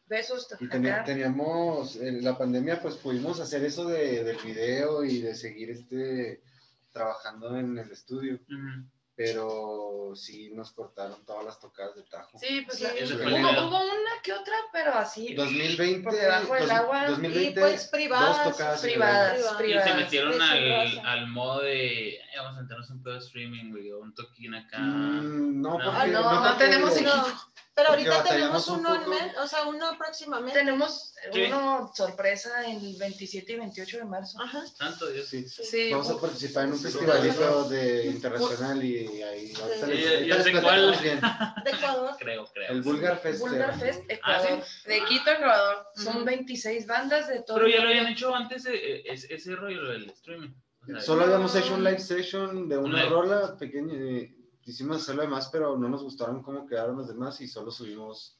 Besos. 0.05 0.47
Y 0.59 0.65
acá. 0.65 1.03
teníamos, 1.05 1.95
en 1.95 2.23
la 2.23 2.37
pandemia, 2.37 2.81
pues 2.81 2.95
pudimos 2.95 3.39
hacer 3.39 3.63
eso 3.63 3.85
de, 3.85 4.23
del 4.23 4.37
video 4.37 5.03
y 5.03 5.21
de 5.21 5.33
seguir 5.33 5.71
este, 5.71 6.43
trabajando 6.91 7.57
en 7.57 7.77
el 7.77 7.89
estudio. 7.89 8.39
Pero 9.15 10.11
sí 10.15 10.51
nos 10.53 10.71
cortaron 10.71 11.23
todas 11.25 11.45
las 11.45 11.59
tocadas 11.59 11.95
de 11.95 12.03
tajo. 12.03 12.37
Sí, 12.39 12.61
pues 12.65 12.79
Sí. 12.79 12.85
hubo, 12.85 12.97
el 12.97 13.57
hubo 13.63 13.77
una 13.79 14.21
que 14.23 14.33
otra, 14.33 14.55
pero 14.71 14.93
así. 14.95 15.33
2020, 15.35 16.03
Por 16.03 16.13
debajo 16.13 16.53
del 16.53 16.63
dos- 16.63 16.71
agua. 16.71 17.07
2020, 17.07 17.59
Y 17.59 17.63
pues 17.63 17.87
privadas, 17.87 18.43
dos 18.45 18.53
tocadas 18.53 18.81
privadas, 18.81 19.33
ilegales. 19.37 19.53
Y 19.53 19.63
privadas. 19.63 19.89
se 19.89 19.95
metieron 19.95 20.41
al, 20.41 20.99
al 21.05 21.27
modo 21.27 21.61
de, 21.61 22.19
"Ay, 22.31 22.37
vamos 22.37 22.57
a 22.57 22.61
entrarnos 22.61 22.89
un 22.89 23.03
pedo 23.03 23.13
de 23.13 23.19
streaming, 23.19 23.71
güey, 23.71 23.91
o 23.91 23.99
un 23.99 24.13
toquín 24.15 24.55
acá. 24.55 24.79
Mm, 24.79 25.61
no, 25.61 25.69
No. 25.77 25.83
porque, 25.83 25.89
Ah, 25.99 26.07
no, 26.07 26.21
no 26.33 26.49
porque- 26.49 26.65
tenemos 26.65 26.95
equipo. 26.97 27.11
Pero 27.75 27.89
ahorita 27.89 28.23
tenemos 28.23 28.67
un 28.67 28.79
uno, 28.81 28.93
en 28.93 28.99
poco. 29.01 29.09
men- 29.11 29.35
o 29.37 29.47
sea, 29.47 29.63
uno 29.65 29.97
próximamente. 29.97 30.59
Tenemos 30.59 31.15
Sí. 31.33 31.41
uno 31.47 31.91
sorpresa 31.95 32.65
el 32.69 32.95
27 32.97 33.53
y 33.53 33.55
28 33.55 33.97
de 33.97 34.05
marzo. 34.05 34.39
Ajá. 34.39 34.63
Santo 34.67 35.07
Dios. 35.07 35.27
Sí. 35.27 35.47
Sí, 35.49 35.89
Vamos 35.91 36.09
a 36.11 36.19
participar 36.21 36.65
en 36.65 36.73
un 36.73 36.79
festivalito 36.79 37.69
de 37.69 38.05
internacional 38.05 38.83
y 38.83 39.23
ahí 39.23 39.47
Sí. 39.47 39.55
sé 39.55 40.25
platicamos 40.27 40.61
cuál. 40.63 40.97
bien. 41.01 41.19
De 41.63 41.71
Ecuador. 41.71 42.15
Creo, 42.19 42.45
creo. 42.53 42.71
El 42.71 42.81
Bulgar 42.83 43.17
Fest. 43.19 43.39
Vulgar 43.39 43.71
eh, 43.71 43.79
Fest, 43.79 44.01
Ah, 44.21 44.39
¿sí? 44.39 44.47
Ecuador. 44.47 44.63
de 44.85 45.05
Quito, 45.05 45.31
Ecuador. 45.31 45.87
Son 45.95 46.15
Ujú. 46.17 46.25
26 46.25 46.85
bandas 46.85 47.27
de 47.27 47.41
todo. 47.41 47.57
Pero 47.57 47.69
ya 47.69 47.81
lo 47.81 47.89
habían 47.89 48.07
hecho 48.07 48.35
antes 48.35 48.63
de, 48.63 48.75
eh, 48.75 49.03
ese, 49.05 49.33
ese 49.33 49.55
rollo 49.55 49.81
lo 49.81 49.91
del 49.93 50.09
streaming. 50.11 50.53
O 50.83 50.85
sea, 50.85 50.99
Solo 51.01 51.23
habíamos 51.23 51.55
hecho 51.55 51.73
un 51.73 51.83
live 51.83 51.99
session 51.99 52.69
de 52.69 52.77
una 52.77 53.05
rola 53.05 53.55
pequeña. 53.57 53.93
Quisimos 54.63 54.97
hacerlo 54.97 55.21
demás, 55.21 55.49
pero 55.51 55.77
no 55.77 55.89
nos 55.89 56.03
gustaron 56.03 56.41
cómo 56.41 56.65
quedaron 56.65 56.97
los 56.97 57.07
demás 57.07 57.39
y 57.41 57.47
solo 57.47 57.71
subimos 57.71 58.39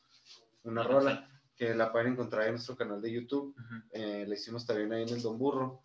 una 0.63 0.83
rola 0.83 1.29
que 1.55 1.75
la 1.75 1.91
pueden 1.91 2.13
encontrar 2.13 2.45
en 2.47 2.53
nuestro 2.53 2.75
canal 2.75 3.01
de 3.01 3.11
YouTube. 3.11 3.55
Ujú. 3.57 3.83
Eh, 3.91 4.25
la 4.27 4.33
hicimos 4.33 4.65
también 4.65 4.91
ahí 4.93 5.03
en 5.03 5.09
el 5.09 5.21
Don 5.21 5.37
Burro, 5.37 5.83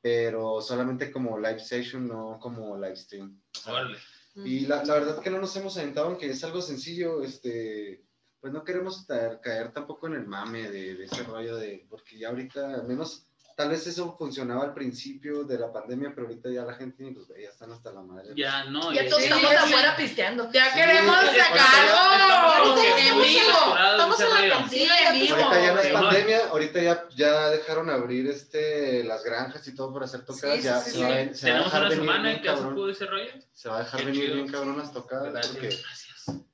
pero 0.00 0.60
solamente 0.60 1.10
como 1.10 1.38
live 1.38 1.60
session, 1.60 2.06
no 2.06 2.38
como 2.40 2.76
live 2.76 2.96
stream. 2.96 3.40
Órale. 3.66 3.98
Y 4.36 4.60
la, 4.60 4.84
la 4.84 4.94
verdad 4.94 5.20
que 5.20 5.30
no 5.30 5.40
nos 5.40 5.56
hemos 5.56 5.76
aventado, 5.76 6.06
aunque 6.06 6.30
es 6.30 6.44
algo 6.44 6.62
sencillo, 6.62 7.22
este, 7.22 8.04
pues 8.40 8.52
no 8.52 8.62
queremos 8.62 9.04
caer, 9.06 9.40
caer 9.40 9.72
tampoco 9.72 10.06
en 10.06 10.14
el 10.14 10.26
mame 10.26 10.70
de, 10.70 10.94
de 10.94 11.04
ese 11.04 11.24
rollo 11.24 11.56
de, 11.56 11.84
porque 11.90 12.16
ya 12.16 12.28
ahorita, 12.28 12.74
al 12.74 12.86
menos, 12.86 13.26
tal 13.60 13.68
vez 13.68 13.86
eso 13.86 14.16
funcionaba 14.16 14.64
al 14.64 14.72
principio 14.72 15.44
de 15.44 15.58
la 15.58 15.70
pandemia, 15.70 16.12
pero 16.14 16.28
ahorita 16.28 16.48
ya 16.50 16.62
la 16.64 16.72
gente, 16.72 17.12
pues 17.14 17.28
ya 17.28 17.50
están 17.50 17.70
hasta 17.72 17.92
la 17.92 18.00
madre. 18.00 18.30
Ya, 18.34 18.64
no. 18.64 18.90
Ya 18.90 19.06
todos 19.06 19.18
Sí, 19.22 19.24
estamos 19.28 19.50
sí. 19.50 19.56
afuera 19.56 19.96
pisteando. 19.96 20.50
Ya 20.50 20.64
Sí, 20.72 20.78
queremos 20.80 21.16
sí, 21.20 21.36
sacar 21.36 21.84
estamos 21.84 22.80
en 22.86 23.22
vivo. 23.22 23.76
Estamos 23.90 24.20
la 24.20 24.48
cantina, 24.48 24.94
en 25.08 25.20
vivo. 25.20 25.36
Ahorita 25.36 25.60
ya 25.62 25.72
no 25.74 25.80
es 25.80 25.92
pandemia, 25.92 26.40
ahorita 26.50 26.82
ya, 26.82 27.08
ya 27.14 27.50
dejaron 27.50 27.90
abrir 27.90 28.28
este, 28.28 29.04
las 29.04 29.22
granjas 29.24 29.68
y 29.68 29.74
todo 29.74 29.92
para 29.92 30.06
hacer 30.06 30.24
tocadas, 30.24 30.56
Sí, 30.56 30.62
ya 30.62 30.80
sí, 30.80 30.90
se, 30.92 30.96
sí, 30.96 31.02
va, 31.02 31.08
se 31.10 31.12
va 31.14 31.20
a 31.20 31.32
Tenemos 31.34 31.64
dejar 31.66 31.80
una 31.80 31.88
venir 31.90 32.00
semana 32.00 32.22
bien 32.22 32.36
en 32.36 32.42
que 32.42 32.48
se 32.48 32.54
cabrón, 32.54 32.74
pudo 32.74 32.90
ese 32.90 33.06
rollo. 33.06 33.30
se 33.52 33.68
va 33.68 33.76
a 33.76 33.78
dejar 33.80 34.00
Qué 34.00 34.06
venir 34.06 34.22
chido. 34.22 34.34
bien 34.36 34.48
cabrón 34.48 34.78
las 34.78 34.92
tocadas, 34.92 35.32
Gracias. 35.32 35.52
porque 35.52 35.66
Gracias. 35.68 36.09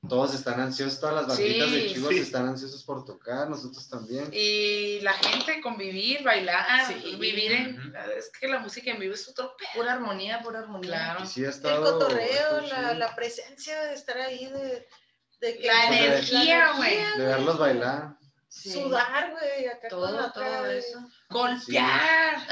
Todos 0.07 0.33
están 0.33 0.59
ansiosos, 0.59 0.99
todas 0.99 1.15
las 1.15 1.27
banditas 1.27 1.71
de 1.71 1.87
chivos 1.93 2.09
sí. 2.09 2.19
están 2.19 2.47
ansiosos 2.47 2.83
por 2.83 3.05
tocar, 3.05 3.49
nosotros 3.49 3.87
también. 3.89 4.29
Y 4.31 4.99
la 5.01 5.13
gente 5.13 5.61
convivir, 5.61 6.23
bailar, 6.23 6.85
Sí. 6.87 7.15
vivir 7.19 7.51
en... 7.51 7.79
Ujú. 7.79 7.97
Es 8.17 8.31
que 8.39 8.47
la 8.47 8.59
música 8.59 8.91
en 8.91 8.99
vivo 8.99 9.13
es 9.13 9.27
otro 9.27 9.55
pedo. 9.57 9.69
Pura 9.75 9.93
armonía, 9.93 10.41
pura 10.41 10.59
armonía. 10.59 10.89
Claro. 10.89 11.23
Y 11.23 11.27
sí 11.27 11.45
ha 11.45 11.49
El 11.49 11.81
cotorreo, 11.81 12.61
la, 12.61 12.93
la 12.93 13.15
presencia 13.15 13.81
de 13.83 13.93
estar 13.93 14.17
ahí, 14.17 14.45
de, 14.45 14.87
de 15.41 15.57
que 15.57 15.67
La 15.67 15.87
Pues 15.87 15.99
energía, 16.01 16.71
güey. 16.77 16.97
De 17.17 17.25
verlos 17.25 17.57
bailar. 17.57 18.17
Sí. 18.49 18.71
sudar, 18.71 19.31
güey, 19.31 19.67
acá 19.67 19.89
con 19.89 19.99
Todo, 19.99 20.21
la 20.21 20.31
todo 20.31 20.65
eso. 20.67 20.99
Golpear. 21.29 22.47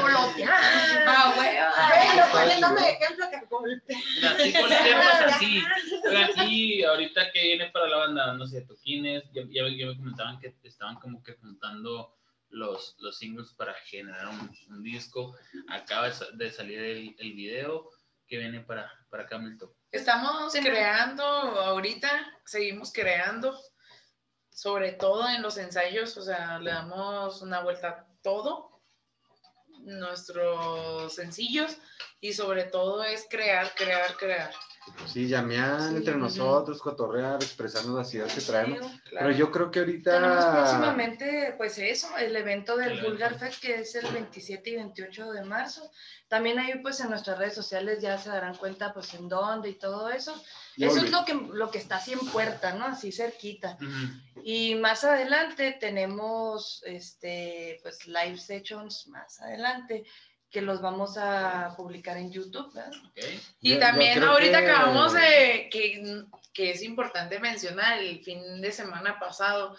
Colotear. 0.00 1.06
Ah, 1.08 1.32
lo 2.16 2.22
Está 2.22 2.32
poniéndome 2.32 2.80
de 2.80 2.90
ejemplo 2.90 3.26
que 3.30 3.46
golpea. 3.48 3.98
Mira, 4.38 5.26
así 5.26 5.62
así. 6.40 6.84
Ahorita 6.84 7.30
que 7.32 7.42
viene 7.42 7.70
para 7.70 7.86
la 7.88 7.96
banda, 7.98 8.32
no 8.34 8.46
sé, 8.46 8.62
toquines, 8.62 9.24
ya, 9.32 9.42
ya, 9.48 9.68
ya 9.68 9.86
me 9.86 9.96
comentaban 9.96 10.40
que 10.40 10.54
estaban 10.62 10.96
como 10.96 11.22
que 11.22 11.34
juntando 11.34 12.16
los, 12.50 12.96
los 12.98 13.18
singles 13.18 13.52
para 13.52 13.74
generar 13.74 14.28
un, 14.28 14.50
un 14.68 14.82
disco. 14.82 15.36
Acaba 15.68 16.10
de 16.10 16.50
salir 16.50 16.78
el, 16.78 17.16
el 17.18 17.32
video 17.34 17.90
que 18.26 18.38
viene 18.38 18.60
para, 18.60 18.90
para 19.10 19.26
Camilton. 19.26 19.70
Estamos 19.90 20.52
creando 20.54 21.22
ahorita, 21.24 22.08
seguimos 22.44 22.92
creando, 22.92 23.58
sobre 24.56 24.92
todo 24.92 25.28
en 25.28 25.42
los 25.42 25.58
ensayos, 25.58 26.16
o 26.16 26.22
sea, 26.22 26.58
le 26.58 26.70
damos 26.70 27.42
una 27.42 27.60
vuelta 27.60 27.88
a 27.88 28.06
todo, 28.22 28.80
nuestros 29.82 31.14
sencillos, 31.14 31.76
y 32.22 32.32
sobre 32.32 32.64
todo 32.64 33.04
es 33.04 33.26
crear, 33.28 33.74
crear, 33.74 34.16
crear. 34.16 34.50
Sí, 35.06 35.28
llamear 35.28 35.80
Sí, 35.80 35.96
entre 35.96 36.12
ujú. 36.12 36.20
nosotros, 36.20 36.80
cotorrear, 36.80 37.36
expresarnos 37.36 37.96
las 37.96 38.12
ideas 38.14 38.32
que 38.32 38.40
traemos. 38.40 38.78
Claro. 38.78 39.26
Pero 39.26 39.30
yo 39.32 39.50
creo 39.50 39.70
que 39.70 39.80
ahorita... 39.80 40.12
Tenemos 40.12 40.44
próximamente, 40.44 41.54
pues 41.56 41.78
eso, 41.78 42.16
el 42.18 42.36
evento 42.36 42.76
del 42.76 42.98
El 42.98 43.04
Vulgar. 43.04 43.38
Fest, 43.38 43.62
que 43.62 43.80
es 43.80 43.94
el 43.94 44.06
27 44.08 44.70
y 44.70 44.76
28 44.76 45.32
de 45.32 45.44
marzo. 45.44 45.90
También 46.28 46.58
ahí, 46.58 46.78
pues 46.82 47.00
en 47.00 47.10
nuestras 47.10 47.38
redes 47.38 47.54
sociales 47.54 48.00
ya 48.00 48.18
se 48.18 48.28
darán 48.30 48.56
cuenta, 48.56 48.92
pues 48.92 49.14
en 49.14 49.28
dónde 49.28 49.70
y 49.70 49.74
todo 49.74 50.10
eso. 50.10 50.34
Eso 50.76 50.98
es 50.98 51.10
lo 51.10 51.24
que, 51.24 51.34
lo 51.34 51.70
que 51.70 51.78
está 51.78 51.96
así 51.96 52.12
en 52.12 52.20
puerta, 52.30 52.74
¿no? 52.74 52.86
Así 52.86 53.10
cerquita. 53.12 53.78
Ujú. 53.80 54.42
Y 54.42 54.74
más 54.74 55.04
adelante 55.04 55.76
tenemos, 55.80 56.82
este, 56.84 57.78
pues 57.82 58.06
live 58.06 58.38
sessions 58.38 59.06
más 59.08 59.40
adelante, 59.40 60.04
que 60.56 60.62
los 60.62 60.80
vamos 60.80 61.18
a 61.18 61.74
publicar 61.76 62.16
en 62.16 62.32
YouTube, 62.32 62.72
¿verdad? 62.72 62.90
Ok. 63.08 63.18
Y 63.60 63.68
Yo- 63.68 63.74
yo 63.74 63.78
también 63.78 64.14
creo 64.16 64.30
ahorita 64.30 64.60
que- 64.62 64.66
acabamos 64.70 65.12
de, 65.12 65.68
que, 65.70 66.24
que 66.54 66.70
es 66.70 66.82
importante 66.82 67.38
mencionar, 67.38 67.98
el 67.98 68.24
fin 68.24 68.62
de 68.62 68.72
semana 68.72 69.18
pasado, 69.20 69.76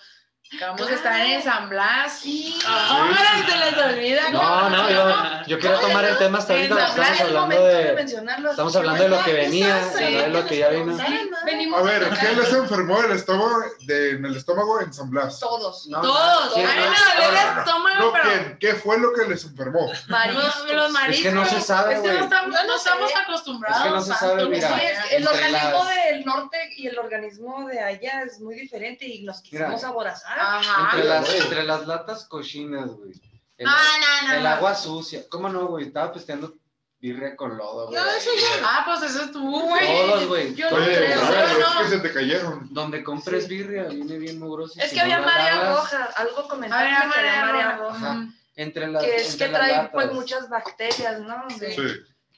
acabamos 0.55 0.87
de 0.87 0.95
estar 0.95 1.19
en 1.19 1.43
San 1.43 1.69
Blas. 1.69 2.19
Sí. 2.19 2.57
Ahora 2.65 3.17
se 3.45 3.57
les 3.57 3.77
olvida. 3.85 4.29
No, 4.31 4.69
no, 4.69 4.89
yo, 4.89 5.15
yo 5.47 5.59
quiero 5.59 5.79
tomar 5.79 6.05
el 6.05 6.17
tema 6.17 6.37
hasta 6.39 6.53
ahorita, 6.53 6.87
estamos 6.87 7.21
hablando 7.21 7.63
de. 7.65 8.01
Estamos 8.49 8.75
hablando 8.75 9.03
de 9.03 9.09
lo 9.09 9.23
que 9.23 9.33
venía, 9.33 9.75
de 9.87 10.27
lo 10.29 10.45
que 10.45 10.57
ya 10.57 10.69
vino. 10.69 10.97
A 10.97 11.81
ver, 11.81 12.09
¿qué 12.19 12.33
les 12.33 12.53
enfermó 12.53 13.01
el 13.03 13.11
estómago, 13.11 13.63
de, 13.81 14.11
en 14.11 14.25
el 14.25 14.35
estómago 14.35 14.81
en 14.81 14.93
San 14.93 15.09
Blas? 15.09 15.39
Todos. 15.39 15.87
No, 15.87 16.01
Todos. 16.01 16.53
sí, 16.53 16.61
no, 16.61 17.59
estómago, 17.59 18.05
No, 18.05 18.11
pero 18.11 18.23
¿quién? 18.23 18.57
¿Qué 18.59 18.73
fue 18.75 18.99
lo 18.99 19.13
que 19.13 19.25
les 19.25 19.43
enfermó? 19.43 19.91
Mariscos. 20.07 20.71
los, 20.71 20.91
mariscos. 20.91 21.17
Es 21.17 21.23
que 21.23 21.31
no 21.31 21.45
se 21.45 21.61
sabe, 21.61 21.95
Es 21.95 22.01
que 22.01 22.07
no 22.13 22.23
estamos, 22.23 22.49
no 22.49 23.19
acostumbrados. 23.27 23.77
Es 23.77 23.83
que 23.83 23.89
no 23.89 24.01
se 24.01 24.11
a 24.11 24.15
sabe, 24.15 24.31
tanto 24.35 24.49
mira. 24.49 24.67
Sí, 24.67 24.73
comer. 24.73 24.91
es 24.91 25.05
que 25.05 25.15
el 25.17 25.27
organismo 25.27 25.83
las- 25.83 25.95
del 26.05 26.25
norte 26.25 26.69
y 26.77 26.87
el 26.87 26.99
organismo 26.99 27.67
de 27.67 27.79
allá 27.79 28.21
es 28.25 28.39
muy 28.39 28.55
diferente 28.55 29.05
y 29.05 29.23
nos 29.23 29.41
quisimos 29.41 29.83
aborazar. 29.83 30.36
Ajá. 30.39 30.91
Entre 30.97 31.07
las, 31.09 31.33
entre 31.33 31.63
las 31.63 31.87
latas 31.87 32.25
cochinas, 32.25 32.87
güey. 32.91 33.13
El, 33.57 33.65
No, 33.65 33.71
no, 33.71 34.27
no. 34.27 34.33
el 34.35 34.43
no. 34.43 34.49
agua 34.49 34.75
sucia. 34.75 35.23
¿Cómo 35.29 35.49
no, 35.49 35.67
güey? 35.67 35.87
Estaba 35.87 36.11
pisteando 36.13 36.53
birria 36.99 37.35
con 37.35 37.57
lodo, 37.57 37.87
güey. 37.87 37.95
No, 38.01 38.09
eso 38.09 38.29
ya- 38.39 38.61
Ah, 38.63 38.83
pues 38.85 39.11
eso 39.11 39.23
es 39.25 39.31
tú, 39.31 39.49
güey. 39.61 39.87
Todos, 39.87 40.27
güey. 40.27 40.55
Yo 40.55 40.69
no 40.69 40.77
Oye, 40.77 40.95
creo, 40.95 41.21
a 41.23 41.29
ver, 41.31 41.49
yo 41.49 41.59
es 41.59 41.75
que 41.77 41.89
se 41.89 41.99
te 41.99 42.13
cayeron. 42.13 42.67
Donde 42.71 43.03
compres 43.03 43.47
birria, 43.47 43.83
viene 43.85 44.17
bien 44.17 44.39
mugroso. 44.39 44.79
Es 44.79 44.89
si 44.89 44.95
que 44.95 45.01
había 45.01 45.19
lavas- 45.19 45.69
roja, 45.75 46.03
algo 46.17 46.47
comentaron 46.47 46.93
Había 46.93 47.77
roja. 47.77 48.27
entre 48.55 48.87
las, 48.87 49.03
que 49.03 49.15
es 49.15 49.31
entre 49.33 49.45
que 49.47 49.51
las 49.53 49.61
trae 49.61 49.71
latas. 49.73 49.91
pues 49.93 50.11
muchas 50.13 50.49
bacterias, 50.49 51.19
¿no? 51.21 51.43
Sí. 51.49 51.75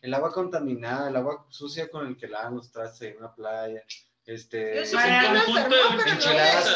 El 0.02 0.14
agua 0.14 0.32
contaminada, 0.32 1.10
el 1.10 1.16
agua 1.18 1.46
sucia 1.50 1.90
con 1.90 2.08
el 2.08 2.18
que 2.18 2.28
lavan 2.28 2.56
los 2.56 2.72
trastes 2.72 3.12
en 3.14 3.18
una 3.18 3.34
playa. 3.34 3.82
Este, 4.30 4.86
sí 4.86 4.96
un 4.96 5.02
conjunto 5.02 5.76
de 5.76 6.14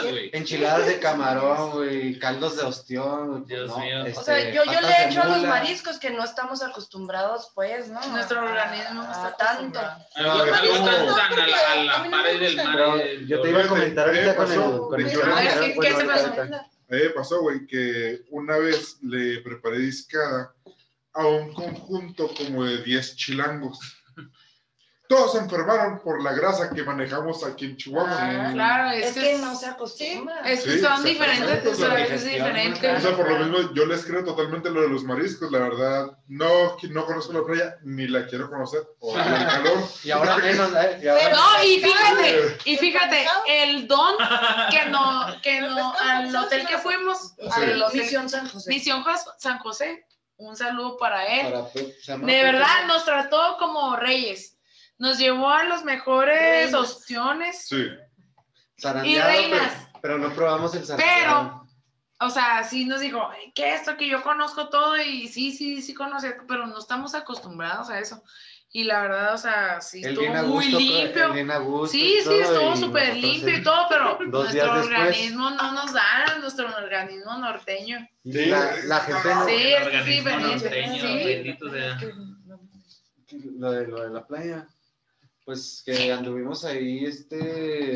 no 0.10 0.18
enchiladas, 0.34 0.88
de 0.88 0.98
camarón, 0.98 1.70
güey, 1.70 2.18
caldos 2.18 2.58
de 2.58 2.64
ostión. 2.64 3.46
Dios 3.46 3.70
¿no? 3.70 3.78
mío. 3.78 4.06
Este, 4.08 4.20
O 4.20 4.24
sea, 4.24 4.50
yo, 4.52 4.64
yo 4.64 4.82
le 4.82 5.08
hecho 5.08 5.22
a 5.22 5.26
los 5.28 5.44
mariscos 5.44 6.00
que 6.00 6.10
no 6.10 6.24
estamos 6.24 6.64
acostumbrados, 6.64 7.52
pues, 7.54 7.90
¿no? 7.90 8.04
Nuestro 8.08 8.44
organismo 8.44 9.04
no 9.04 9.12
está 9.12 9.38
tanto. 9.38 9.80
Algo, 10.16 10.46
tan, 10.46 11.40
a 11.40 11.48
la, 11.48 11.72
a 11.72 11.76
la 12.06 12.10
pared 12.10 12.40
del 12.40 12.56
mar. 12.56 12.80
Eh, 13.00 13.24
yo 13.28 13.40
te 13.42 13.50
iba 13.52 13.62
a 13.62 13.68
comentar 13.68 14.08
ahorita 14.08 14.32
Eh, 14.32 14.36
con 14.36 14.52
el, 14.52 14.60
con 14.60 14.94
A 15.32 15.36
ver, 15.36 15.76
¿qué- 15.80 15.94
se 15.94 16.06
pasó? 16.06 16.34
me 16.88 17.10
pasó, 17.12 17.42
güey, 17.42 17.68
que 17.68 18.24
una 18.32 18.58
vez 18.58 18.98
le 19.04 19.42
preparé 19.42 19.78
discada 19.78 20.56
a 21.14 21.28
un 21.28 21.54
conjunto 21.54 22.34
como 22.36 22.66
de 22.66 22.82
10 22.82 23.16
chilangos. 23.16 24.03
Todos 25.14 25.34
se 25.34 25.38
enfermaron 25.38 26.00
por 26.00 26.24
la 26.24 26.34
grasa 26.34 26.72
que 26.72 26.82
manejamos 26.82 27.44
aquí 27.46 27.66
en 27.66 27.78
Chihuahua. 27.78 28.18
Ah, 28.20 28.50
Claro, 28.52 28.90
Es, 28.90 29.06
es, 29.10 29.14
que 29.14 29.34
es- 29.34 29.40
no 29.42 29.56
se 29.56 29.68
acostumbra. 29.68 30.40
es 30.50 30.62
que 30.64 30.72
Sí, 30.72 30.80
son 30.80 31.04
diferentes, 31.04 31.68
o 31.68 31.76
sea, 31.76 31.88
o 31.88 31.92
sea, 31.92 32.04
es 32.04 32.10
digestión, 32.24 32.34
diferente. 32.48 32.92
¿no? 32.92 32.98
O 32.98 33.02
sea, 33.02 33.16
por 33.16 33.30
lo 33.30 33.38
mismo, 33.46 33.74
yo 33.76 33.86
les 33.86 34.04
creo 34.06 34.24
totalmente 34.24 34.72
lo 34.72 34.82
de 34.82 34.90
los 34.90 35.04
mariscos. 35.04 35.52
La 35.52 35.60
verdad, 35.60 36.18
no, 36.30 36.78
no 36.90 37.06
conozco 37.06 37.32
la 37.34 37.44
playa, 37.44 37.76
ni 37.84 38.08
la 38.08 38.26
quiero 38.26 38.50
conocer. 38.50 38.82
O 39.02 39.16
el 39.16 39.24
calor. 39.24 39.78
Y 40.04 40.10
ahora 40.10 40.38
menos, 40.38 40.72
¿eh? 40.74 41.00
Y 41.04 41.08
ahora- 41.08 41.30
No, 41.30 41.64
y 41.64 41.80
fíjate, 41.80 42.58
y 42.66 42.78
fíjate, 42.78 43.28
el 43.50 43.88
don 43.88 44.16
que 44.72 44.86
no, 44.90 45.26
que 45.44 45.62
no, 45.62 45.94
al 46.00 46.36
hotel 46.36 46.66
que 46.66 46.80
fuimos, 46.80 47.34
al 47.52 47.80
hotel 47.84 48.02
Misión 48.02 48.30
San 48.30 48.50
José. 48.50 48.68
Misión 48.72 49.04
San 49.38 49.60
José, 49.60 50.08
un 50.38 50.56
saludo 50.58 50.98
para 50.98 51.24
él. 51.28 51.54
para, 51.54 52.18
De 52.26 52.44
verdad, 52.44 52.88
nos 52.88 53.06
trató 53.06 53.58
como 53.60 53.96
reyes. 53.96 54.53
Nos 54.98 55.18
llevó 55.18 55.50
a 55.50 55.64
los 55.64 55.84
mejores 55.84 56.72
Reinas. 56.72 56.74
opciones. 56.92 57.68
Sí. 57.68 57.88
Y 59.06 59.18
reinas. 59.20 59.74
Pero, 59.92 60.00
pero 60.02 60.18
no 60.18 60.34
probamos 60.34 60.76
el 60.76 60.86
zarandeado. 60.86 61.64
O 62.20 62.30
sea, 62.30 62.64
sí 62.64 62.86
nos 62.86 63.02
dijo, 63.02 63.30
que 63.54 63.74
esto, 63.74 63.98
que 63.98 64.08
yo 64.08 64.22
conozco 64.24 64.70
todo 64.70 64.96
y 64.98 65.28
sí, 65.28 65.52
sí, 65.52 65.82
sí 65.82 65.94
conocía, 65.94 66.38
pero 66.48 66.66
no 66.68 66.78
estamos 66.78 67.16
acostumbrados 67.16 67.90
a 67.90 68.00
eso. 68.00 68.24
Y 68.72 68.86
la 68.86 69.02
verdad, 69.02 69.34
o 69.34 69.38
sea, 69.38 69.82
sí 69.82 70.02
estuvo 70.04 70.34
muy 70.48 70.66
limpio. 70.70 71.34
Sí, 71.88 72.16
sí, 72.24 72.34
estuvo 72.40 72.76
súper 72.76 73.16
limpio 73.18 73.58
y 73.58 73.62
todo, 73.64 73.86
pero 73.90 74.18
nuestro 74.26 74.74
después. 74.76 74.86
organismo 74.86 75.50
no 75.52 75.72
nos 75.74 75.94
da, 75.94 76.38
nuestro 76.40 76.76
organismo 76.76 77.38
norteño. 77.38 78.08
Sí, 78.24 78.46
la, 78.46 78.78
la 78.86 79.00
gente 79.02 79.30
no- 79.36 79.46
Sí, 79.46 79.74
el 79.74 80.04
sí, 80.06 80.22
norteño, 80.24 81.02
sí. 81.02 81.24
bendito 81.26 81.70
sea. 81.70 82.00
lo 83.60 83.72
de, 83.72 83.88
lo 83.88 84.02
de 84.04 84.10
la 84.12 84.26
playa, 84.26 84.68
pues 85.46 85.84
que 85.86 86.12
anduvimos 86.12 86.64
ahí, 86.66 87.06
este, 87.06 87.96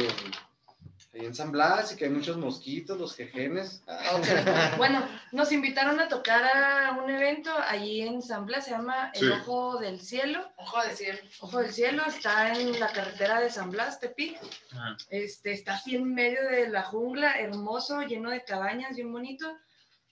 ahí 1.13 1.25
en 1.25 1.35
San 1.35 1.51
Blas 1.51 1.91
y 1.91 1.95
que 1.95 2.05
hay 2.05 2.11
muchos 2.11 2.37
mosquitos, 2.37 2.99
los 2.99 3.15
jejenes. 3.15 3.83
Ok. 4.13 4.27
Bueno, 4.77 5.07
nos 5.31 5.51
invitaron 5.51 5.99
a 5.99 6.07
tocar 6.07 6.43
a 6.43 6.91
un 7.01 7.09
evento 7.09 7.51
allí 7.67 8.01
en 8.01 8.21
San 8.21 8.45
Blas, 8.45 8.65
se 8.65 8.71
llama 8.71 9.11
El 9.13 9.19
Sí. 9.21 9.27
Ojo 9.27 9.77
del 9.79 9.99
Cielo. 9.99 10.51
Ojo 10.57 10.83
de 10.83 10.95
cielo. 10.95 11.19
Ojo 11.39 11.59
del 11.59 11.71
Cielo 11.71 12.03
está 12.05 12.53
en 12.53 12.79
la 12.79 12.91
carretera 12.91 13.39
de 13.39 13.49
San 13.49 13.71
Blas, 13.71 13.99
Tepic. 13.99 14.37
Ajá. 14.71 14.97
Este, 15.09 15.53
está 15.53 15.75
así 15.75 15.95
en 15.95 16.13
medio 16.13 16.43
de 16.49 16.69
la 16.69 16.83
jungla, 16.83 17.39
hermoso, 17.39 18.01
lleno 18.01 18.29
de 18.29 18.43
cabañas, 18.43 18.95
bien 18.95 19.11
bonito. 19.11 19.57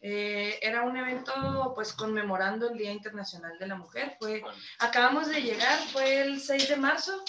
Eh, 0.08 0.60
era 0.62 0.84
un 0.84 0.95
evento 0.95 1.72
pues 1.74 1.91
conmemorando 1.91 2.70
el 2.70 2.78
Día 2.78 2.91
Internacional 2.91 3.58
de 3.58 3.66
la 3.66 3.74
Mujer. 3.76 4.16
Fue, 4.20 4.43
acabamos 4.78 5.28
de 5.30 5.41
llegar, 5.41 5.80
fue 5.91 6.22
el 6.22 6.39
6 6.39 6.70
de 6.70 6.76
marzo. 6.76 7.26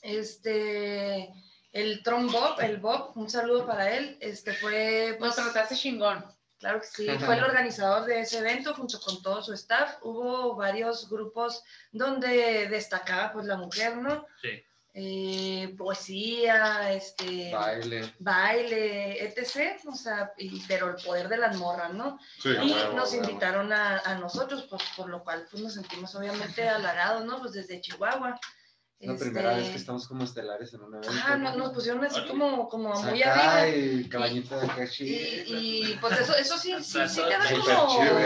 Este, 0.00 1.34
el 1.72 2.00
Tron 2.04 2.30
Bob, 2.30 2.60
el 2.60 2.76
Bob, 2.76 3.10
un 3.16 3.28
saludo 3.28 3.66
para 3.66 3.92
él. 3.92 4.16
Este 4.20 4.54
fue 4.54 5.16
Nos 5.18 5.34
pues, 5.34 5.34
trataste 5.34 5.74
chingón. 5.74 6.24
Claro 6.60 6.80
que 6.80 6.86
sí, 6.86 7.08
fue 7.18 7.38
el 7.38 7.42
organizador 7.42 8.04
de 8.04 8.20
ese 8.20 8.38
evento 8.38 8.72
junto 8.74 9.00
con 9.00 9.20
todo 9.20 9.42
su 9.42 9.52
staff. 9.54 9.96
Hubo 10.02 10.54
varios 10.54 11.10
grupos 11.10 11.64
donde 11.90 12.68
destacaba 12.68 13.32
pues 13.32 13.46
la 13.46 13.56
mujer, 13.56 13.96
¿no? 13.96 14.24
Sí. 14.40 14.62
Eh, 14.96 15.74
poesía, 15.76 16.92
este, 16.92 17.52
Baile. 17.52 18.14
baile, 18.20 19.24
etc. 19.24 19.76
O 19.88 19.94
sea, 19.96 20.32
y- 20.38 20.60
pero 20.68 20.90
el 20.96 21.02
poder 21.04 21.28
de 21.28 21.36
las 21.36 21.56
morras, 21.56 21.92
¿no? 21.92 22.20
Sí. 22.40 22.50
Y 22.50 22.72
nos 22.94 23.12
invitaron 23.12 23.72
a, 23.72 23.98
a 23.98 24.14
nosotros, 24.14 24.66
pues, 24.70 24.82
por 24.96 25.08
lo 25.08 25.24
cual 25.24 25.48
pues, 25.50 25.60
nos 25.62 25.74
sentimos 25.74 26.14
obviamente 26.14 26.68
halagados, 26.68 27.24
¿no? 27.24 27.40
Pues 27.40 27.52
desde 27.54 27.80
Chihuahua. 27.80 28.38
La 29.00 29.12
Este, 29.12 29.24
primera 29.26 29.54
vez 29.54 29.68
que 29.68 29.76
estamos 29.76 30.08
como 30.08 30.24
estelares 30.24 30.72
en 30.72 30.82
un 30.82 30.94
evento. 30.94 31.10
Ah, 31.26 31.36
no, 31.36 31.54
nos 31.56 31.72
pusieron 31.74 32.02
así 32.04 32.24
como, 32.26 32.68
como 32.70 32.94
sea, 32.96 33.10
muy 33.10 33.22
arriba. 33.22 33.68
y 33.68 34.08
cabañita 34.08 34.56
de 34.56 34.64
acá 34.66 34.84
Y, 35.00 35.04
y, 35.46 35.98
pues 36.00 36.20
eso, 36.20 36.34
eso 36.34 36.56
sí, 36.56 36.72
sí, 36.80 36.98
sí 37.08 37.20
te 37.20 37.30
da 37.30 37.38
como, 37.50 37.88
chido, 37.98 38.16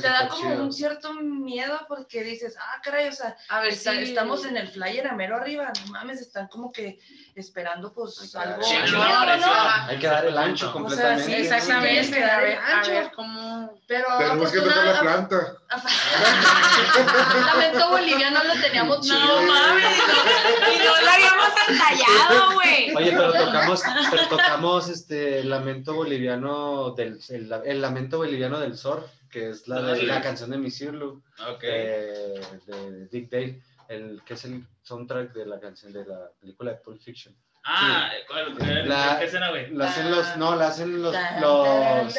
te 0.00 0.08
da 0.08 0.28
como 0.28 0.40
chido. 0.52 0.62
un 0.62 0.72
cierto 0.72 1.12
miedo 1.12 1.80
porque 1.86 2.22
dices, 2.22 2.56
ah, 2.58 2.80
caray, 2.82 3.08
o 3.08 3.12
sea, 3.12 3.36
A 3.50 3.60
ver 3.60 3.72
está- 3.72 3.90
si 3.92 4.04
estamos 4.04 4.46
en 4.46 4.56
el 4.56 4.68
flyer 4.68 5.06
a 5.06 5.12
mero 5.12 5.36
arriba, 5.36 5.70
no 5.84 5.92
mames, 5.92 6.20
están 6.22 6.46
como 6.48 6.72
que 6.72 6.98
esperando 7.34 7.92
pues 7.92 8.18
O 8.18 8.24
sea, 8.24 8.40
algo. 8.42 8.62
sí, 8.62 8.74
no, 8.92 9.08
¿no? 9.20 9.26
presión. 9.26 9.52
Hay 9.88 9.98
que 9.98 10.06
dar 10.06 10.24
el 10.24 10.38
ancho 10.38 10.66
O 10.66 10.70
sea, 10.70 10.72
completamente. 10.72 11.24
sí, 11.24 11.34
Exactamente, 11.34 12.04
Sí, 12.04 12.22
a 12.22 12.38
ver, 12.38 12.58
a 12.58 12.78
ancho. 12.78 12.90
ver 12.92 13.10
cómo. 13.14 13.80
Pero 13.86 14.06
Tenemos 14.18 14.50
que 14.50 14.60
tocar 14.60 14.84
la 14.86 15.00
planta. 15.00 15.52
Lamento 17.46 17.90
boliviano 17.90 18.42
lo 18.44 18.54
teníamos. 18.60 19.06
No 19.06 19.42
mames, 19.42 19.95
no, 19.95 19.95
y 19.96 20.78
no 20.78 21.00
lo 21.00 21.10
habíamos 21.10 21.48
entallado, 21.68 22.54
güey. 22.54 22.94
Oye, 22.94 23.10
pero 23.12 23.32
tocamos, 23.32 23.82
pero 24.10 24.28
tocamos 24.28 24.88
este 24.88 25.44
lamento 25.44 25.94
boliviano 25.94 26.90
del 26.92 27.18
el, 27.28 27.52
el 27.64 27.80
lamento 27.82 28.18
boliviano 28.18 28.58
del 28.60 28.76
surf, 28.76 29.04
que 29.30 29.50
es 29.50 29.66
la 29.68 29.82
de 29.82 30.02
la 30.02 30.20
canción 30.22 30.50
de 30.50 30.58
Misirlu, 30.58 31.22
Ok. 31.48 31.60
eh, 31.62 32.40
de 32.66 33.06
Dick 33.08 33.30
Dale, 33.30 33.60
el 33.88 34.22
que 34.24 34.34
es 34.34 34.44
el 34.44 34.64
soundtrack 34.82 35.32
de 35.32 35.46
la 35.46 35.58
canción 35.60 35.92
de 35.92 36.04
la 36.06 36.30
película 36.40 36.72
de 36.72 36.76
Pulp 36.78 37.00
Fiction. 37.00 37.34
Ah, 37.68 38.10
¿cuál, 38.28 38.56
cuál- 38.56 38.88
La- 38.88 39.16
¿qué 39.18 39.24
escena, 39.24 39.50
güey? 39.50 39.68
Lo 39.70 39.82
hacen 39.84 40.08
los, 40.08 40.36
no, 40.36 40.54
la 40.54 40.68
hacen 40.68 41.02
los, 41.02 41.12
los, 41.40 42.14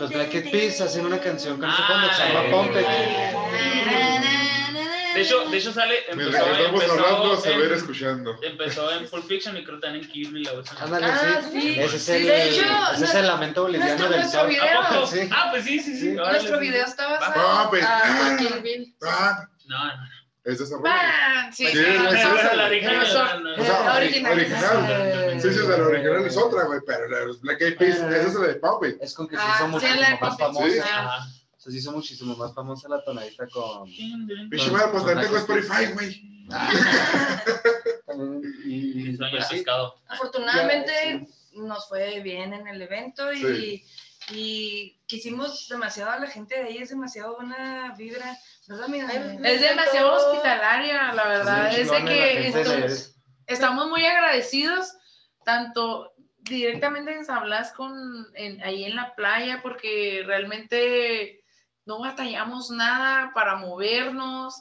los 0.00 0.10
Black 0.10 0.34
Eyed 0.34 0.50
Peas 0.50 0.80
hacen 0.80 1.06
una 1.06 1.20
canción 1.20 1.58
con 1.60 1.68
Ah, 1.70 2.08
que 2.10 2.14
se 2.16 2.28
llama 2.32 2.70
eh. 2.80 4.52
De 5.16 5.22
hecho, 5.22 5.48
de 5.50 5.56
hecho 5.58 5.72
sale, 5.72 5.94
Mientras 6.14 6.42
empezó, 6.46 6.52
estamos 6.60 6.82
empezó 6.82 6.92
hablando, 7.06 7.36
se 7.40 7.50
va 7.50 7.56
a 7.56 7.58
ir 7.58 7.64
en, 7.66 7.72
escuchando. 7.74 8.38
empezó 8.42 8.92
en 8.92 9.08
Pulp 9.08 9.26
Fiction 9.26 9.56
y 9.56 9.64
creo 9.64 9.80
también 9.80 10.04
en 10.04 10.10
Kill 10.10 10.32
Bill 10.32 10.42
la 10.44 10.52
otra. 10.52 10.72
Ándale, 10.80 11.06
Ah, 11.06 11.40
sí. 11.50 11.60
sí. 11.60 11.80
Ese 11.80 11.96
es 11.96 12.02
Sí, 12.04 12.12
el, 12.12 12.26
de 12.26 12.48
hecho, 12.50 12.64
ese 12.94 13.04
es 13.04 13.14
el 13.14 13.26
lamento 13.26 13.62
boliviano 13.62 14.02
del 14.08 14.20
nuestro 14.20 14.40
surf. 14.40 14.50
video- 14.50 14.80
¿A 14.82 14.88
poco? 14.88 15.06
Sí. 15.06 15.28
Ah, 15.32 15.48
pues 15.50 15.64
sí, 15.64 15.78
sí, 15.80 15.94
sí. 15.94 16.00
Sí. 16.00 16.08
Nuestro 16.12 16.58
sí. 16.58 16.64
video 16.64 16.84
está 16.84 17.06
Va. 17.06 17.18
basado 17.18 17.34
Ah, 17.48 17.66
pues, 17.70 17.82
a 17.84 18.02
ah. 18.04 18.36
Kill 18.38 18.60
Bill. 18.62 18.96
Ah, 19.02 19.44
No, 19.66 19.84
no. 19.84 19.92
es 20.44 20.58
de 20.58 20.64
esa 20.64 20.76
rola. 20.76 20.90
¡Bam! 20.90 21.52
Sí, 21.52 21.66
Sí, 21.66 21.72
sí, 21.72 21.84
no, 21.98 22.08
es 22.10 22.56
la 22.56 22.66
original. 22.66 23.02
O 23.02 23.64
sea, 23.64 23.94
original. 23.96 24.40
Sí, 25.40 25.52
sí, 25.52 25.60
la 25.66 25.74
original 25.76 26.26
es 26.26 26.36
otra, 26.36 26.64
güey, 26.64 26.80
pero 26.86 27.08
la 27.08 27.18
Black 27.40 27.60
Eyed 27.62 27.76
Peas, 27.78 27.96
esa 27.98 28.20
es 28.20 28.34
la 28.34 28.46
de 28.46 28.60
It. 28.90 29.02
Es 29.02 29.14
con 29.14 29.26
que 29.28 29.36
Ah, 29.38 29.68
sí, 29.80 29.86
la 29.98 30.10
más 30.20 30.36
Pump 30.36 30.56
Se 31.66 31.76
hizo 31.78 31.92
muchísimo 31.92 32.36
más 32.36 32.54
famosa 32.54 32.88
la 32.88 33.02
tonadita 33.02 33.48
con. 33.48 33.88
Pinche 34.50 34.70
madre, 34.70 34.88
pues 34.92 35.04
la 35.04 35.20
tengo 35.22 35.36
Spotify, 35.38 35.92
güey. 35.94 36.36
Y, 38.64 39.16
pues, 39.16 39.46
pescado. 39.48 40.00
Afortunadamente 40.08 41.26
nos 41.54 41.88
fue 41.88 42.20
bien 42.20 42.52
en 42.54 42.66
el 42.66 42.80
evento 42.82 43.32
y, 43.32 43.84
y 44.30 44.98
quisimos 45.06 45.68
demasiado 45.68 46.10
a 46.12 46.18
la 46.20 46.26
gente 46.26 46.56
de 46.56 46.62
ahí, 46.64 46.78
es 46.78 46.90
demasiado 46.90 47.36
buena 47.36 47.94
vibra, 47.96 48.36
Es 49.44 49.60
demasiado 49.60 50.12
hospitalaria, 50.14 51.12
la 51.12 51.28
verdad. 51.28 51.70
Sí, 51.72 51.80
Es 51.82 51.90
de 51.90 52.04
que 52.04 52.48
estamos 53.46 53.88
muy 53.88 54.04
agradecidos, 54.04 54.92
tanto 55.44 56.12
directamente 56.38 57.14
en 57.14 57.24
San 57.24 57.44
Blas 57.44 57.72
con 57.72 58.26
en- 58.34 58.62
ahí 58.62 58.84
en 58.84 58.96
la 58.96 59.14
playa, 59.14 59.60
porque 59.62 60.22
realmente 60.26 61.44
no 61.86 62.00
batallamos 62.00 62.70
nada 62.70 63.32
para 63.34 63.56
movernos, 63.56 64.60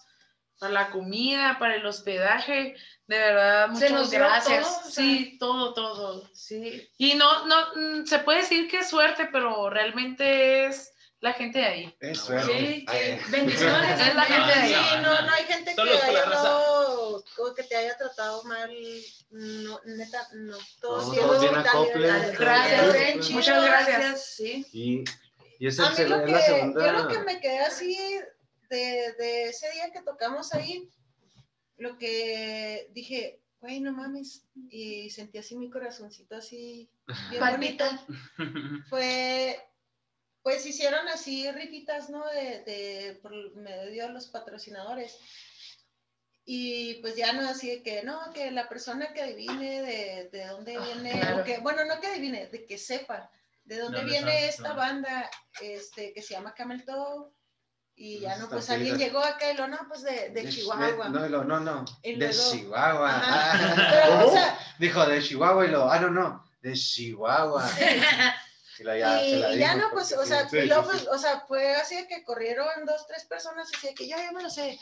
para 0.57 0.71
la 0.71 0.89
comida, 0.91 1.57
para 1.59 1.75
el 1.75 1.85
hospedaje. 1.85 2.75
De 3.07 3.17
verdad, 3.17 3.65
Se 3.67 3.71
muchas 3.73 3.91
nos 3.91 4.09
dio 4.11 4.19
gracias. 4.19 4.63
todo, 4.63 4.77
o 4.77 4.81
sea. 4.83 4.91
sí, 4.91 5.37
todo, 5.39 5.73
todo. 5.73 6.29
Sí, 6.33 6.89
Y 6.97 7.15
no, 7.15 7.45
no, 7.45 7.55
mm, 7.75 8.05
se 8.05 8.19
puede 8.19 8.39
decir 8.39 8.69
que 8.69 8.77
es 8.79 8.89
suerte, 8.89 9.27
pero 9.31 9.69
realmente 9.69 10.65
es 10.67 10.91
la 11.19 11.33
gente 11.33 11.59
de 11.59 11.65
ahí. 11.65 11.95
Eso, 11.99 12.39
sí, 12.41 12.85
Ay, 12.87 13.19
bendiciones, 13.29 13.99
es 13.99 14.15
la 14.15 14.23
gente 14.25 14.47
de 14.47 14.59
ahí. 14.59 14.73
Sí, 14.73 14.95
no, 14.97 15.01
no, 15.01 15.21
no. 15.21 15.27
no 15.27 15.33
hay 15.33 15.43
gente 15.45 15.75
que 15.75 15.81
haya 15.81 16.25
raza. 16.25 16.43
dado, 16.43 17.23
o 17.37 17.53
que 17.55 17.63
te 17.63 17.75
haya 17.75 17.97
tratado 17.97 18.43
mal, 18.43 18.71
no, 19.31 19.79
neta, 19.85 20.27
no, 20.33 20.57
todo 20.81 20.97
No, 21.01 21.11
sí 21.11 21.17
es 21.19 21.21
todos 21.25 21.41
bien. 21.41 22.35
Gracias, 22.37 22.81
Todos 22.81 22.95
eh, 22.95 23.19
muchas 23.31 23.63
gracias. 23.65 24.25
Sí. 24.35 24.65
Y 24.71 25.03
Y 25.59 25.67
es, 25.67 25.79
A 25.79 25.85
el, 25.85 25.89
mí 25.91 25.95
se- 25.95 26.07
lo 26.09 26.15
es 26.17 26.25
que, 26.25 26.31
la 26.31 26.41
segunda. 26.41 26.85
yo 26.85 26.91
lo 27.03 27.07
que 27.07 27.19
me 27.19 27.39
quedé 27.39 27.59
así 27.59 27.97
de, 28.69 29.13
de 29.17 29.43
ese 29.49 29.69
día 29.71 29.91
que 29.91 30.01
tocamos 30.01 30.53
ahí, 30.53 30.89
lo 31.77 31.97
que 31.97 32.87
dije, 32.91 33.39
güey, 33.59 33.79
no 33.79 33.91
mames, 33.93 34.45
y 34.69 35.09
sentí 35.09 35.37
así 35.37 35.55
mi 35.55 35.69
corazoncito 35.69 36.35
así 36.35 36.89
bien 37.31 37.43
bonito. 37.51 37.85
Fue, 38.89 39.59
pues 40.41 40.65
hicieron 40.65 41.07
así 41.07 41.49
rifitas, 41.51 42.09
¿no? 42.09 42.23
De, 42.29 42.63
de 42.63 43.19
por 43.21 43.55
medio 43.55 44.07
de 44.07 44.13
los 44.13 44.27
patrocinadores. 44.27 45.17
Y 46.47 46.95
pues 47.01 47.15
ya 47.15 47.33
no 47.33 47.47
así 47.49 47.69
de 47.69 47.81
que, 47.81 48.03
no, 48.03 48.31
que 48.31 48.51
la 48.51 48.69
persona 48.69 49.11
que 49.13 49.21
adivine 49.21 49.81
de, 49.81 50.29
de 50.31 50.45
dónde 50.47 50.75
Ah, 50.77 50.85
viene, 50.85 51.11
claro. 51.19 51.41
o 51.41 51.43
que, 51.43 51.57
bueno, 51.57 51.85
no 51.85 51.99
que 51.99 52.05
adivine, 52.07 52.45
de 52.47 52.65
que 52.67 52.77
sepa 52.77 53.31
de 53.65 53.77
dónde 53.79 53.97
¿Dónde 53.99 54.11
viene 54.11 54.47
esta 54.47 54.73
banda 54.73 55.29
este, 55.61 56.13
que 56.13 56.21
se 56.21 56.33
llama 56.35 56.53
Camel 56.53 56.83
Toe. 56.85 57.31
Y 57.97 58.19
ya 58.19 58.29
Las 58.31 58.39
no, 58.41 58.49
pues 58.49 58.69
alguien 58.69 58.97
llegó 58.97 59.19
acá 59.19 59.51
y 59.51 59.55
lo, 59.57 59.67
no, 59.67 59.79
pues 59.87 60.01
de, 60.01 60.29
de 60.31 60.43
Chi- 60.49 60.61
Chihuahua. 60.61 61.09
No, 61.09 61.27
lo- 61.29 61.43
no, 61.45 61.59
no. 61.61 61.85
Y 62.03 62.15
De 62.17 62.27
luego- 62.27 62.51
Chihuahua. 62.51 63.09
Ah. 63.23 63.75
Pero, 63.91 64.15
o 64.15 64.19
¿Cómo? 64.25 64.31
sea, 64.33 64.59
Dijo 64.79 65.05
de 65.05 65.21
Chihuahua 65.21 65.65
y 65.65 65.69
lo. 65.69 65.89
Ah, 65.89 65.99
no, 65.99 66.09
no. 66.09 66.43
De 66.61 66.73
Chihuahua. 66.73 67.69
La 68.79 68.97
ya, 68.97 69.23
y, 69.23 69.31
se 69.31 69.37
la 69.39 69.53
y 69.55 69.59
ya 69.59 69.75
no, 69.75 69.89
pues, 69.91 70.11
o 70.11 70.25
sea, 70.25 70.49
sí. 70.49 70.59
sí, 70.59 70.65
luego, 70.67 70.83
sí, 70.83 70.89
pues, 70.89 71.01
sí. 71.03 71.07
o 71.09 71.17
sea, 71.17 71.39
fue 71.47 71.73
así 71.75 71.95
de 71.95 72.07
que 72.09 72.23
corrieron 72.25 72.67
dos, 72.85 73.07
tres 73.07 73.23
personas 73.23 73.69
así 73.73 73.87
de 73.87 73.93
que 73.93 74.09
yo 74.09 74.17
ya 74.17 74.33
me 74.33 74.43
lo 74.43 74.49
sé. 74.49 74.77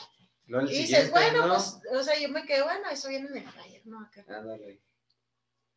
El 0.47 0.71
Y 0.71 0.79
dices, 0.79 1.11
bueno, 1.11 1.45
¿no? 1.45 1.53
pues, 1.53 1.77
o 1.91 2.03
sea, 2.03 2.17
yo 2.17 2.29
me 2.29 2.43
quedé, 2.43 2.63
bueno, 2.63 2.89
eso 2.89 3.07
viene 3.09 3.27
en 3.29 3.37
el 3.37 3.49
flyer, 3.51 3.81
¿no? 3.85 4.01
Acá. 4.01 4.23
Ándale. 4.27 4.81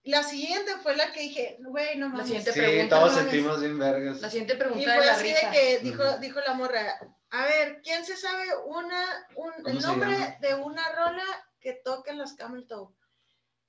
La 0.06 0.22
siguiente 0.22 0.72
fue 0.82 0.96
la 0.96 1.12
que 1.12 1.20
dije, 1.20 1.56
güey, 1.60 1.96
no 1.98 2.06
La 2.06 2.12
mames. 2.12 2.26
siguiente 2.26 2.52
Sí, 2.52 2.60
pregunta, 2.60 2.96
todos 2.98 3.12
no 3.12 3.18
sentimos 3.18 3.60
bien 3.60 3.78
vergas. 3.78 4.20
La 4.20 4.30
siguiente 4.30 4.54
Y 4.54 4.56
pregunta 4.56 4.90
de 4.92 4.96
fue 4.98 5.06
la 5.06 5.12
así 5.12 5.22
risa. 5.24 5.50
de 5.50 5.52
que 5.56 5.78
dijo, 5.80 6.02
Ujú. 6.04 6.18
dijo 6.20 6.40
la 6.46 6.54
morra, 6.54 6.98
a 7.30 7.44
ver, 7.44 7.80
¿quién 7.82 8.04
se 8.06 8.16
sabe 8.16 8.46
una, 8.66 9.26
un, 9.34 9.52
¿Cómo 9.62 9.68
el 9.68 9.80
nombre 9.82 10.10
llama? 10.12 10.36
de 10.40 10.54
una 10.54 10.88
rola 10.92 11.24
que 11.60 11.72
toquen 11.84 12.18
los 12.18 12.34
Camel 12.34 12.66
Toe? 12.68 12.94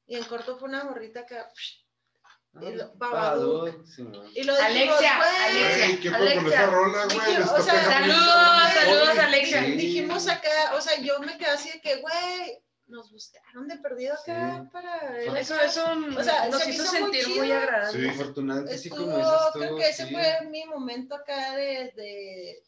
Y 0.06 0.16
en 0.16 0.24
corto 0.26 0.58
fue 0.58 0.70
una 0.70 0.84
morrita 0.84 1.26
que, 1.26 1.38
Ah, 1.40 2.60
y 2.62 2.74
lo- 2.76 2.92
Babadook, 2.96 3.66
Babadook. 3.66 3.86
sí, 3.88 4.02
y 4.36 4.44
lo 4.44 4.56
dijimos, 4.56 4.60
Alexia. 4.62 5.22
Alexia. 5.46 6.00
¿qué 6.02 6.10
fue 6.10 6.18
con 6.20 6.28
Alexia. 6.28 6.48
esa 6.50 6.66
rola, 6.68 7.06
güey? 7.06 7.38
O 7.38 7.62
sea, 7.64 7.84
saludos, 7.84 8.74
saludos, 8.74 9.18
Alexia. 9.20 9.64
Sí. 9.64 9.72
Dijimos 9.74 10.28
acá, 10.28 10.50
o 10.76 10.82
sea, 10.82 11.00
yo 11.02 11.20
me 11.20 11.38
quedé 11.38 11.50
así 11.50 11.70
de 11.72 11.82
que, 11.82 11.96
güey, 11.98 12.64
nos 12.88 13.12
buscaron 13.12 13.68
de 13.68 13.78
perdido 13.78 14.14
acá 14.14 14.62
Sí. 14.64 14.70
para... 14.72 15.00
Fue- 15.28 15.40
Eso, 15.42 15.60
eso 15.60 15.84
O 16.18 16.24
sea, 16.24 16.48
nos 16.50 16.62
se 16.64 16.70
hizo 16.72 16.84
hizo 16.84 16.92
muy 16.94 17.02
sentir 17.02 17.26
chido. 17.26 17.38
muy 17.38 17.52
agradable. 17.52 18.00
Sí. 18.02 18.08
Afortunadamente 18.10 18.78
sí, 18.78 18.90
como 18.90 19.02
Estuvo, 19.04 19.18
dices 19.18 19.40
tú. 19.54 19.60
creo 19.60 19.76
que 19.76 19.90
ese 19.90 20.06
sí. 20.08 20.14
fue 20.14 20.42
mi 20.50 20.66
momento 20.66 21.16
acá 21.16 21.56
de, 21.56 21.92
de 21.96 22.64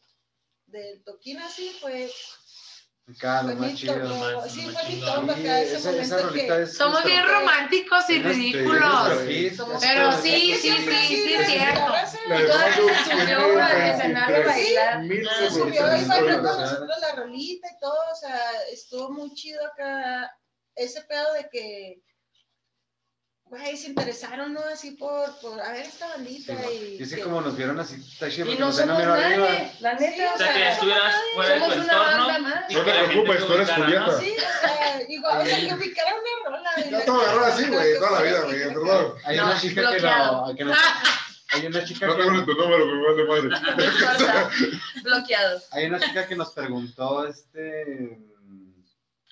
del 0.66 1.02
toquín 1.02 1.38
así, 1.38 1.70
fue, 1.80 2.10
Acá, 3.16 3.42
lo 3.42 3.56
más 3.56 3.74
chido. 3.74 3.94
Somos 6.66 7.04
bien 7.04 7.26
románticos 7.26 8.08
y 8.10 8.22
ridículos. 8.22 9.08
Pero 9.80 10.12
sí, 10.12 10.54
sí, 10.54 10.70
sí, 10.70 11.06
sí, 11.06 11.32
es 11.34 11.46
cierto. 11.46 11.92
subió 12.76 13.04
tiene 13.04 13.34
al 13.34 13.90
escenario 13.90 14.36
a 14.36 14.44
23 14.44 14.46
bailar. 14.46 15.50
subió 15.50 15.96
y 15.96 16.04
bailó 16.04 16.42
con 16.42 16.60
nosotros 16.60 16.96
la 17.00 17.16
rolita 17.16 17.68
y 17.68 17.80
todo, 17.80 17.98
o 18.12 18.14
sea, 18.14 18.38
estuvo 18.72 19.10
muy 19.10 19.32
chido 19.34 19.64
acá, 19.66 20.30
ese 20.74 21.02
pedo 21.02 21.32
de 21.34 21.48
que, 21.50 22.02
güey, 23.50 23.76
se 23.76 23.88
interesaron, 23.88 24.54
¿no? 24.54 24.60
Así 24.60 24.92
por, 24.92 25.38
por 25.40 25.60
a 25.60 25.72
ver 25.72 25.82
esta 25.84 26.06
bandita 26.08 26.54
Sí, 26.56 26.96
y... 26.96 27.00
y 27.00 27.02
así 27.02 27.16
que- 27.16 27.22
como 27.22 27.40
nos 27.40 27.56
vieron 27.56 27.78
así, 27.80 27.96
está 27.96 28.30
chido, 28.30 28.50
Y 28.52 28.56
no 28.56 28.72
somos 28.72 28.96
mero 28.96 29.12
arriba. 29.12 29.48
nadie, 29.48 29.72
la 29.80 29.94
neta. 29.94 30.12
Sí, 30.14 30.22
o 30.22 30.34
O 30.34 30.38
sea, 30.38 30.54
que 30.54 30.68
estuvieras 30.70 31.14
fuera 31.34 31.54
de 31.54 31.60
tu 31.60 31.72
entorno. 31.72 32.38
No 32.38 32.84
te 32.84 32.92
preocupes, 32.92 33.46
tú 33.46 33.52
eres. 33.54 33.70
Julieta. 33.72 34.20
Sí, 34.20 34.34
o 34.36 34.60
sea, 34.66 35.02
igual, 35.08 35.40
o 35.42 35.44
sea, 35.44 35.60
que 35.60 35.74
ubicara 35.74 36.10
una 36.14 36.56
rola. 36.56 36.70
y 36.76 36.82
Ya 36.84 36.98
la- 36.98 37.04
te 37.04 37.10
voy 37.10 37.24
a 37.24 37.46
así, 37.48 37.68
güey, 37.68 37.94
toda 37.98 38.10
la 38.12 38.22
vida, 38.22 38.40
güey, 38.42 38.58
perdón. 38.68 39.14
Hay 39.24 39.38
una 39.38 39.60
chica 39.60 39.90
que 39.92 40.00
no, 40.00 40.54
que 40.56 40.64
no- 40.64 40.74
hay 41.52 41.66
una 41.66 41.84
chica 41.84 42.06
No 42.06 42.16
que 42.16 42.22
tengo 42.22 42.36
ni 42.36 42.46
tu 42.46 42.54
número, 42.54 42.86
me 42.86 43.02
vale 43.02 43.24
madre. 43.48 43.48
Bloqueados. 45.02 45.66
hay 45.72 45.86
una 45.86 45.98
chica 45.98 46.26
que 46.28 46.36
nos 46.36 46.52
preguntó 46.52 47.26
este 47.26 48.20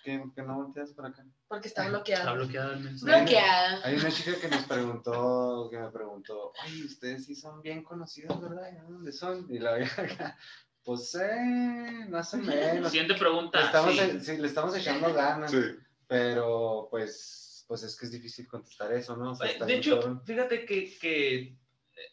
que, 0.02 0.22
que 0.34 0.42
no 0.42 0.54
volteas 0.56 0.90
para 0.94 1.08
acá. 1.10 1.24
Porque 1.48 1.68
está 1.68 1.86
Está 1.86 2.32
bloqueado. 2.34 2.72
el 2.74 2.80
mensaje. 2.80 3.16
Bloqueada. 3.20 3.80
Hay 3.84 3.96
una 3.96 4.10
chica 4.10 4.32
que 4.38 4.48
nos 4.48 4.64
preguntó, 4.64 5.68
que 5.70 5.78
me 5.78 5.90
preguntó, 5.90 6.52
ay, 6.60 6.82
ustedes 6.84 7.24
sí 7.24 7.34
son 7.34 7.62
bien 7.62 7.82
conocidos, 7.82 8.38
¿verdad? 8.40 8.70
¿De 8.70 8.80
dónde 8.82 9.12
son? 9.12 9.46
Y 9.48 9.58
la 9.58 9.76
vieja 9.76 10.02
acá, 10.02 10.38
pues 10.84 11.14
eh, 11.14 12.06
más 12.10 12.34
o 12.34 12.36
menos. 12.36 12.90
Siguiente 12.90 13.14
pregunta. 13.14 13.60
Le 13.60 13.66
estamos, 13.66 13.96
sí. 13.96 14.20
sí, 14.20 14.36
le 14.36 14.46
estamos 14.46 14.76
echando 14.76 15.12
ganas, 15.14 15.50
Sí. 15.50 15.62
pero 16.06 16.88
pues, 16.90 17.64
pues 17.66 17.82
es 17.82 17.96
que 17.96 18.04
es 18.06 18.12
difícil 18.12 18.46
contestar 18.46 18.92
eso, 18.92 19.16
¿no? 19.16 19.30
O 19.32 19.34
sea, 19.34 19.44
Oye, 19.46 19.52
está 19.54 19.64
De 19.64 19.74
hecho, 19.76 20.22
fíjate 20.26 20.66
que, 20.66 20.98
que 20.98 21.56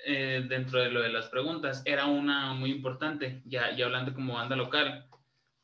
eh, 0.06 0.46
dentro 0.48 0.80
de 0.80 0.90
lo 0.92 1.02
de 1.02 1.10
las 1.10 1.28
preguntas 1.28 1.82
era 1.84 2.06
una 2.06 2.54
muy 2.54 2.72
importante, 2.72 3.42
ya, 3.46 3.76
ya 3.76 3.86
hablando 3.86 4.14
como 4.14 4.36
banda 4.36 4.56
local. 4.56 5.10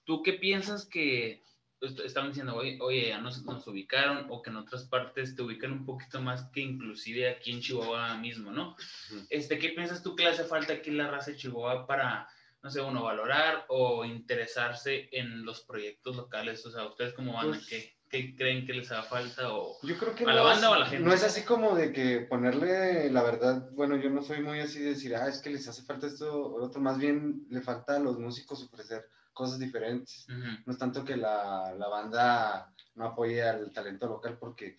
¿Tú 0.03 0.21
qué 0.23 0.33
piensas 0.33 0.85
que 0.85 1.41
estaban 1.81 2.29
diciendo, 2.29 2.55
oye, 2.55 2.77
oye 2.81 3.07
ya 3.09 3.19
nos, 3.19 3.43
nos 3.43 3.65
ubicaron 3.67 4.27
o 4.29 4.41
que 4.41 4.49
en 4.51 4.57
otras 4.57 4.83
partes 4.85 5.35
te 5.35 5.41
ubican 5.41 5.71
un 5.71 5.85
poquito 5.85 6.21
más 6.21 6.43
que 6.51 6.61
inclusive 6.61 7.29
aquí 7.29 7.51
en 7.51 7.61
Chihuahua 7.61 8.17
mismo, 8.17 8.51
¿no? 8.51 8.71
Ujú. 9.09 9.25
Este, 9.29 9.57
¿Qué 9.57 9.69
piensas 9.69 10.03
tú 10.03 10.15
que 10.15 10.23
le 10.23 10.29
hace 10.29 10.43
falta 10.43 10.73
aquí 10.73 10.89
en 10.91 10.97
la 10.97 11.09
raza 11.09 11.31
de 11.31 11.37
Chihuahua 11.37 11.87
para, 11.87 12.27
no 12.61 12.69
sé, 12.69 12.81
uno, 12.81 13.03
valorar 13.03 13.65
o 13.69 14.05
interesarse 14.05 15.09
en 15.11 15.43
los 15.43 15.61
proyectos 15.61 16.15
locales? 16.15 16.65
O 16.65 16.71
sea, 16.71 16.85
ustedes 16.85 17.13
como 17.13 17.33
banda, 17.33 17.57
Pues- 17.57 17.67
¿qué, 17.67 17.95
qué 18.09 18.35
creen 18.35 18.65
que 18.67 18.73
les 18.73 18.91
haga 18.91 19.03
falta? 19.03 19.53
O... 19.53 19.77
Yo 19.81 19.97
creo 19.97 20.13
que 20.13 20.23
¿A 20.25 20.27
la 20.27 20.35
no 20.35 20.43
banda 20.43 20.67
es- 20.67 20.71
o 20.71 20.73
a 20.75 20.79
la 20.79 20.85
gente? 20.85 21.03
No 21.05 21.13
es 21.13 21.23
así 21.23 21.41
como 21.43 21.75
de 21.75 21.91
que 21.93 22.19
ponerle 22.29 23.09
la 23.09 23.23
verdad, 23.23 23.69
bueno, 23.71 23.95
yo 23.95 24.09
no 24.09 24.21
soy 24.21 24.41
muy 24.41 24.59
así 24.59 24.79
de 24.79 24.89
decir, 24.89 25.15
ah, 25.15 25.27
es 25.27 25.39
que 25.41 25.49
les 25.49 25.67
hace 25.67 25.81
falta 25.83 26.05
esto 26.07 26.31
o 26.53 26.59
lo 26.59 26.65
otro, 26.65 26.79
más 26.81 26.97
bien 26.99 27.45
le 27.49 27.61
falta 27.61 27.95
a 27.95 27.99
los 27.99 28.19
músicos 28.19 28.61
ofrecer 28.63 29.07
cosas 29.41 29.57
diferentes. 29.57 30.27
Ujú. 30.29 30.49
No 30.65 30.73
es 30.73 30.77
tanto 30.77 31.03
que 31.03 31.17
la, 31.17 31.73
la 31.75 31.87
banda 31.87 32.71
no 32.93 33.05
apoye 33.07 33.41
al 33.41 33.71
talento 33.71 34.05
local 34.07 34.37
porque 34.39 34.77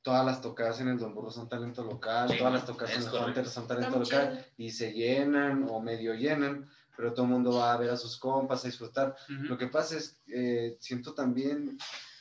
todas 0.00 0.24
las 0.24 0.40
tocadas 0.40 0.80
en 0.80 0.88
el 0.88 0.98
Don 0.98 1.14
Burro 1.14 1.30
son 1.30 1.46
talento 1.46 1.84
local, 1.84 2.30
Sí, 2.30 2.38
todas 2.38 2.54
las 2.54 2.64
tocadas 2.64 2.96
en 2.96 3.02
el. 3.02 3.22
Hunter 3.22 3.46
son 3.46 3.66
talento 3.66 3.98
local 3.98 4.46
y 4.56 4.70
se 4.70 4.92
llenan 4.94 5.66
o 5.68 5.78
medio 5.80 6.14
llenan, 6.14 6.66
pero 6.96 7.12
todo 7.12 7.26
el 7.26 7.32
mundo 7.32 7.56
va 7.56 7.74
a 7.74 7.76
ver 7.76 7.90
a 7.90 7.98
sus 7.98 8.16
compas, 8.16 8.64
a 8.64 8.68
disfrutar. 8.68 9.14
Ujú. 9.28 9.42
Lo 9.44 9.58
que 9.58 9.66
pasa 9.66 9.98
es, 9.98 10.22
eh, 10.26 10.78
siento 10.80 11.12
también 11.12 11.76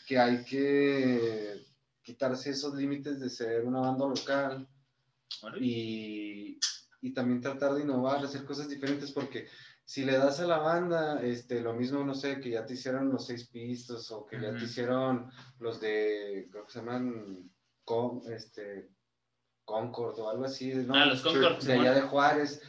que 0.05 0.19
hay 0.19 0.43
que 0.43 1.65
quitarse 2.01 2.49
esos 2.49 2.73
límites 2.76 3.22
de 3.22 3.30
ser 3.30 3.64
una 3.64 3.80
banda 3.80 4.05
local 4.07 4.68
y, 5.61 6.59
y 7.01 7.14
también 7.14 7.39
tratar 7.39 7.76
de 7.76 7.84
innovar, 7.84 8.26
hacer 8.26 8.43
cosas 8.43 8.68
diferentes, 8.68 9.11
porque 9.11 9.47
si 9.89 10.03
le 10.03 10.18
das 10.18 10.41
a 10.41 10.45
la 10.47 10.57
banda 10.57 11.22
este, 11.23 11.61
lo 11.61 11.73
mismo, 11.73 12.03
no 12.03 12.14
sé, 12.14 12.41
que 12.41 12.49
ya 12.49 12.65
te 12.65 12.73
hicieron 12.73 13.09
los 13.09 13.26
seis 13.26 13.47
pistos 13.47 14.11
o 14.11 14.26
que 14.26 14.38
ya 14.39 14.53
te 14.53 14.65
hicieron 14.65 15.31
los 15.59 15.80
de, 15.80 16.49
creo 16.51 16.65
que 16.65 16.72
se 16.73 16.80
llaman 16.80 17.49
Con- 17.85 18.22
este, 18.34 18.89
Concord 19.64 20.19
o 20.19 20.30
algo 20.30 20.43
así, 20.43 20.73
¿no? 20.73 20.93
Ah, 20.93 21.05
los 21.05 21.22
Concord. 21.22 21.64
de 21.64 21.73
allá 21.73 21.93
de 21.93 22.01
Juárez, 22.01 22.61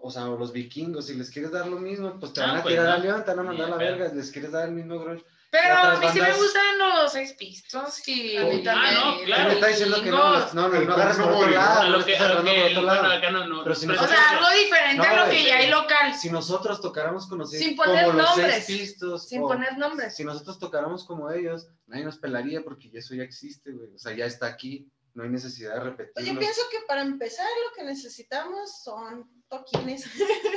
o 0.00 0.10
sea, 0.10 0.30
o 0.30 0.38
los 0.38 0.50
vikingos, 0.52 1.06
si 1.06 1.14
les 1.14 1.30
quieres 1.30 1.50
dar 1.50 1.66
lo 1.68 1.78
mismo, 1.78 2.18
pues 2.18 2.32
te 2.32 2.40
Ah, 2.40 2.46
van 2.46 2.56
a 2.56 2.62
pues, 2.62 2.72
tirar 2.74 2.86
no. 2.88 2.92
a 2.94 2.98
León, 2.98 3.22
te 3.24 3.30
van 3.32 3.38
a 3.40 3.42
mandar 3.42 3.66
a 3.66 3.70
la 3.70 3.76
verga, 3.76 4.14
les 4.14 4.30
quieres 4.32 4.52
dar 4.52 4.68
el 4.68 4.74
mismo 4.74 4.98
grunge. 4.98 5.24
Pero 5.62 5.74
a 5.76 5.96
mí 5.96 6.06
sí 6.12 6.20
me 6.20 6.32
gustan 6.32 6.78
los 6.78 7.12
seis 7.12 7.32
pistos 7.34 8.08
y 8.08 8.36
A 8.36 8.44
mí 8.44 8.62
también. 8.62 8.94
Ah, 8.96 9.14
no, 9.18 9.24
claro. 9.24 9.44
no 9.44 9.50
está 9.50 9.66
diciendo 9.68 10.02
que 10.02 10.10
no, 10.10 10.38
no, 10.54 10.68
no, 10.68 10.76
El 10.76 10.86
no 10.86 10.94
agarras 10.94 11.16
por 11.18 11.32
otro 11.32 11.46
no, 11.46 11.52
lado, 11.54 11.80
a 11.80 11.84
no 11.84 11.90
lo 11.90 11.98
estás 12.00 12.06
que, 12.06 12.16
a 12.16 12.18
lo 12.18 12.24
agarrando 12.26 12.50
que 12.52 12.60
por 12.60 12.70
otro 12.70 12.82
bueno, 12.82 13.02
lado. 13.02 13.14
acá 13.14 13.30
no, 13.30 13.46
no. 13.46 13.62
Pero 13.64 13.74
si 13.74 13.88
O 13.90 13.94
sea, 14.06 14.30
algo 14.30 14.46
diferente 14.58 14.96
No, 14.96 15.04
a 15.04 15.24
lo 15.24 15.30
que 15.30 15.44
ya 15.44 15.56
hay 15.58 15.70
local. 15.70 16.14
Si 16.14 16.30
nosotros 16.30 16.80
tocáramos 16.80 17.26
con 17.28 17.38
los 17.38 17.50
seis, 17.50 17.62
Sin 17.64 17.76
poner 17.76 18.04
como 18.06 18.18
los 18.18 18.26
nombres. 18.36 18.64
seis 18.66 18.80
pistos, 18.80 19.28
Sin 19.28 19.40
poner 19.40 19.78
nombres. 19.78 20.14
si 20.16 20.24
nosotros 20.24 20.58
tocáramos 20.58 21.04
como 21.04 21.30
ellos, 21.30 21.68
nadie 21.86 22.04
nos 22.04 22.18
pelaría 22.18 22.62
porque 22.62 22.90
eso 22.92 23.14
ya 23.14 23.22
existe, 23.22 23.72
güey. 23.72 23.92
O 23.94 23.98
sea, 23.98 24.12
ya 24.14 24.26
está 24.26 24.46
aquí, 24.46 24.88
no 25.14 25.22
hay 25.24 25.30
necesidad 25.30 25.74
de 25.74 25.80
Pues 25.80 25.96
yo 25.96 26.04
repetirlo. 26.04 26.40
pienso 26.40 26.60
que 26.70 26.78
para 26.86 27.02
empezar 27.02 27.46
lo 27.68 27.74
que 27.74 27.84
necesitamos 27.84 28.82
son 28.82 29.28
toquines. 29.48 30.04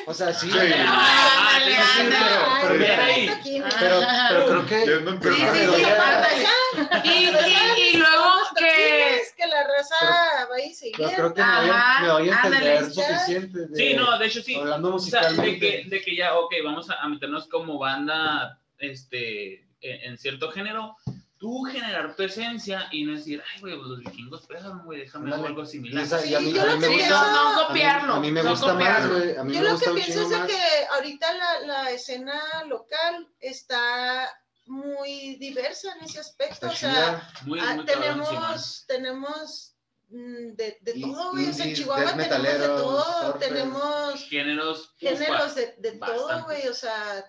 O 0.08 0.14
sea, 0.14 0.34
sí, 0.34 0.50
Sí. 0.52 0.58
Ah, 0.86 1.56
Ándale, 1.56 1.76
sí, 1.76 1.82
sí, 1.84 2.04
pero- 2.10 3.80
pero 3.80 3.80
pero, 3.80 4.02
pero 4.30 4.46
creo 4.46 4.66
que 4.66 4.76
en 4.94 5.22
Sí, 5.22 5.46
sí, 5.54 5.82
ya-. 5.82 7.02
Y, 7.04 7.08
y, 7.10 7.90
y 7.94 7.98
luego 7.98 8.26
que... 8.58 9.22
Que 9.38 9.48
la 9.48 9.64
raza 9.64 10.48
va 10.52 10.60
y 10.62 10.74
se 10.74 10.92
pero 10.98 11.10
creo 11.12 11.34
que 11.34 11.42
me 11.42 11.48
Ajá, 11.48 12.02
me 12.04 12.12
voy 12.12 12.30
a 12.30 12.34
entender 12.44 12.92
suficiente. 12.92 13.68
De, 13.68 13.76
Sí, 13.78 13.94
no, 13.94 14.18
de 14.18 14.26
hecho 14.26 14.42
sí. 14.42 14.56
Hablando 14.56 14.96
O 14.96 15.00
sea, 15.00 15.22
de 15.22 15.28
musicalmente. 15.30 15.84
que, 15.84 15.90
de 15.90 16.02
que 16.02 16.16
ya, 16.16 16.36
ok, 16.38 16.54
vamos 16.66 16.90
a, 16.90 16.96
a 16.96 17.08
meternos 17.08 17.48
como 17.48 17.78
banda 17.78 18.60
este, 18.80 19.62
en, 19.82 20.12
en 20.12 20.18
cierto 20.18 20.52
género. 20.52 20.98
Tú 21.40 21.64
generar 21.64 22.16
tu 22.16 22.24
esencia 22.24 22.88
y 22.92 23.06
no 23.06 23.16
decir, 23.16 23.42
ay, 23.56 23.62
güey, 23.62 23.78
los 23.78 24.00
vikingos 24.00 24.46
pegan, 24.46 24.84
güey, 24.84 25.00
déjame 25.02 25.34
hacer 25.34 25.46
algo 25.48 25.66
similar. 25.66 26.04
esa- 26.04 26.20
Sí, 26.20 26.36
a 26.36 26.40
mí, 26.42 26.52
yo 26.54 26.62
a 26.62 26.66
lo 26.66 26.74
mí 26.74 26.80
me 26.80 26.88
que 26.90 26.94
gusta. 26.96 27.10
no, 27.10 27.32
no 27.32 27.40
a 27.40 27.50
mí- 27.62 27.68
copiarlo. 27.68 28.14
A 28.14 28.20
mí 28.20 28.32
me 28.32 28.44
no 28.44 28.50
gusta 28.52 28.66
más, 28.68 28.74
copiarlo. 28.76 29.16
güey. 29.18 29.36
A 29.38 29.44
mí 29.46 29.54
Yo 29.54 29.60
me 29.62 29.66
lo 29.66 29.72
gusta 29.72 29.86
que 29.86 29.90
un 29.92 29.96
pienso 29.98 30.22
es 30.24 30.30
de 30.30 30.38
más. 30.38 30.48
que 30.48 30.62
ahorita 30.92 31.34
la, 31.34 31.60
la 31.68 31.92
escena 31.92 32.42
local 32.68 33.28
está 33.40 34.30
muy 34.66 35.36
diversa 35.38 35.94
en 35.98 36.04
ese 36.06 36.20
aspecto. 36.20 36.68
Está 36.68 36.68
O 36.68 36.76
sea. 36.76 37.30
Muy, 37.46 37.60
ah, 37.60 37.76
muy 37.76 37.86
tenemos, 37.86 38.86
tenemos 38.88 39.76
mm, 40.10 40.56
de, 40.56 40.78
de 40.82 40.92
Y- 40.96 41.02
todo, 41.02 41.32
güey. 41.32 41.50
O 41.50 41.54
sea, 41.54 41.66
en 41.66 41.76
Chihuahua 41.76 42.18
tenemos 42.18 42.60
de 42.60 42.68
todo. 42.68 43.34
Tenemos 43.36 44.24
Géneros. 44.28 44.94
géneros 44.98 45.56
de, 45.56 45.76
de 45.80 45.92
todo, 45.94 46.44
güey. 46.44 46.68
O 46.68 46.74
sea, 46.74 47.26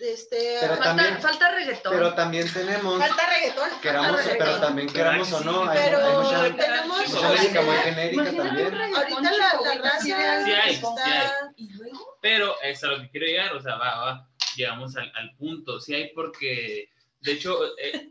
este. 0.00 0.56
Pero 0.60 0.76
Falta, 0.76 0.84
también- 0.96 1.20
falta 1.20 1.50
reggaetón. 1.52 1.92
Pero 1.92 2.14
también 2.14 2.52
tenemos, 2.52 2.98
Falta 2.98 3.26
reggaetón. 3.30 3.70
queramos, 3.80 4.10
falta 4.10 4.22
pero 4.32 4.44
reggaetón. 4.44 4.60
también 4.60 4.88
queramos 4.92 5.32
o 5.32 5.40
no, 5.44 5.68
hay, 5.68 5.78
Pero 5.84 5.98
hay 5.98 6.16
mucha, 6.16 6.56
tenemos. 6.64 7.08
Mucha 7.08 7.28
música 7.28 7.60
muy 7.62 7.70
ahorita, 7.76 7.82
genérica 7.94 8.22
un 8.22 8.36
también. 8.36 8.74
ahorita 8.74 9.20
la, 9.22 9.60
la 9.74 9.82
raza 9.82 10.00
Sí 10.00 10.12
hay, 10.12 10.74
está. 10.74 10.88
sí 11.04 11.10
hay. 11.10 11.28
Y 11.56 11.68
luego, 11.74 12.18
Pero 12.20 12.60
es 12.62 12.82
a 12.84 12.86
lo 12.88 13.00
que 13.00 13.10
quiero 13.10 13.26
llegar, 13.26 13.54
o 13.54 13.60
sea, 13.60 13.76
va, 13.76 13.96
va, 14.00 14.28
llegamos 14.56 14.96
al, 14.96 15.12
al 15.14 15.34
punto. 15.36 15.80
Sí 15.80 15.94
hay 15.94 16.12
porque, 16.14 16.88
de 17.20 17.32
hecho, 17.32 17.58
eh, 17.78 18.10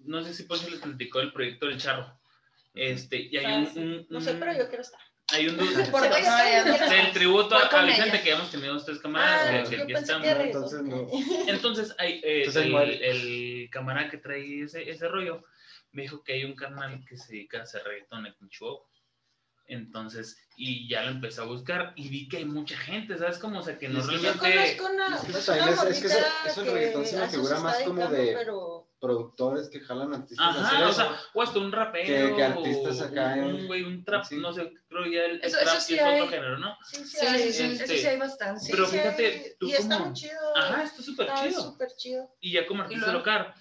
no 0.00 0.22
sé 0.22 0.34
si 0.34 0.42
pues 0.44 0.68
les 0.70 0.80
platicó 0.80 1.20
el 1.20 1.32
proyecto 1.32 1.66
del 1.66 1.78
charro. 1.80 2.18
Este, 2.74 3.16
y 3.30 3.36
hay 3.36 3.44
Ah, 3.46 3.56
un, 3.58 3.66
sí. 3.72 3.78
un- 3.78 4.06
No 4.10 4.20
sé, 4.20 4.32
un- 4.32 4.40
pero 4.40 4.52
yo 4.54 4.66
quiero 4.68 4.82
estar. 4.82 5.00
Hay 5.32 5.48
un 5.48 5.56
ya 5.58 6.88
del 6.88 7.12
tributo 7.12 7.56
a, 7.56 7.82
Vicente 7.84 8.08
ella. 8.16 8.22
que 8.22 8.30
hemos 8.30 8.50
tenido 8.50 8.76
ustedes 8.76 8.98
camaradas, 9.00 9.66
Ah, 9.66 9.70
que, 9.70 9.86
que 9.86 9.92
estamos. 9.92 10.22
que 10.26 10.30
Entonces, 10.42 10.82
no. 10.82 11.08
Entonces, 11.48 11.94
hay, 11.98 12.20
eh, 12.22 12.44
Entonces, 12.46 12.64
el, 12.66 13.02
el 13.02 13.70
camarada 13.70 14.10
que 14.10 14.18
trae 14.18 14.62
ese, 14.62 14.88
ese 14.90 15.08
rollo 15.08 15.42
me 15.92 16.02
dijo 16.02 16.22
que 16.22 16.34
hay 16.34 16.44
un 16.44 16.54
canal 16.54 17.04
que 17.08 17.16
se 17.16 17.32
dedica 17.32 17.58
a 17.58 17.62
hacer 17.62 17.82
reggaetón 17.84 18.26
en 18.26 18.34
Chihuahua. 18.48 18.86
Entonces, 19.66 20.36
y 20.56 20.88
ya 20.88 21.02
lo 21.04 21.10
empecé 21.12 21.40
a 21.40 21.44
buscar 21.44 21.92
y 21.96 22.08
vi 22.08 22.28
que 22.28 22.38
hay 22.38 22.44
mucha 22.44 22.76
gente, 22.76 23.16
¿sabes? 23.16 23.38
Como, 23.38 23.60
o 23.60 23.62
sea, 23.62 23.78
que 23.78 23.88
no 23.88 24.00
Es 24.00 24.06
que 24.08 24.16
Yo 24.18 24.32
realmente... 24.34 24.76
conozco 24.76 24.94
una. 24.94 25.16
es 25.16 25.22
que 25.22 25.32
también 25.46 25.68
una 25.78 25.90
es- 25.90 25.96
es 25.96 26.00
que 26.00 26.06
eso- 26.08 26.18
morrita 26.18 26.50
eso 26.50 26.62
el 26.62 26.72
reggaetón 26.72 27.06
se 27.06 27.16
me 27.16 27.28
figura 27.28 27.60
más 27.60 27.78
como 27.82 28.08
de- 28.08 28.34
Pero 28.36 28.81
Productores 29.02 29.68
que 29.68 29.80
jalan 29.80 30.14
artistas 30.14 30.56
Ajá, 30.56 30.88
o 30.88 30.92
sea, 30.92 31.20
o 31.34 31.42
hasta 31.42 31.58
un 31.58 31.72
rapero. 31.72 32.06
Que- 32.06 32.36
que 32.36 32.42
artistas 32.44 33.00
acá 33.00 33.34
Un 33.34 33.56
en- 33.56 33.66
güey, 33.66 33.82
un 33.82 34.04
trap, 34.04 34.22
sí. 34.24 34.36
no 34.36 34.52
sé, 34.52 34.72
creo 34.88 35.06
ya 35.06 35.24
el, 35.24 35.30
el 35.32 35.40
Eso- 35.42 35.58
trap 35.58 35.74
eso 35.76 35.80
sí 35.80 35.94
es 35.94 36.00
otro 36.02 36.12
hay. 36.12 36.28
género, 36.28 36.58
¿no? 36.60 36.76
sí, 36.84 36.96
sí, 36.98 37.16
Sí, 37.18 37.26
hay. 37.26 37.52
sí, 37.52 37.62
Este, 37.64 37.84
eso 37.84 37.94
sí 38.00 38.06
hay 38.06 38.18
bastante. 38.18 38.68
pero 38.70 38.86
Sí, 38.86 38.96
fíjate, 38.96 39.56
tú 39.58 39.66
Y 39.66 39.72
está 39.72 39.94
como- 39.96 40.04
muy 40.06 40.14
chido. 40.14 40.56
Ajá, 40.56 40.82
está 40.84 41.02
súper 41.02 41.26
Está 41.26 41.42
chido. 41.48 41.62
súper 41.62 41.88
chido. 41.96 42.30
Y 42.40 42.52
ya 42.52 42.64
como 42.64 42.82
artista 42.84 43.06
luego? 43.06 43.18
local, 43.18 43.54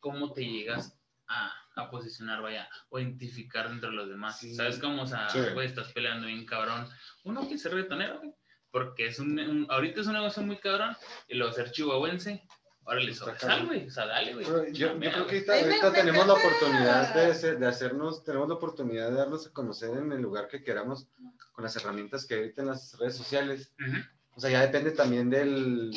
¿cómo 0.00 0.32
te 0.34 0.44
llegas 0.44 0.94
a, 1.26 1.50
a 1.76 1.90
posicionar, 1.90 2.42
vaya, 2.42 2.68
o 2.90 2.98
identificar 2.98 3.66
entre 3.68 3.90
los 3.92 4.10
demás? 4.10 4.38
Sí. 4.40 4.54
¿Sabes 4.54 4.78
cómo? 4.78 5.04
O 5.04 5.06
sea, 5.06 5.28
Sí. 5.30 5.38
güey, 5.54 5.66
estás 5.68 5.90
peleando 5.94 6.26
bien 6.26 6.44
cabrón. 6.44 6.86
Uno 7.24 7.40
quiere 7.42 7.56
ser 7.58 7.72
reggaetonero, 7.72 8.18
güey, 8.18 8.34
porque 8.70 9.06
es 9.06 9.18
un, 9.18 9.38
un- 9.40 9.66
ahorita 9.70 10.02
es 10.02 10.06
un 10.06 10.12
negocio 10.12 10.42
muy 10.42 10.58
cabrón, 10.58 10.94
y 11.28 11.34
luego 11.36 11.52
ser 11.54 11.70
chihuahuense, 11.72 12.46
órale, 12.84 13.14
cabrón. 13.40 13.66
güey, 13.66 13.86
o 13.86 13.90
sea, 13.90 14.06
dale, 14.06 14.34
güey. 14.34 14.46
Yo, 14.72 14.96
yo 14.98 15.10
creo 15.10 15.26
que 15.26 15.44
ahorita, 15.50 15.88
A 15.88 15.92
tenemos 15.92 16.26
la 16.26 16.34
oportunidad 16.34 17.14
de, 17.14 17.56
de 17.56 17.66
hacernos, 17.66 18.24
tenemos 18.24 18.48
la 18.48 18.54
oportunidad 18.54 19.10
de 19.10 19.16
darnos 19.16 19.46
a 19.46 19.50
conocer 19.52 19.90
en 19.96 20.12
el 20.12 20.20
lugar 20.22 20.48
que 20.48 20.62
queramos 20.62 21.06
con 21.52 21.64
las 21.64 21.74
herramientas 21.76 22.24
que 22.26 22.34
ahorita 22.34 22.62
en 22.62 22.68
las 22.68 22.96
redes 22.98 23.16
sociales. 23.16 23.72
Ujú. 23.80 23.98
O 24.36 24.40
sea, 24.40 24.50
ya 24.50 24.60
depende 24.62 24.90
también 24.90 25.30
del, 25.30 25.92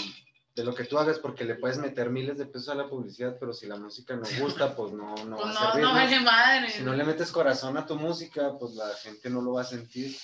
de 0.55 0.63
lo 0.63 0.75
que 0.75 0.83
tú 0.85 0.97
hagas, 0.99 1.17
porque 1.19 1.43
le 1.43 1.55
puedes 1.55 1.77
meter 1.79 2.09
miles 2.11 2.37
de 2.37 2.45
pesos 2.45 2.69
a 2.69 2.75
la 2.75 2.87
publicidad, 2.87 3.35
pero 3.39 3.51
si 3.53 3.65
la 3.65 3.77
música 3.77 4.15
no 4.15 4.23
gusta, 4.39 4.75
pues 4.75 4.93
no, 4.93 5.15
no 5.25 5.37
Pues 5.37 5.47
va 5.47 5.49
a 5.49 5.53
no, 5.53 5.59
servir. 5.71 5.81
no 5.83 5.87
¿no? 5.89 5.93
vale 5.95 6.19
madre. 6.19 6.69
Si 6.69 6.83
no 6.83 6.93
le 6.93 7.03
metes 7.03 7.31
corazón 7.31 7.75
a 7.77 7.85
tu 7.85 7.95
música, 7.95 8.53
pues 8.59 8.73
la 8.75 8.89
gente 8.95 9.29
no 9.29 9.41
lo 9.41 9.53
va 9.53 9.61
a 9.61 9.65
sentir. 9.65 10.15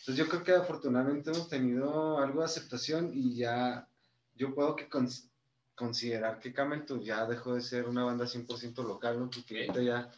Entonces 0.00 0.16
yo 0.16 0.28
creo 0.28 0.42
que 0.44 0.52
afortunadamente 0.52 1.30
hemos 1.30 1.48
tenido 1.48 2.18
algo 2.18 2.40
de 2.40 2.44
aceptación 2.46 3.10
y 3.14 3.36
ya 3.36 3.86
yo 4.34 4.54
puedo 4.54 4.74
que 4.76 4.90
cons- 4.90 5.28
considerar 5.74 6.38
que 6.38 6.52
Camelton 6.52 7.00
ya 7.02 7.26
dejó 7.26 7.54
de 7.54 7.60
ser 7.62 7.88
una 7.88 8.04
banda 8.04 8.26
100% 8.26 8.82
local, 8.84 9.18
¿no? 9.18 9.30
Porque 9.30 9.60
ahorita 9.66 9.82
ya, 9.82 10.10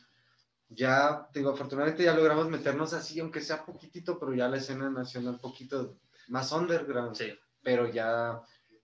ya, 0.68 1.28
te 1.32 1.39
digo, 1.40 1.51
afortunadamente 1.52 2.05
ya 2.05 2.14
logramos 2.14 2.48
meternos 2.48 2.93
así, 2.93 3.20
aunque 3.20 3.40
sea 3.40 3.64
poquitito, 3.64 4.18
pero 4.18 4.35
ya 4.35 4.48
la 4.48 4.56
escena 4.59 4.90
nacional 4.90 5.35
un 5.35 5.40
poquito 5.40 5.97
más 6.28 6.51
underground, 6.52 7.14
Sí. 7.16 7.32
pero 7.62 7.90
ya 7.90 8.40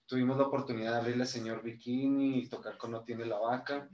tuvimos 0.06 0.36
la 0.36 0.44
oportunidad 0.44 0.92
de 0.92 0.98
abrirle 0.98 1.22
a 1.24 1.26
Señor 1.26 1.62
Bikini 1.62 2.38
y 2.40 2.48
tocar 2.48 2.76
con 2.78 2.90
No 2.92 3.02
Tiene 3.02 3.24
la 3.26 3.38
Vaca, 3.38 3.88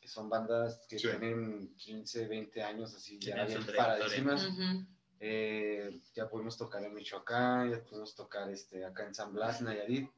que 0.00 0.08
son 0.08 0.28
bandas 0.28 0.86
que 0.88 0.98
Sí. 0.98 1.08
tienen 1.08 1.74
15, 1.76 2.26
20 2.26 2.62
años 2.62 2.94
así, 2.94 3.18
ya 3.18 3.44
bien 3.44 3.64
paradísimas. 3.76 4.46
Ujú. 4.46 4.86
Eh, 5.20 6.00
ya 6.14 6.28
pudimos 6.28 6.56
tocar 6.56 6.82
en 6.84 6.94
Michoacán, 6.94 7.70
ya 7.70 7.82
pudimos 7.82 8.14
tocar 8.14 8.48
este, 8.50 8.84
acá 8.84 9.04
en 9.06 9.14
San 9.14 9.32
Blas, 9.32 9.60
Nayarit. 9.62 10.08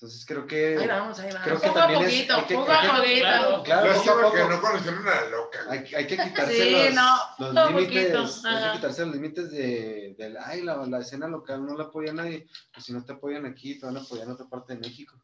Entonces 0.00 0.24
creo 0.24 0.46
que... 0.46 0.78
Ahí 0.78 0.86
vamos, 0.86 1.18
ahí 1.18 1.28
Creo 1.28 1.42
vamos. 1.42 1.60
que 1.60 1.66
Poco 1.66 1.78
a 1.78 1.82
también 1.82 2.02
es- 2.04 2.06
poquito, 2.12 2.34
hay 2.36 2.44
que- 2.44 2.54
poco 2.54 2.70
hay 2.70 2.78
a 2.78 2.80
que- 2.82 2.96
poquito. 2.98 3.20
claro. 3.20 3.62
Claro, 3.64 3.86
Lástima 3.88 4.14
poco. 4.22 4.32
que 4.36 4.44
no 4.44 4.60
conocieron 4.60 5.08
a 5.08 5.14
la 5.16 5.28
loca. 5.28 5.58
Hay, 5.70 5.94
hay 5.96 6.06
que 6.06 6.16
quitarse 6.22 6.54
Sí, 6.54 6.70
los, 6.70 6.94
no, 6.94 7.52
los 7.52 7.70
límites, 7.74 8.12
poquito, 8.16 8.48
hay 8.48 8.64
que 8.64 8.72
quitarse 8.76 9.04
los 9.06 9.14
límites 9.16 9.50
de, 9.50 10.14
del, 10.16 10.36
ay, 10.36 10.62
la, 10.62 10.76
la 10.86 10.98
escena 11.00 11.26
local 11.26 11.66
no 11.66 11.76
la 11.76 11.84
apoya 11.84 12.12
nadie, 12.12 12.46
pues 12.72 12.86
si 12.86 12.92
no 12.92 13.04
te 13.04 13.12
apoyan 13.14 13.44
aquí, 13.44 13.76
te 13.76 13.86
van 13.86 13.96
a 13.96 14.00
apoyar 14.00 14.26
en 14.26 14.32
otra 14.34 14.46
parte 14.46 14.74
de 14.74 14.78
México. 14.78 15.20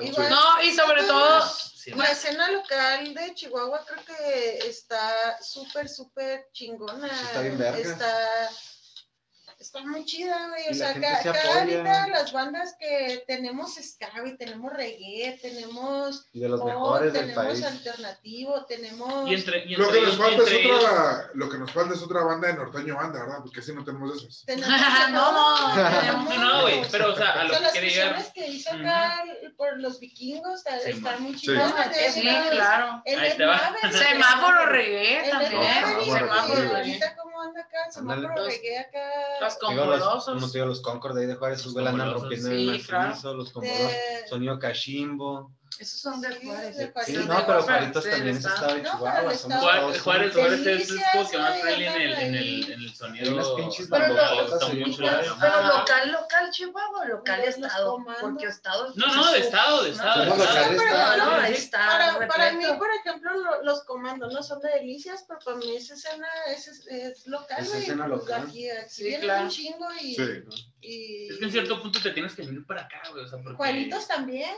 Igual. 0.00 0.30
No, 0.30 0.62
y 0.62 0.72
sobre 0.72 1.02
todo, 1.02 1.42
Sí, 1.46 1.90
La 1.90 2.06
escena 2.12 2.50
local 2.50 3.12
de 3.12 3.34
Chihuahua 3.34 3.84
creo 3.86 4.02
que 4.06 4.58
está 4.66 5.36
súper, 5.42 5.86
súper 5.86 6.48
chingona. 6.50 7.08
Está 7.08 7.42
bien 7.42 7.58
verga. 7.58 7.78
Está, 7.78 8.48
está 9.64 9.80
muy 9.84 10.04
chida, 10.04 10.48
güey. 10.48 10.68
O 10.70 10.74
sea, 10.74 10.94
ca- 11.00 11.22
se 11.22 11.28
ahorita 11.30 12.08
las 12.08 12.32
bandas 12.32 12.76
que 12.78 13.24
tenemos 13.26 13.74
ska, 13.74 14.10
güey, 14.20 14.36
tenemos 14.36 14.72
reggae, 14.72 15.38
tenemos 15.40 16.26
Y 16.32 16.40
de 16.40 16.48
los 16.48 16.60
pop, 16.60 16.68
mejores 16.68 17.12
del 17.12 17.22
tenemos 17.26 17.44
país. 17.44 17.64
alternativo, 17.64 18.64
tenemos... 18.66 19.28
Y 19.30 19.34
entre, 19.34 19.64
y 19.64 19.76
Lo 19.76 19.84
entre 19.86 20.00
que, 20.00 20.06
nos 20.06 20.16
falta 20.16 20.42
es 20.42 20.66
otra, 20.70 21.30
lo 21.34 21.48
que 21.48 21.58
nos 21.58 21.72
falta 21.72 21.94
es 21.94 22.02
otra 22.02 22.22
banda 22.24 22.48
de 22.48 22.54
norteño 22.54 22.96
banda, 22.96 23.20
¿verdad? 23.20 23.38
Porque 23.42 23.60
así 23.60 23.72
no 23.72 23.84
tenemos 23.84 24.10
de 24.12 24.18
esos. 24.18 24.44
tenemos 24.44 24.68
No, 25.10 25.72
tenemos- 25.74 26.34
No, 26.36 26.44
no, 26.56 26.62
güey, 26.62 26.82
pero, 26.90 27.12
o 27.12 27.16
sea, 27.16 27.32
a 27.32 27.40
O 27.40 27.44
lo 27.44 27.48
sea, 27.50 27.58
que 27.58 27.62
las 27.64 27.72
quería 27.72 27.90
fusiones 28.14 28.32
que 28.34 28.46
hizo 28.48 28.70
acá 28.70 29.22
el- 29.42 29.52
por 29.54 29.78
los 29.80 29.98
vikingos 30.00 30.58
está- 30.58 30.78
Sí, 30.80 30.90
están 30.90 31.22
muy 31.22 31.38
Sí. 31.38 31.50
de 31.52 32.10
sí, 32.12 32.28
esas. 32.28 32.50
claro. 32.50 33.02
El 33.04 33.92
Semáforo 33.92 34.66
reggae 34.66 35.30
también. 35.30 35.62
Semáforo 36.04 36.60
reggae. 36.74 37.00
Anda 37.44 37.60
acá, 37.60 37.90
acá. 38.78 39.10
Los 39.40 39.58
los, 39.86 40.24
como 40.24 40.50
te 40.50 40.58
digo, 40.58 40.66
los 40.66 40.80
Concord 40.80 41.14
de 41.14 41.22
ahí 41.22 41.26
de 41.26 41.34
Juárez, 41.34 41.60
sus 41.60 41.76
andan 41.76 42.12
rompiendo 42.12 42.48
sí, 42.48 42.68
en 42.68 42.74
el 42.74 42.86
claro. 42.86 43.08
macizo, 43.08 43.34
los 43.34 43.52
sonido 44.28 44.58
cachimbo. 44.58 45.52
Esos 45.78 46.00
son 46.00 46.20
de 46.20 46.28
Sí, 46.38 46.46
Juárez. 46.46 46.76
de 46.76 46.86
Sí, 46.86 46.92
Juárez. 46.92 47.14
no, 47.14 47.20
de 47.20 47.26
pero 47.26 47.44
Juárez, 47.44 47.64
Juaritos 47.64 48.04
también 48.04 48.28
es 48.28 48.36
estado. 48.36 48.54
estado 48.54 48.74
de 48.74 48.82
No, 48.82 48.90
Chihuahua. 48.92 49.32
estado- 49.32 49.60
Juárez, 49.60 50.00
Juárez. 50.02 50.32
Juárez 50.34 50.66
es, 50.66 50.90
es 50.90 51.02
como 51.12 51.30
que 51.30 51.38
más 51.38 51.60
friendly 51.60 51.84
en 51.86 51.92
el, 51.94 52.12
en 52.12 52.34
el, 52.36 52.72
en 52.72 52.80
el 52.82 52.94
sonido. 52.94 53.32
unas 53.34 53.48
pinches 53.56 53.86
Pero 53.90 54.06
lo- 54.08 54.14
bandotas 54.14 54.52
está 54.62 54.66
ahí, 54.72 54.84
mucho 54.84 55.02
Juárez. 55.02 55.26
la- 55.28 55.36
Pero 55.40 55.62
local, 55.78 56.12
local, 56.12 56.50
Chihuahua, 56.50 57.04
local 57.06 57.40
estado. 57.44 57.98
Porque 58.20 58.46
estado. 58.46 58.92
No, 58.94 59.14
no, 59.16 59.32
de 59.32 59.38
estado, 59.40 59.82
de 59.82 59.90
estado. 59.90 60.20
De 60.20 60.26
local 60.26 60.46
estado. 60.46 60.72
estado. 60.72 61.16
No, 61.16 61.40
no, 61.40 61.46
Sí. 61.48 61.52
está. 61.54 61.78
Para, 61.78 62.28
para 62.28 62.52
mí, 62.52 62.64
por 62.78 62.88
ejemplo, 63.00 63.30
lo- 63.34 63.62
los 63.64 63.82
comandos 63.84 64.32
no 64.32 64.42
son 64.44 64.60
de 64.60 64.68
delicias, 64.70 65.24
pero 65.26 65.40
para 65.40 65.56
mí 65.56 65.74
esa 65.76 65.94
escena 65.94 66.28
es, 66.48 66.68
es, 66.68 66.86
es 66.86 67.26
local, 67.26 67.58
Es 67.60 67.74
escena 67.74 68.06
local. 68.06 68.44
Aquí, 68.46 68.70
aquí 68.70 68.88
Sí, 68.88 69.16
claro. 69.20 69.42
un 69.44 69.50
chingo 69.50 69.88
y, 70.00 70.14
Sí. 70.14 70.44
Y... 70.84 71.28
Es 71.30 71.38
que 71.38 71.44
en 71.46 71.50
cierto 71.52 71.80
punto 71.82 72.00
te 72.00 72.10
tienes 72.10 72.34
que 72.34 72.42
venir 72.42 72.64
para 72.66 72.82
acá, 72.82 73.02
güey. 73.10 73.24
O 73.24 73.28
sea, 73.28 73.38
porque. 73.42 73.56
Juanitos 73.56 74.06
también, 74.06 74.50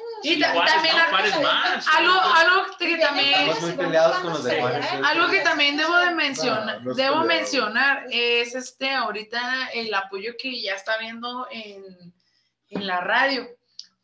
Juárez, 0.53 0.75
también 0.75 0.97
no, 0.97 1.03
algo- 1.03 1.11
Juárez 1.11 1.41
más. 1.43 1.89
Algo, 1.89 2.13
algo 2.21 2.77
que 2.79 2.97
también, 2.99 3.29
Estamos 3.35 3.61
muy 3.63 3.73
peleados 3.73 4.17
con 4.19 4.33
los 4.33 4.45
de 4.45 4.61
Juárez, 4.61 4.87
sí. 4.91 4.97
algo 5.05 5.29
que 5.31 5.41
también 5.41 5.77
debo 5.77 5.97
de 5.97 6.11
mencionar, 6.15 6.79
No, 6.79 6.85
no 6.85 6.91
es 6.91 6.97
debo 6.97 7.23
peleado. 7.23 7.27
mencionar 7.27 8.07
es 8.11 8.55
este 8.55 8.91
ahorita 8.91 9.69
el 9.75 9.95
apoyo 9.95 10.33
que 10.39 10.61
ya 10.61 10.75
está 10.75 10.99
viendo 10.99 11.47
en, 11.51 11.85
en 12.71 12.87
la 12.87 13.01
radio. 13.01 13.47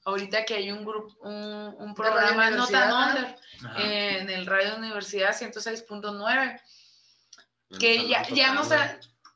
Ahorita 0.05 0.45
que 0.45 0.55
hay 0.55 0.73
un 0.73 0.85
grupo, 0.85 1.15
un, 1.29 1.77
un 1.79 1.95
programa 1.95 2.51
no 2.51 2.67
tan 2.67 2.91
Ajá. 3.65 3.83
en 3.83 4.29
el 4.31 4.47
Radio 4.47 4.75
Universidad 4.77 5.33
106.9 5.33 6.61
que 7.79 7.95
Estamos 7.97 8.29
ya, 8.29 8.35
ya 8.35 8.53
nos 8.55 8.71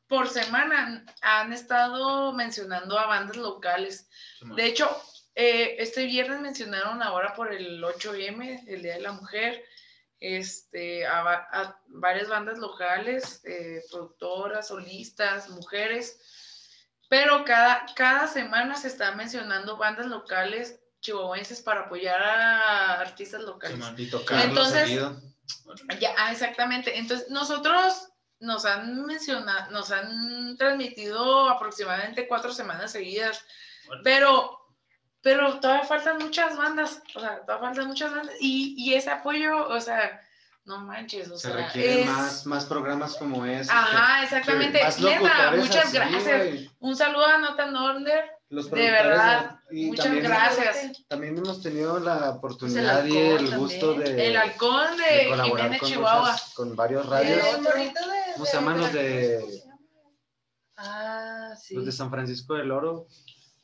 por 0.09 0.29
semana 0.29 1.05
han 1.23 1.53
estado 1.53 2.33
mencionando 2.33 2.99
a 2.99 3.07
bandas 3.07 3.37
locales. 3.37 4.09
De 4.57 4.67
hecho, 4.67 4.89
eh, 5.35 5.77
este 5.79 6.05
viernes 6.07 6.41
mencionaron 6.41 7.03
ahora 7.03 7.35
por 7.35 7.53
el 7.53 7.83
8M, 7.83 8.65
el 8.69 8.83
Día 8.83 8.95
de 8.95 9.01
la 9.01 9.13
Mujer, 9.13 9.65
este, 10.21 11.07
a, 11.07 11.23
va- 11.23 11.49
a 11.53 11.79
varias 11.89 12.29
bandas 12.29 12.59
locales, 12.59 13.43
eh, 13.45 13.83
productoras, 13.91 14.69
solistas, 14.69 15.49
mujeres, 15.51 16.19
pero 17.09 17.45
cada, 17.45 17.85
cada 17.95 18.27
semana 18.27 18.77
se 18.77 18.89
están 18.89 19.17
mencionando 19.17 19.77
bandas 19.77 20.07
locales 20.07 20.81
chihuahuenses 21.01 21.61
para 21.61 21.83
apoyar 21.83 22.21
a 22.23 23.01
artistas 23.01 23.43
locales. 23.43 23.79
Entonces. 24.49 24.89
Ya, 26.01 26.15
ah, 26.19 26.33
exactamente. 26.33 26.99
Entonces, 26.99 27.29
nosotros 27.31 28.09
nos 28.41 28.65
han 28.67 29.05
mencionado, 29.07 29.71
nos 29.71 29.91
han 29.91 30.57
transmitido 30.57 31.49
aproximadamente 31.49 32.29
cuatro 32.29 32.53
semanas 32.53 32.93
seguidas, 32.93 33.45
Bueno. 33.87 34.03
pero, 34.05 34.61
pero 35.23 35.59
todavía 35.61 35.85
faltan 35.85 36.19
muchas 36.19 36.57
bandas, 36.57 37.03
o 37.15 37.21
sea, 37.21 37.41
todavía 37.41 37.69
faltan 37.69 37.87
muchas 37.89 38.13
bandas 38.15 38.35
y, 38.41 38.75
y 38.77 38.95
ese 38.95 39.11
apoyo, 39.11 39.69
o 39.69 39.81
sea, 39.81 40.21
no 40.65 40.79
manches, 40.81 41.31
o 41.31 41.39
Se 41.39 41.49
sea, 41.49 41.57
requieren 41.69 42.01
es- 42.01 42.07
más, 42.07 42.47
más 42.47 42.65
programas 42.67 43.17
como 43.17 43.45
ese. 43.47 43.71
Ajá, 43.73 44.25
exactamente. 44.25 44.83
Neta, 44.83 45.01
locutores 45.01 45.61
muchas 45.65 45.85
así, 45.87 45.97
gracias. 45.97 46.71
Un 46.81 46.97
saludo 46.97 47.25
a 47.27 47.39
Nathan 47.39 47.75
Order. 47.77 48.36
Los 48.49 48.71
De 48.71 48.91
verdad, 48.91 49.59
y 49.73 49.87
muchas 49.87 50.05
también, 50.05 50.25
gracias. 50.25 51.03
También 51.09 51.37
hemos 51.37 51.61
tenido 51.63 51.99
la 51.99 52.31
oportunidad 52.31 53.05
y 53.05 53.17
el 53.17 53.57
gusto 53.59 53.93
también. 53.95 54.17
de, 54.17 54.27
El 54.29 54.37
halcón 54.37 54.97
de 54.97 55.03
de 55.17 55.29
colaborar 55.31 55.57
Jiménez, 55.65 55.81
con, 55.81 55.89
Chihuahua. 55.91 56.31
muchas- 56.33 56.55
con 56.55 56.77
varios 56.77 57.07
radios. 57.07 57.41
¿Cómo 58.35 58.47
se 58.47 58.53
llaman 58.57 58.79
los 58.81 58.93
de-. 58.93 59.45
Ah, 60.77 61.55
sí. 61.61 61.75
Los 61.75 61.87
de 61.87 61.93
San 61.93 62.11
Francisco 62.11 62.55
del 62.55 62.71
Oro, 62.71 63.07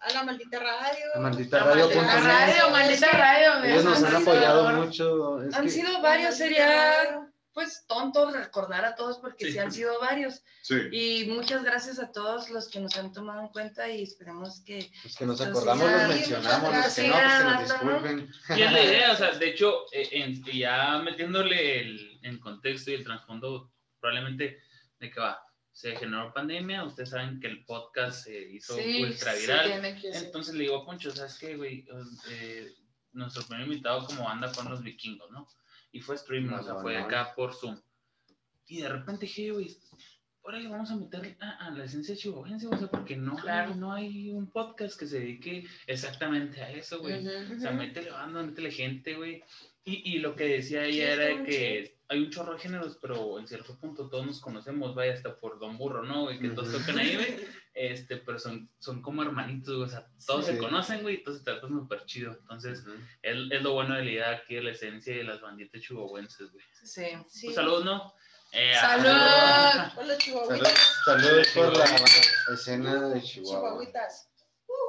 A 0.00 0.12
la 0.14 0.24
maldita 0.24 0.58
radio. 0.58 1.04
la 1.14 1.20
maldita 1.20 1.58
La 1.58 1.64
radio. 1.64 1.84
maldita 1.86 2.20
radio, 2.20 2.64
net. 2.64 2.72
maldita 2.72 3.10
radio. 3.12 3.64
Ellos 3.64 3.84
nos 3.84 4.02
han 4.02 4.16
apoyado 4.16 4.68
mucho. 4.72 5.42
es 5.42 5.54
Han 5.54 5.64
que- 5.64 5.70
sido 5.70 6.00
varios, 6.02 6.30
maldita 6.30 6.32
sería 6.32 6.66
radio. 7.04 7.31
Pues 7.52 7.84
tonto 7.86 8.30
recordar 8.30 8.84
a 8.84 8.94
todos 8.94 9.18
porque 9.18 9.46
sí, 9.46 9.52
Sí. 9.52 9.58
han 9.58 9.70
sido 9.72 10.00
varios. 10.00 10.42
Sí. 10.62 10.74
Y 10.92 11.24
muchas 11.30 11.62
gracias 11.64 11.98
a 11.98 12.10
todos 12.12 12.48
los 12.50 12.68
que 12.68 12.80
nos 12.80 12.96
han 12.96 13.12
tomado 13.12 13.40
en 13.42 13.48
cuenta 13.48 13.88
y 13.90 14.02
esperemos 14.02 14.62
que 14.64 14.90
los 15.04 15.16
que 15.16 15.26
nos 15.26 15.40
acordamos 15.40 15.90
los 15.90 16.02
sí, 16.02 16.08
mencionamos, 16.08 16.74
los 16.76 16.94
que 16.94 17.08
no, 17.08 17.14
pues 17.14 17.32
que 17.36 17.44
nos 17.44 17.62
disculpen. 17.62 18.30
Y 18.58 18.62
es 18.62 18.72
la 18.72 18.82
idea, 18.84 19.12
o 19.12 19.16
sea, 19.16 19.30
de 19.38 19.48
hecho, 19.50 19.84
eh, 19.92 20.08
en- 20.12 20.42
ya 20.44 20.98
metiéndole 20.98 21.80
el, 21.80 22.18
en 22.22 22.38
contexto 22.40 22.90
y 22.90 22.94
el 22.94 23.04
trasfondo, 23.04 23.70
probablemente 24.00 24.58
de 24.98 25.10
que 25.10 25.20
va, 25.20 25.38
se 25.72 25.96
generó 25.96 26.32
pandemia, 26.32 26.84
ustedes 26.84 27.10
saben 27.10 27.40
que 27.40 27.46
el 27.48 27.64
podcast 27.64 28.24
se 28.24 28.38
hizo 28.50 28.76
Sí, 28.76 29.02
ultra 29.04 29.32
sí, 29.34 29.40
viral. 29.42 29.66
tiene 29.72 30.00
que 30.00 30.12
ser. 30.12 30.24
Entonces 30.26 30.54
le 30.54 30.62
digo 30.64 30.76
a 30.78 30.84
Poncho, 30.84 31.10
¿sabes 31.10 31.38
qué, 31.38 31.56
güey? 31.56 31.86
Eh, 32.30 32.72
nuestro 33.12 33.42
primer 33.46 33.66
invitado 33.66 34.06
como 34.06 34.24
banda 34.24 34.48
fueron 34.48 34.72
los 34.72 34.82
vikingos, 34.82 35.30
¿no? 35.30 35.46
Y 35.92 36.00
fue 36.00 36.14
streaming, 36.16 36.54
o 36.54 36.62
sea, 36.62 36.74
fue 36.76 36.94
Mamalón. 36.94 37.14
acá 37.14 37.34
por 37.34 37.54
Zoom. 37.54 37.78
Y 38.66 38.80
de 38.80 38.88
repente 38.88 39.26
dije, 39.26 39.50
güey, 39.50 39.76
órale, 40.40 40.68
vamos 40.68 40.90
a 40.90 40.96
meter 40.96 41.36
a, 41.40 41.66
a 41.66 41.70
la 41.70 41.84
esencia 41.84 42.16
chihuahuense, 42.16 42.66
o 42.66 42.76
sea, 42.76 42.88
porque 42.88 43.16
no, 43.16 43.36
Claro. 43.36 43.72
hay, 43.72 43.78
no 43.78 43.92
hay 43.92 44.30
un 44.30 44.50
podcast 44.50 44.98
que 44.98 45.06
se 45.06 45.20
dedique 45.20 45.64
exactamente 45.86 46.62
a 46.62 46.70
eso, 46.72 47.00
güey. 47.00 47.24
Ujú. 47.26 47.56
O 47.56 47.60
sea, 47.60 47.72
métele 47.72 48.10
banda, 48.10 48.42
métele 48.42 48.70
gente, 48.70 49.14
güey. 49.14 49.42
Y, 49.84 50.14
y 50.14 50.18
lo 50.20 50.34
que 50.34 50.44
decía 50.44 50.84
ella 50.86 51.12
era 51.12 51.44
que 51.44 51.98
hay 52.08 52.20
un 52.20 52.30
chorro 52.30 52.54
de 52.54 52.60
géneros, 52.60 52.98
pero 53.02 53.38
en 53.38 53.46
cierto 53.46 53.76
punto 53.78 54.08
todos 54.08 54.24
nos 54.26 54.40
conocemos, 54.40 54.94
vaya, 54.94 55.12
hasta 55.12 55.38
por 55.38 55.58
Don 55.58 55.76
Burro, 55.76 56.04
¿no? 56.04 56.22
Güey, 56.24 56.38
que 56.38 56.50
todos 56.50 56.72
tocan 56.72 56.98
ahí, 56.98 57.14
güey. 57.16 57.36
Este, 57.74 58.18
pero 58.18 58.38
son, 58.38 58.68
son 58.78 59.00
como 59.00 59.22
hermanitos, 59.22 59.74
güey, 59.76 59.86
o 59.88 59.90
sea, 59.90 60.06
todos 60.26 60.44
Sí. 60.46 60.52
se 60.52 60.58
conocen, 60.58 61.00
güey, 61.02 61.14
y 61.16 61.24
todos 61.24 61.38
se 61.38 61.44
tratan 61.44 61.70
súper 61.70 62.04
chido. 62.04 62.32
Entonces, 62.42 62.84
es, 63.22 63.36
es 63.50 63.62
lo 63.62 63.72
bueno 63.72 63.94
de 63.94 64.04
la 64.04 64.10
idea 64.10 64.30
aquí 64.30 64.56
de 64.56 64.62
la 64.62 64.70
esencia 64.72 65.16
de 65.16 65.24
las 65.24 65.40
banditas 65.40 65.80
chihuahuenses, 65.80 66.52
güey. 66.52 66.64
sí. 66.84 67.06
Sí. 67.28 67.52
Saludo, 67.52 67.84
¿no? 67.84 68.14
Eh, 68.54 68.74
¡Salud! 68.78 69.92
Hola, 69.96 70.18
chihuahuitas. 70.18 71.02
saludos 71.06 71.48
por 71.54 71.74
la 71.78 71.84
escena 72.54 73.08
de 73.08 73.22
Chihuahua. 73.22 73.70
Chihuahuitas. 73.70 74.28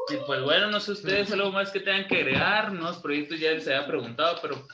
Y 0.10 0.18
pues 0.26 0.42
bueno, 0.42 0.70
no 0.70 0.82
sé 0.82 0.92
ustedes 0.92 1.32
algo 1.32 1.50
más 1.54 1.72
que 1.72 1.80
tengan 1.80 2.06
que 2.10 2.18
agregar, 2.18 2.74
nuevos 2.74 2.98
proyectos 2.98 3.40
ya 3.40 3.52
les 3.52 3.66
había 3.68 3.88
preguntado, 3.88 4.38
pero 4.42 4.68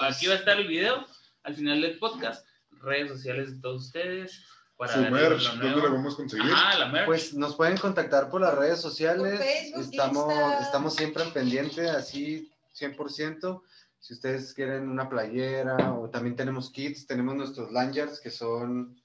aquí 0.00 0.26
va 0.26 0.34
a 0.34 0.38
estar 0.38 0.58
el 0.58 0.66
video 0.66 1.06
al 1.44 1.54
final 1.54 1.80
del 1.82 2.00
podcast, 2.00 2.44
redes 2.80 3.10
sociales 3.12 3.54
de 3.54 3.60
todos 3.60 3.82
ustedes. 3.86 4.44
Para 4.82 4.94
Su 4.94 5.00
ver 5.02 5.12
merch, 5.12 5.42
lo 5.44 5.62
¿dónde 5.70 5.80
la 5.88 5.94
vamos 5.94 6.14
a 6.14 6.16
conseguir? 6.16 6.52
Ajá, 6.52 6.78
la 6.78 6.86
merch. 6.88 7.06
Pues 7.06 7.34
nos 7.34 7.54
pueden 7.54 7.76
contactar 7.76 8.28
por 8.28 8.40
las 8.40 8.52
redes 8.56 8.80
sociales. 8.80 9.38
Por 9.38 9.38
Facebook, 9.46 9.80
estamos, 9.82 10.32
Insta. 10.34 10.58
estamos 10.60 10.94
siempre 10.96 11.22
en 11.22 11.32
pendiente, 11.32 11.88
así 11.88 12.50
100%. 12.76 13.62
Si 14.00 14.12
ustedes 14.14 14.52
quieren 14.54 14.88
una 14.88 15.08
playera 15.08 15.92
o 15.94 16.10
también 16.10 16.34
tenemos 16.34 16.68
kits, 16.70 17.06
tenemos 17.06 17.36
nuestros 17.36 17.70
lanyards 17.70 18.18
que 18.18 18.30
son 18.32 19.00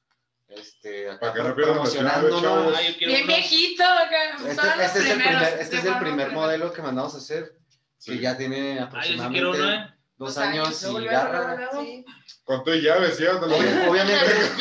este, 0.47 1.11
acá 1.11 1.31
Para 1.31 1.53
que 1.53 1.61
promocionándonos. 1.61 2.43
Ah, 2.75 2.79
Bien 2.97 3.11
unos- 3.13 3.27
viejito 3.27 3.83
acá. 3.83 4.37
Este, 4.47 4.83
este 4.83 4.99
es 4.99 5.05
el 5.11 5.17
primer, 5.21 5.43
este 5.59 5.75
es 5.77 5.85
el 5.85 5.99
primer 5.99 6.31
modelo 6.31 6.73
que 6.73 6.81
mandamos 6.81 7.13
a 7.13 7.17
hacer, 7.17 7.55
que 8.03 8.13
Sí. 8.13 8.19
ya 8.19 8.35
tiene 8.35 8.79
Ah, 8.79 8.79
yo 8.79 8.79
sí 8.79 8.87
aproximadamente 8.87 9.39
quiero 9.39 9.51
uno, 9.51 9.71
¿eh? 9.73 9.93
Dos 10.17 10.35
Dos 10.35 10.37
años, 10.37 10.83
años 10.83 11.01
y 11.01 11.05
garra. 11.05 11.69
Sí. 11.79 12.05
Con 12.43 12.63
tu 12.63 12.71
lo- 13.45 13.57
Obvi- 13.57 13.87
Obviamente, 13.89 14.25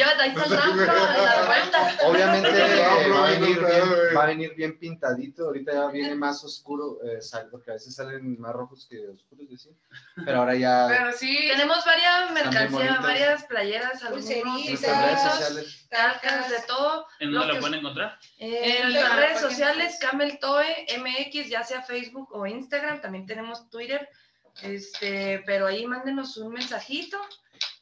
vuelta. 1.46 1.98
Obviamente 2.04 2.48
eh, 2.50 3.10
va, 3.10 3.26
a 3.26 3.30
venir 3.30 3.58
bien, 3.58 4.16
va 4.16 4.22
a 4.22 4.26
venir 4.26 4.54
bien 4.54 4.78
pintadito. 4.78 5.46
Ahorita 5.46 5.72
ya 5.72 5.86
viene 5.86 6.14
más 6.14 6.42
oscuro, 6.44 6.98
eh, 7.04 7.20
porque 7.50 7.70
a 7.70 7.74
veces 7.74 7.94
salen 7.94 8.38
más 8.40 8.52
rojos 8.52 8.86
que 8.90 9.08
oscuros, 9.08 9.46
y 9.50 9.54
así. 9.54 9.70
Pero 10.24 10.38
ahora 10.38 10.54
ya 10.56 10.86
Pero 10.88 11.12
sí, 11.12 11.48
Tenemos 11.50 11.84
varias 11.84 12.30
mercancías, 12.32 13.02
varias 13.02 13.44
playeras, 13.44 14.02
algunos, 14.02 14.26
redes 14.28 14.80
calcas, 14.80 15.32
sociales. 15.36 15.86
de 16.50 16.66
todo. 16.66 17.06
¿En 17.20 17.32
Lo 17.32 17.38
dónde 17.38 17.52
que 17.52 17.54
la 17.56 17.60
pueden 17.60 17.78
encontrar? 17.80 18.18
Eh, 18.38 18.78
En 18.80 18.86
En 18.88 18.92
la 18.92 19.00
las 19.00 19.16
redes 19.16 19.40
sociales, 19.40 19.96
Camel 20.00 20.38
Toe 20.40 20.86
MX, 20.98 21.48
ya 21.48 21.62
sea 21.62 21.82
Facebook 21.82 22.28
o 22.32 22.46
Instagram, 22.46 23.00
también 23.00 23.26
tenemos 23.26 23.70
Twitter. 23.70 24.08
Este, 24.62 25.42
pero 25.46 25.66
ahí 25.66 25.86
mándenos 25.86 26.36
un 26.38 26.52
mensajito, 26.52 27.18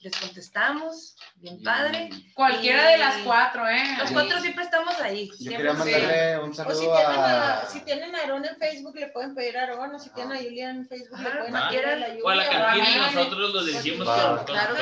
les 0.01 0.15
contestamos, 0.17 1.17
bien 1.37 1.63
padre. 1.63 2.11
cualquiera 2.35 2.89
de 2.91 2.99
las 2.99 3.17
cuatro, 3.19 3.67
¿eh? 3.67 3.83
Los 3.99 4.09
Sí. 4.09 4.15
cuatro 4.15 4.39
siempre 4.41 4.65
estamos 4.65 5.01
ahí. 5.01 5.29
Yo 5.29 5.35
siempre 5.37 5.57
quería 5.57 5.73
sí. 5.73 5.79
mandarle 5.79 6.39
un 6.41 6.51
O 6.51 6.53
si 6.53 6.57
saludo 6.57 6.97
tienen, 6.97 7.21
a, 7.21 7.61
a. 7.61 7.67
si 7.67 7.81
tienen 7.81 8.15
a 8.15 8.19
Aarón 8.19 8.45
en 8.45 8.57
Facebook, 8.57 8.97
le 8.97 9.07
pueden 9.09 9.35
pedir 9.35 9.57
a 9.57 9.63
Aarón. 9.63 9.95
O 9.95 9.99
si 9.99 10.11
tienen 10.11 10.37
a 10.37 10.41
Julia 10.43 10.71
en 10.71 10.87
Facebook, 10.87 11.19
le 11.21 11.29
Ajá, 11.29 11.39
pueden 11.39 11.69
pedir 11.71 11.87
a 11.87 11.97
la 11.97 12.07
O 12.23 12.29
a 12.29 12.35
la 12.35 12.45
Julia. 12.45 12.97
y 13.11 13.15
nosotros 13.15 13.51
los 13.55 13.67
dirigimos 13.67 14.05
Claro, 14.07 14.45
claro. 14.45 14.75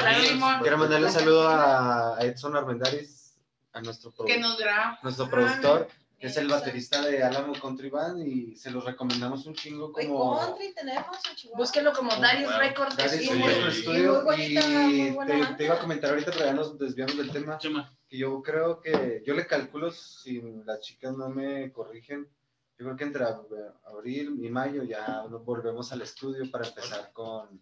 Quiero 0.63 0.79
mandarle 0.79 1.07
un 1.07 1.13
saludo 1.13 1.49
a 1.49 2.17
Edson 2.21 2.57
Armendaris, 2.57 3.35
a 3.75 3.81
nuestro, 3.81 4.13
produ- 4.13 4.27
Que 4.27 4.39
nos 4.39 4.59
graba. 4.59 4.99
nuestro 5.03 5.31
productor, 5.31 5.89
que 6.23 6.29
es 6.29 6.37
el 6.37 6.47
baterista 6.47 7.03
de 7.03 7.21
Álamo 7.21 7.53
Country 7.61 7.91
Band, 7.91 8.25
y 8.25 8.55
se 8.55 8.71
los 8.71 8.85
recomendamos 8.85 9.45
un 9.45 9.55
chingo 9.55 9.91
como. 9.93 10.39
country 10.39 10.73
tenemos. 10.73 11.17
Búsquenlo 11.57 11.93
como 11.93 12.15
Darius. 12.15 12.57
Records. 12.59 12.97
Darius 12.97 13.17
sí, 13.17 13.27
Sí. 13.27 13.33
en 13.33 13.61
nuestro 13.61 14.37
Y 14.37 14.55
te, 15.27 15.55
te 15.57 15.65
iba 15.65 15.75
a 15.75 15.81
comentar 15.81 16.11
ahorita, 16.11 16.31
pero 16.31 16.45
ya 16.45 16.53
nos 16.53 16.79
desviamos 16.79 17.17
del 17.17 17.31
tema. 17.33 17.59
Chema. 17.59 17.93
que 18.09 18.19
yo 18.19 18.41
creo 18.41 18.81
que, 18.81 19.23
yo 19.27 19.35
le 19.35 19.49
calculo, 19.49 19.91
si 19.91 20.41
las 20.65 20.79
chicas 20.81 21.17
no 21.17 21.29
me 21.29 21.73
corrigen, 21.73 22.29
yo 22.79 22.85
creo 22.85 22.97
que 22.97 23.05
entre 23.05 23.25
ab- 23.25 23.75
abril 23.87 24.39
y 24.45 24.49
mayo 24.49 24.85
ya 24.85 25.25
nos 25.29 25.45
volvemos 25.45 25.91
al 25.93 26.03
estudio 26.03 26.49
para 26.53 26.69
empezar 26.69 27.11
con, 27.13 27.61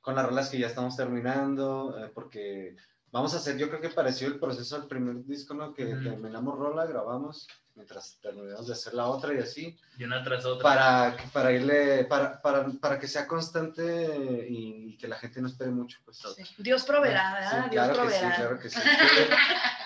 con 0.00 0.14
las 0.14 0.24
rolas 0.24 0.50
que 0.50 0.58
ya 0.60 0.68
estamos 0.68 0.94
terminando, 0.96 1.98
eh, 1.98 2.10
porque 2.14 2.76
vamos 3.10 3.34
a 3.34 3.38
hacer, 3.38 3.56
yo 3.58 3.68
creo 3.68 3.80
que 3.80 3.88
pareció 3.88 4.28
el 4.28 4.38
proceso 4.38 4.76
al 4.76 4.86
primer 4.86 5.24
disco, 5.24 5.54
¿no? 5.54 5.72
Que 5.74 5.86
Ujú. 5.94 6.04
terminamos 6.04 6.56
rola, 6.58 6.86
grabamos, 6.86 7.48
mientras 7.78 8.18
terminamos 8.20 8.66
de 8.66 8.72
hacer 8.72 8.92
la 8.92 9.06
otra 9.06 9.32
y 9.32 9.38
así, 9.38 9.78
Y 9.98 10.04
una 10.04 10.22
tras 10.24 10.44
otra. 10.44 10.62
para, 10.62 11.16
para 11.32 11.52
irle, 11.52 12.04
para, 12.06 12.42
para, 12.42 12.66
para 12.80 12.98
que 12.98 13.06
sea 13.06 13.26
constante 13.26 14.44
y, 14.48 14.90
y 14.92 14.96
que 14.96 15.06
la 15.08 15.16
gente 15.16 15.40
no 15.40 15.46
espere 15.48 15.70
mucho, 15.70 15.98
pues. 16.04 16.18
Sí. 16.36 16.42
Dios 16.58 16.82
proveerá, 16.84 17.32
¿verdad? 17.34 17.64
Sí, 17.64 17.70
Dios 17.70 17.86
claro 17.88 17.92
que 17.92 18.10
sí, 18.10 18.18
proveerá. 18.18 18.36
claro 18.36 18.58
que 18.60 18.70
sí. 18.70 18.80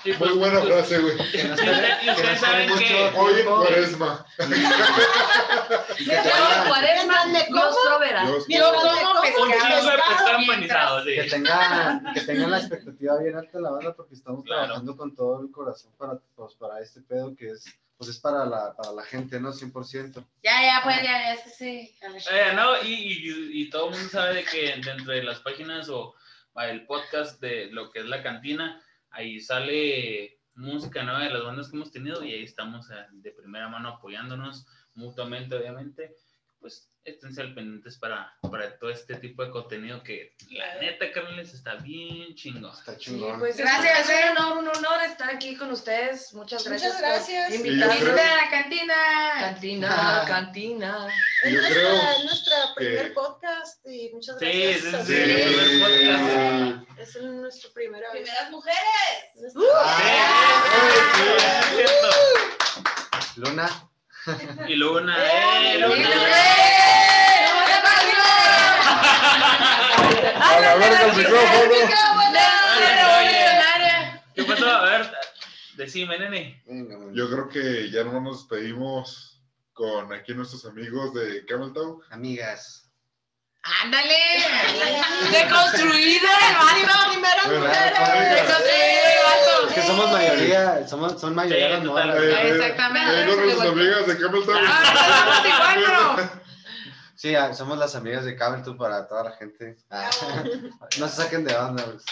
Sí, 0.02 0.08
Muy 0.08 0.18
pues, 0.18 0.34
buena 0.36 0.60
pues, 0.62 0.74
frase, 0.74 0.98
güey. 0.98 1.16
Que 1.30 1.44
no 1.44 1.56
Sí, 1.56 1.62
espere- 1.62 1.96
y 2.00 2.04
que 2.06 2.10
ustedes 2.10 2.34
espere 2.34 2.38
saben 2.38 2.68
mucho 2.70 2.80
que- 2.82 3.12
Hoy 3.18 3.40
en 3.40 3.46
cuaresma. 3.46 4.26
Y 5.98 6.04
que 6.04 6.10
tenga- 6.16 6.68
cuaresma, 6.68 7.26
¿Me 7.26 7.44
Dios 7.44 7.76
proveerá. 7.86 8.24
Yo 8.48 8.72
como 8.72 10.52
pescado. 10.58 11.04
sí. 11.04 11.14
que 11.14 11.24
tengan, 11.24 12.12
que 12.14 12.20
tengan 12.22 12.50
la 12.50 12.58
expectativa 12.58 13.18
bien 13.18 13.36
alta 13.36 13.60
la 13.60 13.70
banda 13.70 13.94
porque 13.94 14.14
estamos 14.14 14.42
Claro. 14.44 14.62
trabajando 14.64 14.96
con 14.96 15.14
todo 15.14 15.40
el 15.42 15.50
corazón 15.50 15.92
para, 15.98 16.18
pues, 16.34 16.54
para 16.54 16.80
este 16.80 17.00
pedo 17.02 17.34
que 17.36 17.50
es, 17.50 17.64
pues 18.02 18.16
es 18.16 18.20
para 18.20 18.44
la, 18.44 18.74
para 18.74 18.90
la 18.92 19.04
gente, 19.04 19.38
¿no? 19.38 19.52
100%. 19.52 20.26
Ya, 20.42 20.60
ya, 20.60 20.80
pues, 20.82 20.96
ya, 21.04 21.36
ya, 21.36 21.42
sí, 21.44 21.50
sí. 21.56 21.94
Eh, 22.32 22.52
no, 22.56 22.82
y, 22.82 22.92
y, 22.92 23.62
y 23.62 23.70
todo 23.70 23.86
el 23.86 23.94
mundo 23.94 24.08
sabe 24.08 24.34
de 24.34 24.44
que 24.44 24.74
dentro 24.84 25.12
de 25.12 25.22
las 25.22 25.38
páginas 25.38 25.88
o 25.88 26.12
el 26.56 26.84
podcast 26.84 27.40
de 27.40 27.66
lo 27.70 27.92
que 27.92 28.00
es 28.00 28.06
la 28.06 28.24
cantina, 28.24 28.82
ahí 29.10 29.40
sale 29.40 30.40
música 30.54 31.04
nueva 31.04 31.22
de 31.22 31.30
las 31.30 31.44
bandas 31.44 31.70
que 31.70 31.76
hemos 31.76 31.92
tenido 31.92 32.24
y 32.24 32.32
ahí 32.32 32.42
estamos 32.42 32.90
eh, 32.90 33.06
de 33.12 33.30
primera 33.30 33.68
mano 33.68 33.90
apoyándonos 33.90 34.66
mutuamente, 34.94 35.54
obviamente. 35.54 36.16
Pues 36.58 36.91
esténse 37.04 37.40
al 37.40 37.54
pendientes 37.54 37.98
para, 37.98 38.32
para 38.50 38.78
todo 38.78 38.90
este 38.90 39.16
tipo 39.16 39.44
de 39.44 39.50
contenido 39.50 40.02
que 40.02 40.36
la 40.50 40.76
neta, 40.76 41.10
carnales, 41.12 41.52
está 41.52 41.74
bien 41.76 42.34
chingón. 42.34 42.72
Está 42.72 42.92
Sí, 42.94 43.00
chingón. 43.00 43.38
pues 43.38 43.56
Gracias, 43.56 44.08
es 44.08 44.30
un 44.30 44.38
honor, 44.38 44.58
un 44.58 44.68
honor 44.68 45.02
estar 45.04 45.30
aquí 45.30 45.56
con 45.56 45.70
ustedes. 45.72 46.32
Muchas 46.34 46.64
gracias. 46.64 46.92
Muchas 46.94 47.02
gracias. 47.02 47.52
Por 47.52 47.62
creo- 47.62 48.16
la 48.16 48.50
cantina. 48.50 48.94
Cantina, 49.40 50.24
cantina. 50.28 51.08
Es 51.44 51.52
nuestra, 51.52 52.18
nuestra 52.24 52.56
primer 52.76 53.08
que- 53.08 53.14
podcast 53.14 53.86
y 53.86 54.10
muchas 54.12 54.38
gracias. 54.38 54.80
sí, 54.80 54.94
a 54.94 55.04
sí, 55.04 55.14
Sí, 55.14 55.22
primer 55.22 55.80
Es 56.98 57.16
primera 57.74 58.12
vez. 58.12 58.22
Primeras 58.22 58.50
mujeres. 58.50 58.78
Nuestra- 59.34 59.62
Sí, 61.16 61.32
es 61.36 61.66
cierto. 61.76 62.08
Luna. 63.36 63.88
Y 64.68 64.74
Luna, 64.76 65.16
¡Eh, 65.18 65.74
eh, 65.74 65.78
Luna! 65.80 65.96
Luna. 65.96 66.91
A 70.40 70.60
la 70.60 70.74
verga 70.76 71.02
el 71.06 71.16
micrófono. 71.16 71.74
¿Qué 74.34 74.44
pasó? 74.44 74.66
A 74.70 74.82
ver, 74.84 75.12
decime, 75.76 76.18
nene. 76.18 76.62
Yo 77.14 77.30
creo 77.30 77.48
que 77.48 77.90
ya 77.90 78.04
no 78.04 78.20
nos 78.20 78.48
despedimos 78.48 79.40
con 79.72 80.12
aquí 80.12 80.34
nuestros 80.34 80.64
amigos 80.66 81.14
de 81.14 81.44
Camel 81.46 81.72
Toe. 81.72 81.98
Amigas. 82.10 82.90
Ándale. 83.82 84.14
Deconstruido 85.30 86.26
el 86.48 86.56
vato. 89.24 89.68
Es 89.68 89.74
que 89.74 89.82
somos 89.82 90.10
mayoría, 90.10 90.88
somos, 90.88 91.20
son 91.20 91.34
mayoría 91.34 91.76
Sí, 91.80 91.84
las. 91.84 92.16
Eh, 92.16 92.32
eh, 92.32 92.48
Exactamente. 92.56 93.22
eh, 93.22 93.26
con 93.26 93.44
nuestras 93.46 93.68
amigas 93.68 94.06
de 94.06 94.18
Camel 94.18 94.44
Toe. 94.44 94.54
Ah, 94.66 95.34
somos 95.44 95.46
igual, 95.46 96.16
bro. 96.16 96.42
Sí, 97.22 97.36
ah, 97.36 97.54
somos 97.54 97.78
las 97.78 97.94
amigas 97.94 98.24
de 98.24 98.34
Cabel 98.34 98.64
tú 98.64 98.76
para 98.76 99.06
toda 99.06 99.22
la 99.22 99.30
gente. 99.36 99.76
Ah, 99.90 100.10
no 100.98 101.06
se 101.06 101.22
saquen 101.22 101.44
de 101.44 101.54
onda, 101.54 101.84
pues. 101.84 102.04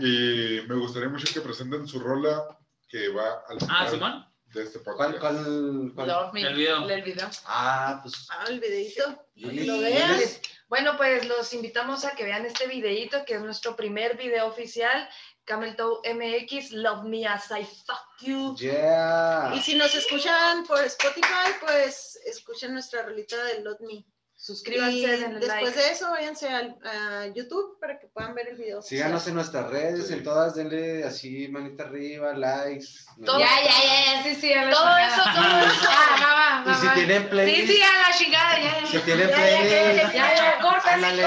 Y 0.00 0.66
me 0.66 0.74
gustaría 0.76 1.10
mucho 1.10 1.30
que 1.30 1.42
presenten 1.42 1.86
su 1.86 2.00
rola 2.00 2.56
que 2.88 3.10
va 3.10 3.44
al 3.46 3.60
final 3.60 3.76
Ah, 3.78 3.90
Simón. 3.90 4.26
de 4.46 4.62
este 4.62 4.78
¿Cuál, 4.78 5.12
podcast. 5.12 5.20
cuál, 5.20 5.92
cuál? 5.94 6.08
Love 6.08 6.32
me. 6.32 6.40
El 6.40 6.54
video. 6.54 6.88
El 6.88 7.02
video. 7.02 7.28
Ah, 7.44 8.00
pues. 8.02 8.26
Ah, 8.30 8.46
el 8.48 8.58
videito. 8.58 9.22
Lo 9.34 9.80
veas. 9.80 10.40
Bueno, 10.70 10.96
pues 10.96 11.28
los 11.28 11.52
invitamos 11.52 12.06
a 12.06 12.12
que 12.12 12.24
vean 12.24 12.46
este 12.46 12.66
videíto, 12.68 13.26
que 13.26 13.34
es 13.34 13.42
nuestro 13.42 13.76
primer 13.76 14.16
video 14.16 14.46
oficial, 14.46 15.06
Camel 15.44 15.76
Toe 15.76 16.00
MX, 16.14 16.72
Love 16.72 17.04
Me 17.04 17.26
As 17.26 17.50
I 17.50 17.64
Fuck 17.64 18.22
You. 18.22 18.56
Yeah. 18.56 19.52
Y 19.54 19.60
si 19.60 19.74
nos 19.74 19.94
escuchan 19.94 20.64
por 20.64 20.82
Spotify, 20.84 21.52
pues 21.60 22.18
escuchen 22.24 22.72
nuestra 22.72 23.02
rolita 23.02 23.44
de 23.44 23.60
Lot 23.60 23.80
Me. 23.80 24.06
Suscríbanse, 24.40 24.96
Y 24.96 25.04
denle 25.04 25.40
después 25.40 25.48
like. 25.64 25.78
de 25.80 25.90
eso, 25.90 26.10
váyanse 26.10 26.48
al, 26.48 26.76
a 26.84 27.26
YouTube 27.34 27.76
para 27.80 27.98
que 27.98 28.06
puedan 28.06 28.36
ver 28.36 28.46
el 28.50 28.56
video. 28.56 28.80
Síganos 28.80 29.26
en 29.26 29.34
nuestras 29.34 29.68
redes, 29.68 30.06
Sí. 30.06 30.12
en 30.14 30.22
todas, 30.22 30.54
denle 30.54 31.02
así, 31.02 31.48
manita 31.48 31.82
arriba, 31.82 32.32
likes. 32.34 32.86
Todo- 33.26 33.40
Ya, 33.40 33.48
ya, 33.64 33.72
ya, 33.82 34.04
ya, 34.14 34.22
sí, 34.22 34.36
sí, 34.36 34.52
a 34.52 34.66
la 34.66 34.70
Todo 34.70 34.84
chingada. 34.84 35.06
eso, 35.08 35.22
todo 35.34 35.58
eso. 35.72 35.88
Ah, 35.90 36.16
va, 36.22 36.34
va, 36.34 36.62
va, 36.64 36.70
Y 36.70 36.74
si 36.80 36.86
va. 36.86 36.94
tienen 36.94 37.22
Sí, 37.24 37.28
playlist, 37.30 37.66
sí, 37.72 37.82
a 37.82 38.08
la 38.08 38.16
chingada, 38.16 38.60
ya, 38.60 38.86
si 38.86 38.98
tienen 39.00 39.28
Ya, 39.28 39.36
ya, 39.36 39.42
ya, 39.50 39.58
playlist, 39.58 40.14
Ya, 40.14 40.34
ya, 40.36 40.58
córtale, 40.60 41.22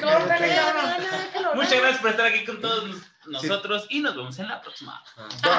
córtale. 0.00 0.60
Muchas 1.54 1.78
gracias 1.78 2.00
por 2.00 2.10
estar 2.10 2.26
aquí 2.26 2.42
con 2.46 2.60
todos 2.62 2.84
nos- 2.88 3.02
nosotros 3.26 3.86
y 3.90 4.00
nos 4.00 4.16
vemos 4.16 4.38
en 4.38 4.48
la 4.48 4.62
próxima. 4.62 5.04
Bye. 5.42 5.52